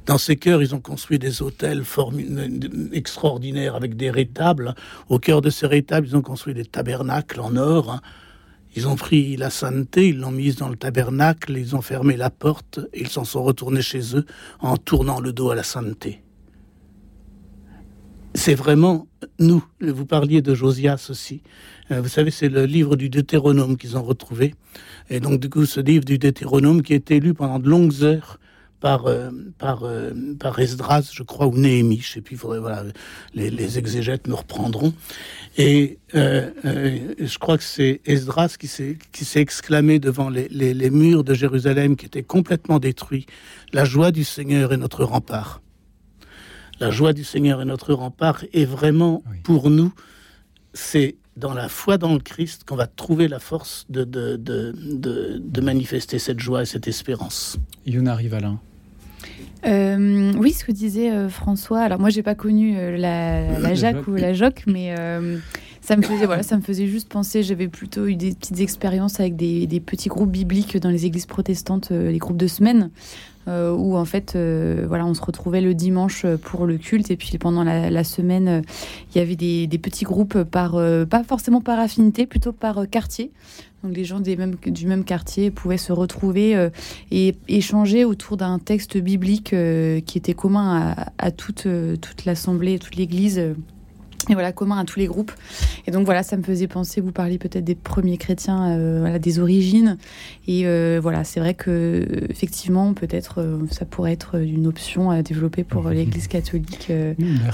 Dans 0.06 0.18
ces 0.18 0.36
chœurs, 0.36 0.62
ils 0.62 0.74
ont 0.74 0.80
construit 0.80 1.18
des 1.18 1.42
hôtels 1.42 1.82
extraordinaires 2.92 3.74
avec 3.74 3.96
des 3.96 4.10
rétables. 4.10 4.74
Au 5.08 5.18
cœur 5.18 5.40
de 5.40 5.50
ces 5.50 5.66
rétables, 5.66 6.06
ils 6.06 6.16
ont 6.16 6.22
construit 6.22 6.54
des 6.54 6.64
tabernacles 6.64 7.40
en 7.40 7.56
or. 7.56 8.00
Ils 8.76 8.88
ont 8.88 8.96
pris 8.96 9.36
la 9.36 9.50
sainteté, 9.50 10.08
ils 10.08 10.18
l'ont 10.18 10.32
mise 10.32 10.56
dans 10.56 10.68
le 10.68 10.76
tabernacle, 10.76 11.56
ils 11.56 11.76
ont 11.76 11.82
fermé 11.82 12.16
la 12.16 12.30
porte 12.30 12.80
et 12.92 13.02
ils 13.02 13.08
s'en 13.08 13.24
sont 13.24 13.42
retournés 13.44 13.82
chez 13.82 14.16
eux 14.16 14.26
en 14.58 14.76
tournant 14.76 15.20
le 15.20 15.32
dos 15.32 15.50
à 15.50 15.54
la 15.54 15.62
sainteté. 15.62 16.24
C'est 18.34 18.56
vraiment 18.56 19.06
nous. 19.38 19.64
Vous 19.80 20.06
parliez 20.06 20.42
de 20.42 20.54
Josias 20.56 21.06
aussi. 21.08 21.42
Euh, 21.92 22.00
vous 22.00 22.08
savez, 22.08 22.32
c'est 22.32 22.48
le 22.48 22.64
livre 22.64 22.96
du 22.96 23.08
Deutéronome 23.08 23.76
qu'ils 23.76 23.96
ont 23.96 24.02
retrouvé. 24.02 24.54
Et 25.10 25.20
donc, 25.20 25.40
du 25.40 25.48
coup, 25.48 25.66
ce 25.66 25.80
livre 25.80 26.04
du 26.04 26.18
Deutéronome 26.18 26.82
qui 26.82 26.92
a 26.92 26.96
été 26.96 27.20
lu 27.20 27.34
pendant 27.34 27.58
de 27.58 27.68
longues 27.68 28.02
heures 28.02 28.38
par, 28.80 29.06
euh, 29.06 29.30
par, 29.58 29.84
euh, 29.84 30.12
par 30.38 30.58
Esdras, 30.58 31.10
je 31.12 31.22
crois, 31.22 31.46
ou 31.46 31.56
Néhémie, 31.56 32.00
je 32.00 32.12
sais 32.12 32.20
plus, 32.20 32.36
faudrait, 32.36 32.58
voilà, 32.58 32.84
les, 33.32 33.48
les, 33.48 33.78
exégètes 33.78 34.26
me 34.26 34.34
reprendront. 34.34 34.92
Et 35.56 35.98
je 36.12 37.38
crois 37.38 37.56
que 37.56 37.64
c'est 37.64 38.02
Esdras 38.04 38.56
qui 38.58 38.66
s'est, 38.66 38.98
exclamé 39.36 39.98
devant 40.00 40.28
les, 40.28 40.48
les, 40.48 40.74
les, 40.74 40.90
murs 40.90 41.24
de 41.24 41.32
Jérusalem 41.32 41.96
qui 41.96 42.06
étaient 42.06 42.22
complètement 42.22 42.78
détruits. 42.78 43.26
La 43.72 43.84
joie 43.84 44.10
du 44.10 44.24
Seigneur 44.24 44.72
est 44.72 44.76
notre 44.76 45.04
rempart. 45.04 45.62
La 46.80 46.90
joie 46.90 47.12
du 47.12 47.24
Seigneur 47.24 47.62
est 47.62 47.66
notre 47.66 47.94
rempart. 47.94 48.44
Et 48.52 48.64
vraiment, 48.64 49.22
pour 49.44 49.70
nous, 49.70 49.92
c'est 50.72 51.16
dans 51.36 51.54
la 51.54 51.68
foi 51.68 51.98
dans 51.98 52.12
le 52.12 52.20
Christ 52.20 52.64
qu'on 52.64 52.76
va 52.76 52.86
trouver 52.86 53.28
la 53.28 53.38
force 53.38 53.86
de, 53.88 54.04
de, 54.04 54.36
de, 54.36 54.72
de, 55.38 55.60
manifester 55.60 56.18
cette 56.18 56.40
joie 56.40 56.62
et 56.62 56.66
cette 56.66 56.86
espérance. 56.86 57.58
Yuna 57.86 58.14
Rivalin. 58.14 58.60
oui, 59.64 60.52
ce 60.52 60.64
que 60.64 60.72
disait 60.72 61.28
François. 61.28 61.80
Alors 61.80 61.98
moi, 61.98 62.10
j'ai 62.10 62.22
pas 62.22 62.34
connu 62.34 62.74
la, 62.96 63.58
la 63.58 63.74
Jacques 63.74 64.06
ou 64.06 64.14
la 64.14 64.32
Joc, 64.32 64.62
mais 64.66 64.94
ça 65.80 65.96
me 65.96 66.02
faisait 66.02 66.26
voilà, 66.26 66.42
ça 66.42 66.56
me 66.56 66.62
faisait 66.62 66.86
juste 66.86 67.08
penser. 67.08 67.42
J'avais 67.42 67.68
plutôt 67.68 68.06
eu 68.06 68.14
des 68.14 68.32
petites 68.34 68.60
expériences 68.60 69.18
avec 69.18 69.36
des, 69.36 69.66
des, 69.66 69.80
petits 69.80 70.08
groupes 70.08 70.30
bibliques 70.30 70.76
dans 70.76 70.90
les 70.90 71.06
églises 71.06 71.26
protestantes, 71.26 71.90
les 71.90 72.18
groupes 72.18 72.36
de 72.36 72.46
semaine. 72.46 72.90
Euh, 73.46 73.72
où 73.72 73.96
en 73.96 74.04
fait, 74.04 74.34
euh, 74.36 74.84
voilà, 74.88 75.04
on 75.04 75.14
se 75.14 75.20
retrouvait 75.20 75.60
le 75.60 75.74
dimanche 75.74 76.24
pour 76.42 76.66
le 76.66 76.78
culte 76.78 77.10
et 77.10 77.16
puis 77.16 77.36
pendant 77.38 77.62
la, 77.62 78.04
semaine, 78.04 78.48
euh, 78.48 78.60
il 79.14 79.18
y 79.18 79.20
avait 79.20 79.36
des, 79.36 79.78
petits 79.78 80.04
groupes 80.04 80.42
par, 80.44 80.72
pas 81.08 81.24
forcément 81.24 81.60
par 81.60 81.78
affinité, 81.78 82.26
plutôt 82.26 82.52
par 82.52 82.88
quartier. 82.88 83.32
Donc 83.82 83.94
les 83.94 84.04
gens 84.04 84.20
du 84.20 84.86
même 84.86 85.04
quartier 85.04 85.50
pouvaient 85.50 85.76
se 85.76 85.92
retrouver 85.92 86.70
et 87.10 87.34
échanger 87.48 88.06
autour 88.06 88.38
d'un 88.38 88.58
texte 88.58 88.96
biblique 88.96 89.50
qui 89.50 90.18
était 90.18 90.32
commun 90.32 90.94
à, 90.96 91.12
à 91.18 91.30
toute, 91.30 91.66
toute 92.00 92.24
l'assemblée, 92.24 92.78
toute 92.78 92.96
l'église 92.96 93.54
et 94.30 94.34
voilà, 94.34 94.52
commun 94.52 94.78
à 94.78 94.84
tous 94.84 94.98
les 94.98 95.06
groupes. 95.06 95.32
Et 95.86 95.90
donc 95.90 96.04
voilà, 96.04 96.22
ça 96.22 96.36
me 96.36 96.42
faisait 96.42 96.66
penser, 96.66 97.00
vous 97.00 97.12
parliez 97.12 97.38
peut-être 97.38 97.64
des 97.64 97.74
premiers 97.74 98.16
chrétiens, 98.16 98.70
euh, 98.70 98.98
voilà, 99.00 99.18
des 99.18 99.38
origines. 99.38 99.98
Et 100.46 100.66
euh, 100.66 100.98
voilà, 101.02 101.24
c'est 101.24 101.40
vrai 101.40 101.54
que 101.54 102.06
effectivement, 102.28 102.94
peut-être, 102.94 103.40
euh, 103.40 103.58
ça 103.70 103.84
pourrait 103.84 104.12
être 104.12 104.40
une 104.40 104.66
option 104.66 105.10
à 105.10 105.22
développer 105.22 105.64
pour 105.64 105.88
l'Église 105.88 106.28
catholique 106.28 106.92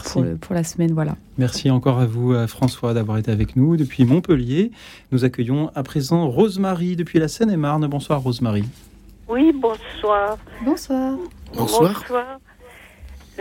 pour, 0.04 0.24
pour, 0.40 0.54
la 0.54 0.64
semaine. 0.64 0.92
Voilà. 0.92 1.16
Merci 1.38 1.70
encore 1.70 1.98
à 1.98 2.06
vous, 2.06 2.34
François, 2.46 2.94
d'avoir 2.94 3.18
été 3.18 3.30
avec 3.30 3.56
nous 3.56 3.76
depuis 3.76 4.04
Montpellier. 4.04 4.70
Nous 5.12 5.24
accueillons 5.24 5.70
à 5.74 5.82
présent 5.82 6.28
Rosemary 6.28 6.96
depuis 6.96 7.18
la 7.18 7.28
Seine-et-Marne. 7.28 7.86
Bonsoir, 7.86 8.22
Rosemary. 8.22 8.64
Oui, 9.28 9.52
bonsoir. 9.54 10.38
Bonsoir. 10.64 11.16
Bonsoir. 11.54 11.92
bonsoir 11.92 12.40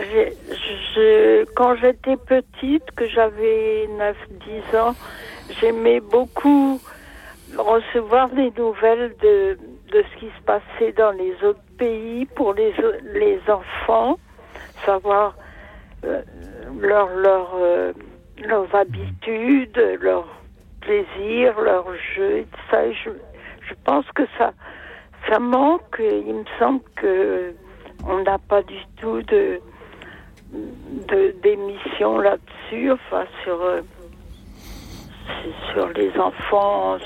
je, 0.00 1.44
quand 1.54 1.74
j'étais 1.76 2.16
petite, 2.16 2.90
que 2.92 3.06
j'avais 3.08 3.88
9-10 4.72 4.76
ans, 4.78 4.94
j'aimais 5.60 6.00
beaucoup 6.00 6.80
recevoir 7.56 8.28
des 8.30 8.52
nouvelles 8.56 9.14
de, 9.20 9.58
de 9.92 10.04
ce 10.12 10.20
qui 10.20 10.26
se 10.26 10.42
passait 10.44 10.92
dans 10.92 11.10
les 11.12 11.34
autres 11.44 11.60
pays 11.78 12.26
pour 12.26 12.54
les, 12.54 12.72
les 13.14 13.40
enfants, 13.48 14.18
savoir 14.84 15.34
euh, 16.04 16.22
leur, 16.80 17.08
leur, 17.14 17.50
euh, 17.56 17.92
leurs 18.44 18.74
habitudes, 18.74 19.98
leurs 20.00 20.28
plaisirs, 20.80 21.60
leurs 21.60 21.92
jeux, 22.16 22.38
et 22.38 22.46
ça. 22.70 22.90
je, 22.92 23.10
je 23.68 23.74
pense 23.84 24.06
que 24.14 24.22
ça, 24.38 24.52
ça 25.28 25.38
manque. 25.38 25.96
Il 26.00 26.34
me 26.34 26.44
semble 26.58 26.80
que 26.96 27.52
on 28.06 28.22
n'a 28.22 28.38
pas 28.38 28.62
du 28.62 28.78
tout 29.00 29.22
de 29.22 29.60
d'émissions 31.42 32.18
là-dessus, 32.18 32.92
enfin 32.92 33.24
sur 33.44 33.60
euh, 33.60 33.80
sur 35.72 35.88
les 35.90 36.10
enfants, 36.18 36.98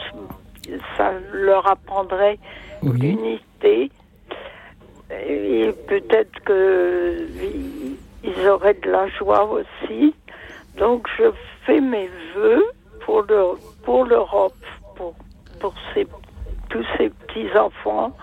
ça 0.96 1.12
leur 1.32 1.66
apprendrait 1.66 2.38
l'unité 2.82 3.90
et 5.10 5.70
peut-être 5.86 6.40
que 6.44 7.28
ils 8.24 8.48
auraient 8.48 8.74
de 8.74 8.90
la 8.90 9.08
joie 9.08 9.44
aussi. 9.44 10.14
Donc 10.78 11.06
je 11.18 11.30
fais 11.66 11.80
mes 11.80 12.08
voeux 12.34 12.64
pour 13.04 13.22
le 13.22 13.52
pour 13.84 14.04
l'Europe, 14.04 14.54
pour 14.96 15.14
pour 15.60 15.74
ces, 15.92 16.06
tous 16.70 16.84
ces 16.96 17.10
petits 17.10 17.56
enfants 17.56 18.16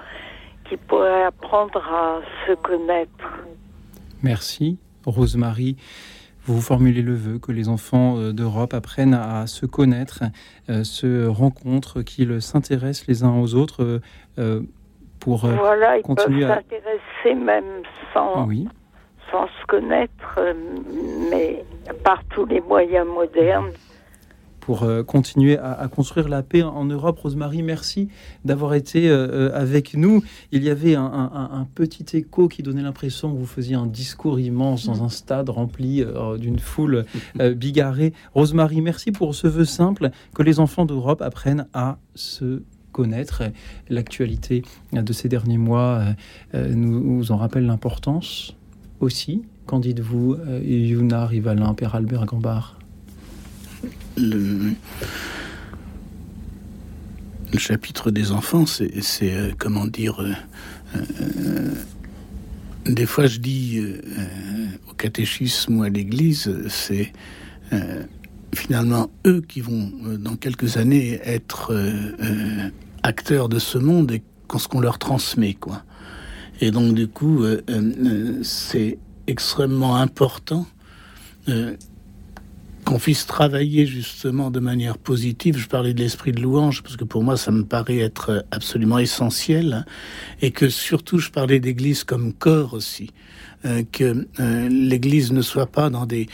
qui 0.67 0.77
pourraient 0.77 1.23
apprendre 1.23 1.77
à 1.77 2.21
se 2.47 2.53
connaître. 2.53 3.43
Merci. 4.23 4.77
Rosemary, 5.05 5.77
vous 6.45 6.59
formulez 6.59 7.01
le 7.01 7.13
vœu 7.13 7.39
que 7.39 7.51
les 7.51 7.69
enfants 7.69 8.17
euh, 8.17 8.31
d'Europe 8.33 8.73
apprennent 8.73 9.13
à 9.13 9.45
se 9.45 9.65
connaître, 9.65 10.23
euh, 10.69 10.83
se 10.83 11.27
rencontrent, 11.27 12.01
qu'ils 12.01 12.41
s'intéressent 12.41 13.07
les 13.07 13.23
uns 13.23 13.39
aux 13.39 13.53
autres 13.53 14.01
euh, 14.39 14.61
pour 15.19 15.45
voilà, 15.45 15.97
ils 15.97 16.01
continuer 16.01 16.47
peuvent 16.47 16.55
s'intéresser 16.55 17.35
même 17.35 17.83
sans, 18.11 18.49
sans 19.31 19.47
se 19.47 19.65
connaître, 19.67 20.39
mais 21.29 21.63
par 22.03 22.23
tous 22.33 22.45
les 22.45 22.59
moyens 22.59 23.05
modernes 23.05 23.71
pour 24.71 24.83
euh, 24.83 25.03
continuer 25.03 25.57
à, 25.57 25.85
construire 25.89 26.29
la 26.29 26.43
paix 26.43 26.63
en 26.63 26.85
Europe. 26.85 27.19
Rosemary, 27.19 27.61
merci 27.61 28.07
d'avoir 28.45 28.73
été 28.73 29.09
euh, 29.09 29.27
euh, 29.27 29.51
avec 29.53 29.95
nous. 29.95 30.23
Il 30.53 30.63
y 30.63 30.69
avait 30.69 30.95
un, 30.95 31.67
petit 31.75 32.05
écho 32.15 32.47
qui 32.47 32.63
donnait 32.63 32.81
l'impression 32.81 33.33
que 33.33 33.37
vous 33.37 33.45
faisiez 33.45 33.75
un 33.75 33.85
discours 33.85 34.39
immense 34.39 34.85
dans 34.85 35.03
un 35.03 35.09
stade 35.09 35.49
rempli 35.49 36.05
d'une 36.39 36.57
foule 36.57 37.03
bigarrée. 37.55 38.13
Rosemary, 38.33 38.79
merci 38.79 39.11
pour 39.11 39.35
ce 39.35 39.47
vœu 39.47 39.65
simple 39.65 40.11
que 40.33 40.41
les 40.41 40.61
enfants 40.61 40.85
d'Europe 40.85 41.21
apprennent 41.21 41.67
à 41.73 41.97
se 42.15 42.63
connaître. 42.93 43.43
L'actualité 43.89 44.63
de 44.93 45.11
ces 45.11 45.27
derniers 45.27 45.57
mois 45.57 46.01
nous, 46.53 47.29
en 47.33 47.35
rappelle 47.35 47.65
l'importance 47.65 48.55
aussi. 49.01 49.41
Qu'en 49.65 49.79
dites-vous, 49.79 50.37
Yuna 50.63 51.25
Rivalin, 51.25 51.73
Père 51.73 51.95
Albert 51.95 52.25
Gambard? 52.25 52.80
Le, 54.17 54.73
chapitre 57.57 58.11
des 58.11 58.31
enfants, 58.31 58.65
c'est, 58.65 58.91
euh, 59.23 59.51
comment 59.57 59.85
dire, 59.85 60.21
euh, 60.21 60.33
euh, 60.95 61.71
des 62.85 63.05
fois 63.05 63.27
je 63.27 63.39
dis 63.39 63.79
au 64.89 64.93
catéchisme 64.93 65.77
ou 65.77 65.83
à 65.83 65.89
l'église, 65.89 66.51
c'est 66.69 67.11
finalement 68.53 69.11
eux 69.25 69.41
qui 69.47 69.61
vont 69.61 69.91
dans 70.17 70.35
quelques 70.35 70.77
années 70.77 71.19
être 71.23 71.73
acteurs 73.03 73.49
de 73.49 73.59
ce 73.59 73.77
monde 73.77 74.11
et 74.11 74.23
ce 74.57 74.67
qu'on 74.67 74.81
leur 74.81 74.97
transmet, 74.97 75.53
quoi. 75.53 75.83
Et 76.59 76.71
donc 76.71 76.95
du 76.95 77.07
coup, 77.07 77.45
c'est 78.43 78.97
extrêmement 79.27 79.95
important 79.95 80.65
qu'on 82.85 82.99
puisse 82.99 83.25
travailler 83.25 83.85
justement 83.85 84.51
de 84.51 84.59
manière 84.59 84.97
positive. 84.97 85.57
Je 85.57 85.67
parlais 85.67 85.93
de 85.93 86.01
l'esprit 86.01 86.31
de 86.31 86.41
louange 86.41 86.83
parce 86.83 86.97
que 86.97 87.03
pour 87.03 87.23
moi 87.23 87.37
ça 87.37 87.51
me 87.51 87.63
paraît 87.63 87.99
être 87.99 88.45
absolument 88.51 88.99
essentiel. 88.99 89.85
Et 90.41 90.51
que 90.51 90.69
surtout 90.69 91.19
je 91.19 91.29
parlais 91.29 91.59
d'église 91.59 92.03
comme 92.03 92.33
corps 92.33 92.73
aussi, 92.73 93.11
euh, 93.65 93.83
que 93.91 94.27
euh, 94.39 94.69
l'église 94.69 95.31
ne 95.31 95.41
soit 95.41 95.67
pas 95.67 95.89
dans 95.89 96.05
des 96.05 96.27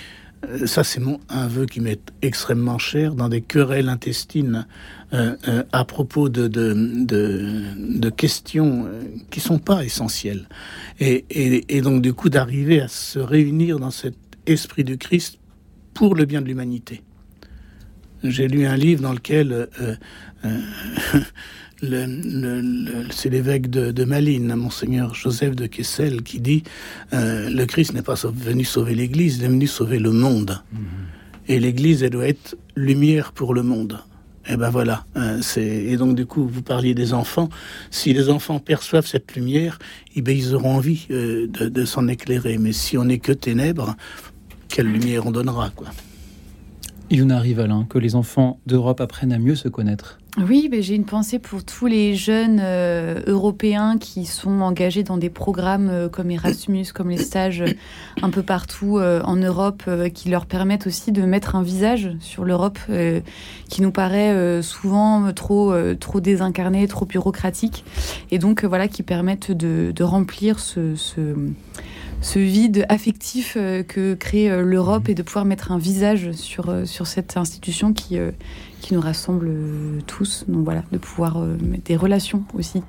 euh, 0.48 0.68
ça 0.68 0.84
c'est 0.84 1.00
mon 1.00 1.20
un 1.30 1.48
vœu 1.48 1.66
qui 1.66 1.82
m'est 1.82 2.12
extrêmement 2.22 2.78
cher 2.78 3.16
dans 3.16 3.28
des 3.28 3.42
querelles 3.42 3.90
intestines 3.90 4.68
à 5.72 5.86
propos 5.86 6.28
de, 6.28 6.50
de, 6.50 6.76
de, 7.78 8.10
questions 8.10 8.90
qui 9.32 9.40
sont 9.40 9.58
pas 9.58 9.86
essentielles. 9.86 10.50
Et, 11.00 11.24
et, 11.30 11.78
et 11.78 11.82
donc 11.82 12.02
du 12.02 12.14
coup 12.14 12.28
d'arriver 12.28 12.82
à 12.82 12.90
se 12.90 13.18
réunir 13.18 13.80
dans 13.80 13.90
cet 13.90 14.16
esprit 14.48 14.84
du 14.84 14.98
Christ 14.98 15.40
pour 15.98 16.14
le 16.14 16.26
bien 16.26 16.42
de 16.42 16.48
l'humanité. 16.48 17.02
J'ai 18.24 18.48
lu 18.48 18.66
un 18.66 18.76
livre 18.76 19.02
dans 19.02 19.14
lequel 19.14 19.52
euh, 19.52 19.96
euh, 20.46 20.60
le, 21.82 23.04
c'est 23.10 23.30
l'évêque 23.30 23.68
de, 23.68 24.04
Malines, 24.04 24.54
monseigneur 24.56 25.16
Joseph 25.16 25.56
de 25.56 25.66
Kessel, 25.66 26.22
qui 26.22 26.40
dit 26.40 26.64
euh, 27.14 27.50
le 27.50 27.66
Christ 27.66 27.94
n'est 27.94 28.04
pas 28.04 28.16
venu 28.26 28.64
sauver 28.64 28.94
l'Église, 28.94 29.38
il 29.38 29.46
est 29.46 29.48
venu 29.48 29.66
sauver 29.66 29.98
le 29.98 30.12
monde. 30.12 30.62
Mhm. 30.72 30.80
Et 31.48 31.60
l'Église, 31.60 32.04
elle 32.04 32.12
doit 32.12 32.28
être 32.28 32.56
lumière 32.76 33.32
pour 33.32 33.56
le 33.56 33.64
monde. 33.64 34.00
Et 34.50 34.56
ben 34.56 34.70
voilà. 34.70 35.06
c'est 35.42 35.66
et 35.66 35.98
donc 35.98 36.16
du 36.16 36.26
coup, 36.26 36.48
vous 36.48 36.62
parliez 36.62 36.94
des 36.94 37.14
enfants. 37.14 37.50
Si 37.92 38.14
les 38.14 38.30
enfants 38.30 38.60
perçoivent 38.60 39.06
cette 39.06 39.36
lumière, 39.36 39.78
eh 40.16 40.22
ben, 40.22 40.38
ils 40.38 40.56
auront 40.56 40.76
envie 40.76 41.06
de, 41.10 41.48
de 41.48 41.86
s'en 41.86 42.08
éclairer. 42.08 42.58
Mais 42.58 42.72
si 42.72 42.98
on 42.98 43.04
n'est 43.06 43.18
que 43.18 43.34
ténèbres, 43.34 43.98
quelle 44.70 44.88
lumière 44.88 45.26
on 45.26 45.32
donnera, 45.32 45.70
quoi. 45.70 45.88
Yuna 47.10 47.40
Rivalin, 47.40 47.86
que 47.90 48.00
les 48.00 48.16
enfants 48.16 48.60
d'Europe 48.66 49.00
apprennent 49.00 49.32
à 49.32 49.40
mieux 49.40 49.56
se 49.56 49.70
connaître. 49.70 50.20
Oui, 50.38 50.70
j'ai 50.82 50.94
une 50.94 51.06
pensée 51.06 51.40
pour 51.40 51.64
tous 51.64 51.88
les 51.88 52.14
jeunes 52.14 52.60
euh, 52.62 53.22
européens 53.26 53.98
qui 53.98 54.26
sont 54.26 54.62
engagés 54.62 55.02
dans 55.02 55.18
des 55.18 55.32
programmes 55.32 55.90
euh, 55.90 56.10
comme 56.10 56.30
Erasmus, 56.30 56.88
comme 56.94 57.10
les 57.10 57.18
stages 57.18 57.62
euh, 57.62 57.72
un 58.22 58.30
peu 58.30 58.44
partout 58.44 59.00
en 59.00 59.36
Europe, 59.36 59.84
qui 60.14 60.30
leur 60.30 60.46
permettent 60.46 60.86
aussi 60.86 61.12
de 61.12 61.24
mettre 61.24 61.56
un 61.56 61.64
visage 61.64 62.12
sur 62.20 62.44
l'Europe 62.46 62.80
qui 63.70 63.82
nous 63.82 63.92
paraît 63.92 64.62
souvent 64.62 65.32
trop, 65.34 65.74
trop 66.00 66.20
désincarné, 66.20 66.88
trop 66.88 67.06
bureaucratique, 67.06 67.86
et 68.32 68.40
donc 68.40 68.66
voilà, 68.66 68.88
qui 68.88 69.04
permettent 69.04 69.52
de, 69.52 70.04
remplir 70.04 70.60
ce 70.60 70.96
ce 70.96 71.36
vide 72.36 72.86
affectif 72.90 73.56
euh, 73.58 73.84
que 73.84 74.14
crée 74.14 74.50
euh, 74.50 74.62
l'Europe 74.62 75.10
et 75.10 75.16
de 75.16 75.24
pouvoir 75.24 75.46
mettre 75.46 75.72
un 75.72 75.78
visage 75.78 76.32
sur, 76.32 76.70
euh, 76.70 76.86
sur 76.86 77.08
cette 77.08 77.38
institution 77.38 77.94
qui, 77.94 78.18
qui 78.82 78.94
nous 78.94 79.02
rassemble 79.02 79.50
tous. 80.06 80.46
Donc 80.48 80.64
voilà, 80.64 80.84
de 80.92 80.98
pouvoir 80.98 81.40
mettre 81.40 81.84
des 81.86 81.96
relations 81.96 82.44
aussi 82.54 82.82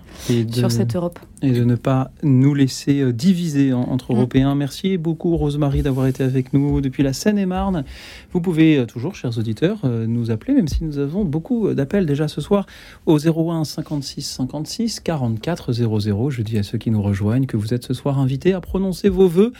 sur 0.51 0.71
cette 0.71 0.95
Europe. 0.95 1.19
Et 1.43 1.53
de 1.53 1.65
ne 1.65 1.77
pas 1.77 2.11
nous 2.23 2.55
laisser 2.55 3.13
diviser 3.13 3.73
entre 3.73 4.13
mm. 4.13 4.17
Européens. 4.17 4.55
Merci 4.55 4.99
beaucoup 4.99 5.37
Rosemary 5.37 5.83
d'avoir 5.83 6.07
été 6.07 6.23
avec 6.25 6.53
nous 6.53 6.81
depuis 6.81 7.03
la 7.03 7.13
Seine-et-Marne. 7.13 7.85
Vous 8.33 8.41
pouvez 8.41 8.85
toujours, 8.87 9.15
chers 9.15 9.39
auditeurs, 9.39 9.79
nous 9.85 10.31
appeler, 10.31 10.55
même 10.55 10.69
si 10.69 10.85
nous 10.85 10.99
avons 10.99 11.25
beaucoup 11.25 11.73
d'appels 11.75 12.07
déjà 12.07 12.29
ce 12.29 12.41
soir, 12.41 12.67
au 13.07 13.19
01 13.19 13.65
56 13.65 14.23
56 14.23 15.01
44 15.01 15.73
00. 15.73 16.31
Je 16.31 16.43
dis 16.43 16.59
à 16.59 16.63
ceux 16.63 16.79
qui 16.79 16.91
nous 16.91 17.03
rejoignent 17.03 17.47
que 17.47 17.57
vous 17.57 17.75
êtes 17.75 17.85
ce 17.85 17.95
soir 17.95 18.19
invités 18.19 18.53
à 18.53 18.61
prononcer 18.61 19.09
vos 19.09 19.29
voeux 19.29 19.53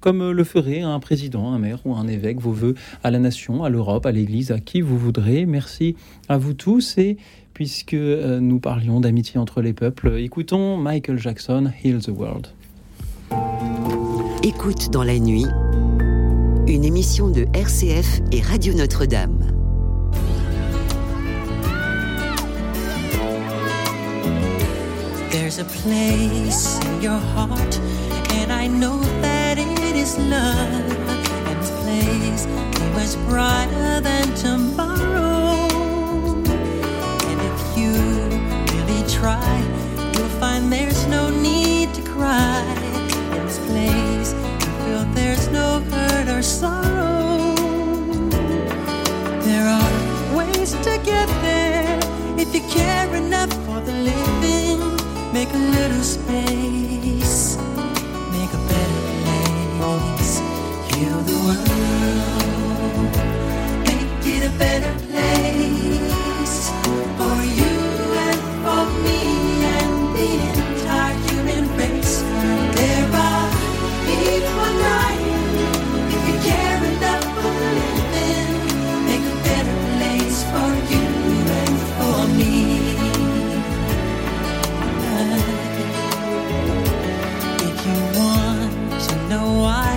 comme 0.00 0.30
le 0.30 0.44
ferait 0.44 0.80
un 0.80 0.98
président, 1.00 1.52
un 1.52 1.58
maire 1.58 1.80
ou 1.84 1.94
un 1.94 2.06
évêque, 2.06 2.40
vos 2.40 2.52
voeux 2.52 2.74
à 3.02 3.10
la 3.10 3.18
nation, 3.18 3.64
à 3.64 3.68
l'Europe, 3.68 4.06
à 4.06 4.12
l'Église, 4.12 4.50
à 4.50 4.60
qui 4.60 4.80
vous 4.80 4.98
voudrez. 4.98 5.46
Merci 5.46 5.96
à 6.28 6.38
vous 6.38 6.54
tous 6.54 6.98
et 6.98 7.16
puisque 7.56 7.94
euh, 7.94 8.38
nous 8.38 8.60
parlions 8.60 9.00
d'amitié 9.00 9.40
entre 9.40 9.62
les 9.62 9.72
peuples, 9.72 10.18
écoutons 10.18 10.76
Michael 10.76 11.18
Jackson, 11.18 11.70
Heal 11.82 12.00
the 12.00 12.08
World. 12.08 12.48
Écoute 14.42 14.90
dans 14.90 15.02
la 15.02 15.18
nuit, 15.18 15.46
une 16.66 16.84
émission 16.84 17.30
de 17.30 17.46
RCF 17.54 18.20
et 18.30 18.42
Radio 18.42 18.74
Notre-Dame. 18.74 19.38
There's 25.30 25.58
a 25.58 25.64
place 25.64 26.78
in 26.84 27.00
your 27.00 27.18
heart, 27.18 27.80
and 28.32 28.52
I 28.52 28.66
know 28.66 29.00
that 29.22 29.35
it 30.06 30.10
is 30.10 30.18
love. 30.18 31.08
And 31.48 31.60
this 31.60 31.70
place 31.82 32.46
is 32.46 33.16
much 33.16 33.28
brighter 33.28 34.00
than 34.00 34.34
tomorrow. 34.34 35.68
And 37.28 37.38
if 37.50 37.78
you 37.78 37.92
really 38.72 39.02
try, 39.08 39.58
you'll 40.14 40.36
find 40.40 40.72
there's 40.72 41.06
no 41.06 41.30
need 41.30 41.94
to 41.94 42.02
cry. 42.02 42.62
In 43.34 43.46
this 43.46 43.58
place, 43.58 44.32
you 44.32 44.70
feel 44.84 45.04
there's 45.14 45.48
no 45.48 45.80
hurt 45.90 46.28
or 46.28 46.42
sorrow. 46.42 47.54
There 49.42 49.66
are 49.66 50.36
ways 50.36 50.72
to 50.72 51.00
get 51.04 51.28
there 51.42 51.98
if 52.38 52.54
you 52.54 52.62
care 52.68 53.14
enough 53.14 53.52
for 53.66 53.80
the 53.80 53.92
living 53.92 54.96
make 55.32 55.52
a 55.52 55.64
little 55.76 56.02
space, 56.02 56.95
know 89.36 89.52
why, 89.66 89.92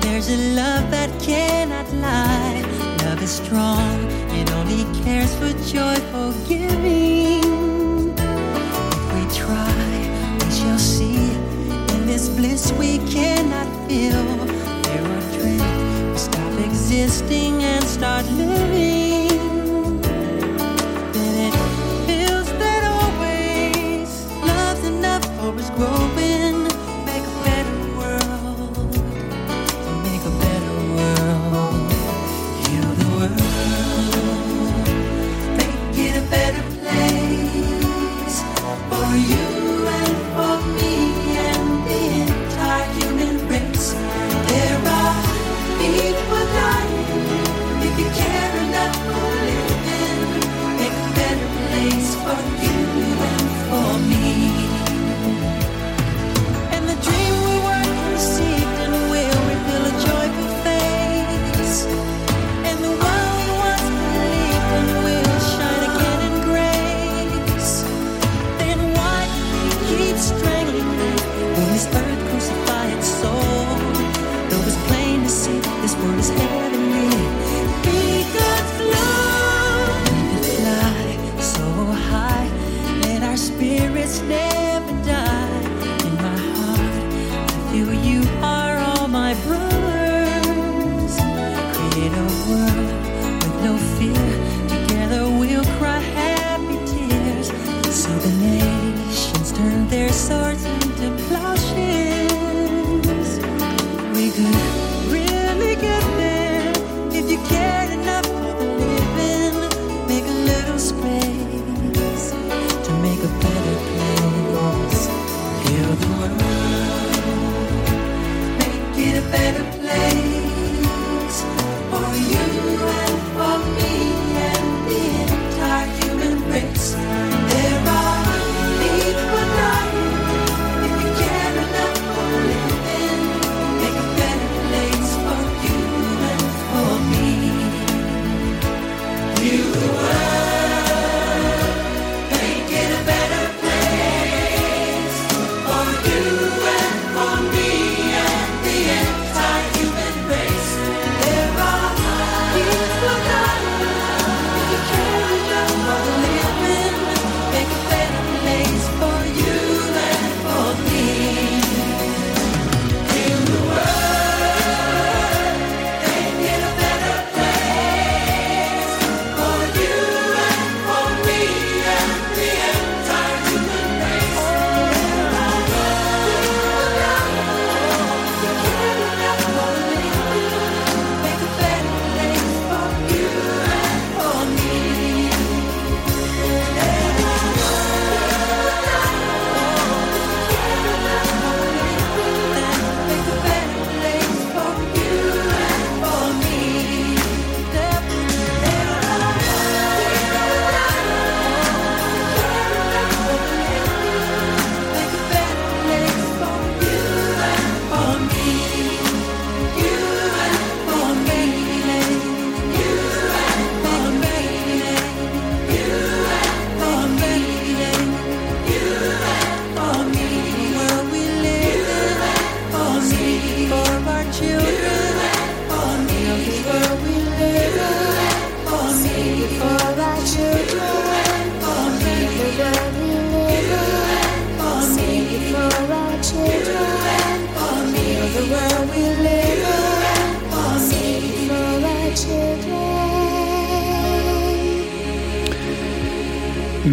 there's 0.00 0.28
a 0.28 0.40
love 0.60 0.90
that 0.90 1.10
cannot 1.20 1.88
lie. 2.06 2.62
Love 3.04 3.22
is 3.22 3.34
strong, 3.42 3.96
it 4.40 4.50
only 4.58 4.82
cares 5.04 5.32
for 5.40 5.52
joyful 5.76 6.30
giving. 6.48 7.42
If 8.96 9.06
we 9.14 9.22
try, 9.42 9.84
we 10.40 10.48
shall 10.58 10.82
see. 10.94 11.22
In 11.94 12.00
this 12.10 12.28
bliss 12.36 12.72
we 12.82 12.98
cannot 13.16 13.68
feel. 13.86 14.24
There 14.86 15.04
are 15.14 15.24
dreams, 15.36 16.10
we 16.12 16.18
stop 16.28 16.54
existing 16.68 17.54
and 17.62 17.84
start 17.84 18.26
living. 18.32 19.01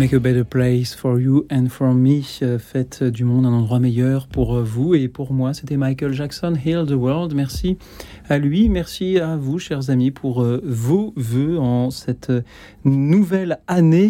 Make 0.10 0.16
a 0.16 0.20
better 0.22 0.44
place 0.44 0.96
for 0.96 1.20
you 1.20 1.46
and 1.52 1.68
for 1.70 1.94
me. 1.94 2.24
Euh, 2.42 2.58
Faites 2.58 3.04
du 3.04 3.26
monde 3.26 3.46
un 3.46 3.54
endroit 3.54 3.80
meilleur 3.80 4.26
pour 4.26 4.56
euh, 4.56 4.64
vous 4.64 4.96
et 4.96 5.08
pour 5.08 5.34
moi. 5.34 5.54
C'était 5.54 5.78
Michael 5.78 6.14
Jackson, 6.14 6.56
Heal 6.56 6.88
the 6.88 6.94
World. 6.94 7.36
Merci 7.36 7.78
à 8.28 8.40
lui. 8.40 8.70
Merci 8.70 9.20
à 9.20 9.38
vous, 9.38 9.60
chers 9.60 9.92
amis, 9.92 10.10
pour 10.10 10.42
euh, 10.42 10.64
vos 10.66 11.14
vœux 11.16 11.60
en 11.60 11.92
cette 11.92 12.32
euh, 12.32 12.42
nouvelle 12.86 13.60
année. 13.68 14.10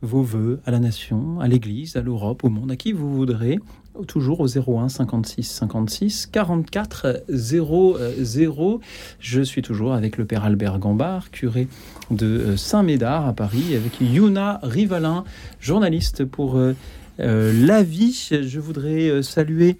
Vos 0.00 0.22
vœux 0.22 0.60
à 0.64 0.70
la 0.70 0.78
nation, 0.78 1.40
à 1.40 1.46
l'Église, 1.46 1.96
à 1.96 2.00
l'Europe, 2.00 2.42
au 2.44 2.48
monde, 2.48 2.70
à 2.70 2.76
qui 2.76 2.92
vous 2.92 3.12
voudrez. 3.12 3.58
Toujours 4.06 4.40
au 4.40 4.46
01 4.46 4.88
56 4.88 5.42
56 5.42 6.26
44 6.26 7.24
00. 7.28 8.80
Je 9.20 9.42
suis 9.42 9.62
toujours 9.62 9.94
avec 9.94 10.16
le 10.16 10.24
Père 10.24 10.44
Albert 10.44 10.78
Gambard, 10.78 11.30
curé 11.30 11.68
de 12.10 12.26
euh, 12.26 12.56
Saint-Médard 12.56 13.26
à 13.26 13.32
Paris, 13.32 13.74
avec 13.74 14.00
Yuna 14.00 14.60
Rivalin, 14.62 15.24
journaliste 15.60 16.24
pour 16.24 16.56
euh, 16.56 16.74
euh, 17.20 17.52
La 17.66 17.82
Vie. 17.82 18.28
Je 18.30 18.60
voudrais 18.60 19.08
euh, 19.08 19.22
saluer 19.22 19.76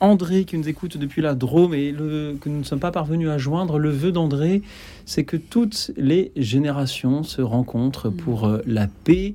André 0.00 0.44
qui 0.44 0.58
nous 0.58 0.68
écoute 0.68 0.98
depuis 0.98 1.22
la 1.22 1.34
Drôme 1.34 1.72
et 1.72 1.90
le, 1.90 2.36
que 2.38 2.50
nous 2.50 2.58
ne 2.58 2.64
sommes 2.64 2.80
pas 2.80 2.90
parvenus 2.90 3.30
à 3.30 3.38
joindre. 3.38 3.78
Le 3.78 3.88
vœu 3.88 4.12
d'André, 4.12 4.62
c'est 5.06 5.24
que 5.24 5.36
toutes 5.36 5.90
les 5.96 6.32
générations 6.36 7.22
se 7.22 7.40
rencontrent 7.40 8.10
pour 8.10 8.46
euh, 8.46 8.60
la 8.66 8.88
paix 8.88 9.34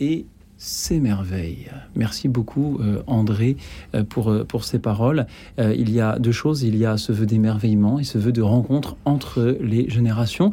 et 0.00 0.26
ces 0.58 1.00
merveilles. 1.00 1.70
Merci 1.94 2.28
beaucoup 2.28 2.78
euh, 2.80 3.02
André 3.06 3.56
euh, 3.94 4.04
pour, 4.04 4.30
euh, 4.30 4.44
pour 4.44 4.64
ces 4.64 4.78
paroles. 4.78 5.26
Il 5.58 5.90
y 5.90 6.00
a 6.00 6.18
deux 6.18 6.32
choses, 6.32 6.62
il 6.62 6.76
y 6.76 6.86
a 6.86 6.96
ce 6.96 7.12
vœu 7.12 7.26
d'émerveillement 7.26 7.98
et 7.98 8.04
ce 8.04 8.18
vœu 8.18 8.32
de 8.32 8.42
rencontre 8.42 8.96
entre 9.04 9.56
les 9.60 9.88
générations. 9.88 10.50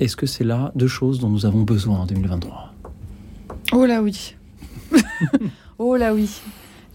Est-ce 0.00 0.16
que 0.16 0.26
c'est 0.26 0.44
là 0.44 0.72
deux 0.74 0.88
choses 0.88 1.20
dont 1.20 1.28
nous 1.28 1.46
avons 1.46 1.62
besoin 1.62 2.00
en 2.00 2.06
2023 2.06 2.72
Oh 3.72 3.86
là 3.86 4.02
oui. 4.02 4.34
oh 5.78 5.96
là 5.96 6.14
oui. 6.14 6.40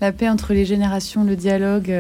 La 0.02 0.12
paix 0.12 0.30
entre 0.30 0.54
les 0.54 0.66
générations, 0.66 1.24
le 1.24 1.36
dialogue. 1.36 1.94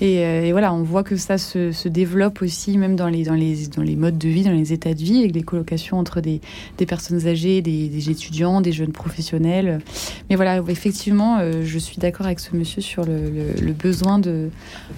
Et, 0.00 0.24
euh, 0.24 0.44
et 0.44 0.52
voilà, 0.52 0.74
on 0.74 0.82
voit 0.82 1.02
que 1.02 1.16
ça 1.16 1.38
se, 1.38 1.88
développe 1.88 2.42
aussi, 2.42 2.76
même 2.76 2.96
dans 2.96 3.08
les, 3.08 3.24
dans, 3.24 3.34
les, 3.34 3.66
dans 3.68 3.82
les 3.82 3.96
modes 3.96 4.18
de 4.18 4.28
vie, 4.28 4.42
dans 4.42 4.52
les 4.52 4.72
états 4.72 4.92
de 4.92 5.02
vie, 5.02 5.20
avec 5.20 5.34
les 5.34 5.42
colocations 5.42 5.98
entre 5.98 6.20
des, 6.20 6.40
des 6.76 6.86
personnes 6.86 7.26
âgées, 7.26 7.62
des, 7.62 7.88
des 7.88 8.10
étudiants, 8.10 8.60
des 8.60 8.72
jeunes 8.72 8.92
professionnels. 8.92 9.80
Mais 10.28 10.36
voilà, 10.36 10.62
effectivement, 10.68 11.38
euh, 11.38 11.62
je 11.64 11.78
suis 11.78 11.96
d'accord 11.96 12.26
avec 12.26 12.40
ce 12.40 12.54
monsieur 12.54 12.82
sur 12.82 13.04
le, 13.04 13.72
besoin 13.72 14.18
de 14.18 14.50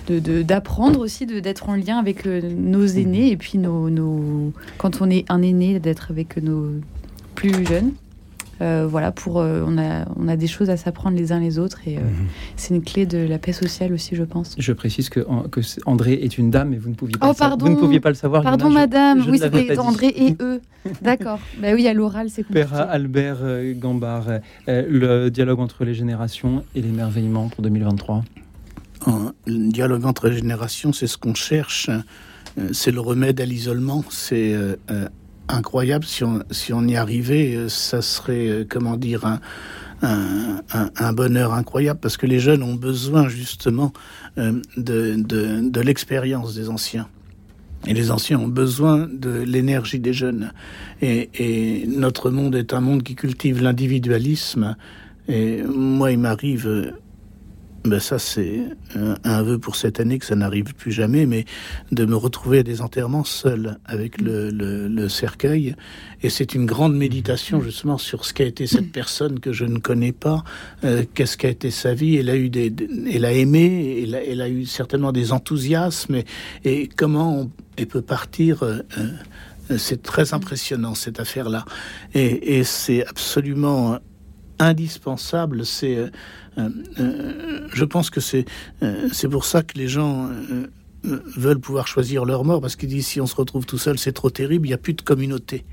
d'apprendre 0.09 1.01
aussi, 1.01 1.27
d'être 1.27 1.69
en 1.69 1.75
lien 1.75 1.99
avec 1.99 2.27
euh, 2.27 2.41
nos 2.57 2.87
aînés, 2.87 3.31
et 3.31 3.37
puis 3.37 3.59
nos, 3.59 4.53
quand 4.79 5.01
on 5.01 5.11
est 5.11 5.25
un 5.29 5.43
aîné, 5.43 5.79
d'être 5.79 6.11
avec 6.11 6.37
nos 6.39 6.71
plus 7.35 7.67
jeunes. 7.67 7.93
Euh, 8.61 8.87
voilà, 8.89 9.13
pour 9.13 9.39
euh, 9.41 9.63
on 9.67 9.79
a 9.79 10.05
on 10.17 10.27
a 10.27 10.37
des 10.37 10.49
choses 10.49 10.69
à 10.69 10.77
s'apprendre 10.77 11.17
les 11.17 11.31
uns 11.33 11.39
les 11.39 11.59
autres 11.61 11.87
et 11.87 11.99
euh, 11.99 12.01
c'est 12.57 12.75
une 12.75 12.83
clé 12.83 13.07
de 13.07 13.19
la 13.19 13.39
paix 13.39 13.53
sociale 13.53 13.93
aussi, 13.93 14.17
je 14.17 14.25
pense. 14.25 14.57
Je 14.59 14.73
précise 14.73 15.09
que, 15.11 15.21
André 15.87 16.15
est 16.15 16.39
une 16.39 16.51
dame 16.51 16.75
et 16.75 16.77
vous 16.79 16.89
ne 16.91 16.95
pouviez 16.95 17.17
pas, 17.19 17.27
Oh 17.27 17.31
le 17.31 17.37
sa- 17.37 17.49
pardon, 17.49 17.67
vous 17.67 17.73
ne 17.73 17.77
pouviez 17.77 18.01
pas 18.01 18.09
le 18.09 18.15
savoir. 18.17 18.43
Pardon 18.43 18.69
Lina, 18.69 18.81
madame, 18.81 19.23
je 19.25 19.31
oui 19.31 19.39
c'était. 19.39 19.79
André 19.79 20.09
et 20.09 20.37
eux. 20.41 20.61
D'accord. 21.03 21.39
bah 21.61 21.69
oui, 21.75 21.87
à 21.87 21.93
l'oral 21.95 22.31
c'est 22.31 22.43
compliqué. 22.43 22.67
Père 22.69 22.75
Albert 22.91 23.39
Gambard, 23.77 24.27
euh, 24.69 24.83
le 24.89 25.31
dialogue 25.31 25.61
entre 25.61 25.85
les 25.85 25.95
générations 25.95 26.65
et 26.75 26.83
l'émerveillement 26.83 27.49
pour 27.49 27.63
2023. 27.63 28.25
Un- 29.07 29.33
Le 29.47 29.71
dialogue 29.71 30.05
entre 30.05 30.31
générations, 30.31 30.93
c'est 30.93 31.07
ce 31.07 31.17
qu'on 31.17 31.35
cherche. 31.35 31.91
C'est 32.73 32.91
le 32.91 33.01
remède 33.01 33.41
à 33.41 33.45
l'isolement. 33.45 34.03
C'est 34.11 34.53
incroyable. 35.49 36.05
Si 36.05 36.25
on, 36.25 36.43
si 36.51 36.73
on 36.73 36.87
y 36.87 36.97
arrivait, 36.97 37.55
euh, 37.55 37.69
ça 37.69 38.03
serait, 38.03 38.49
euh, 38.49 38.67
comment 38.69 38.97
dire, 38.97 39.25
un, 39.25 39.41
un, 40.01 41.13
bonheur 41.13 41.53
incroyable 41.53 41.99
parce 42.01 42.17
que 42.17 42.27
les 42.27 42.39
jeunes 42.39 42.63
ont 42.63 42.75
besoin 42.75 43.29
justement 43.29 43.93
euh, 44.39 44.61
de, 44.77 45.17
de, 45.17 45.81
l'expérience 45.81 46.55
des 46.55 46.69
anciens. 46.69 47.09
Et 47.87 47.95
les 47.95 48.11
anciens 48.11 48.39
ont 48.39 48.49
besoin 48.49 49.09
de 49.11 49.31
l'énergie 49.31 49.99
des 49.99 50.13
jeunes. 50.13 50.53
Et, 51.01 51.85
notre 51.89 52.31
monde 52.31 52.55
est 52.55 52.73
un 52.73 52.81
monde 52.81 53.03
qui 53.03 53.15
cultive 53.15 53.63
l'individualisme. 53.63 54.77
Et 55.29 55.63
moi, 55.63 56.13
il 56.13 56.19
m'arrive 56.19 56.93
ben 57.85 58.01
ça, 58.01 58.19
c'est 58.19 58.65
un, 59.25 59.43
vœu 59.43 59.59
pour 59.59 59.77
cette 59.77 60.01
année 60.01 60.19
que 60.19 60.27
ça 60.27 60.35
n'arrive 60.35 60.75
plus 60.75 60.91
jamais, 60.91 61.27
mais 61.27 61.45
de 61.93 62.05
me 62.05 62.17
retrouver 62.17 62.59
à 62.59 62.63
des 62.63 62.83
enterrements 62.83 63.25
seul 63.25 63.79
avec 63.85 64.21
le, 64.21 65.09
cercueil. 65.09 65.75
Et 66.23 66.29
c'est 66.29 66.55
une 66.55 66.67
grande 66.67 66.97
méditation 66.97 67.61
justement 67.61 67.97
sur 67.97 68.25
ce 68.25 68.35
qu'a 68.35 68.45
été 68.45 68.67
cette 68.67 68.91
personne 68.93 69.39
que 69.39 69.53
je 69.53 69.65
ne 69.65 69.79
connais 69.79 70.13
pas, 70.13 70.43
euh, 70.85 71.05
qu'est-ce 71.15 71.37
qu'a 71.37 71.49
été 71.49 71.71
sa 71.71 71.95
vie. 71.95 72.17
Elle 72.17 72.31
a 72.31 72.37
eu 72.37 72.51
des, 72.51 72.75
elle 73.13 73.25
a 73.25 73.33
aimé, 73.33 74.05
elle 74.29 74.43
a, 74.43 74.49
eu 74.49 74.67
certainement 74.67 75.13
des 75.13 75.33
enthousiasmes, 75.33 76.23
et, 76.65 76.89
comment 76.89 77.49
elle 77.77 77.87
peut 77.87 78.03
partir. 78.03 78.65
euh, 78.65 78.81
euh, 79.71 79.77
c'est 79.77 80.03
très 80.03 80.35
impressionnant 80.35 80.95
cette 80.95 81.21
affaire-là, 81.21 81.65
et, 82.15 82.59
et 82.59 82.65
c'est 82.65 83.07
absolument 83.07 83.99
indispensable. 84.59 85.65
C'est, 85.65 86.11
je 87.73 87.85
pense 87.85 88.11
que 88.11 88.21
c'est, 88.21 88.45
euh, 88.83 89.09
c'est 89.13 89.29
pour 89.29 89.45
ça 89.45 89.63
que 89.63 89.79
les 89.79 89.89
gens 89.89 90.29
euh, 90.29 90.67
euh, 91.07 91.21
veulent 91.37 91.61
pouvoir 91.61 91.87
choisir 91.87 92.25
leur 92.25 92.45
mort 92.45 92.61
parce 92.61 92.77
qu'ils 92.77 92.89
disent 92.89 93.07
si 93.07 93.21
on 93.21 93.27
se 93.27 93.37
retrouve 93.37 93.67
tout 93.67 93.79
seul, 93.79 93.99
c'est 93.99 94.13
trop 94.13 94.31
terrible. 94.31 94.67
Il 94.67 94.71
n'y 94.71 94.75
a 94.75 94.79
plus 94.79 94.95
de 94.95 95.03
communauté. 95.03 95.65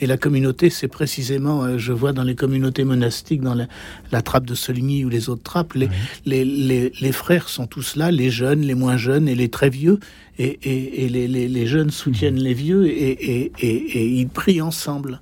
Et 0.00 0.06
la 0.06 0.16
communauté, 0.16 0.70
c'est 0.70 0.86
précisément, 0.86 1.64
euh, 1.64 1.76
je 1.76 1.92
vois 1.92 2.12
dans 2.12 2.22
les 2.22 2.36
communautés 2.36 2.84
monastiques, 2.84 3.40
dans 3.40 3.54
la, 3.54 3.66
la 4.12 4.22
trappe 4.22 4.46
de 4.46 4.54
Soligny 4.54 5.04
ou 5.04 5.08
les 5.08 5.28
autres 5.28 5.42
trappes, 5.42 5.74
les, 5.74 5.88
les, 6.24 6.44
les, 6.44 6.92
les 7.00 7.12
frères 7.12 7.48
sont 7.48 7.66
tous 7.66 7.96
là, 7.96 8.12
les 8.12 8.30
jeunes, 8.30 8.60
les 8.60 8.76
moins 8.76 8.96
jeunes 8.96 9.28
et 9.28 9.34
les 9.34 9.48
très 9.48 9.70
vieux. 9.70 9.98
Et, 10.38 10.58
et, 10.62 11.04
et 11.04 11.08
les, 11.08 11.26
les, 11.26 11.48
les 11.48 11.66
jeunes 11.66 11.90
soutiennent 11.90 12.38
les 12.38 12.54
vieux 12.54 12.86
et, 12.86 13.10
et, 13.10 13.52
et, 13.58 13.98
et 13.98 14.08
ils 14.20 14.28
prient 14.28 14.62
ensemble. 14.62 15.20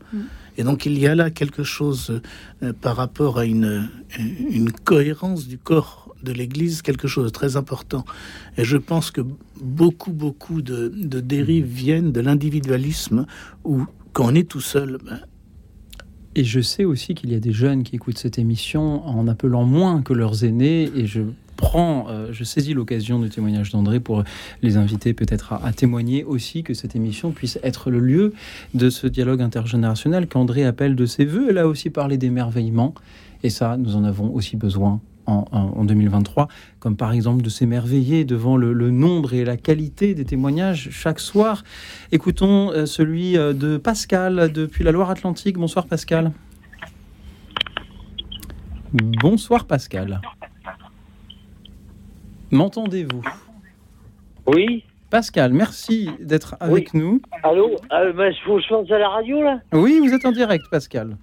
Et 0.57 0.65
donc 0.65 0.87
il 0.87 0.99
y 0.99 1.07
a 1.07 1.15
là 1.15 1.31
quelque 1.31 1.63
chose 1.63 2.21
euh, 2.63 2.73
par 2.73 2.97
rapport 2.97 3.39
à 3.39 3.45
une, 3.45 3.89
cohérence 4.85 5.47
du 5.47 5.59
corps 5.59 6.15
de 6.23 6.33
l'Église, 6.33 6.83
quelque 6.83 7.09
chose 7.09 7.27
de 7.27 7.31
très 7.31 7.57
important. 7.57 8.05
Et 8.57 8.65
je 8.65 8.77
pense 8.77 9.11
que 9.11 9.21
beaucoup, 9.61 10.13
beaucoup 10.13 10.63
de, 10.63 10.89
de 10.89 11.21
dérives 11.21 11.67
viennent 11.67 12.13
de 12.13 12.21
l'individualisme 12.21 13.27
où 13.65 13.85
quand 14.13 14.33
on 14.33 14.35
est 14.35 14.49
tout 14.49 14.61
seul, 14.61 14.99
ben, 15.05 15.21
Et 16.35 16.45
je 16.45 16.61
sais 16.61 16.85
aussi 16.85 17.15
qu'il 17.15 17.31
y 17.33 17.35
a 17.35 17.41
des 17.41 17.53
jeunes 17.53 17.83
qui 17.83 17.97
écoutent 17.97 18.19
cette 18.19 18.39
émission 18.39 19.07
en 19.07 19.29
appelant 19.29 19.65
moins 19.65 20.03
que 20.03 20.15
leurs 20.15 20.45
aînés 20.45 20.91
et 20.95 21.07
je 21.07 21.23
euh, 21.65 22.29
je 22.33 22.45
saisis 22.45 22.75
l'occasion 22.75 23.19
du 23.19 23.29
témoignage 23.29 23.71
d'André 23.71 24.01
pour 24.01 24.23
les 24.63 24.77
inviter 24.77 25.15
peut-être 25.15 25.53
à, 25.53 25.73
témoigner 25.73 26.25
aussi 26.25 26.63
que 26.63 26.75
cette 26.75 26.95
émission 26.97 27.31
puisse 27.31 27.59
être 27.63 27.91
le 27.91 27.99
lieu 27.99 28.33
de 28.75 28.91
ce 28.91 29.07
dialogue 29.07 29.43
intergénérationnel 29.43 30.27
qu'André 30.29 30.65
appelle 30.65 30.97
de 30.97 31.07
ses 31.07 31.25
voeux. 31.25 31.47
Elle 31.51 31.59
a 31.59 31.67
aussi 31.67 31.91
parlé 31.91 32.19
d'émerveillement 32.19 32.95
et 33.43 33.51
ça, 33.51 33.77
nous 33.77 33.97
en 33.97 34.05
avons 34.05 34.33
aussi 34.35 34.57
besoin 34.57 35.01
en, 35.27 35.45
en- 35.51 35.59
en 35.81 35.85
2023, 35.85 36.47
comme 36.79 36.97
par 36.97 37.13
exemple 37.13 37.43
de 37.43 37.49
s'émerveiller 37.51 38.25
devant 38.25 38.57
le, 38.57 38.73
le 38.73 38.91
nombre 38.91 39.35
et 39.35 39.45
la 39.45 39.57
qualité 39.57 40.15
des 40.15 40.25
témoignages 40.25 40.89
chaque 40.93 41.19
soir. 41.21 41.65
Écoutons 42.13 42.71
euh, 42.73 42.87
celui 42.87 43.37
euh, 43.37 43.53
de 43.53 43.77
Pascal 43.77 44.53
depuis 44.53 44.85
la 44.85 44.93
Loire-Atlantique. 44.93 45.59
Bonsoir 45.59 45.87
Pascal. 45.87 46.31
Bonsoir 48.93 49.67
Pascal. 49.67 50.21
M'entendez-vous 52.57 53.23
Oui. 54.47 54.83
Pascal, 55.11 55.53
merci 55.53 56.09
d'être 56.21 56.57
avec 56.59 56.95
nous. 56.95 57.21
Allô 57.43 57.77
euh, 57.93 58.13
bah, 58.15 58.25
faut 58.47 58.57
que 58.57 58.63
je 58.63 58.69
pense 58.69 58.91
à 58.91 58.99
la 58.99 59.11
radio, 59.11 59.43
là 59.43 59.61
Oui, 59.75 60.01
vous 60.01 60.15
êtes 60.15 60.25
en 60.25 60.33
direct 60.33 60.65
Pascal. 60.71 61.19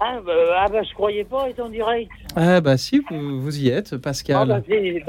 ah 0.00 0.18
bah, 0.26 0.32
ah, 0.58 0.66
bah, 0.68 0.82
je 0.82 0.92
croyais 0.94 1.22
pas 1.22 1.48
être 1.48 1.60
en 1.60 1.68
direct. 1.68 2.10
Ah 2.34 2.60
bah 2.60 2.76
si, 2.76 3.00
vous, 3.08 3.40
vous 3.40 3.60
y 3.60 3.68
êtes 3.68 3.90
Ah, 3.92 3.98
Pascal. 4.02 4.48
bah, 4.48 4.60
c'est 4.68 5.04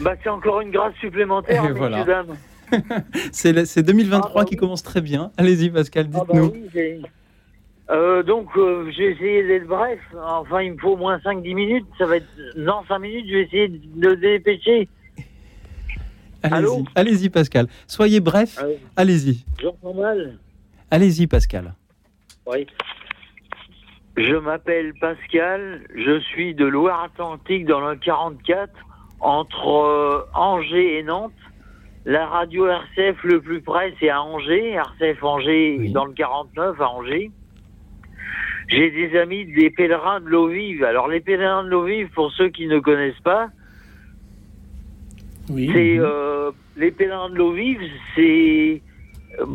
bah, 0.00 0.12
c'est 0.22 0.28
encore 0.28 0.60
une 0.60 0.70
grâce 0.70 0.94
supplémentaire, 0.96 1.64
Et 1.64 1.72
voilà. 1.72 2.04
C'est 3.32 3.52
le- 3.52 3.64
c'est 3.64 3.82
2023 3.84 4.44
qui 4.44 4.56
commence 4.56 4.82
très 4.82 5.00
bien. 5.00 5.30
Allez-y 5.38 5.70
Pascal, 5.70 6.08
Ah, 6.12 6.18
dites-nous. 6.20 6.52
oui, 6.74 7.02
Euh, 7.88 8.22
donc, 8.24 8.48
euh, 8.56 8.90
j'ai 8.94 9.12
essayé 9.12 9.46
d'être 9.46 9.66
bref. 9.68 10.00
Enfin, 10.20 10.60
il 10.62 10.72
me 10.72 10.78
faut 10.78 10.90
au 10.90 10.96
moins 10.96 11.18
5-10 11.18 11.54
minutes. 11.54 11.86
Ça 11.96 12.04
va 12.06 12.16
être... 12.16 12.26
Non, 12.56 12.82
5 12.88 12.98
minutes, 12.98 13.26
je 13.28 13.34
vais 13.34 13.42
essayer 13.44 13.68
de 13.68 14.14
dépêcher. 14.14 14.88
Allez-y, 16.52 16.84
allez-y 16.94 17.30
Pascal. 17.30 17.66
Soyez 17.86 18.20
bref, 18.20 18.58
allez-y. 18.96 19.44
Allez-y 20.90 21.26
Pascal. 21.26 21.74
Oui. 22.46 22.66
Je 24.16 24.34
m'appelle 24.34 24.94
Pascal, 24.98 25.82
je 25.94 26.20
suis 26.20 26.54
de 26.54 26.64
Loire-Atlantique 26.64 27.66
dans 27.66 27.80
le 27.80 27.96
44, 27.96 28.72
entre 29.20 29.68
euh, 29.68 30.24
Angers 30.34 30.98
et 30.98 31.02
Nantes. 31.02 31.32
La 32.06 32.26
radio 32.26 32.66
RCF 32.66 33.22
le 33.24 33.40
plus 33.42 33.60
près, 33.60 33.92
c'est 34.00 34.08
à 34.08 34.22
Angers, 34.22 34.70
RCF 34.70 35.22
Angers 35.22 35.90
dans 35.92 36.06
le 36.06 36.14
49 36.14 36.80
à 36.80 36.88
Angers. 36.88 37.30
J'ai 38.68 38.90
des 38.90 39.18
amis 39.18 39.44
des 39.44 39.70
pèlerins 39.70 40.20
de 40.20 40.28
l'eau 40.28 40.48
vive. 40.48 40.82
Alors 40.82 41.08
les 41.08 41.20
pèlerins 41.20 41.64
de 41.64 41.68
l'eau 41.68 41.84
vive, 41.84 42.08
pour 42.10 42.32
ceux 42.32 42.48
qui 42.48 42.68
ne 42.68 42.78
connaissent 42.78 43.20
pas, 43.22 43.48
c'est 45.72 45.98
euh, 45.98 46.50
les 46.76 46.90
pèlerins 46.90 47.30
de 47.30 47.36
l'eau 47.36 47.52
vive, 47.52 47.80
c'est 48.14 48.82
euh, 49.40 49.46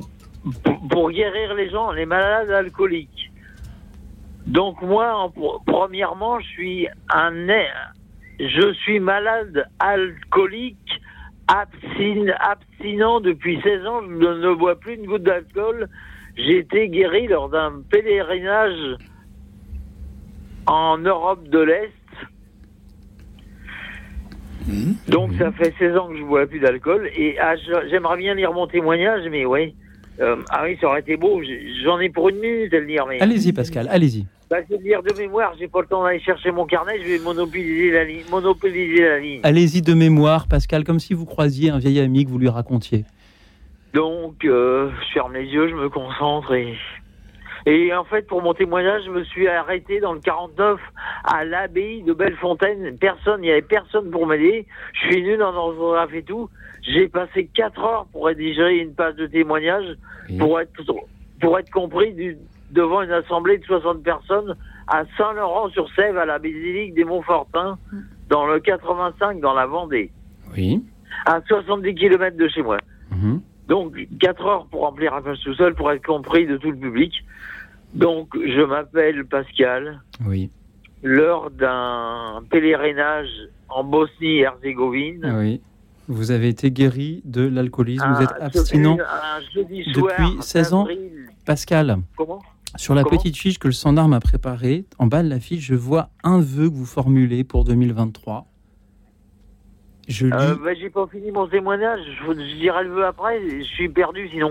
pour, 0.89 1.11
guérir 1.11 1.53
les 1.53 1.69
gens, 1.69 1.91
les 1.91 2.05
malades 2.05 2.49
alcooliques. 2.51 3.31
Donc 4.47 4.81
moi, 4.81 5.13
en- 5.15 5.33
premièrement, 5.65 6.39
je 6.39 6.47
suis 6.47 6.87
un, 7.13 7.33
je 8.39 8.73
suis 8.73 8.99
malade 8.99 9.65
alcoolique, 9.79 10.77
abstine- 11.47 12.35
abstinent 12.39 13.19
depuis 13.19 13.59
16 13.61 13.85
ans. 13.85 14.01
Je 14.01 14.07
ne 14.07 14.53
bois 14.55 14.75
plus 14.79 14.95
une 14.95 15.05
goutte 15.05 15.23
d'alcool. 15.23 15.87
J'ai 16.37 16.59
été 16.59 16.89
guéri 16.89 17.27
lors 17.27 17.49
d'un 17.49 17.81
pèlerinage 17.89 18.95
en 20.65 20.97
Europe 20.97 21.47
de 21.49 21.59
l'Est. 21.59 21.91
Donc 25.07 25.31
ça 25.37 25.51
fait 25.51 25.73
16 25.79 25.97
ans 25.97 26.07
que 26.07 26.17
je 26.17 26.23
bois 26.23 26.45
plus 26.45 26.59
d'alcool 26.59 27.09
et 27.15 27.37
ah, 27.39 27.55
j'aimerais 27.89 28.17
bien 28.17 28.35
lire 28.35 28.53
mon 28.53 28.67
témoignage, 28.67 29.23
mais 29.29 29.45
oui. 29.45 29.73
Euh, 30.19 30.35
ah 30.49 30.63
oui, 30.63 30.77
ça 30.79 30.87
aurait 30.87 30.99
été 30.99 31.17
beau. 31.17 31.41
J'en 31.83 31.99
ai 31.99 32.09
pour 32.09 32.29
une 32.29 32.39
minute 32.39 32.73
à 32.73 32.79
le 32.79 32.85
lire, 32.85 33.05
mais. 33.07 33.21
Allez-y 33.21 33.53
Pascal, 33.53 33.87
allez-y. 33.89 34.25
Bah, 34.49 34.57
je 34.63 34.75
vais 34.75 34.81
le 34.81 34.83
lire 34.83 35.01
de 35.01 35.13
mémoire. 35.17 35.53
J'ai 35.57 35.67
pas 35.67 35.81
le 35.81 35.87
temps 35.87 36.03
d'aller 36.03 36.19
chercher 36.19 36.51
mon 36.51 36.65
carnet. 36.65 36.99
Je 37.01 37.07
vais 37.07 37.19
monopoliser 37.19 37.91
la 37.91 38.03
ligne. 38.03 38.23
Monopoliser 38.29 39.01
la 39.01 39.19
ligne. 39.19 39.39
Allez-y 39.43 39.81
de 39.81 39.93
mémoire 39.93 40.47
Pascal, 40.47 40.83
comme 40.83 40.99
si 40.99 41.13
vous 41.13 41.25
croisiez 41.25 41.69
un 41.69 41.79
vieil 41.79 41.99
ami 41.99 42.25
que 42.25 42.29
vous 42.29 42.37
lui 42.37 42.49
racontiez. 42.49 43.05
Donc, 43.93 44.45
euh, 44.45 44.89
je 45.07 45.13
ferme 45.13 45.33
les 45.33 45.45
yeux, 45.45 45.69
je 45.69 45.75
me 45.75 45.89
concentre 45.89 46.53
et. 46.53 46.75
Et 47.65 47.93
en 47.93 48.03
fait, 48.03 48.25
pour 48.27 48.41
mon 48.41 48.53
témoignage, 48.53 49.03
je 49.05 49.11
me 49.11 49.23
suis 49.23 49.47
arrêté 49.47 49.99
dans 49.99 50.13
le 50.13 50.19
49 50.19 50.79
à 51.23 51.45
l'abbaye 51.45 52.01
de 52.03 52.13
Bellefontaine. 52.13 52.97
Personne, 52.97 53.43
il 53.43 53.47
n'y 53.47 53.51
avait 53.51 53.61
personne 53.61 54.09
pour 54.09 54.25
m'aider. 54.25 54.65
Je 54.93 55.07
suis 55.11 55.21
nul 55.21 55.41
en 55.43 55.53
orthographe 55.53 56.13
et 56.13 56.23
tout. 56.23 56.49
J'ai 56.81 57.07
passé 57.07 57.47
4 57.53 57.79
heures 57.83 58.05
pour 58.11 58.25
rédiger 58.25 58.79
une 58.79 58.95
page 58.95 59.15
de 59.15 59.27
témoignage 59.27 59.85
pour 60.39 60.59
être, 60.59 60.71
pour 61.39 61.59
être 61.59 61.69
compris 61.69 62.13
du- 62.13 62.37
devant 62.71 63.01
une 63.03 63.11
assemblée 63.11 63.57
de 63.59 63.65
60 63.65 64.01
personnes 64.01 64.55
à 64.87 65.03
Saint-Laurent-sur-Sèvre, 65.17 66.17
à 66.19 66.25
la 66.25 66.39
basilique 66.39 66.93
des 66.95 67.03
Montfortins, 67.03 67.77
dans 68.29 68.47
le 68.47 68.59
85, 68.59 69.39
dans 69.39 69.53
la 69.53 69.65
Vendée. 69.67 70.11
Oui. 70.57 70.81
À 71.25 71.41
70 71.47 71.93
km 71.95 72.35
de 72.37 72.47
chez 72.47 72.61
moi. 72.63 72.77
Mhm. 73.11 73.41
Donc, 73.67 73.95
4 74.19 74.45
heures 74.45 74.65
pour 74.71 74.81
remplir 74.81 75.13
un 75.13 75.21
page 75.21 75.39
tout 75.43 75.53
seul, 75.53 75.75
pour 75.75 75.91
être 75.91 76.03
compris 76.05 76.45
de 76.47 76.57
tout 76.57 76.71
le 76.71 76.77
public. 76.77 77.13
Donc, 77.93 78.29
je 78.37 78.61
m'appelle 78.65 79.25
Pascal. 79.25 80.01
Oui. 80.25 80.49
Lors 81.03 81.49
d'un 81.51 82.41
pèlerinage 82.49 83.29
en 83.69 83.83
Bosnie-Herzégovine, 83.83 85.33
Oui. 85.37 85.61
Vous 86.07 86.31
avez 86.31 86.49
été 86.49 86.71
guéri 86.71 87.21
de 87.23 87.47
l'alcoolisme, 87.47 88.03
vous 88.05 88.21
un- 88.21 88.23
êtes 88.23 88.33
abstinent 88.41 88.97
un 88.99 89.39
jeudi 89.53 89.83
soir, 89.93 90.11
depuis 90.19 90.41
16 90.41 90.73
ans. 90.73 90.85
Pascal, 91.45 91.97
Comment? 92.17 92.41
Sur 92.75 92.95
la 92.95 93.03
Comment? 93.03 93.15
petite 93.17 93.37
fiche 93.37 93.59
que 93.59 93.67
le 93.67 93.71
standard 93.71 94.09
m'a 94.09 94.19
préparée, 94.19 94.83
en 94.97 95.05
bas 95.07 95.23
de 95.23 95.29
la 95.29 95.39
fiche, 95.39 95.63
je 95.63 95.75
vois 95.75 96.09
un 96.23 96.41
vœu 96.41 96.69
que 96.69 96.75
vous 96.75 96.85
formulez 96.85 97.43
pour 97.45 97.63
2023. 97.63 98.45
Je 100.09 100.25
lis. 100.25 100.33
Euh, 100.33 100.55
bah, 100.61 100.73
j'ai 100.73 100.89
pas 100.89 101.07
fini 101.07 101.31
mon 101.31 101.47
témoignage. 101.47 102.01
Je, 102.05 102.33
je 102.33 102.55
dirai 102.59 102.83
le 102.83 102.89
vœu 102.89 103.05
après. 103.05 103.39
Je 103.49 103.63
suis 103.63 103.87
perdu 103.87 104.27
sinon. 104.29 104.49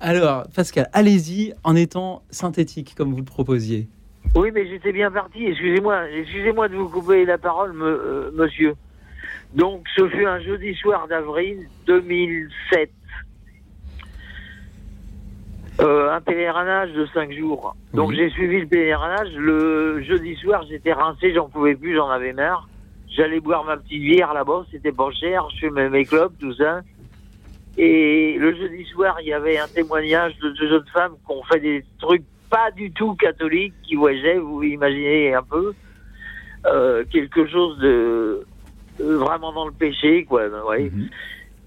Alors, 0.00 0.44
Pascal, 0.54 0.88
allez-y 0.92 1.52
en 1.62 1.76
étant 1.76 2.22
synthétique 2.30 2.94
comme 2.96 3.10
vous 3.12 3.18
le 3.18 3.24
proposiez. 3.24 3.88
Oui, 4.34 4.50
mais 4.52 4.66
j'étais 4.66 4.92
bien 4.92 5.10
parti. 5.10 5.44
Excusez-moi, 5.46 6.08
excusez-moi 6.10 6.68
de 6.68 6.76
vous 6.76 6.88
couper 6.88 7.24
la 7.24 7.36
parole, 7.38 7.72
me- 7.72 7.84
euh, 7.84 8.30
monsieur. 8.32 8.74
Donc, 9.54 9.86
ce 9.96 10.08
fut 10.08 10.24
un 10.26 10.40
jeudi 10.40 10.74
soir 10.76 11.08
d'avril 11.08 11.66
2007. 11.86 12.90
Euh, 15.80 16.12
un 16.12 16.20
pèlerinage 16.20 16.92
de 16.92 17.06
cinq 17.06 17.32
jours. 17.32 17.74
Donc, 17.94 18.12
j'ai 18.12 18.28
suivi 18.30 18.60
le 18.60 18.66
pèlerinage. 18.66 19.32
Le 19.36 20.02
jeudi 20.02 20.36
soir, 20.36 20.64
j'étais 20.68 20.92
rincé, 20.92 21.32
j'en 21.34 21.48
pouvais 21.48 21.74
plus, 21.74 21.96
j'en 21.96 22.08
avais 22.10 22.32
marre. 22.32 22.68
J'allais 23.08 23.40
boire 23.40 23.64
ma 23.64 23.76
petite 23.76 24.00
bière 24.02 24.32
là-bas, 24.34 24.64
c'était 24.70 24.92
pas 24.92 25.10
cher. 25.10 25.48
Je 25.54 25.66
fumais 25.66 25.88
mes 25.90 26.04
clubs, 26.04 26.32
tout 26.38 26.54
ça. 26.54 26.82
Et 27.76 28.36
le 28.38 28.54
jeudi 28.54 28.84
soir, 28.86 29.16
il 29.20 29.28
y 29.28 29.32
avait 29.32 29.58
un 29.58 29.68
témoignage 29.68 30.36
de 30.38 30.50
deux 30.50 30.68
jeunes 30.68 30.88
femmes 30.92 31.14
qui 31.26 31.32
ont 31.32 31.42
fait 31.44 31.60
des 31.60 31.84
trucs 31.98 32.24
pas 32.50 32.70
du 32.72 32.90
tout 32.90 33.14
catholiques, 33.14 33.74
qui 33.84 33.94
voyageaient, 33.94 34.38
vous 34.38 34.62
imaginez 34.62 35.34
un 35.34 35.42
peu, 35.42 35.72
euh, 36.66 37.04
quelque 37.10 37.46
chose 37.46 37.78
de 37.78 38.44
euh, 39.00 39.18
vraiment 39.18 39.52
dans 39.52 39.66
le 39.66 39.72
péché, 39.72 40.24
quoi. 40.24 40.48
vous 40.48 40.62
voyez. 40.62 40.90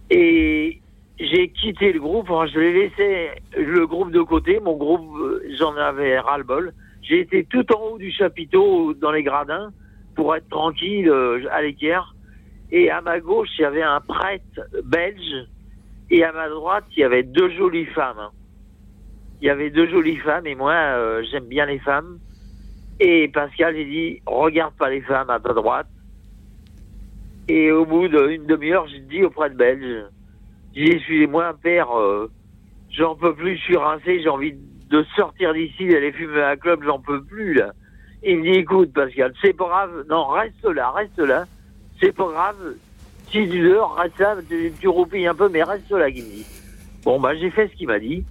Et 0.10 0.82
j'ai 1.20 1.50
quitté 1.50 1.94
le 1.94 2.00
groupe, 2.00 2.30
enfin, 2.30 2.52
je 2.54 2.60
l'ai 2.60 2.74
laissé 2.74 3.30
le 3.58 3.88
groupe 3.88 4.12
de 4.12 4.22
côté, 4.22 4.60
mon 4.60 4.76
groupe, 4.76 5.18
euh, 5.20 5.42
j'en 5.58 5.76
avais 5.78 6.20
ras-le-bol. 6.20 6.74
J'ai 7.02 7.22
été 7.22 7.46
tout 7.46 7.66
en 7.74 7.82
haut 7.82 7.98
du 7.98 8.12
chapiteau, 8.12 8.94
dans 8.94 9.12
les 9.12 9.24
gradins, 9.24 9.72
pour 10.16 10.36
être 10.36 10.48
tranquille 10.50 11.10
euh, 11.10 11.46
à 11.52 11.62
l'équerre. 11.62 12.16
Et 12.72 12.90
à 12.90 13.02
ma 13.02 13.20
gauche, 13.20 13.50
il 13.58 13.62
y 13.62 13.66
avait 13.66 13.84
un 13.84 14.02
prêtre 14.02 14.62
belge, 14.86 15.48
et 16.14 16.24
à 16.24 16.32
ma 16.32 16.48
droite, 16.48 16.86
il 16.96 17.00
y 17.00 17.04
avait 17.04 17.24
deux 17.24 17.50
jolies 17.50 17.88
femmes. 17.88 18.20
hein. 18.20 18.30
Il 19.42 19.48
y 19.48 19.50
avait 19.50 19.72
deux 19.72 19.90
jolies 19.90 20.18
femmes, 20.18 20.46
et 20.46 20.54
moi, 20.54 20.74
euh, 20.74 21.24
j'aime 21.32 21.46
bien 21.46 21.66
les 21.66 21.80
femmes. 21.80 22.20
Et 23.00 23.28
Pascal, 23.30 23.76
j'ai 23.76 23.86
dit, 23.86 24.22
regarde 24.28 24.76
pas 24.76 24.92
les 24.92 25.02
femmes 25.02 25.32
à 25.32 25.40
ta 25.40 25.54
droite. 25.54 25.88
Et 27.48 27.72
au 27.72 27.84
bout 27.88 28.08
d'une 28.08 28.46
demi-heure, 28.46 28.88
j'ai 28.88 29.00
dit 29.00 29.24
au 29.24 29.32
prêtre 29.32 29.56
belge, 29.56 30.06
j'ai 30.76 30.86
dit, 30.86 30.92
excusez-moi, 30.92 31.58
père, 31.64 31.98
euh, 31.98 32.30
j'en 32.92 33.16
peux 33.16 33.34
plus, 33.34 33.58
je 33.58 33.64
suis 33.64 33.78
rincé, 33.78 34.22
j'ai 34.22 34.30
envie 34.30 34.54
de 34.54 35.04
sortir 35.16 35.52
d'ici, 35.56 35.88
d'aller 35.88 36.12
fumer 36.12 36.44
un 36.44 36.58
club, 36.58 36.84
j'en 36.86 37.00
peux 37.00 37.24
plus, 37.24 37.56
là. 37.56 37.74
Il 38.22 38.38
me 38.38 38.44
dit, 38.44 38.60
écoute, 38.60 38.94
Pascal, 38.94 39.34
c'est 39.42 39.54
pas 39.54 39.66
grave, 39.66 40.06
non, 40.10 40.28
reste 40.28 40.64
là, 40.64 40.92
reste 40.92 41.18
là, 41.18 41.46
c'est 42.00 42.16
pas 42.16 42.28
grave, 42.28 42.76
tu 43.34 43.48
dors, 43.48 43.96
reste 43.96 44.20
là, 44.20 44.36
tu, 44.80 44.88
roupilles 44.88 45.26
un 45.26 45.34
peu, 45.34 45.50
mais 45.50 45.64
reste 45.64 45.90
là, 45.90 46.10
dit. 46.10 46.46
Bon, 47.04 47.20
bah, 47.20 47.36
j'ai 47.36 47.50
fait 47.50 47.68
ce 47.68 47.74
qu'il 47.74 47.88
m'a 47.88 48.00
dit. 48.00 48.24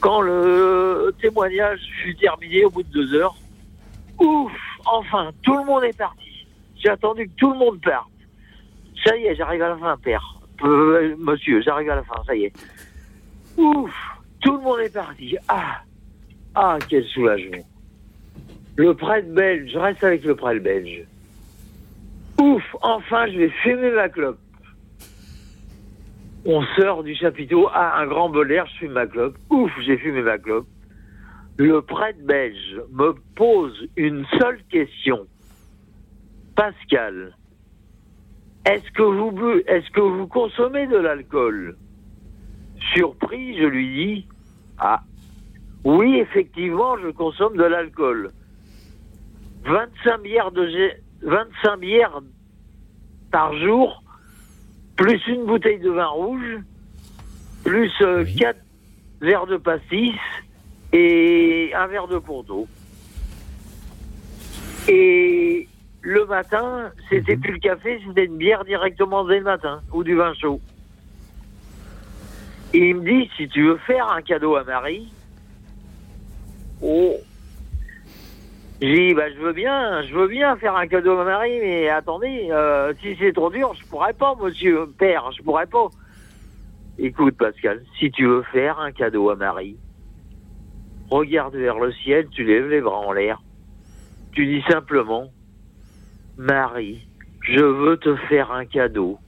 Quand 0.00 0.22
le 0.22 1.14
témoignage 1.20 1.80
fut 2.02 2.16
terminé, 2.16 2.64
au 2.64 2.70
bout 2.70 2.82
de 2.82 2.88
deux 2.88 3.14
heures, 3.14 3.36
ouf, 4.18 4.52
enfin, 4.86 5.30
tout 5.42 5.56
le 5.56 5.64
monde 5.64 5.84
est 5.84 5.96
parti. 5.96 6.46
J'ai 6.76 6.88
attendu 6.88 7.28
que 7.28 7.34
tout 7.36 7.52
le 7.52 7.58
monde 7.58 7.80
parte. 7.82 8.08
Ça 9.04 9.16
y 9.18 9.26
est, 9.26 9.36
j'arrive 9.36 9.62
à 9.62 9.68
la 9.68 9.76
fin, 9.76 9.96
père. 9.98 10.40
Euh, 10.62 11.14
monsieur, 11.18 11.60
j'arrive 11.60 11.90
à 11.90 11.96
la 11.96 12.02
fin, 12.02 12.22
ça 12.26 12.34
y 12.34 12.44
est. 12.44 12.52
Ouf, 13.58 13.92
tout 14.40 14.56
le 14.56 14.62
monde 14.62 14.80
est 14.80 14.94
parti. 14.94 15.36
Ah, 15.46 15.82
ah, 16.54 16.78
quel 16.88 17.04
soulagement. 17.04 17.64
Le 18.76 18.94
prêtre 18.94 19.28
belge, 19.28 19.76
reste 19.76 20.02
avec 20.02 20.24
le 20.24 20.34
prêtre 20.34 20.62
belge. 20.62 21.04
Ouf, 22.40 22.64
enfin, 22.80 23.26
je 23.26 23.38
vais 23.38 23.50
fumer 23.62 23.90
ma 23.90 24.08
clope. 24.08 24.38
On 26.46 26.62
sort 26.78 27.02
du 27.02 27.14
chapiteau, 27.14 27.68
ah, 27.70 27.98
un 28.00 28.06
grand 28.06 28.30
bol 28.30 28.48
je 28.48 28.78
fume 28.78 28.92
ma 28.92 29.06
clope. 29.06 29.36
Ouf, 29.50 29.70
j'ai 29.84 29.98
fumé 29.98 30.22
ma 30.22 30.38
clope. 30.38 30.66
Le 31.58 31.82
prêtre 31.82 32.24
belge 32.24 32.80
me 32.92 33.14
pose 33.34 33.86
une 33.96 34.24
seule 34.38 34.62
question. 34.70 35.26
Pascal, 36.56 37.36
est-ce 38.64 38.90
que 38.92 39.02
vous 39.02 39.60
est-ce 39.66 39.90
que 39.90 40.00
vous 40.00 40.26
consommez 40.26 40.86
de 40.86 40.96
l'alcool? 40.96 41.76
Surpris, 42.94 43.58
je 43.58 43.66
lui 43.66 43.86
dis 43.86 44.26
Ah, 44.78 45.02
oui, 45.84 46.16
effectivement, 46.16 46.96
je 46.96 47.08
consomme 47.08 47.58
de 47.58 47.64
l'alcool. 47.64 48.30
25 49.64 50.22
bières 50.22 50.52
de 50.52 50.66
25 51.22 51.76
bières 51.78 52.20
par 53.30 53.56
jour, 53.58 54.02
plus 54.96 55.20
une 55.26 55.46
bouteille 55.46 55.78
de 55.78 55.90
vin 55.90 56.06
rouge, 56.06 56.58
plus 57.64 57.92
4 57.98 58.56
verres 59.20 59.46
de 59.46 59.56
pastis 59.56 60.14
et 60.92 61.72
un 61.74 61.86
verre 61.86 62.08
de 62.08 62.18
Porto. 62.18 62.66
Et 64.88 65.68
le 66.02 66.24
matin, 66.26 66.90
c'était 67.08 67.36
plus 67.36 67.52
le 67.52 67.58
café, 67.58 68.00
c'était 68.06 68.24
une 68.24 68.38
bière 68.38 68.64
directement 68.64 69.24
dès 69.24 69.38
le 69.38 69.44
matin, 69.44 69.82
ou 69.92 70.02
du 70.02 70.16
vin 70.16 70.32
chaud. 70.34 70.60
Et 72.72 72.90
il 72.90 72.96
me 72.96 73.04
dit, 73.04 73.30
si 73.36 73.48
tu 73.48 73.66
veux 73.66 73.76
faire 73.78 74.10
un 74.10 74.22
cadeau 74.22 74.56
à 74.56 74.64
Marie, 74.64 75.12
oh, 76.82 77.16
j'ai 78.80 79.08
dit, 79.08 79.14
bah, 79.14 79.30
je 79.30 79.38
veux 79.38 79.52
bien, 79.52 80.02
je 80.02 80.14
veux 80.14 80.28
bien 80.28 80.56
faire 80.56 80.74
un 80.74 80.86
cadeau 80.86 81.18
à 81.18 81.24
Marie, 81.24 81.60
mais 81.60 81.88
attendez, 81.90 82.48
euh, 82.50 82.94
si 83.02 83.14
c'est 83.18 83.32
trop 83.34 83.50
dur, 83.50 83.74
je 83.74 83.86
pourrais 83.86 84.14
pas, 84.14 84.34
monsieur 84.42 84.86
père, 84.98 85.30
je 85.32 85.42
pourrais 85.42 85.66
pas. 85.66 85.88
Écoute, 86.98 87.36
Pascal, 87.36 87.82
si 87.98 88.10
tu 88.10 88.26
veux 88.26 88.42
faire 88.52 88.80
un 88.80 88.92
cadeau 88.92 89.28
à 89.28 89.36
Marie, 89.36 89.76
regarde 91.10 91.54
vers 91.56 91.78
le 91.78 91.92
ciel, 91.92 92.28
tu 92.30 92.44
lèves 92.44 92.68
les 92.68 92.80
bras 92.80 93.00
en 93.00 93.12
l'air, 93.12 93.42
tu 94.32 94.46
dis 94.46 94.62
simplement, 94.62 95.30
Marie, 96.38 97.06
je 97.42 97.62
veux 97.62 97.98
te 97.98 98.16
faire 98.16 98.50
un 98.50 98.64
cadeau. 98.64 99.18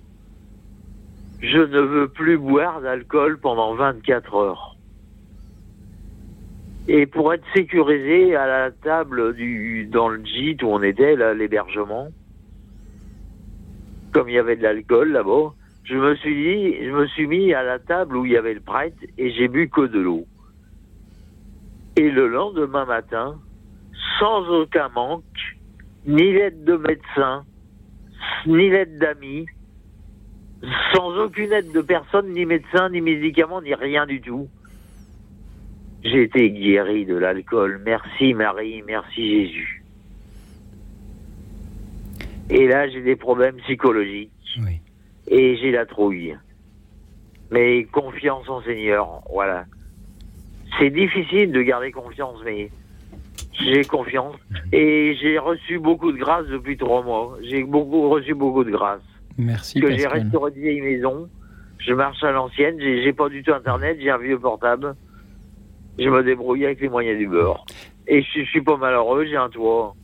Je 1.40 1.58
ne 1.58 1.80
veux 1.80 2.08
plus 2.08 2.38
boire 2.38 2.80
d'alcool 2.80 3.38
pendant 3.38 3.74
24 3.74 4.34
heures. 4.34 4.76
Et 6.88 7.06
pour 7.06 7.32
être 7.32 7.44
sécurisé 7.54 8.34
à 8.34 8.46
la 8.46 8.70
table 8.70 9.34
du, 9.34 9.86
dans 9.86 10.08
le 10.08 10.24
gîte 10.24 10.62
où 10.62 10.66
on 10.66 10.82
était, 10.82 11.14
là, 11.14 11.32
l'hébergement, 11.32 12.08
comme 14.12 14.28
il 14.28 14.34
y 14.34 14.38
avait 14.38 14.56
de 14.56 14.62
l'alcool 14.62 15.12
là-bas, 15.12 15.54
je 15.84 15.94
me 15.94 16.14
suis 16.16 16.34
dit, 16.34 16.84
je 16.84 16.90
me 16.90 17.06
suis 17.06 17.26
mis 17.26 17.54
à 17.54 17.62
la 17.62 17.78
table 17.78 18.16
où 18.16 18.26
il 18.26 18.32
y 18.32 18.36
avait 18.36 18.54
le 18.54 18.60
prêtre 18.60 18.96
et 19.16 19.30
j'ai 19.30 19.48
bu 19.48 19.68
que 19.68 19.82
de 19.82 20.00
l'eau. 20.00 20.26
Et 21.96 22.10
le 22.10 22.26
lendemain 22.26 22.84
matin, 22.84 23.38
sans 24.18 24.48
aucun 24.48 24.88
manque, 24.88 25.24
ni 26.06 26.32
l'aide 26.32 26.64
de 26.64 26.76
médecin, 26.76 27.44
ni 28.46 28.70
l'aide 28.70 28.98
d'amis, 28.98 29.46
sans 30.94 31.16
aucune 31.18 31.52
aide 31.52 31.72
de 31.72 31.80
personne, 31.80 32.32
ni 32.32 32.44
médecin, 32.44 32.88
ni 32.90 33.00
médicaments, 33.00 33.62
ni 33.62 33.74
rien 33.74 34.06
du 34.06 34.20
tout. 34.20 34.48
J'ai 36.04 36.22
été 36.22 36.50
guéri 36.50 37.04
de 37.06 37.16
l'alcool. 37.16 37.80
Merci 37.84 38.34
Marie, 38.34 38.82
merci 38.86 39.46
Jésus. 39.46 39.82
Et 42.50 42.66
là, 42.66 42.88
j'ai 42.88 43.00
des 43.00 43.16
problèmes 43.16 43.56
psychologiques. 43.56 44.30
Et 45.28 45.56
j'ai 45.56 45.70
la 45.70 45.86
trouille. 45.86 46.36
Mais 47.50 47.84
confiance 47.84 48.48
en 48.48 48.62
Seigneur, 48.62 49.22
voilà. 49.32 49.64
C'est 50.78 50.90
difficile 50.90 51.52
de 51.52 51.62
garder 51.62 51.92
confiance, 51.92 52.38
mais 52.44 52.70
j'ai 53.60 53.84
confiance. 53.84 54.36
Et 54.72 55.16
j'ai 55.20 55.38
reçu 55.38 55.78
beaucoup 55.78 56.12
de 56.12 56.18
grâce 56.18 56.46
depuis 56.48 56.76
trois 56.76 57.02
mois. 57.02 57.38
J'ai 57.42 57.62
beaucoup 57.62 58.08
reçu 58.08 58.34
beaucoup 58.34 58.64
de 58.64 58.70
grâce. 58.70 59.02
Merci. 59.38 59.80
Que 59.80 59.90
j'ai 59.96 60.06
restauré 60.06 60.50
de 60.50 60.58
vieilles 60.58 60.80
maisons. 60.80 61.28
Je 61.78 61.92
marche 61.92 62.22
à 62.22 62.32
l'ancienne. 62.32 62.78
J'ai 62.80 63.12
pas 63.12 63.28
du 63.28 63.42
tout 63.42 63.52
internet. 63.52 63.98
J'ai 64.00 64.10
un 64.10 64.18
vieux 64.18 64.38
portable. 64.38 64.94
Je 65.98 66.08
me 66.08 66.22
débrouille 66.22 66.64
avec 66.64 66.80
les 66.80 66.88
moyens 66.88 67.18
du 67.18 67.28
beurre. 67.28 67.64
Et 68.06 68.22
je, 68.22 68.40
je 68.40 68.44
suis 68.46 68.62
pas 68.62 68.76
malheureux. 68.76 69.24
J'ai 69.24 69.36
un 69.36 69.48
toit. 69.48 69.94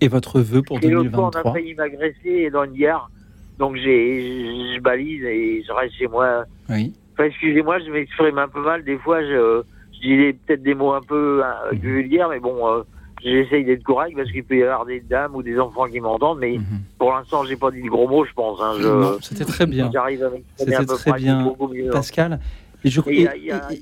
Et 0.00 0.08
votre 0.08 0.40
vœu 0.40 0.62
pour 0.62 0.78
Et 0.82 0.88
l'autre 0.88 1.10
fois, 1.10 1.24
on 1.24 1.28
a 1.28 1.42
2023 1.42 1.52
failli 1.52 1.74
m'agresser 1.74 2.50
dans 2.50 2.64
une 2.64 2.72
gare. 2.72 3.10
Donc 3.58 3.76
j'ai, 3.76 4.74
je 4.74 4.80
balise 4.80 5.22
et 5.24 5.62
je 5.66 5.72
reste 5.72 5.94
chez 5.94 6.06
moi. 6.06 6.44
Oui. 6.70 6.94
Enfin, 7.12 7.24
excusez-moi, 7.24 7.78
je 7.80 7.90
m'exprime 7.90 8.38
un 8.38 8.48
peu 8.48 8.62
mal. 8.62 8.82
Des 8.82 8.96
fois, 8.96 9.20
je, 9.22 9.62
je 9.92 9.98
dis 10.00 10.38
peut-être 10.46 10.62
des 10.62 10.74
mots 10.74 10.92
un 10.92 11.02
peu 11.02 11.42
euh, 11.44 11.48
vulgaires, 11.72 12.30
mais 12.30 12.40
bon, 12.40 12.66
euh, 12.66 12.82
j'essaye 13.22 13.64
d'être 13.64 13.82
correct 13.82 14.14
parce 14.16 14.30
qu'il 14.32 14.44
peut 14.44 14.56
y 14.56 14.62
avoir 14.62 14.86
des 14.86 15.00
dames 15.00 15.34
ou 15.34 15.42
des 15.42 15.58
enfants 15.58 15.84
qui 15.84 16.00
m'entendent. 16.00 16.38
Mais 16.38 16.58
pour 16.98 17.12
l'instant, 17.12 17.44
j'ai 17.44 17.56
pas 17.56 17.70
dit 17.70 17.82
de 17.82 17.88
gros 17.88 18.08
mots, 18.08 18.24
je 18.24 18.32
pense. 18.32 18.58
Hein, 18.62 18.72
je, 18.78 18.88
Non, 18.88 19.18
c'était 19.20 19.44
très 19.44 19.66
bien. 19.66 19.90
J'arrive 19.92 20.24
à 20.24 20.30
C'était 20.56 20.84
très 20.86 21.12
bien. 21.12 21.54
Pascal. 21.92 22.40
Et 22.84 22.90
je... 22.90 23.00
Et 23.06 23.22
et- 23.22 23.26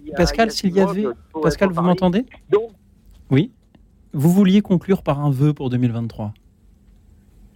et- 0.09 0.13
Pascal, 0.17 0.51
s'il 0.51 0.75
y 0.75 0.81
avait... 0.81 1.05
Pascal, 1.43 1.71
vous 1.71 1.83
m'entendez 1.83 2.25
Oui. 3.31 3.53
Vous 4.13 4.31
vouliez 4.31 4.63
conclure 4.63 5.03
par 5.03 5.21
un 5.21 5.31
vœu 5.31 5.53
pour 5.53 5.71
2023 5.71 6.33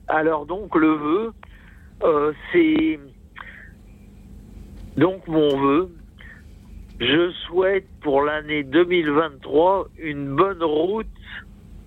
Alors 0.08 0.44
donc 0.46 0.74
le 0.76 0.92
vœu, 0.94 1.32
euh, 2.04 2.32
c'est 2.52 3.00
donc 4.96 5.26
mon 5.26 5.56
vœu. 5.58 5.90
Je 7.00 7.32
souhaite 7.46 7.86
pour 8.02 8.22
l'année 8.22 8.62
2023 8.64 9.88
une 9.98 10.36
bonne 10.36 10.62
route, 10.62 11.06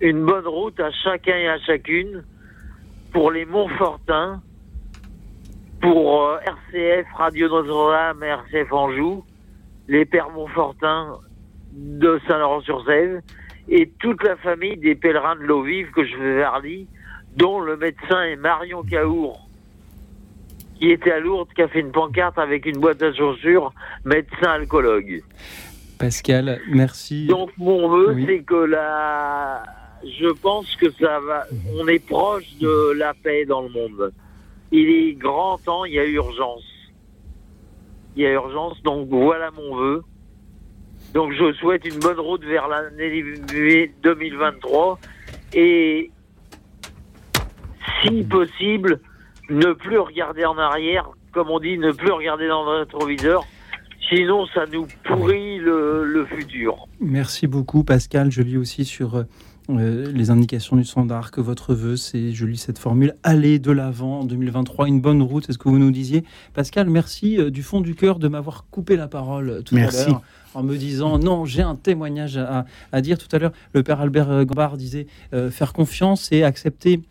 une 0.00 0.24
bonne 0.26 0.46
route 0.46 0.78
à 0.80 0.90
chacun 1.04 1.36
et 1.36 1.48
à 1.48 1.58
chacune 1.60 2.24
pour 3.12 3.30
les 3.30 3.46
Montfortins, 3.46 4.42
pour 5.80 6.22
euh, 6.22 6.38
RCF 6.40 7.06
Radio 7.16 7.48
Notre-Dame, 7.48 8.22
et 8.24 8.26
RCF 8.26 8.72
Anjou, 8.72 9.24
les 9.88 10.04
Pères 10.04 10.30
Montfortins 10.30 11.18
de 11.72 12.20
Saint-Laurent-sur-Sèvre 12.26 13.20
et 13.68 13.88
toute 14.00 14.22
la 14.22 14.36
famille 14.36 14.76
des 14.76 14.94
pèlerins 14.94 15.36
de 15.36 15.42
l'eau 15.42 15.62
vive 15.62 15.90
que 15.90 16.04
je 16.04 16.16
vais 16.16 16.34
vers 16.36 16.60
Lille, 16.60 16.86
dont 17.36 17.60
le 17.60 17.76
médecin 17.76 18.22
est 18.24 18.36
Marion 18.36 18.82
Caour, 18.82 19.46
qui 20.78 20.90
était 20.90 21.12
à 21.12 21.20
Lourdes, 21.20 21.48
qui 21.54 21.62
a 21.62 21.68
fait 21.68 21.80
une 21.80 21.92
pancarte 21.92 22.38
avec 22.38 22.64
une 22.66 22.78
boîte 22.78 23.02
à 23.02 23.12
chaussures, 23.12 23.72
médecin 24.04 24.50
alcoologue. 24.52 25.22
Pascal, 25.98 26.60
merci. 26.68 27.26
Donc 27.26 27.50
mon 27.58 27.88
vœu, 27.88 28.12
Oui. 28.14 28.24
c'est 28.26 28.42
que 28.42 28.54
la, 28.54 29.62
je 30.04 30.28
pense 30.28 30.76
que 30.76 30.90
ça 30.92 31.20
va, 31.20 31.44
on 31.78 31.86
est 31.88 32.04
proche 32.06 32.56
de 32.60 32.92
la 32.96 33.14
paix 33.14 33.44
dans 33.46 33.62
le 33.62 33.68
monde. 33.70 34.12
Il 34.72 34.88
est 34.88 35.12
grand 35.14 35.58
temps, 35.58 35.84
il 35.84 35.94
y 35.94 35.98
a 35.98 36.04
urgence. 36.04 36.64
Il 38.16 38.22
y 38.22 38.26
a 38.26 38.32
urgence, 38.32 38.82
donc 38.82 39.08
voilà 39.08 39.50
mon 39.50 39.76
vœu. 39.76 40.02
Donc 41.12 41.32
je 41.32 41.52
souhaite 41.54 41.84
une 41.86 41.98
bonne 41.98 42.18
route 42.18 42.44
vers 42.44 42.68
l'année 42.68 43.22
2023 44.02 44.98
et 45.54 46.10
si 48.02 48.24
possible, 48.24 49.00
ne 49.48 49.72
plus 49.72 49.98
regarder 49.98 50.44
en 50.44 50.58
arrière, 50.58 51.10
comme 51.32 51.50
on 51.50 51.60
dit, 51.60 51.78
ne 51.78 51.92
plus 51.92 52.10
regarder 52.10 52.48
dans 52.48 52.64
le 52.64 52.80
rétroviseur, 52.80 53.44
sinon 54.08 54.46
ça 54.46 54.64
nous 54.72 54.86
pourrit 55.04 55.58
le, 55.58 56.04
le 56.04 56.26
futur. 56.26 56.88
Merci 57.00 57.46
beaucoup, 57.46 57.84
Pascal. 57.84 58.30
Je 58.30 58.42
lis 58.42 58.56
aussi 58.56 58.84
sur 58.84 59.24
euh, 59.68 60.10
les 60.12 60.30
indications 60.30 60.76
du 60.76 60.84
standard 60.84 61.30
que 61.30 61.40
votre 61.40 61.74
vœu, 61.74 61.96
c'est, 61.96 62.32
je 62.32 62.46
lis 62.46 62.56
cette 62.56 62.78
formule, 62.78 63.14
aller 63.22 63.58
de 63.58 63.70
l'avant 63.72 64.20
en 64.20 64.24
2023, 64.24 64.88
une 64.88 65.00
bonne 65.00 65.22
route, 65.22 65.44
c'est 65.46 65.52
ce 65.52 65.58
que 65.58 65.68
vous 65.68 65.78
nous 65.78 65.90
disiez. 65.90 66.24
Pascal, 66.54 66.88
merci 66.88 67.38
euh, 67.38 67.50
du 67.50 67.62
fond 67.62 67.80
du 67.80 67.94
cœur 67.94 68.18
de 68.18 68.28
m'avoir 68.28 68.66
coupé 68.70 68.96
la 68.96 69.08
parole 69.08 69.50
euh, 69.50 69.62
tout 69.62 69.74
Merci. 69.74 70.02
à 70.04 70.08
l'heure 70.08 70.22
en 70.54 70.62
me 70.62 70.76
disant 70.76 71.18
non, 71.18 71.44
j'ai 71.44 71.62
un 71.62 71.74
témoignage 71.74 72.36
à, 72.38 72.64
à 72.92 73.00
dire. 73.02 73.18
Tout 73.18 73.28
à 73.34 73.38
l'heure, 73.38 73.52
le 73.74 73.82
père 73.82 74.00
Albert 74.00 74.44
Gambard 74.46 74.76
disait 74.78 75.06
euh, 75.34 75.50
faire 75.50 75.72
confiance 75.74 76.32
et 76.32 76.44
accepter 76.44 77.02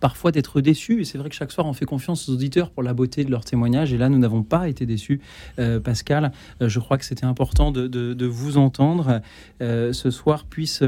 parfois 0.00 0.32
d'être 0.32 0.60
déçu. 0.60 1.00
Et 1.00 1.04
c'est 1.04 1.16
vrai 1.16 1.28
que 1.28 1.34
chaque 1.36 1.52
soir, 1.52 1.64
on 1.68 1.74
fait 1.74 1.84
confiance 1.84 2.28
aux 2.28 2.32
auditeurs 2.32 2.70
pour 2.72 2.82
la 2.82 2.92
beauté 2.92 3.22
de 3.24 3.30
leur 3.30 3.44
témoignage. 3.44 3.92
Et 3.92 3.98
là, 3.98 4.08
nous 4.08 4.18
n'avons 4.18 4.42
pas 4.42 4.68
été 4.68 4.84
déçus. 4.84 5.20
Euh, 5.60 5.78
Pascal, 5.78 6.32
euh, 6.60 6.68
je 6.68 6.80
crois 6.80 6.98
que 6.98 7.04
c'était 7.04 7.24
important 7.24 7.70
de, 7.70 7.86
de- 7.86 8.14
de 8.14 8.26
vous 8.26 8.56
entendre 8.56 9.20
euh, 9.60 9.92
ce 9.92 10.10
soir, 10.10 10.44
puisse 10.44 10.82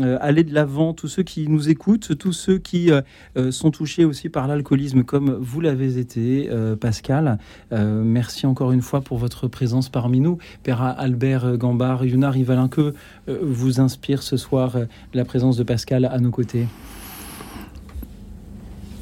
euh, 0.00 0.18
aller 0.20 0.42
de 0.42 0.52
l'avant, 0.52 0.92
tous 0.92 1.08
ceux 1.08 1.22
qui 1.22 1.48
nous 1.48 1.68
écoutent, 1.68 2.18
tous 2.18 2.32
ceux 2.32 2.58
qui 2.58 2.90
euh, 2.90 3.02
euh, 3.36 3.52
sont 3.52 3.70
touchés 3.70 4.04
aussi 4.04 4.28
par 4.28 4.48
l'alcoolisme 4.48 5.04
comme 5.04 5.32
vous 5.40 5.60
l'avez 5.60 5.98
été, 5.98 6.50
Pascal. 6.80 7.38
Merci 7.70 8.46
encore 8.46 8.72
une 8.72 8.82
fois 8.82 9.00
pour 9.00 9.18
votre 9.18 9.48
présence 9.48 9.88
parmi 9.88 10.20
nous. 10.20 10.38
Père 10.62 10.82
Albert 10.82 11.56
Gambard, 11.56 12.04
Yuna 12.04 12.30
Rivalin, 12.30 12.68
que 12.68 12.94
vous 13.26 13.80
inspire 13.80 14.22
ce 14.22 14.36
soir 14.36 14.76
la 15.12 15.24
présence 15.24 15.56
de 15.56 15.62
Pascal 15.62 16.04
à 16.04 16.18
nos 16.18 16.30
côtés 16.30 16.66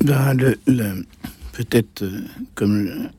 Ben, 0.05 0.37
Peut-être 1.53 2.05
comme, 2.55 3.11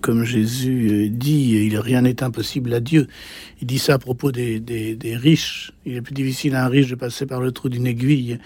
comme 0.00 0.24
Jésus 0.24 0.88
euh, 0.90 1.08
dit, 1.10 1.66
il, 1.66 1.78
rien 1.78 2.02
n'est 2.02 2.22
impossible 2.22 2.72
à 2.74 2.80
Dieu. 2.80 3.06
Il 3.60 3.66
dit 3.66 3.78
ça 3.78 3.94
à 3.94 3.98
propos 3.98 4.32
des, 4.32 4.98
riches. 5.16 5.72
Il 5.84 5.96
est 5.96 6.02
plus 6.02 6.14
difficile 6.14 6.54
à 6.54 6.64
un 6.64 6.68
riche 6.68 6.88
de 6.88 6.94
passer 6.94 7.26
par 7.26 7.40
le 7.40 7.52
trou 7.52 7.68
d'une 7.68 7.86
aiguille 7.86 8.38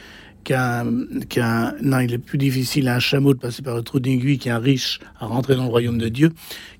qu'un, 0.45 0.85
non, 0.85 2.01
il 2.01 2.13
est 2.13 2.19
plus 2.19 2.37
difficile 2.37 2.89
à 2.89 2.97
un 2.97 2.99
chameau 2.99 3.33
de 3.33 3.39
passer 3.39 3.63
par 3.63 3.77
le 3.77 3.83
trou 3.83 3.99
d'une 3.99 4.19
aiguille 4.19 4.39
qu'un 4.39 4.59
riche 4.59 5.01
à 5.19 5.27
rentrer 5.27 5.57
dans 5.57 5.65
le 5.65 5.71
royaume 5.71 5.99
de 5.99 6.09
Dieu. 6.09 6.33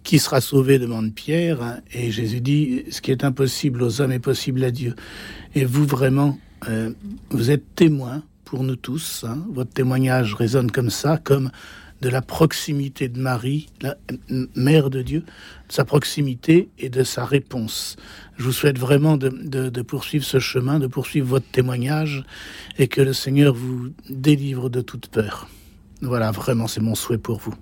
Qui 0.03 0.19
sera 0.19 0.41
sauvé 0.41 0.79
demande 0.79 1.15
Pierre. 1.15 1.81
Et 1.93 2.11
Jésus 2.11 2.41
dit, 2.41 2.85
ce 2.91 3.01
qui 3.01 3.11
est 3.11 3.25
impossible 3.25 3.83
aux 3.83 4.01
hommes 4.01 4.13
est 4.13 4.19
possible 4.19 4.63
à 4.65 4.71
Dieu. 4.71 4.95
Et 5.55 5.65
vous 5.65 5.87
vraiment, 5.87 6.39
euh, 6.69 6.91
vous 7.31 7.51
êtes 7.51 7.75
témoin 7.75 8.23
pour 8.45 8.63
nous 8.65 8.77
tous. 8.77 9.25
hein. 9.27 9.45
Votre 9.51 9.71
témoignage 9.73 10.35
résonne 10.35 10.71
comme 10.71 10.91
ça, 10.91 11.19
comme 11.19 11.51
de 12.05 12.11
la 12.11 12.21
proximité 12.21 13.09
de 13.09 13.19
Marie, 13.19 13.69
la 13.81 13.97
mère 14.55 14.91
de 14.91 15.01
Dieu, 15.01 15.21
de 15.21 15.73
sa 15.73 15.87
proximité 15.87 16.69
et 16.79 16.91
de 16.91 17.03
sa 17.03 17.25
réponse. 17.25 17.97
Je 18.37 18.45
vous 18.45 18.53
souhaite 18.53 18.79
vraiment 18.79 19.17
de- 19.17 19.31
de 19.71 19.83
poursuivre 19.83 20.23
ce 20.25 20.39
chemin, 20.39 20.79
de 20.79 20.87
poursuivre 20.87 21.27
votre 21.27 21.47
témoignage 21.51 22.23
et 22.77 22.89
que 22.89 23.01
le 23.01 23.15
Seigneur 23.15 23.55
vous 23.55 23.89
délivre 24.11 24.69
de 24.69 24.83
toute 24.83 25.07
peur. 25.09 25.49
Voilà, 26.03 26.31
vraiment, 26.31 26.67
c'est 26.67 26.83
mon 26.83 26.95
souhait 26.95 27.17
pour 27.17 27.39
vous. 27.39 27.55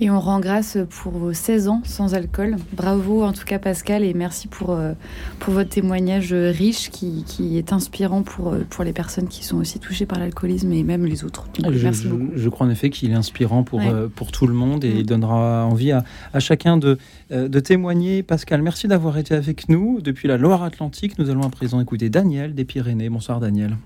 Et 0.00 0.10
on 0.10 0.18
rend 0.18 0.40
grâce 0.40 0.76
pour 0.90 1.12
vos 1.12 1.32
16 1.32 1.68
ans 1.68 1.80
sans 1.84 2.14
alcool. 2.14 2.56
Bravo 2.72 3.22
en 3.22 3.32
tout 3.32 3.44
cas 3.44 3.60
Pascal 3.60 4.02
et 4.02 4.12
merci 4.12 4.48
pour, 4.48 4.70
euh, 4.70 4.92
pour 5.38 5.54
votre 5.54 5.70
témoignage 5.70 6.32
riche 6.32 6.90
qui, 6.90 7.22
qui, 7.24 7.58
est 7.58 7.72
inspirant 7.72 8.22
pour, 8.22 8.52
euh, 8.52 8.66
pour 8.68 8.82
les 8.82 8.92
personnes 8.92 9.28
qui 9.28 9.44
sont 9.44 9.56
aussi 9.56 9.78
touchées 9.78 10.04
par 10.04 10.18
l'alcoolisme 10.18 10.72
et 10.72 10.82
même 10.82 11.06
les 11.06 11.24
autres. 11.24 11.46
Donc, 11.60 11.72
je, 11.72 11.84
merci 11.84 12.08
beaucoup. 12.08 12.32
Je, 12.34 12.48
crois 12.48 12.66
en 12.66 12.70
effet 12.70 12.90
qu'il 12.90 13.12
est 13.12 13.14
inspirant 13.14 13.62
pour, 13.62 13.78
ouais. 13.78 13.88
euh, 13.88 14.08
pour 14.08 14.32
tout 14.32 14.48
le 14.48 14.54
monde 14.54 14.84
et 14.84 14.92
mm. 14.92 14.96
il 14.96 15.06
donnera 15.06 15.64
envie 15.64 15.92
à, 15.92 16.02
à 16.32 16.40
chacun 16.40 16.76
de, 16.76 16.98
euh, 17.30 17.46
de 17.46 17.60
témoigner. 17.60 18.24
Pascal, 18.24 18.62
merci 18.62 18.88
d'avoir 18.88 19.16
été 19.16 19.34
avec 19.34 19.68
nous 19.68 20.00
depuis 20.00 20.26
la 20.26 20.36
Loire-Atlantique. 20.36 21.20
Nous 21.20 21.30
allons 21.30 21.42
à 21.42 21.50
présent 21.50 21.80
écouter 21.80 22.10
Daniel 22.10 22.54
des 22.54 22.64
Pyrénées. 22.64 23.10
Bonsoir 23.10 23.38
Daniel. 23.38 23.76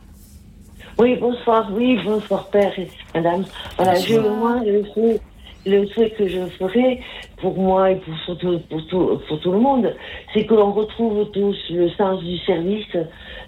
Oui, 0.98 1.16
bonsoir, 1.20 1.70
oui, 1.72 1.98
bonsoir 2.02 2.48
père 2.48 2.76
et 2.78 2.88
madame. 3.14 3.44
Voilà, 3.76 3.94
je, 3.94 4.18
moi, 4.18 4.62
je 4.66 4.82
suis 4.90 5.20
le 5.66 5.86
souhait 5.88 6.10
que 6.10 6.26
je 6.28 6.40
ferai 6.58 7.00
pour 7.40 7.56
moi 7.58 7.90
et 7.92 7.96
pour, 7.96 8.16
surtout, 8.24 8.58
pour, 8.68 8.86
tout, 8.86 9.20
pour 9.28 9.40
tout 9.40 9.52
le 9.52 9.60
monde, 9.60 9.94
c'est 10.32 10.44
que 10.44 10.54
l'on 10.54 10.72
retrouve 10.72 11.30
tous 11.30 11.56
le 11.70 11.88
sens 11.90 12.22
du 12.22 12.38
service 12.38 12.96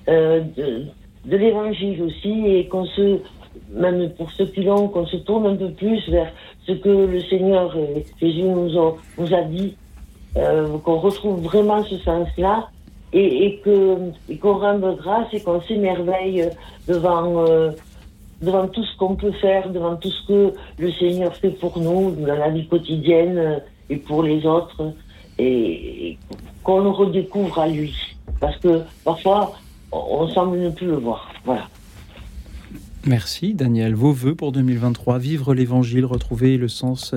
euh, 0.09 0.41
de, 0.57 1.37
l'évangile 1.37 2.03
aussi 2.03 2.47
et 2.47 2.67
qu'on 2.69 2.85
se, 2.85 3.19
même 3.73 4.11
pour 4.11 4.31
ceux 4.33 4.47
qui 4.47 4.63
l'ont, 4.63 4.89
qu'on 4.89 5.07
se 5.07 5.17
tourne 5.19 5.47
un 5.47 5.57
peu 5.57 5.71
plus 5.71 6.09
vers 6.09 6.33
ce 6.67 6.73
que 6.73 6.89
le 6.89 7.21
Seigneur 7.21 7.77
Jésus 8.21 8.43
nous 8.43 8.79
a, 8.79 8.97
nous 9.19 9.35
a 9.35 9.43
dit, 9.43 9.77
euh, 10.37 10.79
qu'on 10.79 10.99
retrouve 10.99 11.43
vraiment 11.43 11.83
ce 11.85 11.97
sens-là 11.99 12.69
et, 13.13 13.47
et 13.47 13.63
et 14.29 14.39
qu'on 14.39 14.59
rende 14.59 14.97
grâce 14.99 15.27
et 15.33 15.41
qu'on 15.41 15.61
s'émerveille 15.63 16.49
devant 16.87 17.45
euh, 17.49 17.71
devant 18.41 18.67
tout 18.69 18.85
ce 18.85 18.97
qu'on 18.97 19.17
peut 19.17 19.33
faire, 19.33 19.71
devant 19.71 19.97
tout 19.97 20.11
ce 20.11 20.27
que 20.27 20.55
le 20.79 20.93
Seigneur 20.93 21.35
fait 21.37 21.51
pour 21.51 21.79
nous 21.79 22.13
dans 22.13 22.35
la 22.35 22.51
vie 22.51 22.67
quotidienne 22.67 23.61
et 23.89 23.97
pour 23.97 24.23
les 24.23 24.47
autres, 24.47 24.93
et, 25.39 26.19
qu'on 26.63 26.81
le 26.81 26.91
redécouvre 26.91 27.59
à 27.59 27.69
lui. 27.69 27.95
Parce 28.41 28.57
que 28.59 28.83
parfois, 29.05 29.53
on 29.93 30.29
semble 30.29 30.59
ne 30.59 30.71
plus 30.71 30.87
le 30.87 30.97
voir. 30.97 31.31
Voilà. 31.45 31.69
Merci 33.07 33.55
Daniel. 33.55 33.95
Vos 33.95 34.13
voeux 34.13 34.35
pour 34.35 34.53
2023, 34.53 35.19
vivre 35.19 35.55
l'évangile, 35.55 36.05
retrouver 36.05 36.59
le 36.59 36.69
sens 36.69 37.15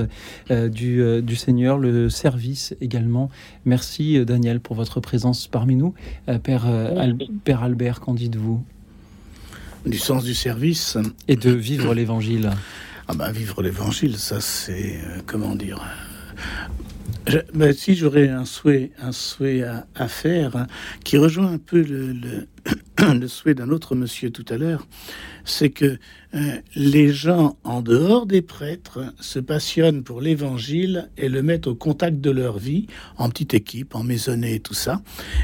euh, 0.50 0.70
du, 0.70 1.02
euh, 1.02 1.22
du, 1.22 1.36
Seigneur, 1.36 1.78
le 1.78 2.10
service 2.10 2.74
également. 2.80 3.30
Merci 3.66 4.18
euh, 4.18 4.24
Daniel 4.24 4.62
pour 4.62 4.78
votre 4.78 5.02
présence 5.02 5.48
parmi 5.48 5.76
nous. 5.76 5.94
Euh, 6.30 6.40
Père, 6.40 6.66
Al 6.66 7.18
Père 7.44 7.64
Albert, 7.64 8.00
qu'en 8.00 8.14
dites-vous? 8.14 8.64
Du 9.86 9.98
sens 9.98 10.24
du 10.24 10.34
service. 10.34 10.98
Et 11.28 11.36
de 11.36 11.52
vivre 11.52 11.94
l'évangile. 11.94 12.52
Ah 13.08 13.14
ben, 13.14 13.32
vivre 13.32 13.62
l'évangile, 13.62 14.18
ça 14.18 14.40
c'est, 14.40 15.00
euh, 15.06 15.20
comment 15.26 15.56
dire... 15.56 15.82
Je, 17.28 17.40
ben, 17.54 17.74
si 17.74 17.96
j'aurais 17.96 18.28
un 18.28 18.44
souhait, 18.44 18.92
un 19.02 19.14
souhait 19.14 19.64
à, 19.64 19.86
à, 19.96 20.08
faire, 20.08 20.56
hein, 20.56 20.68
qui 21.06 21.18
rejoint 21.18 21.54
un 21.54 21.58
peu 21.58 21.82
le, 21.82 22.12
le, 22.12 22.48
le 23.14 23.28
souhait 23.28 23.54
d'un 23.54 23.70
autre 23.70 23.96
monsieur 23.96 24.30
tout 24.30 24.46
à 24.50 24.58
l'heure, 24.58 24.88
c'est 25.46 25.70
que 25.70 25.98
euh, 26.36 26.58
les 26.76 27.10
gens 27.10 27.58
en 27.64 27.82
dehors 27.82 28.26
des 28.26 28.42
prêtres 28.42 29.14
se 29.20 29.40
passionnent 29.40 30.04
pour 30.04 30.22
l'évangile 30.22 31.10
et 31.18 31.30
le 31.30 31.44
mettent 31.44 31.68
au 31.68 31.76
contact 31.76 32.20
de 32.20 32.32
leur 32.32 32.58
vie, 32.58 32.88
en 33.18 33.30
petite 33.30 33.54
équipe, 33.54 33.96
en 33.96 34.04
maisonnée 34.04 34.56
et 34.56 34.60
tout 34.60 34.74
ça, 34.74 35.02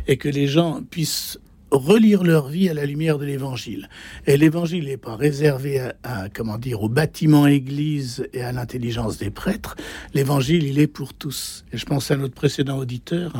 et 0.08 0.18
que 0.18 0.30
les 0.30 0.48
gens 0.48 0.82
puissent 0.90 1.40
relire 1.72 2.24
leur 2.24 2.48
vie 2.48 2.70
à 2.70 2.74
la 2.74 2.86
lumière 2.86 3.18
de 3.18 3.26
l'évangile. 3.26 3.90
Et 4.28 4.38
l'évangile 4.38 4.86
n'est 4.86 4.98
pas 4.98 5.16
réservé 5.16 5.80
à, 5.80 5.96
à, 6.04 6.30
comment 6.30 6.58
dire, 6.58 6.84
au 6.84 6.90
bâtiment 6.90 7.48
église 7.48 8.28
et 8.34 8.42
à 8.42 8.52
l'intelligence 8.52 9.18
des 9.18 9.30
prêtres. 9.30 9.76
L'évangile, 10.14 10.64
il 10.64 10.80
est 10.80 10.88
pour 10.88 11.14
tous. 11.14 11.66
Et 11.72 11.78
je 11.78 11.86
pense 11.86 12.12
à 12.12 12.18
notre 12.18 12.34
précédent 12.34 12.78
auditeur. 12.78 13.34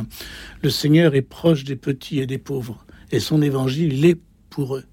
Le 0.62 0.70
Seigneur 0.70 1.14
est 1.14 1.22
proche 1.22 1.64
des 1.64 1.76
petits 1.76 2.20
et 2.20 2.26
des 2.26 2.38
pauvres. 2.38 2.84
Et 3.12 3.20
son 3.20 3.42
évangile, 3.42 3.92
il 3.92 4.04
est 4.04 4.18
pour 4.50 4.76
eux. 4.76 4.84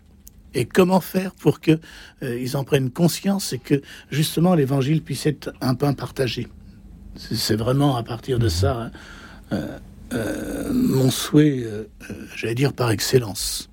Et 0.54 0.66
comment 0.66 1.02
faire 1.02 1.36
pour 1.36 1.60
que 1.60 1.80
euh, 2.24 2.40
ils 2.40 2.58
en 2.58 2.64
prennent 2.64 2.90
conscience 2.90 3.54
et 3.54 3.60
que 3.60 3.82
justement 4.10 4.56
l'évangile 4.56 5.04
puisse 5.04 5.26
être 5.26 5.54
un 5.62 5.76
pain 5.76 5.94
partagé? 5.94 6.48
C'est 7.16 7.56
vraiment 7.56 7.96
à 7.96 8.04
partir 8.04 8.40
de 8.40 8.48
ça. 8.48 8.82
Hein, 8.82 8.92
euh, 9.52 9.78
euh, 10.14 10.72
mon 10.74 11.12
souhait, 11.12 11.64
euh, 11.66 11.84
j'allais 12.36 12.56
dire 12.56 12.74
par 12.74 12.92
excellence. 12.92 13.70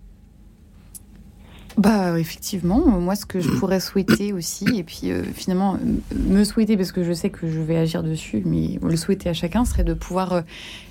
Bah 1.76 2.20
effectivement, 2.20 2.86
moi 2.86 3.16
ce 3.16 3.26
que 3.26 3.40
je 3.40 3.50
pourrais 3.50 3.80
souhaiter 3.80 4.32
aussi, 4.32 4.64
et 4.76 4.84
puis 4.84 5.10
euh, 5.10 5.24
finalement 5.24 5.76
me 6.14 6.44
souhaiter 6.44 6.76
parce 6.76 6.92
que 6.92 7.02
je 7.02 7.12
sais 7.12 7.30
que 7.30 7.50
je 7.50 7.58
vais 7.60 7.76
agir 7.76 8.04
dessus, 8.04 8.42
mais 8.46 8.78
le 8.80 8.96
souhaiter 8.96 9.28
à 9.28 9.34
chacun 9.34 9.64
serait 9.64 9.82
de 9.82 9.94
pouvoir 9.94 10.32
euh, 10.32 10.42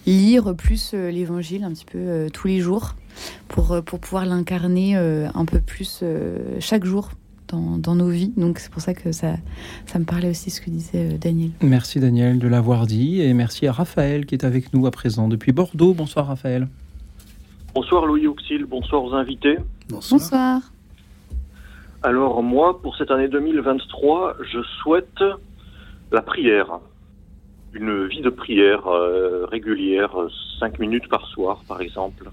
lire 0.05 0.53
plus 0.55 0.91
euh, 0.93 1.09
l'évangile 1.09 1.63
un 1.63 1.71
petit 1.71 1.85
peu 1.85 1.99
euh, 1.99 2.29
tous 2.29 2.47
les 2.47 2.59
jours 2.59 2.95
pour, 3.47 3.81
pour 3.85 3.99
pouvoir 3.99 4.25
l'incarner 4.25 4.97
euh, 4.97 5.29
un 5.35 5.45
peu 5.45 5.61
plus 5.61 6.03
chaque 6.59 6.83
jour 6.83 7.11
dans, 7.53 7.77
dans, 7.77 7.95
nos 7.95 8.09
vies. 8.09 8.33
Donc 8.35 8.59
c'est 8.59 8.71
pour 8.71 8.81
ça 8.81 8.93
que 8.93 9.11
ça, 9.11 9.35
ça 9.85 9.99
me 9.99 10.05
parlait 10.05 10.29
aussi 10.29 10.49
ce 10.49 10.61
que 10.61 10.69
disait 10.69 11.17
Daniel. 11.17 11.51
Merci 11.61 11.99
Daniel 11.99 12.39
de 12.39 12.47
l'avoir 12.47 12.87
dit 12.87 13.21
et 13.21 13.33
merci 13.33 13.67
à 13.67 13.71
Raphaël 13.71 14.25
qui 14.25 14.35
est 14.35 14.43
avec 14.43 14.73
nous 14.73 14.85
à 14.87 14.91
présent 14.91 15.27
depuis 15.27 15.51
Bordeaux. 15.51 15.93
Bonsoir 15.93 16.27
Raphaël. 16.27 16.67
Bonsoir 17.73 18.05
Louis 18.05 18.27
Auxil, 18.27 18.65
bonsoir 18.65 19.03
aux 19.03 19.13
invités. 19.13 19.57
Bonsoir. 19.89 20.19
bonsoir. 20.19 20.61
Alors 22.03 22.43
moi, 22.43 22.81
pour 22.81 22.97
cette 22.97 23.11
année 23.11 23.29
2023, 23.29 24.35
je 24.51 24.61
souhaite 24.81 25.23
la 26.11 26.21
prière. 26.21 26.79
Une 27.73 28.07
vie 28.07 28.21
de 28.21 28.29
prière 28.29 28.87
euh, 28.87 29.45
régulière, 29.45 30.11
cinq 30.59 30.79
minutes 30.79 31.07
par 31.09 31.25
soir 31.27 31.61
par 31.67 31.81
exemple. 31.81 32.29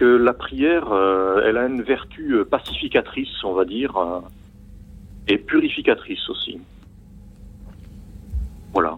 Que 0.00 0.06
la 0.06 0.32
prière, 0.32 0.90
euh, 0.92 1.42
elle 1.46 1.58
a 1.58 1.66
une 1.66 1.82
vertu 1.82 2.34
pacificatrice, 2.50 3.44
on 3.44 3.52
va 3.52 3.66
dire, 3.66 3.94
euh, 3.98 4.20
et 5.28 5.36
purificatrice 5.36 6.26
aussi. 6.30 6.58
Voilà. 8.72 8.96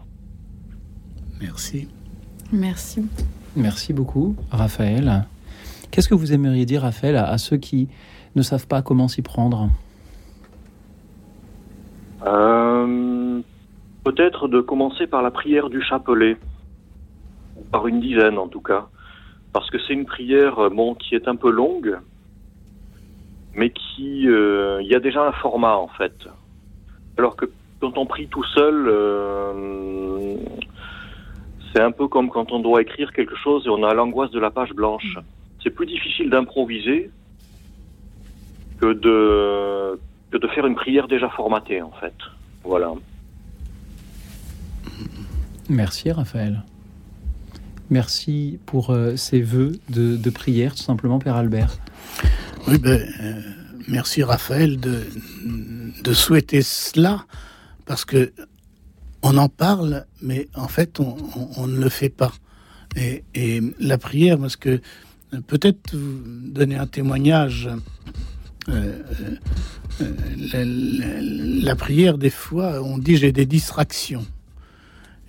Merci. 1.40 1.88
Merci. 2.52 3.04
Merci 3.56 3.92
beaucoup, 3.92 4.36
Raphaël. 4.52 5.26
Qu'est-ce 5.90 6.08
que 6.08 6.14
vous 6.14 6.32
aimeriez 6.32 6.66
dire, 6.66 6.82
Raphaël, 6.82 7.16
à, 7.16 7.28
à 7.30 7.36
ceux 7.36 7.56
qui 7.56 7.88
ne 8.36 8.42
savent 8.42 8.68
pas 8.68 8.80
comment 8.80 9.08
s'y 9.08 9.22
prendre? 9.22 9.70
Euh, 12.24 13.40
Peut-être 14.04 14.46
de 14.46 14.60
commencer 14.60 15.08
par 15.08 15.22
la 15.22 15.32
prière 15.32 15.68
du 15.68 15.82
chapelet, 15.82 16.36
par 17.72 17.88
une 17.88 18.00
dizaine 18.00 18.38
en 18.38 18.46
tout 18.46 18.60
cas, 18.60 18.86
parce 19.52 19.68
que 19.70 19.78
c'est 19.86 19.92
une 19.92 20.06
prière 20.06 20.70
bon, 20.70 20.94
qui 20.94 21.14
est 21.14 21.28
un 21.28 21.36
peu 21.36 21.50
longue, 21.50 21.98
mais 23.54 23.70
qui 23.70 24.28
euh, 24.28 24.80
il 24.82 24.88
y 24.88 24.94
a 24.94 25.00
déjà 25.00 25.26
un 25.26 25.32
format 25.32 25.76
en 25.76 25.88
fait. 25.88 26.14
Alors 27.18 27.36
que 27.36 27.46
quand 27.80 27.98
on 27.98 28.06
prie 28.06 28.28
tout 28.28 28.44
seul, 28.44 28.86
euh, 28.88 30.36
c'est 31.72 31.82
un 31.82 31.90
peu 31.90 32.08
comme 32.08 32.30
quand 32.30 32.52
on 32.52 32.60
doit 32.60 32.80
écrire 32.82 33.12
quelque 33.12 33.36
chose 33.36 33.66
et 33.66 33.70
on 33.70 33.82
a 33.82 33.92
l'angoisse 33.94 34.30
de 34.30 34.40
la 34.40 34.50
page 34.50 34.72
blanche. 34.72 35.18
C'est 35.62 35.70
plus 35.70 35.86
difficile 35.86 36.30
d'improviser 36.30 37.10
que 38.80 38.92
de, 38.92 39.98
que 40.30 40.38
de 40.38 40.46
faire 40.48 40.66
une 40.66 40.74
prière 40.74 41.06
déjà 41.08 41.28
formatée, 41.28 41.82
en 41.82 41.92
fait. 41.92 42.14
Voilà. 42.64 42.92
Merci, 45.68 46.10
Raphaël. 46.10 46.62
Merci 47.92 48.58
pour 48.64 48.88
euh, 48.88 49.16
ces 49.16 49.42
vœux 49.42 49.72
de, 49.90 50.30
prière, 50.30 50.74
tout 50.74 50.82
simplement, 50.82 51.18
Père 51.18 51.36
Albert. 51.36 51.76
Oui, 52.66 52.78
ben, 52.78 53.06
euh, 53.20 53.40
merci, 53.86 54.22
Raphaël, 54.22 54.80
de, 54.80 56.14
souhaiter 56.14 56.62
cela, 56.62 57.26
parce 57.84 58.06
que 58.06 58.32
on 59.20 59.36
en 59.36 59.50
parle, 59.50 60.06
mais 60.22 60.48
en 60.54 60.68
fait, 60.68 61.00
on, 61.00 61.66
ne 61.66 61.78
le 61.78 61.90
fait 61.90 62.08
pas. 62.08 62.32
Et, 62.96 63.60
la 63.78 63.98
prière, 63.98 64.38
parce 64.38 64.56
que 64.56 64.80
peut-être 65.46 65.94
donner 65.94 66.76
un 66.76 66.86
témoignage. 66.86 67.68
Euh, 68.70 69.02
euh, 70.00 71.62
la, 71.62 71.76
prière, 71.76 72.16
des 72.16 72.30
fois, 72.30 72.82
on 72.82 72.96
dit 72.96 73.18
j'ai 73.18 73.32
des 73.32 73.44
distractions. 73.44 74.24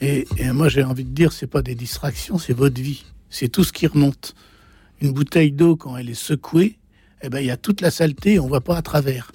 Et, 0.03 0.25
moi, 0.51 0.67
j'ai 0.67 0.83
envie 0.83 1.05
de 1.05 1.11
dire, 1.11 1.31
c'est 1.31 1.47
pas 1.47 1.61
des 1.61 1.75
distractions, 1.75 2.37
c'est 2.37 2.53
votre 2.53 2.81
vie. 2.81 3.05
C'est 3.29 3.47
tout 3.47 3.63
ce 3.63 3.71
qui 3.71 3.87
remonte. 3.87 4.35
Une 4.99 5.13
bouteille 5.13 5.53
d'eau, 5.53 5.77
quand 5.77 5.95
elle 5.95 6.09
est 6.09 6.13
secouée, 6.13 6.77
eh 7.21 7.29
ben, 7.29 7.39
il 7.39 7.45
y 7.45 7.51
a 7.51 7.55
toute 7.55 7.79
la 7.79 7.89
saleté, 7.89 8.37
on 8.37 8.47
voit 8.47 8.61
pas 8.61 8.75
à 8.75 8.81
travers. 8.81 9.31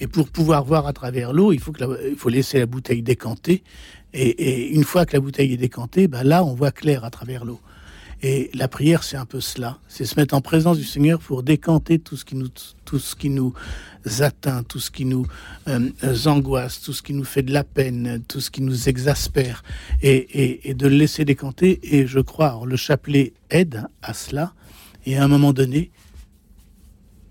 Et 0.00 0.08
pour 0.08 0.28
pouvoir 0.28 0.64
voir 0.64 0.88
à 0.88 0.92
travers 0.92 1.32
l'eau, 1.32 1.52
il 1.52 1.60
faut 1.60 2.28
laisser 2.28 2.58
la 2.58 2.66
bouteille 2.66 3.02
décanter. 3.02 3.62
Et, 4.12 4.28
et, 4.28 4.74
une 4.74 4.82
fois 4.82 5.06
que 5.06 5.12
la 5.12 5.20
bouteille 5.20 5.52
est 5.52 5.58
décantée, 5.58 6.08
ben 6.08 6.24
là, 6.24 6.42
on 6.42 6.54
voit 6.54 6.72
clair 6.72 7.04
à 7.04 7.10
travers 7.10 7.44
l'eau. 7.44 7.60
Et 8.22 8.50
la 8.52 8.66
prière, 8.66 9.04
c'est 9.04 9.16
un 9.16 9.26
peu 9.26 9.40
cela. 9.40 9.78
C'est 9.86 10.04
se 10.04 10.18
mettre 10.18 10.34
en 10.34 10.40
présence 10.40 10.76
du 10.76 10.84
Seigneur 10.84 11.20
pour 11.20 11.44
décanter 11.44 12.00
tout 12.00 12.16
ce 12.16 12.24
qui 12.24 12.34
nous, 12.34 12.48
tout 12.84 12.98
ce 12.98 13.14
qui 13.14 13.30
nous 13.30 13.54
atteint, 14.20 14.62
tout 14.64 14.80
ce 14.80 14.90
qui 14.90 15.04
nous 15.04 15.26
euh, 15.68 15.90
angoisse, 16.26 16.80
tout 16.80 16.92
ce 16.92 17.02
qui 17.02 17.14
nous 17.14 17.24
fait 17.24 17.42
de 17.42 17.52
la 17.52 17.62
peine, 17.62 18.22
tout 18.26 18.40
ce 18.40 18.50
qui 18.50 18.62
nous 18.62 18.88
exaspère, 18.88 19.62
et, 20.02 20.74
de 20.74 20.88
le 20.88 20.96
laisser 20.96 21.24
décanter. 21.24 21.78
Et 21.82 22.06
je 22.06 22.18
crois, 22.18 22.60
le 22.66 22.76
chapelet 22.76 23.34
aide 23.50 23.86
à 24.02 24.14
cela. 24.14 24.52
Et 25.06 25.16
à 25.16 25.22
un 25.22 25.28
moment 25.28 25.52
donné, 25.52 25.90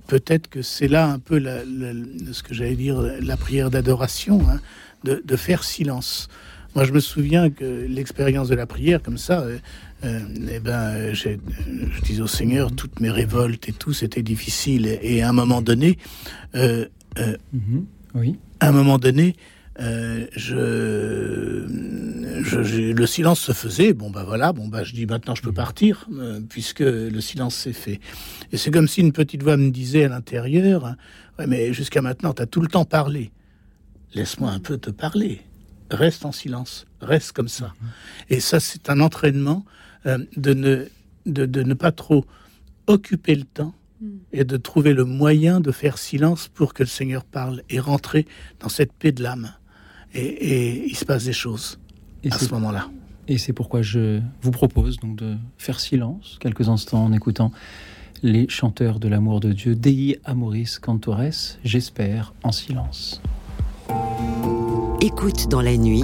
peut-être 0.08 0.48
que 0.48 0.62
c'est 0.62 0.88
là 0.88 1.10
un 1.10 1.20
peu 1.20 1.44
ce 1.44 2.44
que 2.44 2.54
j'allais 2.54 2.76
dire, 2.76 3.02
la 3.02 3.36
prière 3.36 3.70
d'adoration, 3.70 4.42
hein, 4.50 4.62
de, 5.04 5.36
faire 5.36 5.64
silence. 5.64 6.30
Moi, 6.76 6.86
je 6.86 6.92
me 6.92 7.00
souviens 7.00 7.50
que 7.50 7.86
l'expérience 7.90 8.50
de 8.50 8.56
la 8.56 8.66
prière, 8.66 9.02
comme 9.02 9.18
ça, 9.18 9.46
euh, 10.04 10.20
euh, 10.20 10.50
eh 10.52 10.60
ben, 10.60 11.14
je 11.14 11.38
disais 12.04 12.22
au 12.22 12.28
Seigneur, 12.28 12.72
toutes 12.76 13.00
mes 13.00 13.10
révoltes 13.10 13.68
et 13.70 13.74
tout, 13.74 13.94
c'était 13.94 14.24
difficile. 14.24 15.00
Et, 15.02 15.22
à 15.22 15.30
un 15.30 15.34
moment 15.34 15.62
donné, 15.62 15.98
euh, 16.56 16.86
mhm. 17.54 17.86
oui. 18.14 18.38
à 18.60 18.70
un 18.70 18.72
moment 18.72 18.98
donné, 18.98 19.36
je, 19.80 21.66
le 22.92 23.06
silence 23.06 23.40
se 23.40 23.52
faisait. 23.52 23.94
Bon, 23.94 24.10
bah 24.10 24.24
voilà, 24.26 24.54
bon, 24.54 24.68
bah 24.68 24.84
je 24.84 24.94
dis 24.94 25.06
maintenant 25.06 25.36
je 25.36 25.42
peux 25.42 25.52
partir, 25.52 26.08
puisque 26.50 26.80
le 26.80 27.22
silence 27.22 27.56
s'est 27.56 27.74
fait. 27.74 28.00
Et 28.52 28.58
c'est 28.58 28.72
comme 28.72 28.88
si 28.88 29.02
une 29.02 29.14
petite 29.14 29.44
voix 29.44 29.58
me 29.58 29.70
disait 29.70 30.06
à 30.06 30.10
l'intérieur 30.10 30.96
Ouais, 31.38 31.46
mais 31.46 31.72
jusqu'à 31.72 32.02
maintenant, 32.02 32.34
tu 32.34 32.42
as 32.42 32.48
tout 32.48 32.62
le 32.62 32.68
temps 32.68 32.86
parlé. 32.86 33.32
Laisse-moi 34.16 34.50
un 34.50 34.60
peu 34.60 34.78
te 34.78 34.90
parler. 34.90 35.42
Reste 35.92 36.26
en 36.26 36.32
silence. 36.32 36.88
Reste 37.00 37.34
comme 37.34 37.48
ça. 37.48 37.74
Et 38.30 38.40
ça, 38.40 38.60
c'est 38.60 38.90
un 38.90 39.00
entraînement 39.00 39.64
euh, 40.08 40.18
de, 40.36 40.54
ne, 40.54 40.86
de, 41.26 41.46
de, 41.46 41.64
ne 41.64 41.74
pas 41.74 41.92
trop 41.92 42.26
occuper 42.88 43.36
le 43.36 43.44
temps 43.44 43.74
et 44.32 44.44
de 44.44 44.58
trouver 44.58 44.94
le 44.94 45.06
moyen 45.06 45.60
de 45.60 45.72
faire 45.72 45.98
silence 45.98 46.48
pour 46.48 46.74
que 46.74 46.84
le 46.84 46.88
Seigneur 46.88 47.24
parle 47.24 47.64
et 47.70 47.80
rentrer 47.80 48.26
dans 48.60 48.70
cette 48.70 48.94
paix 48.94 49.12
de 49.12 49.24
l'âme. 49.24 49.54
Et, 50.14 50.26
et, 50.26 50.86
il 50.88 50.96
se 50.96 51.04
passe 51.04 51.26
des 51.26 51.34
choses 51.34 51.80
et 52.24 52.32
à 52.32 52.38
ce 52.38 52.52
moment-là. 52.54 52.90
Et 53.28 53.38
c'est 53.38 53.54
pourquoi 53.54 53.82
je 53.82 54.22
vous 54.42 54.52
propose 54.52 54.98
donc 54.98 55.18
de 55.18 55.36
faire 55.58 55.80
silence 55.80 56.38
quelques 56.40 56.70
instants 56.70 57.04
en 57.04 57.12
écoutant 57.12 57.52
les 58.24 58.48
chanteurs 58.50 59.00
de 59.00 59.08
l'amour 59.08 59.40
de 59.40 59.52
Dieu, 59.52 59.76
Dei 59.76 60.20
Amoris 60.26 60.80
Cantores, 60.80 61.58
j'espère 61.64 62.34
en 62.44 62.52
silence. 62.52 63.22
Écoute 65.02 65.48
dans 65.50 65.62
la 65.62 65.78
nuit, 65.78 66.04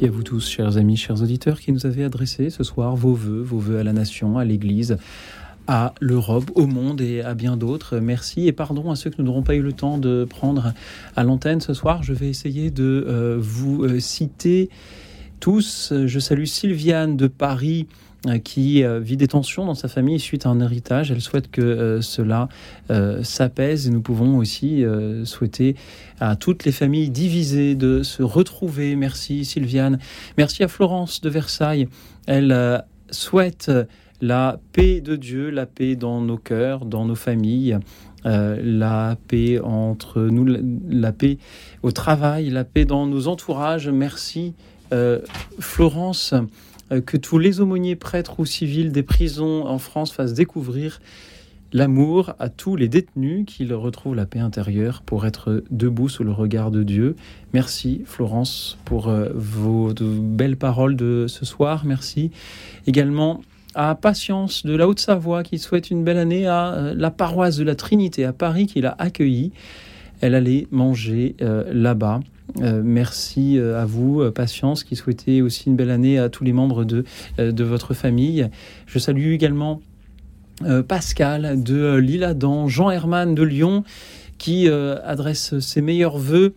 Merci 0.00 0.14
à 0.14 0.16
vous 0.16 0.22
tous, 0.22 0.48
chers 0.48 0.78
amis, 0.78 0.96
chers 0.96 1.20
auditeurs, 1.20 1.60
qui 1.60 1.72
nous 1.72 1.84
avez 1.84 2.04
adressé 2.04 2.48
ce 2.48 2.64
soir 2.64 2.96
vos 2.96 3.12
voeux, 3.12 3.42
vos 3.42 3.58
voeux 3.58 3.76
à 3.80 3.84
la 3.84 3.92
nation, 3.92 4.38
à 4.38 4.46
l'Église, 4.46 4.96
à 5.66 5.92
l'Europe, 6.00 6.50
au 6.54 6.66
monde 6.66 7.02
et 7.02 7.20
à 7.20 7.34
bien 7.34 7.58
d'autres. 7.58 7.98
Merci 7.98 8.46
et 8.46 8.52
pardon 8.52 8.90
à 8.90 8.96
ceux 8.96 9.10
que 9.10 9.16
nous 9.18 9.24
n'aurons 9.24 9.42
pas 9.42 9.56
eu 9.56 9.60
le 9.60 9.74
temps 9.74 9.98
de 9.98 10.24
prendre 10.24 10.72
à 11.16 11.22
l'antenne 11.22 11.60
ce 11.60 11.74
soir. 11.74 12.02
Je 12.02 12.14
vais 12.14 12.30
essayer 12.30 12.70
de 12.70 13.04
euh, 13.06 13.36
vous 13.38 13.84
euh, 13.84 14.00
citer 14.00 14.70
tous. 15.38 15.92
Je 16.06 16.18
salue 16.18 16.46
Sylviane 16.46 17.18
de 17.18 17.26
Paris 17.26 17.86
qui 18.44 18.84
euh, 18.84 19.00
vit 19.00 19.16
des 19.16 19.28
tensions 19.28 19.64
dans 19.64 19.74
sa 19.74 19.88
famille 19.88 20.20
suite 20.20 20.46
à 20.46 20.50
un 20.50 20.60
héritage. 20.60 21.10
Elle 21.10 21.20
souhaite 21.20 21.50
que 21.50 21.60
euh, 21.60 22.00
cela 22.00 22.48
s'apaise 23.22 23.86
et 23.86 23.90
nous 23.90 24.00
pouvons 24.00 24.36
aussi 24.38 24.84
souhaiter 25.24 25.76
à 26.18 26.34
toutes 26.34 26.64
les 26.64 26.72
familles 26.72 27.08
divisées 27.08 27.76
de 27.76 28.02
se 28.02 28.22
retrouver. 28.22 28.96
Merci 28.96 29.44
Sylviane. 29.44 29.98
Merci 30.36 30.64
à 30.64 30.68
Florence 30.68 31.20
de 31.20 31.30
Versailles. 31.30 31.86
Elle 32.26 32.82
souhaite 33.10 33.70
la 34.20 34.58
paix 34.72 35.00
de 35.00 35.14
Dieu, 35.14 35.50
la 35.50 35.66
paix 35.66 35.94
dans 35.94 36.20
nos 36.20 36.36
cœurs, 36.36 36.84
dans 36.84 37.04
nos 37.04 37.14
familles. 37.14 37.78
la 38.24 39.16
paix 39.28 39.60
entre 39.60 40.22
nous, 40.22 40.46
la 40.88 41.12
paix 41.12 41.38
au 41.84 41.92
travail, 41.92 42.50
la 42.50 42.64
paix 42.64 42.84
dans 42.84 43.06
nos 43.06 43.28
entourages. 43.28 43.88
Merci 43.88 44.54
Florence. 45.60 46.34
Euh, 46.92 47.00
que 47.00 47.16
tous 47.16 47.38
les 47.38 47.60
aumôniers, 47.60 47.96
prêtres 47.96 48.40
ou 48.40 48.46
civils 48.46 48.92
des 48.92 49.02
prisons 49.02 49.66
en 49.66 49.78
France 49.78 50.12
fassent 50.12 50.34
découvrir 50.34 51.00
l'amour 51.72 52.34
à 52.40 52.48
tous 52.48 52.74
les 52.74 52.88
détenus, 52.88 53.44
qu'ils 53.46 53.72
retrouvent 53.74 54.16
la 54.16 54.26
paix 54.26 54.40
intérieure 54.40 55.02
pour 55.02 55.24
être 55.24 55.62
debout 55.70 56.08
sous 56.08 56.24
le 56.24 56.32
regard 56.32 56.72
de 56.72 56.82
Dieu. 56.82 57.14
Merci 57.52 58.02
Florence 58.06 58.76
pour 58.84 59.08
euh, 59.08 59.28
vos 59.34 59.94
belles 59.94 60.56
paroles 60.56 60.96
de 60.96 61.26
ce 61.28 61.44
soir. 61.44 61.84
Merci 61.84 62.32
également 62.88 63.40
à 63.76 63.94
Patience 63.94 64.66
de 64.66 64.74
la 64.74 64.88
Haute-Savoie 64.88 65.44
qui 65.44 65.60
souhaite 65.60 65.92
une 65.92 66.02
belle 66.02 66.18
année 66.18 66.48
à 66.48 66.72
euh, 66.72 66.94
la 66.96 67.12
paroisse 67.12 67.56
de 67.56 67.62
la 67.62 67.76
Trinité 67.76 68.24
à 68.24 68.32
Paris 68.32 68.66
qui 68.66 68.80
l'a 68.80 68.96
accueillie. 68.98 69.52
Elle 70.22 70.34
allait 70.34 70.66
manger 70.70 71.34
là-bas. 71.40 72.20
Euh, 72.58 72.82
merci 72.84 73.58
euh, 73.58 73.80
à 73.80 73.84
vous, 73.84 74.20
euh, 74.20 74.30
Patience, 74.30 74.84
qui 74.84 74.96
souhaitait 74.96 75.40
aussi 75.40 75.68
une 75.68 75.76
belle 75.76 75.90
année 75.90 76.18
à 76.18 76.28
tous 76.28 76.44
les 76.44 76.52
membres 76.52 76.84
de, 76.84 77.04
de 77.38 77.64
votre 77.64 77.94
famille. 77.94 78.48
Je 78.86 78.98
salue 78.98 79.32
également 79.32 79.80
Pascal 80.88 81.62
de 81.62 81.96
Lille-Adam, 81.96 82.68
Jean 82.68 82.90
Herman 82.90 83.34
de 83.34 83.42
Lyon, 83.42 83.82
qui 84.36 84.68
adresse 84.68 85.58
ses 85.58 85.80
meilleurs 85.80 86.18
voeux 86.18 86.52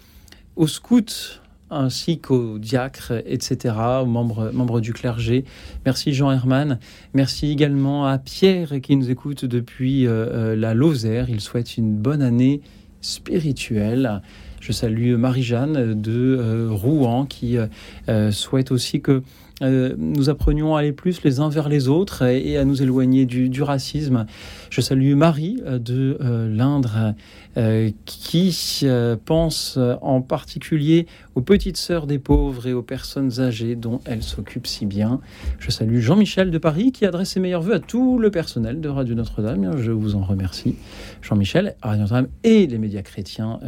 aux 0.57 0.67
scouts 0.67 1.39
ainsi 1.69 2.19
qu'aux 2.19 2.59
diacres, 2.59 3.13
etc., 3.25 3.75
aux 4.01 4.05
membres, 4.05 4.51
membres 4.53 4.81
du 4.81 4.91
clergé. 4.91 5.45
Merci 5.85 6.13
Jean 6.13 6.31
Herman. 6.31 6.79
Merci 7.13 7.49
également 7.49 8.05
à 8.05 8.17
Pierre 8.17 8.81
qui 8.81 8.97
nous 8.97 9.09
écoute 9.09 9.45
depuis 9.45 10.05
la 10.05 10.73
Lozère. 10.73 11.29
Il 11.29 11.39
souhaite 11.39 11.77
une 11.77 11.95
bonne 11.95 12.21
année 12.21 12.59
spirituelle. 12.99 14.21
Je 14.65 14.71
salue 14.71 15.15
Marie-Jeanne 15.17 16.01
de 16.01 16.69
Rouen 16.71 17.25
qui 17.25 17.57
souhaite 18.31 18.71
aussi 18.71 19.01
que 19.01 19.21
euh, 19.61 19.93
nous 19.97 20.29
apprenions 20.29 20.75
à 20.75 20.79
aller 20.79 20.91
plus 20.91 21.23
les 21.23 21.39
uns 21.39 21.49
vers 21.49 21.69
les 21.69 21.87
autres 21.87 22.23
et, 22.23 22.57
à 22.57 22.65
nous 22.65 22.81
éloigner 22.81 23.25
du, 23.25 23.61
racisme. 23.61 24.25
Je 24.69 24.81
salue 24.81 25.15
Marie 25.15 25.61
euh, 25.65 25.79
de 25.79 26.17
euh, 26.21 26.53
l'Indre 26.53 27.13
qui 28.05 28.83
pense 29.25 29.77
en 30.01 30.21
particulier 30.21 31.05
aux 31.35 31.41
petites 31.41 31.77
sœurs 31.77 32.07
des 32.07 32.19
pauvres 32.19 32.67
et 32.67 32.73
aux 32.73 32.81
personnes 32.81 33.39
âgées 33.39 33.75
dont 33.75 33.99
elle 34.05 34.23
s'occupe 34.23 34.67
si 34.67 34.85
bien. 34.85 35.19
Je 35.59 35.71
salue 35.71 35.99
Jean-Michel 35.99 36.51
de 36.51 36.57
Paris 36.57 36.91
qui 36.91 37.05
adresse 37.05 37.31
ses 37.31 37.39
meilleurs 37.39 37.61
voeux 37.61 37.75
à 37.75 37.79
tout 37.79 38.19
le 38.19 38.31
personnel 38.31 38.81
de 38.81 38.89
Radio 38.89 39.15
Notre-Dame. 39.15 39.77
Je 39.77 39.91
vous 39.91 40.15
en 40.15 40.23
remercie. 40.23 40.75
Jean-Michel, 41.21 41.75
Radio 41.81 42.01
Notre-Dame 42.01 42.27
et 42.43 42.67
les 42.67 42.77
médias 42.77 43.01
chrétiens 43.01 43.59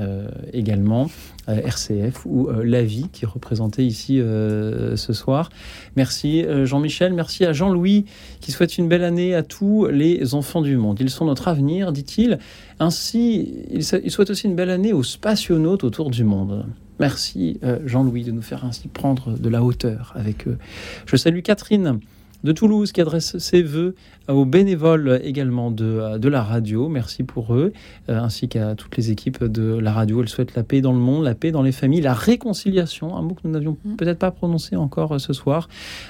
également, 0.54 1.10
RCF 1.48 2.26
ou 2.26 2.50
La 2.64 2.84
Vie 2.84 3.10
qui 3.12 3.26
est 3.26 3.28
représenté 3.28 3.86
ici 3.86 4.18
ce 4.18 5.14
soir. 5.14 5.50
Merci 5.96 6.44
euh, 6.44 6.66
Jean-Michel, 6.66 7.14
merci 7.14 7.46
à 7.46 7.54
Jean-Louis 7.54 8.06
qui 8.42 8.52
souhaite 8.52 8.78
une 8.78 8.88
belle 8.88 9.04
année 9.04 9.36
à 9.36 9.44
tous 9.44 9.88
les 9.88 10.34
enfants 10.34 10.62
du 10.62 10.78
monde. 10.78 11.00
Ils 11.00 11.10
sont 11.10 11.26
notre 11.26 11.48
avenir, 11.48 11.92
dit-il. 11.92 12.40
Ainsi, 12.80 13.66
il 13.72 14.12
souhaite 14.12 14.30
aussi 14.30 14.48
une 14.48 14.56
belle 14.56 14.70
année 14.70 14.94
aux 14.94 15.04
spationautes 15.04 15.84
autour 15.84 16.10
du 16.10 16.24
monde. 16.24 16.66
Merci 17.00 17.60
euh, 17.64 17.80
Jean-Louis 17.86 18.24
de 18.24 18.32
nous 18.32 18.42
faire 18.42 18.66
ainsi 18.66 18.88
prendre 18.88 19.38
de 19.38 19.50
la 19.50 19.64
hauteur 19.64 20.14
avec 20.16 20.48
eux. 20.48 20.58
Je 21.06 21.16
salue 21.16 21.42
Catherine 21.42 22.00
de 22.44 22.52
Toulouse 22.52 22.92
qui 22.92 23.02
adresse 23.02 23.38
ses 23.38 23.64
voeux 23.64 23.96
aux 24.28 24.46
bénévoles 24.46 25.20
également 25.24 25.72
de, 25.72 26.18
de 26.18 26.30
la 26.30 26.42
radio. 26.42 26.90
Merci 26.90 27.24
pour 27.24 27.54
eux, 27.54 27.74
euh, 28.10 28.20
ainsi 28.20 28.48
qu'à 28.48 28.76
toutes 28.76 28.98
les 28.98 29.12
équipes 29.12 29.44
de 29.44 29.78
la 29.78 29.92
radio. 29.92 30.22
Elle 30.22 30.30
souhaite 30.30 30.56
la 30.56 30.64
paix 30.64 30.82
dans 30.82 30.94
le 30.94 31.00
monde, 31.00 31.24
la 31.24 31.36
paix 31.36 31.52
dans 31.52 31.62
les 31.62 31.72
familles, 31.72 32.02
la 32.02 32.14
réconciliation, 32.14 33.16
un 33.16 33.22
mot 33.22 33.36
que 33.36 33.42
nous 33.44 33.52
n'avions 33.52 33.78
mm. 33.86 33.96
peut-être 33.98 34.20
pas 34.20 34.32
prononcé 34.32 34.76
encore 34.76 35.14
euh, 35.14 35.20
ce 35.20 35.34
soir. 35.34 35.70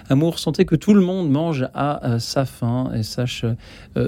Amour, 0.10 0.40
santé, 0.40 0.66
que 0.66 0.76
tout 0.76 0.94
le 0.94 1.02
monde 1.02 1.30
mange 1.30 1.68
à 1.74 2.06
euh, 2.06 2.20
sa 2.20 2.46
faim 2.46 2.92
et 2.96 3.04
sache 3.04 3.46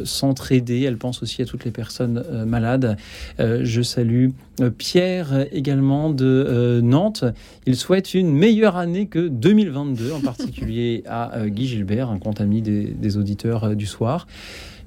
s'entraider. 0.03 0.81
Elle 0.81 0.97
pense 0.97 1.21
aussi 1.23 1.41
à 1.41 1.45
toutes 1.45 1.65
les 1.65 1.71
personnes 1.71 2.23
malades. 2.45 2.97
je 3.39 3.81
salue 3.81 4.29
Pierre 4.77 5.45
également 5.51 6.09
de 6.09 6.79
Nantes. 6.83 7.23
Il 7.65 7.75
souhaite 7.75 8.13
une 8.13 8.31
meilleure 8.31 8.75
année 8.75 9.07
que 9.07 9.27
2022, 9.27 10.11
en 10.11 10.19
particulier 10.19 11.03
à 11.07 11.47
Guy 11.47 11.67
Gilbert, 11.67 12.06
un 12.09 12.19
compte 12.19 12.41
ami 12.41 12.61
des, 12.61 13.17
auditeurs 13.17 13.75
du 13.75 13.85
soir 13.85 14.27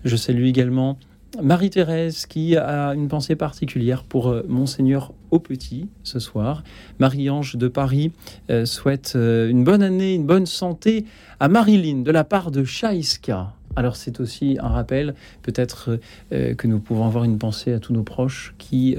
je 0.04 0.16
salue 0.16 0.44
également 0.44 0.98
Marie-Thérèse 1.40 2.26
qui 2.26 2.56
a 2.56 2.88
une 2.94 3.08
pensée 3.08 3.36
particulière 3.36 4.02
pour 4.04 4.28
euh, 4.28 4.44
Monseigneur 4.48 5.12
au 5.30 5.38
petit 5.38 5.88
ce 6.02 6.18
soir. 6.18 6.64
Marie-Ange 6.98 7.56
de 7.56 7.68
Paris 7.68 8.12
euh, 8.50 8.64
souhaite 8.64 9.12
euh, 9.14 9.48
une 9.48 9.62
bonne 9.62 9.82
année, 9.82 10.14
une 10.14 10.26
bonne 10.26 10.46
santé 10.46 11.04
à 11.38 11.48
Marilyn 11.48 12.02
de 12.02 12.10
la 12.10 12.24
part 12.24 12.50
de 12.50 12.64
Chaïska. 12.64 13.54
Alors 13.76 13.94
c'est 13.94 14.18
aussi 14.18 14.58
un 14.60 14.68
rappel, 14.68 15.14
peut-être 15.42 16.00
que 16.30 16.66
nous 16.66 16.80
pouvons 16.80 17.06
avoir 17.06 17.22
une 17.22 17.38
pensée 17.38 17.72
à 17.72 17.78
tous 17.78 17.92
nos 17.92 18.02
proches 18.02 18.52
qui 18.58 18.96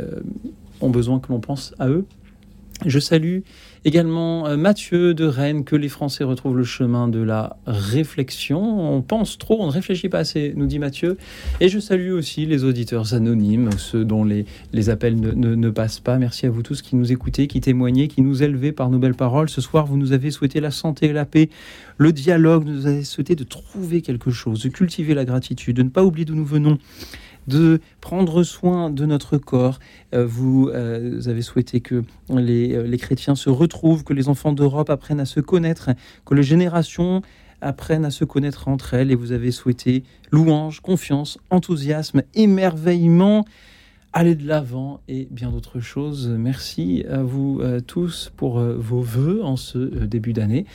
ont 0.79 0.89
besoin 0.89 1.19
que 1.19 1.27
l'on 1.27 1.41
pense 1.41 1.75
à 1.77 1.89
eux. 1.89 2.05
Je 2.85 2.97
salue 2.97 3.39
Également 3.83 4.45
euh, 4.45 4.57
Mathieu 4.57 5.15
de 5.15 5.25
Rennes, 5.25 5.63
que 5.63 5.75
les 5.75 5.89
Français 5.89 6.23
retrouvent 6.23 6.55
le 6.55 6.63
chemin 6.63 7.07
de 7.07 7.19
la 7.19 7.57
réflexion. 7.65 8.61
On 8.95 9.01
pense 9.01 9.39
trop, 9.39 9.57
on 9.59 9.65
ne 9.65 9.71
réfléchit 9.71 10.07
pas 10.07 10.19
assez, 10.19 10.53
nous 10.55 10.67
dit 10.67 10.77
Mathieu. 10.77 11.17
Et 11.59 11.67
je 11.67 11.79
salue 11.79 12.11
aussi 12.11 12.45
les 12.45 12.63
auditeurs 12.63 13.15
anonymes, 13.15 13.71
ceux 13.77 14.05
dont 14.05 14.23
les, 14.23 14.45
les 14.71 14.91
appels 14.91 15.19
ne, 15.19 15.31
ne, 15.31 15.69
passent 15.71 15.99
pas. 15.99 16.19
Merci 16.19 16.45
à 16.45 16.51
vous 16.51 16.61
tous 16.61 16.83
qui 16.83 16.95
nous 16.95 17.11
écoutez, 17.11 17.47
qui 17.47 17.59
témoignez, 17.59 18.07
qui 18.07 18.21
nous 18.21 18.43
élevez 18.43 18.71
par 18.71 18.91
nos 18.91 18.99
belles 18.99 19.15
paroles. 19.15 19.49
Ce 19.49 19.61
soir, 19.61 19.87
vous 19.87 19.97
nous 19.97 20.13
avez 20.13 20.29
souhaité 20.29 20.59
la 20.59 20.69
santé 20.69 21.07
et 21.07 21.13
la 21.13 21.25
paix, 21.25 21.49
le 21.97 22.13
dialogue, 22.13 22.65
vous 22.65 22.71
nous 22.71 22.85
avez 22.85 23.03
souhaité 23.03 23.35
de 23.35 23.43
trouver 23.43 24.03
quelque 24.03 24.29
chose, 24.29 24.61
de 24.61 24.69
cultiver 24.69 25.15
la 25.15 25.25
gratitude, 25.25 25.77
de 25.77 25.83
ne 25.83 25.89
pas 25.89 26.03
oublier 26.03 26.25
d'où 26.25 26.35
nous 26.35 26.45
venons 26.45 26.77
de 27.51 27.81
prendre 27.99 28.43
soin 28.43 28.89
de 28.89 29.05
notre 29.05 29.37
corps. 29.37 29.79
Euh, 30.13 30.25
vous, 30.25 30.69
euh, 30.69 31.21
avez 31.27 31.41
souhaité 31.41 31.81
que 31.81 32.03
les, 32.29 32.73
euh, 32.73 32.83
les, 32.83 32.97
chrétiens 32.97 33.35
se 33.35 33.49
retrouvent, 33.49 34.03
que 34.03 34.13
les 34.13 34.29
enfants 34.29 34.53
d'Europe 34.53 34.89
apprennent 34.89 35.19
à 35.19 35.25
se 35.25 35.39
connaître, 35.39 35.89
que 36.25 36.33
les 36.33 36.43
générations 36.43 37.21
apprennent 37.59 38.05
à 38.05 38.11
se 38.11 38.25
connaître 38.25 38.67
entre 38.67 38.93
elles. 38.93 39.11
Et 39.11 39.15
vous 39.15 39.33
avez 39.33 39.51
souhaité 39.51 40.03
louange, 40.31 40.79
confiance, 40.79 41.37
enthousiasme, 41.49 42.23
émerveillement 42.33 43.45
aller 44.13 44.35
de 44.35 44.45
l'avant 44.47 45.01
et 45.07 45.27
bien 45.31 45.51
d'autres 45.51 45.79
choses. 45.79 46.27
Merci 46.27 47.05
à 47.09 47.23
vous 47.23 47.61
tous 47.87 48.31
pour 48.35 48.59
vos 48.59 49.01
voeux 49.01 49.43
en 49.43 49.55
ce 49.55 49.77
début 49.77 50.33
d'année. 50.33 50.65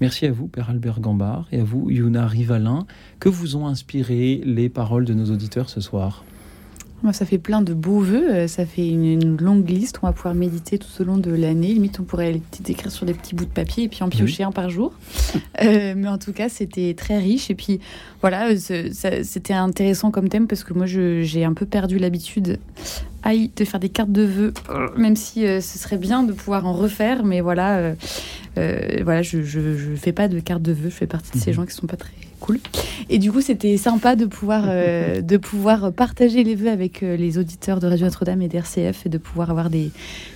Merci 0.00 0.26
à 0.26 0.32
vous, 0.32 0.46
Père 0.46 0.70
Albert 0.70 1.00
Gambard, 1.00 1.48
et 1.50 1.60
à 1.60 1.64
vous, 1.64 1.90
Yuna 1.90 2.26
Rivalin, 2.26 2.86
que 3.20 3.28
vous 3.28 3.56
ont 3.56 3.66
inspiré 3.66 4.40
les 4.44 4.68
paroles 4.68 5.04
de 5.04 5.14
nos 5.14 5.30
auditeurs 5.32 5.70
ce 5.70 5.80
soir. 5.80 6.24
Ça 7.12 7.26
fait 7.26 7.38
plein 7.38 7.60
de 7.60 7.74
beaux 7.74 8.00
voeux, 8.00 8.30
euh, 8.30 8.48
ça 8.48 8.64
fait 8.64 8.88
une, 8.88 9.36
longue 9.36 9.68
liste 9.68 9.98
qu'on 9.98 10.06
va 10.06 10.12
pouvoir 10.12 10.34
méditer 10.34 10.78
tout 10.78 10.88
au 11.00 11.04
long 11.04 11.18
de 11.18 11.30
l'année. 11.30 11.68
Limite, 11.68 12.00
on 12.00 12.04
pourrait 12.04 12.40
écrire 12.66 12.90
sur 12.90 13.04
des 13.04 13.12
petits 13.12 13.34
bouts 13.34 13.44
de 13.44 13.50
papier 13.50 13.84
et 13.84 13.88
puis 13.88 14.02
en 14.02 14.08
piocher 14.08 14.42
un 14.42 14.52
par 14.52 14.70
jour. 14.70 14.92
Euh, 15.62 15.94
mais 15.96 16.08
en 16.08 16.18
tout 16.18 16.32
cas, 16.32 16.48
c'était 16.48 16.94
très 16.94 17.16
riche. 17.16 17.48
Et 17.48 17.54
puis 17.54 17.78
voilà, 18.20 18.48
euh, 18.48 18.90
c'était 19.22 19.52
intéressant 19.52 20.10
comme 20.10 20.28
thème 20.28 20.48
parce 20.48 20.64
que 20.64 20.74
moi, 20.74 20.84
j'ai 20.86 21.44
un 21.44 21.54
peu 21.54 21.64
perdu 21.64 21.98
l'habitude 21.98 22.58
de 23.24 23.64
faire 23.64 23.80
des 23.80 23.88
cartes 23.88 24.10
de 24.10 24.22
vœux, 24.22 24.52
même 24.96 25.14
si 25.14 25.42
ce 25.42 25.60
serait 25.60 25.96
bien 25.96 26.24
de 26.24 26.32
pouvoir 26.32 26.66
en 26.66 26.72
refaire. 26.72 27.24
Mais 27.24 27.40
voilà, 27.40 27.94
voilà 28.56 29.22
je 29.22 29.38
ne 29.38 29.96
fais 29.96 30.12
pas 30.12 30.26
de 30.28 30.40
cartes 30.40 30.62
de 30.62 30.72
vœux. 30.72 30.90
Je 30.90 30.96
fais 30.96 31.06
partie 31.06 31.38
de 31.38 31.42
ces 31.42 31.50
mhm. 31.50 31.56
gens 31.56 31.66
qui 31.66 31.74
sont 31.74 31.86
pas 31.86 31.96
très 31.96 32.12
cool. 32.44 32.60
Et 33.08 33.18
du 33.18 33.32
coup, 33.32 33.40
c'était 33.40 33.76
sympa 33.78 34.16
de 34.16 34.26
pouvoir, 34.26 34.64
euh, 34.66 35.20
de 35.22 35.36
pouvoir 35.38 35.92
partager 35.92 36.44
les 36.44 36.54
vœux 36.54 36.70
avec 36.70 37.02
euh, 37.02 37.16
les 37.16 37.38
auditeurs 37.38 37.80
de 37.80 37.86
Radio 37.86 38.04
Notre-Dame 38.04 38.42
et 38.42 38.48
d'RCF 38.48 39.06
et 39.06 39.08
de 39.08 39.18
pouvoir 39.18 39.50
avoir 39.50 39.70
des, 39.70 39.90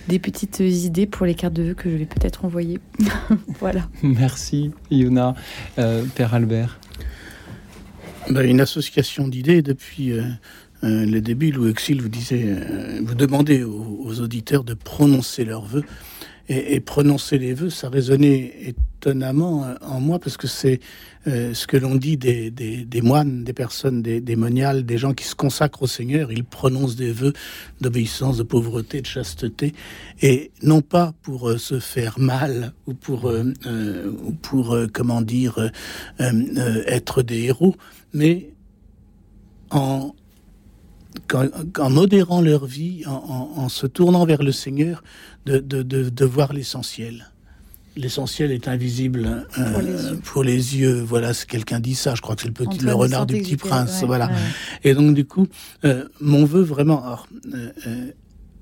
des 0.08 0.18
petites 0.18 0.60
idées 0.60 1.06
pour 1.06 1.26
les 1.26 1.34
cartes 1.34 1.52
de 1.52 1.64
vœux 1.64 1.74
que 1.74 1.90
je 1.90 1.96
vais 1.96 2.06
peut-être 2.06 2.44
envoyer. 2.44 2.80
voilà. 3.60 3.82
Merci, 4.02 4.70
Yuna. 4.90 5.34
Euh, 5.78 6.04
Père 6.14 6.34
Albert. 6.34 6.80
Ben, 8.30 8.48
une 8.48 8.60
association 8.60 9.28
d'idées 9.28 9.62
depuis 9.62 10.12
le 10.82 11.20
début. 11.20 11.50
Louis 11.50 11.70
Exil 11.70 12.02
vous 12.02 12.10
disait, 12.10 12.44
vous 13.02 13.14
demandez 13.14 13.64
aux, 13.64 14.00
aux, 14.04 14.20
auditeurs 14.20 14.64
de 14.64 14.74
prononcer 14.74 15.46
leurs 15.46 15.64
vœux 15.64 15.84
et, 16.50 16.80
prononcer 16.80 17.38
les 17.38 17.54
vœux, 17.54 17.70
ça 17.70 17.88
résonnait 17.88 18.74
étonnamment 19.08 19.64
euh, 19.64 19.74
en 19.82 20.00
moi 20.00 20.18
parce 20.18 20.36
que 20.36 20.46
c'est 20.46 20.80
euh, 21.26 21.54
ce 21.54 21.66
que 21.66 21.76
l'on 21.76 21.94
dit 21.94 22.16
des, 22.16 23.00
moines, 23.02 23.42
des 23.44 23.52
personnes 23.52 24.02
des, 24.02 24.20
des, 24.20 24.36
moniales, 24.36 24.84
des 24.84 24.98
gens 24.98 25.14
qui 25.14 25.24
se 25.24 25.34
consacrent 25.34 25.82
au 25.82 25.86
Seigneur. 25.86 26.30
Ils 26.30 26.44
prononcent 26.44 26.96
des 26.96 27.12
vœux 27.12 27.32
d'obéissance, 27.80 28.36
de 28.36 28.42
pauvreté, 28.42 29.00
de 29.00 29.06
chasteté, 29.06 29.74
et 30.20 30.50
non 30.62 30.82
pas 30.82 31.14
pour 31.22 31.48
euh, 31.48 31.58
se 31.58 31.80
faire 31.80 32.18
mal 32.18 32.72
ou 32.86 32.94
pour, 32.94 33.24
ou 33.26 34.32
pour 34.42 34.76
comment 34.92 35.22
dire, 35.22 35.70
être 36.18 37.22
des 37.22 37.44
héros, 37.44 37.76
mais 38.12 38.50
en 39.70 40.14
en 41.78 41.90
modérant 41.90 42.40
leur 42.40 42.64
vie, 42.66 43.04
en, 43.06 43.68
se 43.68 43.86
tournant 43.86 44.24
vers 44.24 44.42
le 44.42 44.52
Seigneur, 44.52 45.02
de, 45.46 46.24
voir 46.24 46.52
l'essentiel. 46.52 47.30
L'essentiel 47.98 48.52
est 48.52 48.68
invisible 48.68 49.44
euh, 49.58 50.14
pour, 50.22 50.44
les 50.44 50.76
yeux. 50.76 51.02
Voilà, 51.02 51.34
si 51.34 51.46
quelqu'un 51.46 51.80
dit 51.80 51.96
ça, 51.96 52.14
je 52.14 52.20
crois 52.20 52.36
que 52.36 52.42
c'est 52.42 52.48
le 52.48 52.54
petit, 52.54 52.78
le 52.78 52.94
renard 52.94 53.26
du 53.26 53.38
petit 53.40 53.56
prince. 53.56 54.04
voilà. 54.04 54.30
Et 54.84 54.94
donc 54.94 55.14
du 55.14 55.24
coup, 55.24 55.48
euh, 55.84 56.04
mon 56.20 56.44
vœu 56.44 56.62
vraiment, 56.62 57.16
euh, 57.52 58.12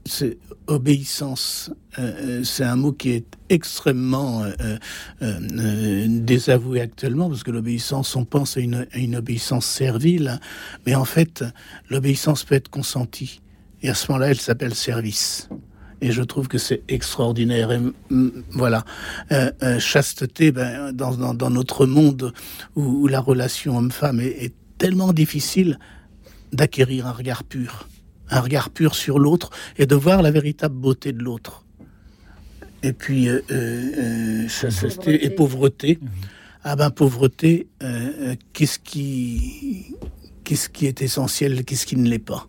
c'est 0.06 0.38
obéissance. 0.66 1.70
C'est 2.44 2.64
un 2.64 2.76
mot 2.76 2.92
qui 2.92 3.10
est 3.10 3.26
extrêmement 3.50 4.44
désavoué 5.20 6.80
actuellement 6.80 7.28
parce 7.28 7.42
que 7.42 7.50
l'obéissance, 7.50 8.16
on 8.16 8.24
pense 8.24 8.56
à 8.56 8.60
une, 8.60 8.86
une, 8.94 9.16
obéissance 9.16 9.66
servile, 9.66 10.40
mais 10.86 10.94
en 10.94 11.04
fait, 11.04 11.44
l'obéissance 11.90 12.42
peut 12.44 12.54
être 12.54 12.70
consentie. 12.70 13.42
Et 13.82 13.90
à 13.90 13.94
ce 13.94 14.10
moment-là, 14.10 14.30
elle 14.30 14.40
s'appelle 14.40 14.74
service. 14.74 15.50
Et 16.01 16.12
je 16.12 16.23
trouve 16.23 16.48
que 16.48 16.59
c'est 16.59 16.82
extraordinaire. 16.89 17.73
Et, 17.73 17.78
mm, 17.78 18.31
voilà, 18.51 18.85
chasteté, 19.78 20.52
ben, 20.52 20.93
dans, 20.93 21.16
dans, 21.16 21.35
dans, 21.35 21.51
notre 21.51 21.86
monde 21.86 22.32
où, 22.74 23.06
la 23.09 23.20
relation 23.20 23.78
homme-femme 23.78 24.20
est, 24.20 24.44
est 24.44 24.55
tellement 24.78 25.12
difficile 25.12 25.78
d'acquérir 26.52 27.06
un 27.06 27.12
regard 27.12 27.44
pur 27.44 27.89
un 28.31 28.40
regard 28.40 28.70
pur 28.70 28.94
sur 28.94 29.18
l'autre 29.18 29.51
et 29.78 29.86
de 29.86 29.94
voir 29.94 30.23
la 30.23 30.31
véritable 30.31 30.74
beauté 30.74 31.12
de 31.12 31.23
l'autre. 31.23 31.64
et 32.82 32.93
puis 32.93 33.28
et 33.28 35.31
pauvreté. 35.31 35.98
Mhm. 36.01 36.09
Ah 36.64 36.77
ben 36.77 36.90
pauvreté, 36.90 37.68
qu'est-ce 38.52 38.78
qui 38.78 39.94
qu'est-ce 40.44 40.68
qui 40.68 40.86
est 40.86 41.02
essentiel, 41.02 41.64
qu'est-ce 41.64 41.86
qui 41.86 41.97
ne 41.97 42.09
l'est 42.09 42.18
pas? 42.18 42.48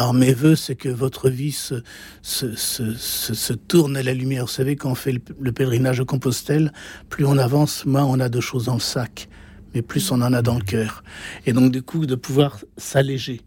Alors 0.00 0.14
mes 0.14 0.32
voeux, 0.32 0.56
c'est 0.56 0.76
que 0.76 0.88
votre 0.88 1.28
vie 1.28 1.52
se, 1.52 1.74
se, 2.22 2.56
se, 2.56 2.94
se, 2.94 3.52
tourne 3.52 3.98
à 3.98 4.02
la 4.02 4.14
lumière. 4.14 4.46
Vous 4.46 4.50
savez, 4.50 4.74
quand 4.74 4.90
on 4.90 4.94
fait 4.94 5.12
le, 5.12 5.52
pèlerinage 5.52 5.98
de 5.98 6.04
Compostelle, 6.04 6.72
plus 7.10 7.26
on 7.26 7.36
avance, 7.36 7.84
moins 7.84 8.06
on 8.06 8.18
a 8.18 8.30
de 8.30 8.40
choses 8.40 8.64
dans 8.64 8.72
le 8.72 8.80
sac, 8.80 9.28
mais 9.74 9.82
plus 9.82 10.10
on 10.10 10.22
en 10.22 10.32
a 10.32 10.40
dans 10.40 10.54
le 10.54 10.64
cœur. 10.64 11.04
Et 11.44 11.52
donc 11.52 11.70
du 11.70 11.82
coup, 11.82 12.06
de 12.06 12.14
pouvoir 12.14 12.60
s'alléger 12.78 13.42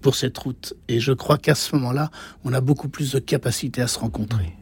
pour 0.00 0.16
cette 0.16 0.36
route. 0.36 0.74
Et 0.88 0.98
je 0.98 1.12
crois 1.12 1.38
qu'à 1.38 1.54
ce 1.54 1.76
moment-là, 1.76 2.10
on 2.42 2.52
a 2.52 2.60
beaucoup 2.60 2.88
plus 2.88 3.12
de 3.12 3.20
capacité 3.20 3.80
à 3.80 3.86
se 3.86 4.00
rencontrer. 4.00 4.52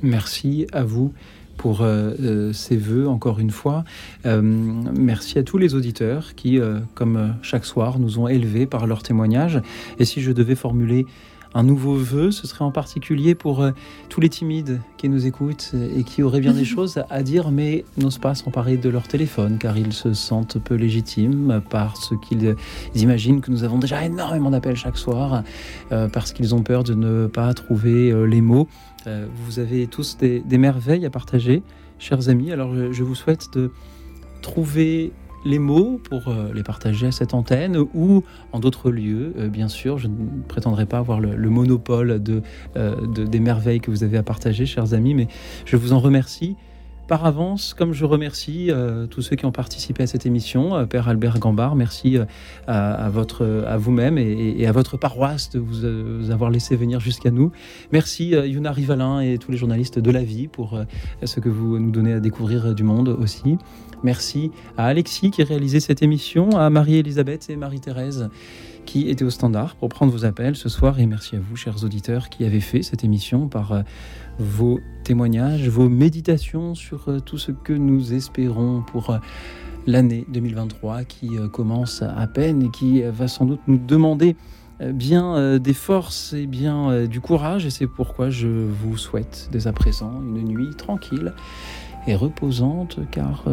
Merci 0.00 0.68
à 0.72 0.84
vous 0.84 1.12
pour 1.60 1.82
euh, 1.82 2.14
euh, 2.22 2.52
ces 2.54 2.78
vœux, 2.78 3.06
encore 3.06 3.38
une 3.38 3.50
fois. 3.50 3.84
Euh, 4.24 4.40
merci 4.42 5.38
à 5.38 5.42
tous 5.42 5.58
les 5.58 5.74
auditeurs 5.74 6.34
qui, 6.34 6.58
comme 6.94 7.34
chaque 7.42 7.66
soir, 7.66 7.98
nous 7.98 8.18
ont 8.18 8.28
élevés 8.28 8.64
par 8.64 8.86
leurs 8.86 9.02
témoignages. 9.02 9.60
Et 9.98 10.06
si 10.06 10.22
je 10.22 10.32
devais 10.32 10.54
formuler 10.54 11.04
un 11.52 11.62
nouveau 11.62 11.96
vœu, 11.96 12.30
ce 12.30 12.46
serait 12.46 12.64
en 12.64 12.70
particulier 12.70 13.34
pour 13.34 13.62
tous 14.08 14.20
les 14.20 14.28
timides 14.30 14.80
qui 14.96 15.08
nous 15.08 15.26
écoutent 15.26 15.72
et 15.96 16.04
qui 16.04 16.22
auraient 16.22 16.40
bien 16.40 16.54
des 16.54 16.64
choses 16.76 17.02
à 17.10 17.22
dire 17.22 17.50
mais 17.50 17.84
n'osent 17.98 18.18
pas 18.18 18.36
s'emparer 18.36 18.76
de 18.76 18.88
leur 18.88 19.08
téléphone 19.08 19.58
car 19.58 19.76
ils 19.76 19.92
se 19.92 20.14
sentent 20.14 20.58
peu 20.58 20.76
légitimes 20.76 21.60
parce 21.68 22.14
qu'ils 22.22 22.54
imaginent 22.94 23.40
que 23.40 23.50
nous 23.50 23.64
avons 23.64 23.78
déjà 23.78 24.04
énormément 24.04 24.50
d'appels 24.50 24.76
chaque 24.76 24.96
soir, 24.96 25.42
parce 25.90 26.32
qu'ils 26.32 26.54
ont 26.54 26.62
peur 26.62 26.84
de 26.84 26.94
ne 26.94 27.26
pas 27.26 27.52
trouver 27.52 28.14
les 28.26 28.40
mots. 28.40 28.68
Euh, 29.06 29.26
vous 29.34 29.58
avez 29.58 29.86
tous 29.86 30.16
des, 30.18 30.42
merveilles 30.58 31.06
à 31.06 31.10
partager, 31.10 31.62
chers 31.98 32.28
amis. 32.28 32.52
Alors 32.52 32.74
je, 32.74 33.02
vous 33.02 33.14
souhaite 33.14 33.52
de 33.52 33.70
trouver 34.42 35.12
les 35.44 35.58
mots 35.58 35.98
pour 36.04 36.28
euh, 36.28 36.52
les 36.54 36.62
partager 36.62 37.06
à 37.06 37.12
cette 37.12 37.32
antenne 37.32 37.78
ou 37.94 38.24
en 38.52 38.60
d'autres 38.60 38.90
lieux. 38.90 39.32
Euh, 39.38 39.48
bien 39.48 39.68
sûr, 39.68 39.98
je 39.98 40.08
ne 40.08 40.42
prétendrai 40.46 40.86
pas 40.86 40.98
avoir 40.98 41.20
le, 41.20 41.50
monopole 41.50 42.22
de, 42.22 42.42
des 43.06 43.40
merveilles 43.40 43.80
que 43.80 43.90
vous 43.90 44.04
avez 44.04 44.18
à 44.18 44.22
partager, 44.22 44.66
chers 44.66 44.92
amis, 44.92 45.14
mais 45.14 45.28
je 45.64 45.76
vous 45.76 45.92
en 45.92 45.98
remercie 45.98 46.56
par 47.10 47.26
avance, 47.26 47.74
comme 47.74 47.92
je 47.92 48.04
remercie 48.04 48.70
euh, 48.70 49.08
tous 49.08 49.20
ceux 49.20 49.34
qui 49.34 49.44
ont 49.44 49.50
participé 49.50 50.04
à 50.04 50.06
cette 50.06 50.26
émission, 50.26 50.76
euh, 50.76 50.86
Père 50.86 51.08
Albert 51.08 51.40
Gambard, 51.40 51.74
merci 51.74 52.16
euh, 52.16 52.24
à, 52.68 53.10
votre, 53.10 53.64
à 53.66 53.76
vous-même 53.78 54.16
et, 54.16 54.64
à 54.64 54.70
votre 54.70 54.96
paroisse 54.96 55.50
de 55.50 55.58
vous, 55.58 56.30
avoir 56.30 56.50
laissé 56.50 56.76
venir 56.76 57.00
jusqu'à 57.00 57.32
nous. 57.32 57.50
Merci 57.90 58.28
Yuna 58.28 58.70
Rivalin 58.70 59.18
et 59.22 59.38
tous 59.38 59.50
les 59.50 59.56
journalistes 59.56 59.98
de 59.98 60.10
la 60.12 60.22
vie 60.22 60.46
pour 60.46 60.78
ce 61.24 61.40
que 61.40 61.48
vous 61.48 61.80
nous 61.80 61.90
donnez 61.90 62.12
à 62.12 62.20
découvrir 62.20 62.76
du 62.76 62.84
monde 62.84 63.08
aussi. 63.08 63.58
Merci 64.04 64.52
à 64.78 64.86
Alexis 64.86 65.32
qui 65.32 65.42
a 65.42 65.44
réalisé 65.44 65.80
cette 65.80 66.04
émission, 66.04 66.50
à 66.50 66.70
Marie-Elisabeth 66.70 67.50
et 67.50 67.56
Marie-Thérèse 67.56 68.30
qui 68.86 69.08
étaient 69.08 69.24
au 69.24 69.30
standard 69.30 69.76
pour 69.76 69.88
prendre 69.88 70.12
vos 70.12 70.24
appels 70.24 70.56
ce 70.56 70.68
soir. 70.68 71.00
Et 71.00 71.06
merci 71.06 71.36
à 71.36 71.38
vous, 71.38 71.54
chers 71.54 71.84
auditeurs, 71.84 72.28
qui 72.28 72.44
avez 72.44 72.60
fait 72.60 72.82
cette 72.82 73.04
émission 73.04 73.46
par 73.46 73.84
vos 74.40 74.80
témoignages, 75.04 75.68
vos 75.68 75.88
méditations 75.88 76.74
sur 76.74 77.08
euh, 77.08 77.20
tout 77.20 77.38
ce 77.38 77.52
que 77.52 77.72
nous 77.72 78.14
espérons 78.14 78.82
pour 78.82 79.10
euh, 79.10 79.18
l'année 79.86 80.24
2023 80.32 81.04
qui 81.04 81.36
euh, 81.36 81.48
commence 81.48 82.02
à 82.02 82.26
peine 82.26 82.62
et 82.62 82.70
qui 82.70 83.02
va 83.02 83.28
sans 83.28 83.44
doute 83.44 83.60
nous 83.66 83.78
demander 83.78 84.36
bien 84.94 85.58
des 85.58 85.74
forces 85.74 86.32
et 86.32 86.46
bien 86.46 87.04
du 87.04 87.20
courage. 87.20 87.66
Et 87.66 87.70
c'est 87.70 87.86
pourquoi 87.86 88.30
je 88.30 88.48
vous 88.48 88.96
souhaite 88.96 89.50
dès 89.52 89.66
à 89.66 89.74
présent 89.74 90.22
une 90.22 90.42
nuit 90.42 90.74
tranquille 90.74 91.34
et 92.06 92.14
reposante 92.14 92.98
car 93.10 93.44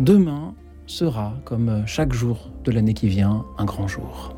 demain 0.00 0.54
sera, 0.86 1.34
comme 1.44 1.82
chaque 1.84 2.14
jour 2.14 2.48
de 2.64 2.72
l'année 2.72 2.94
qui 2.94 3.08
vient, 3.08 3.44
un 3.58 3.66
grand 3.66 3.86
jour. 3.86 4.34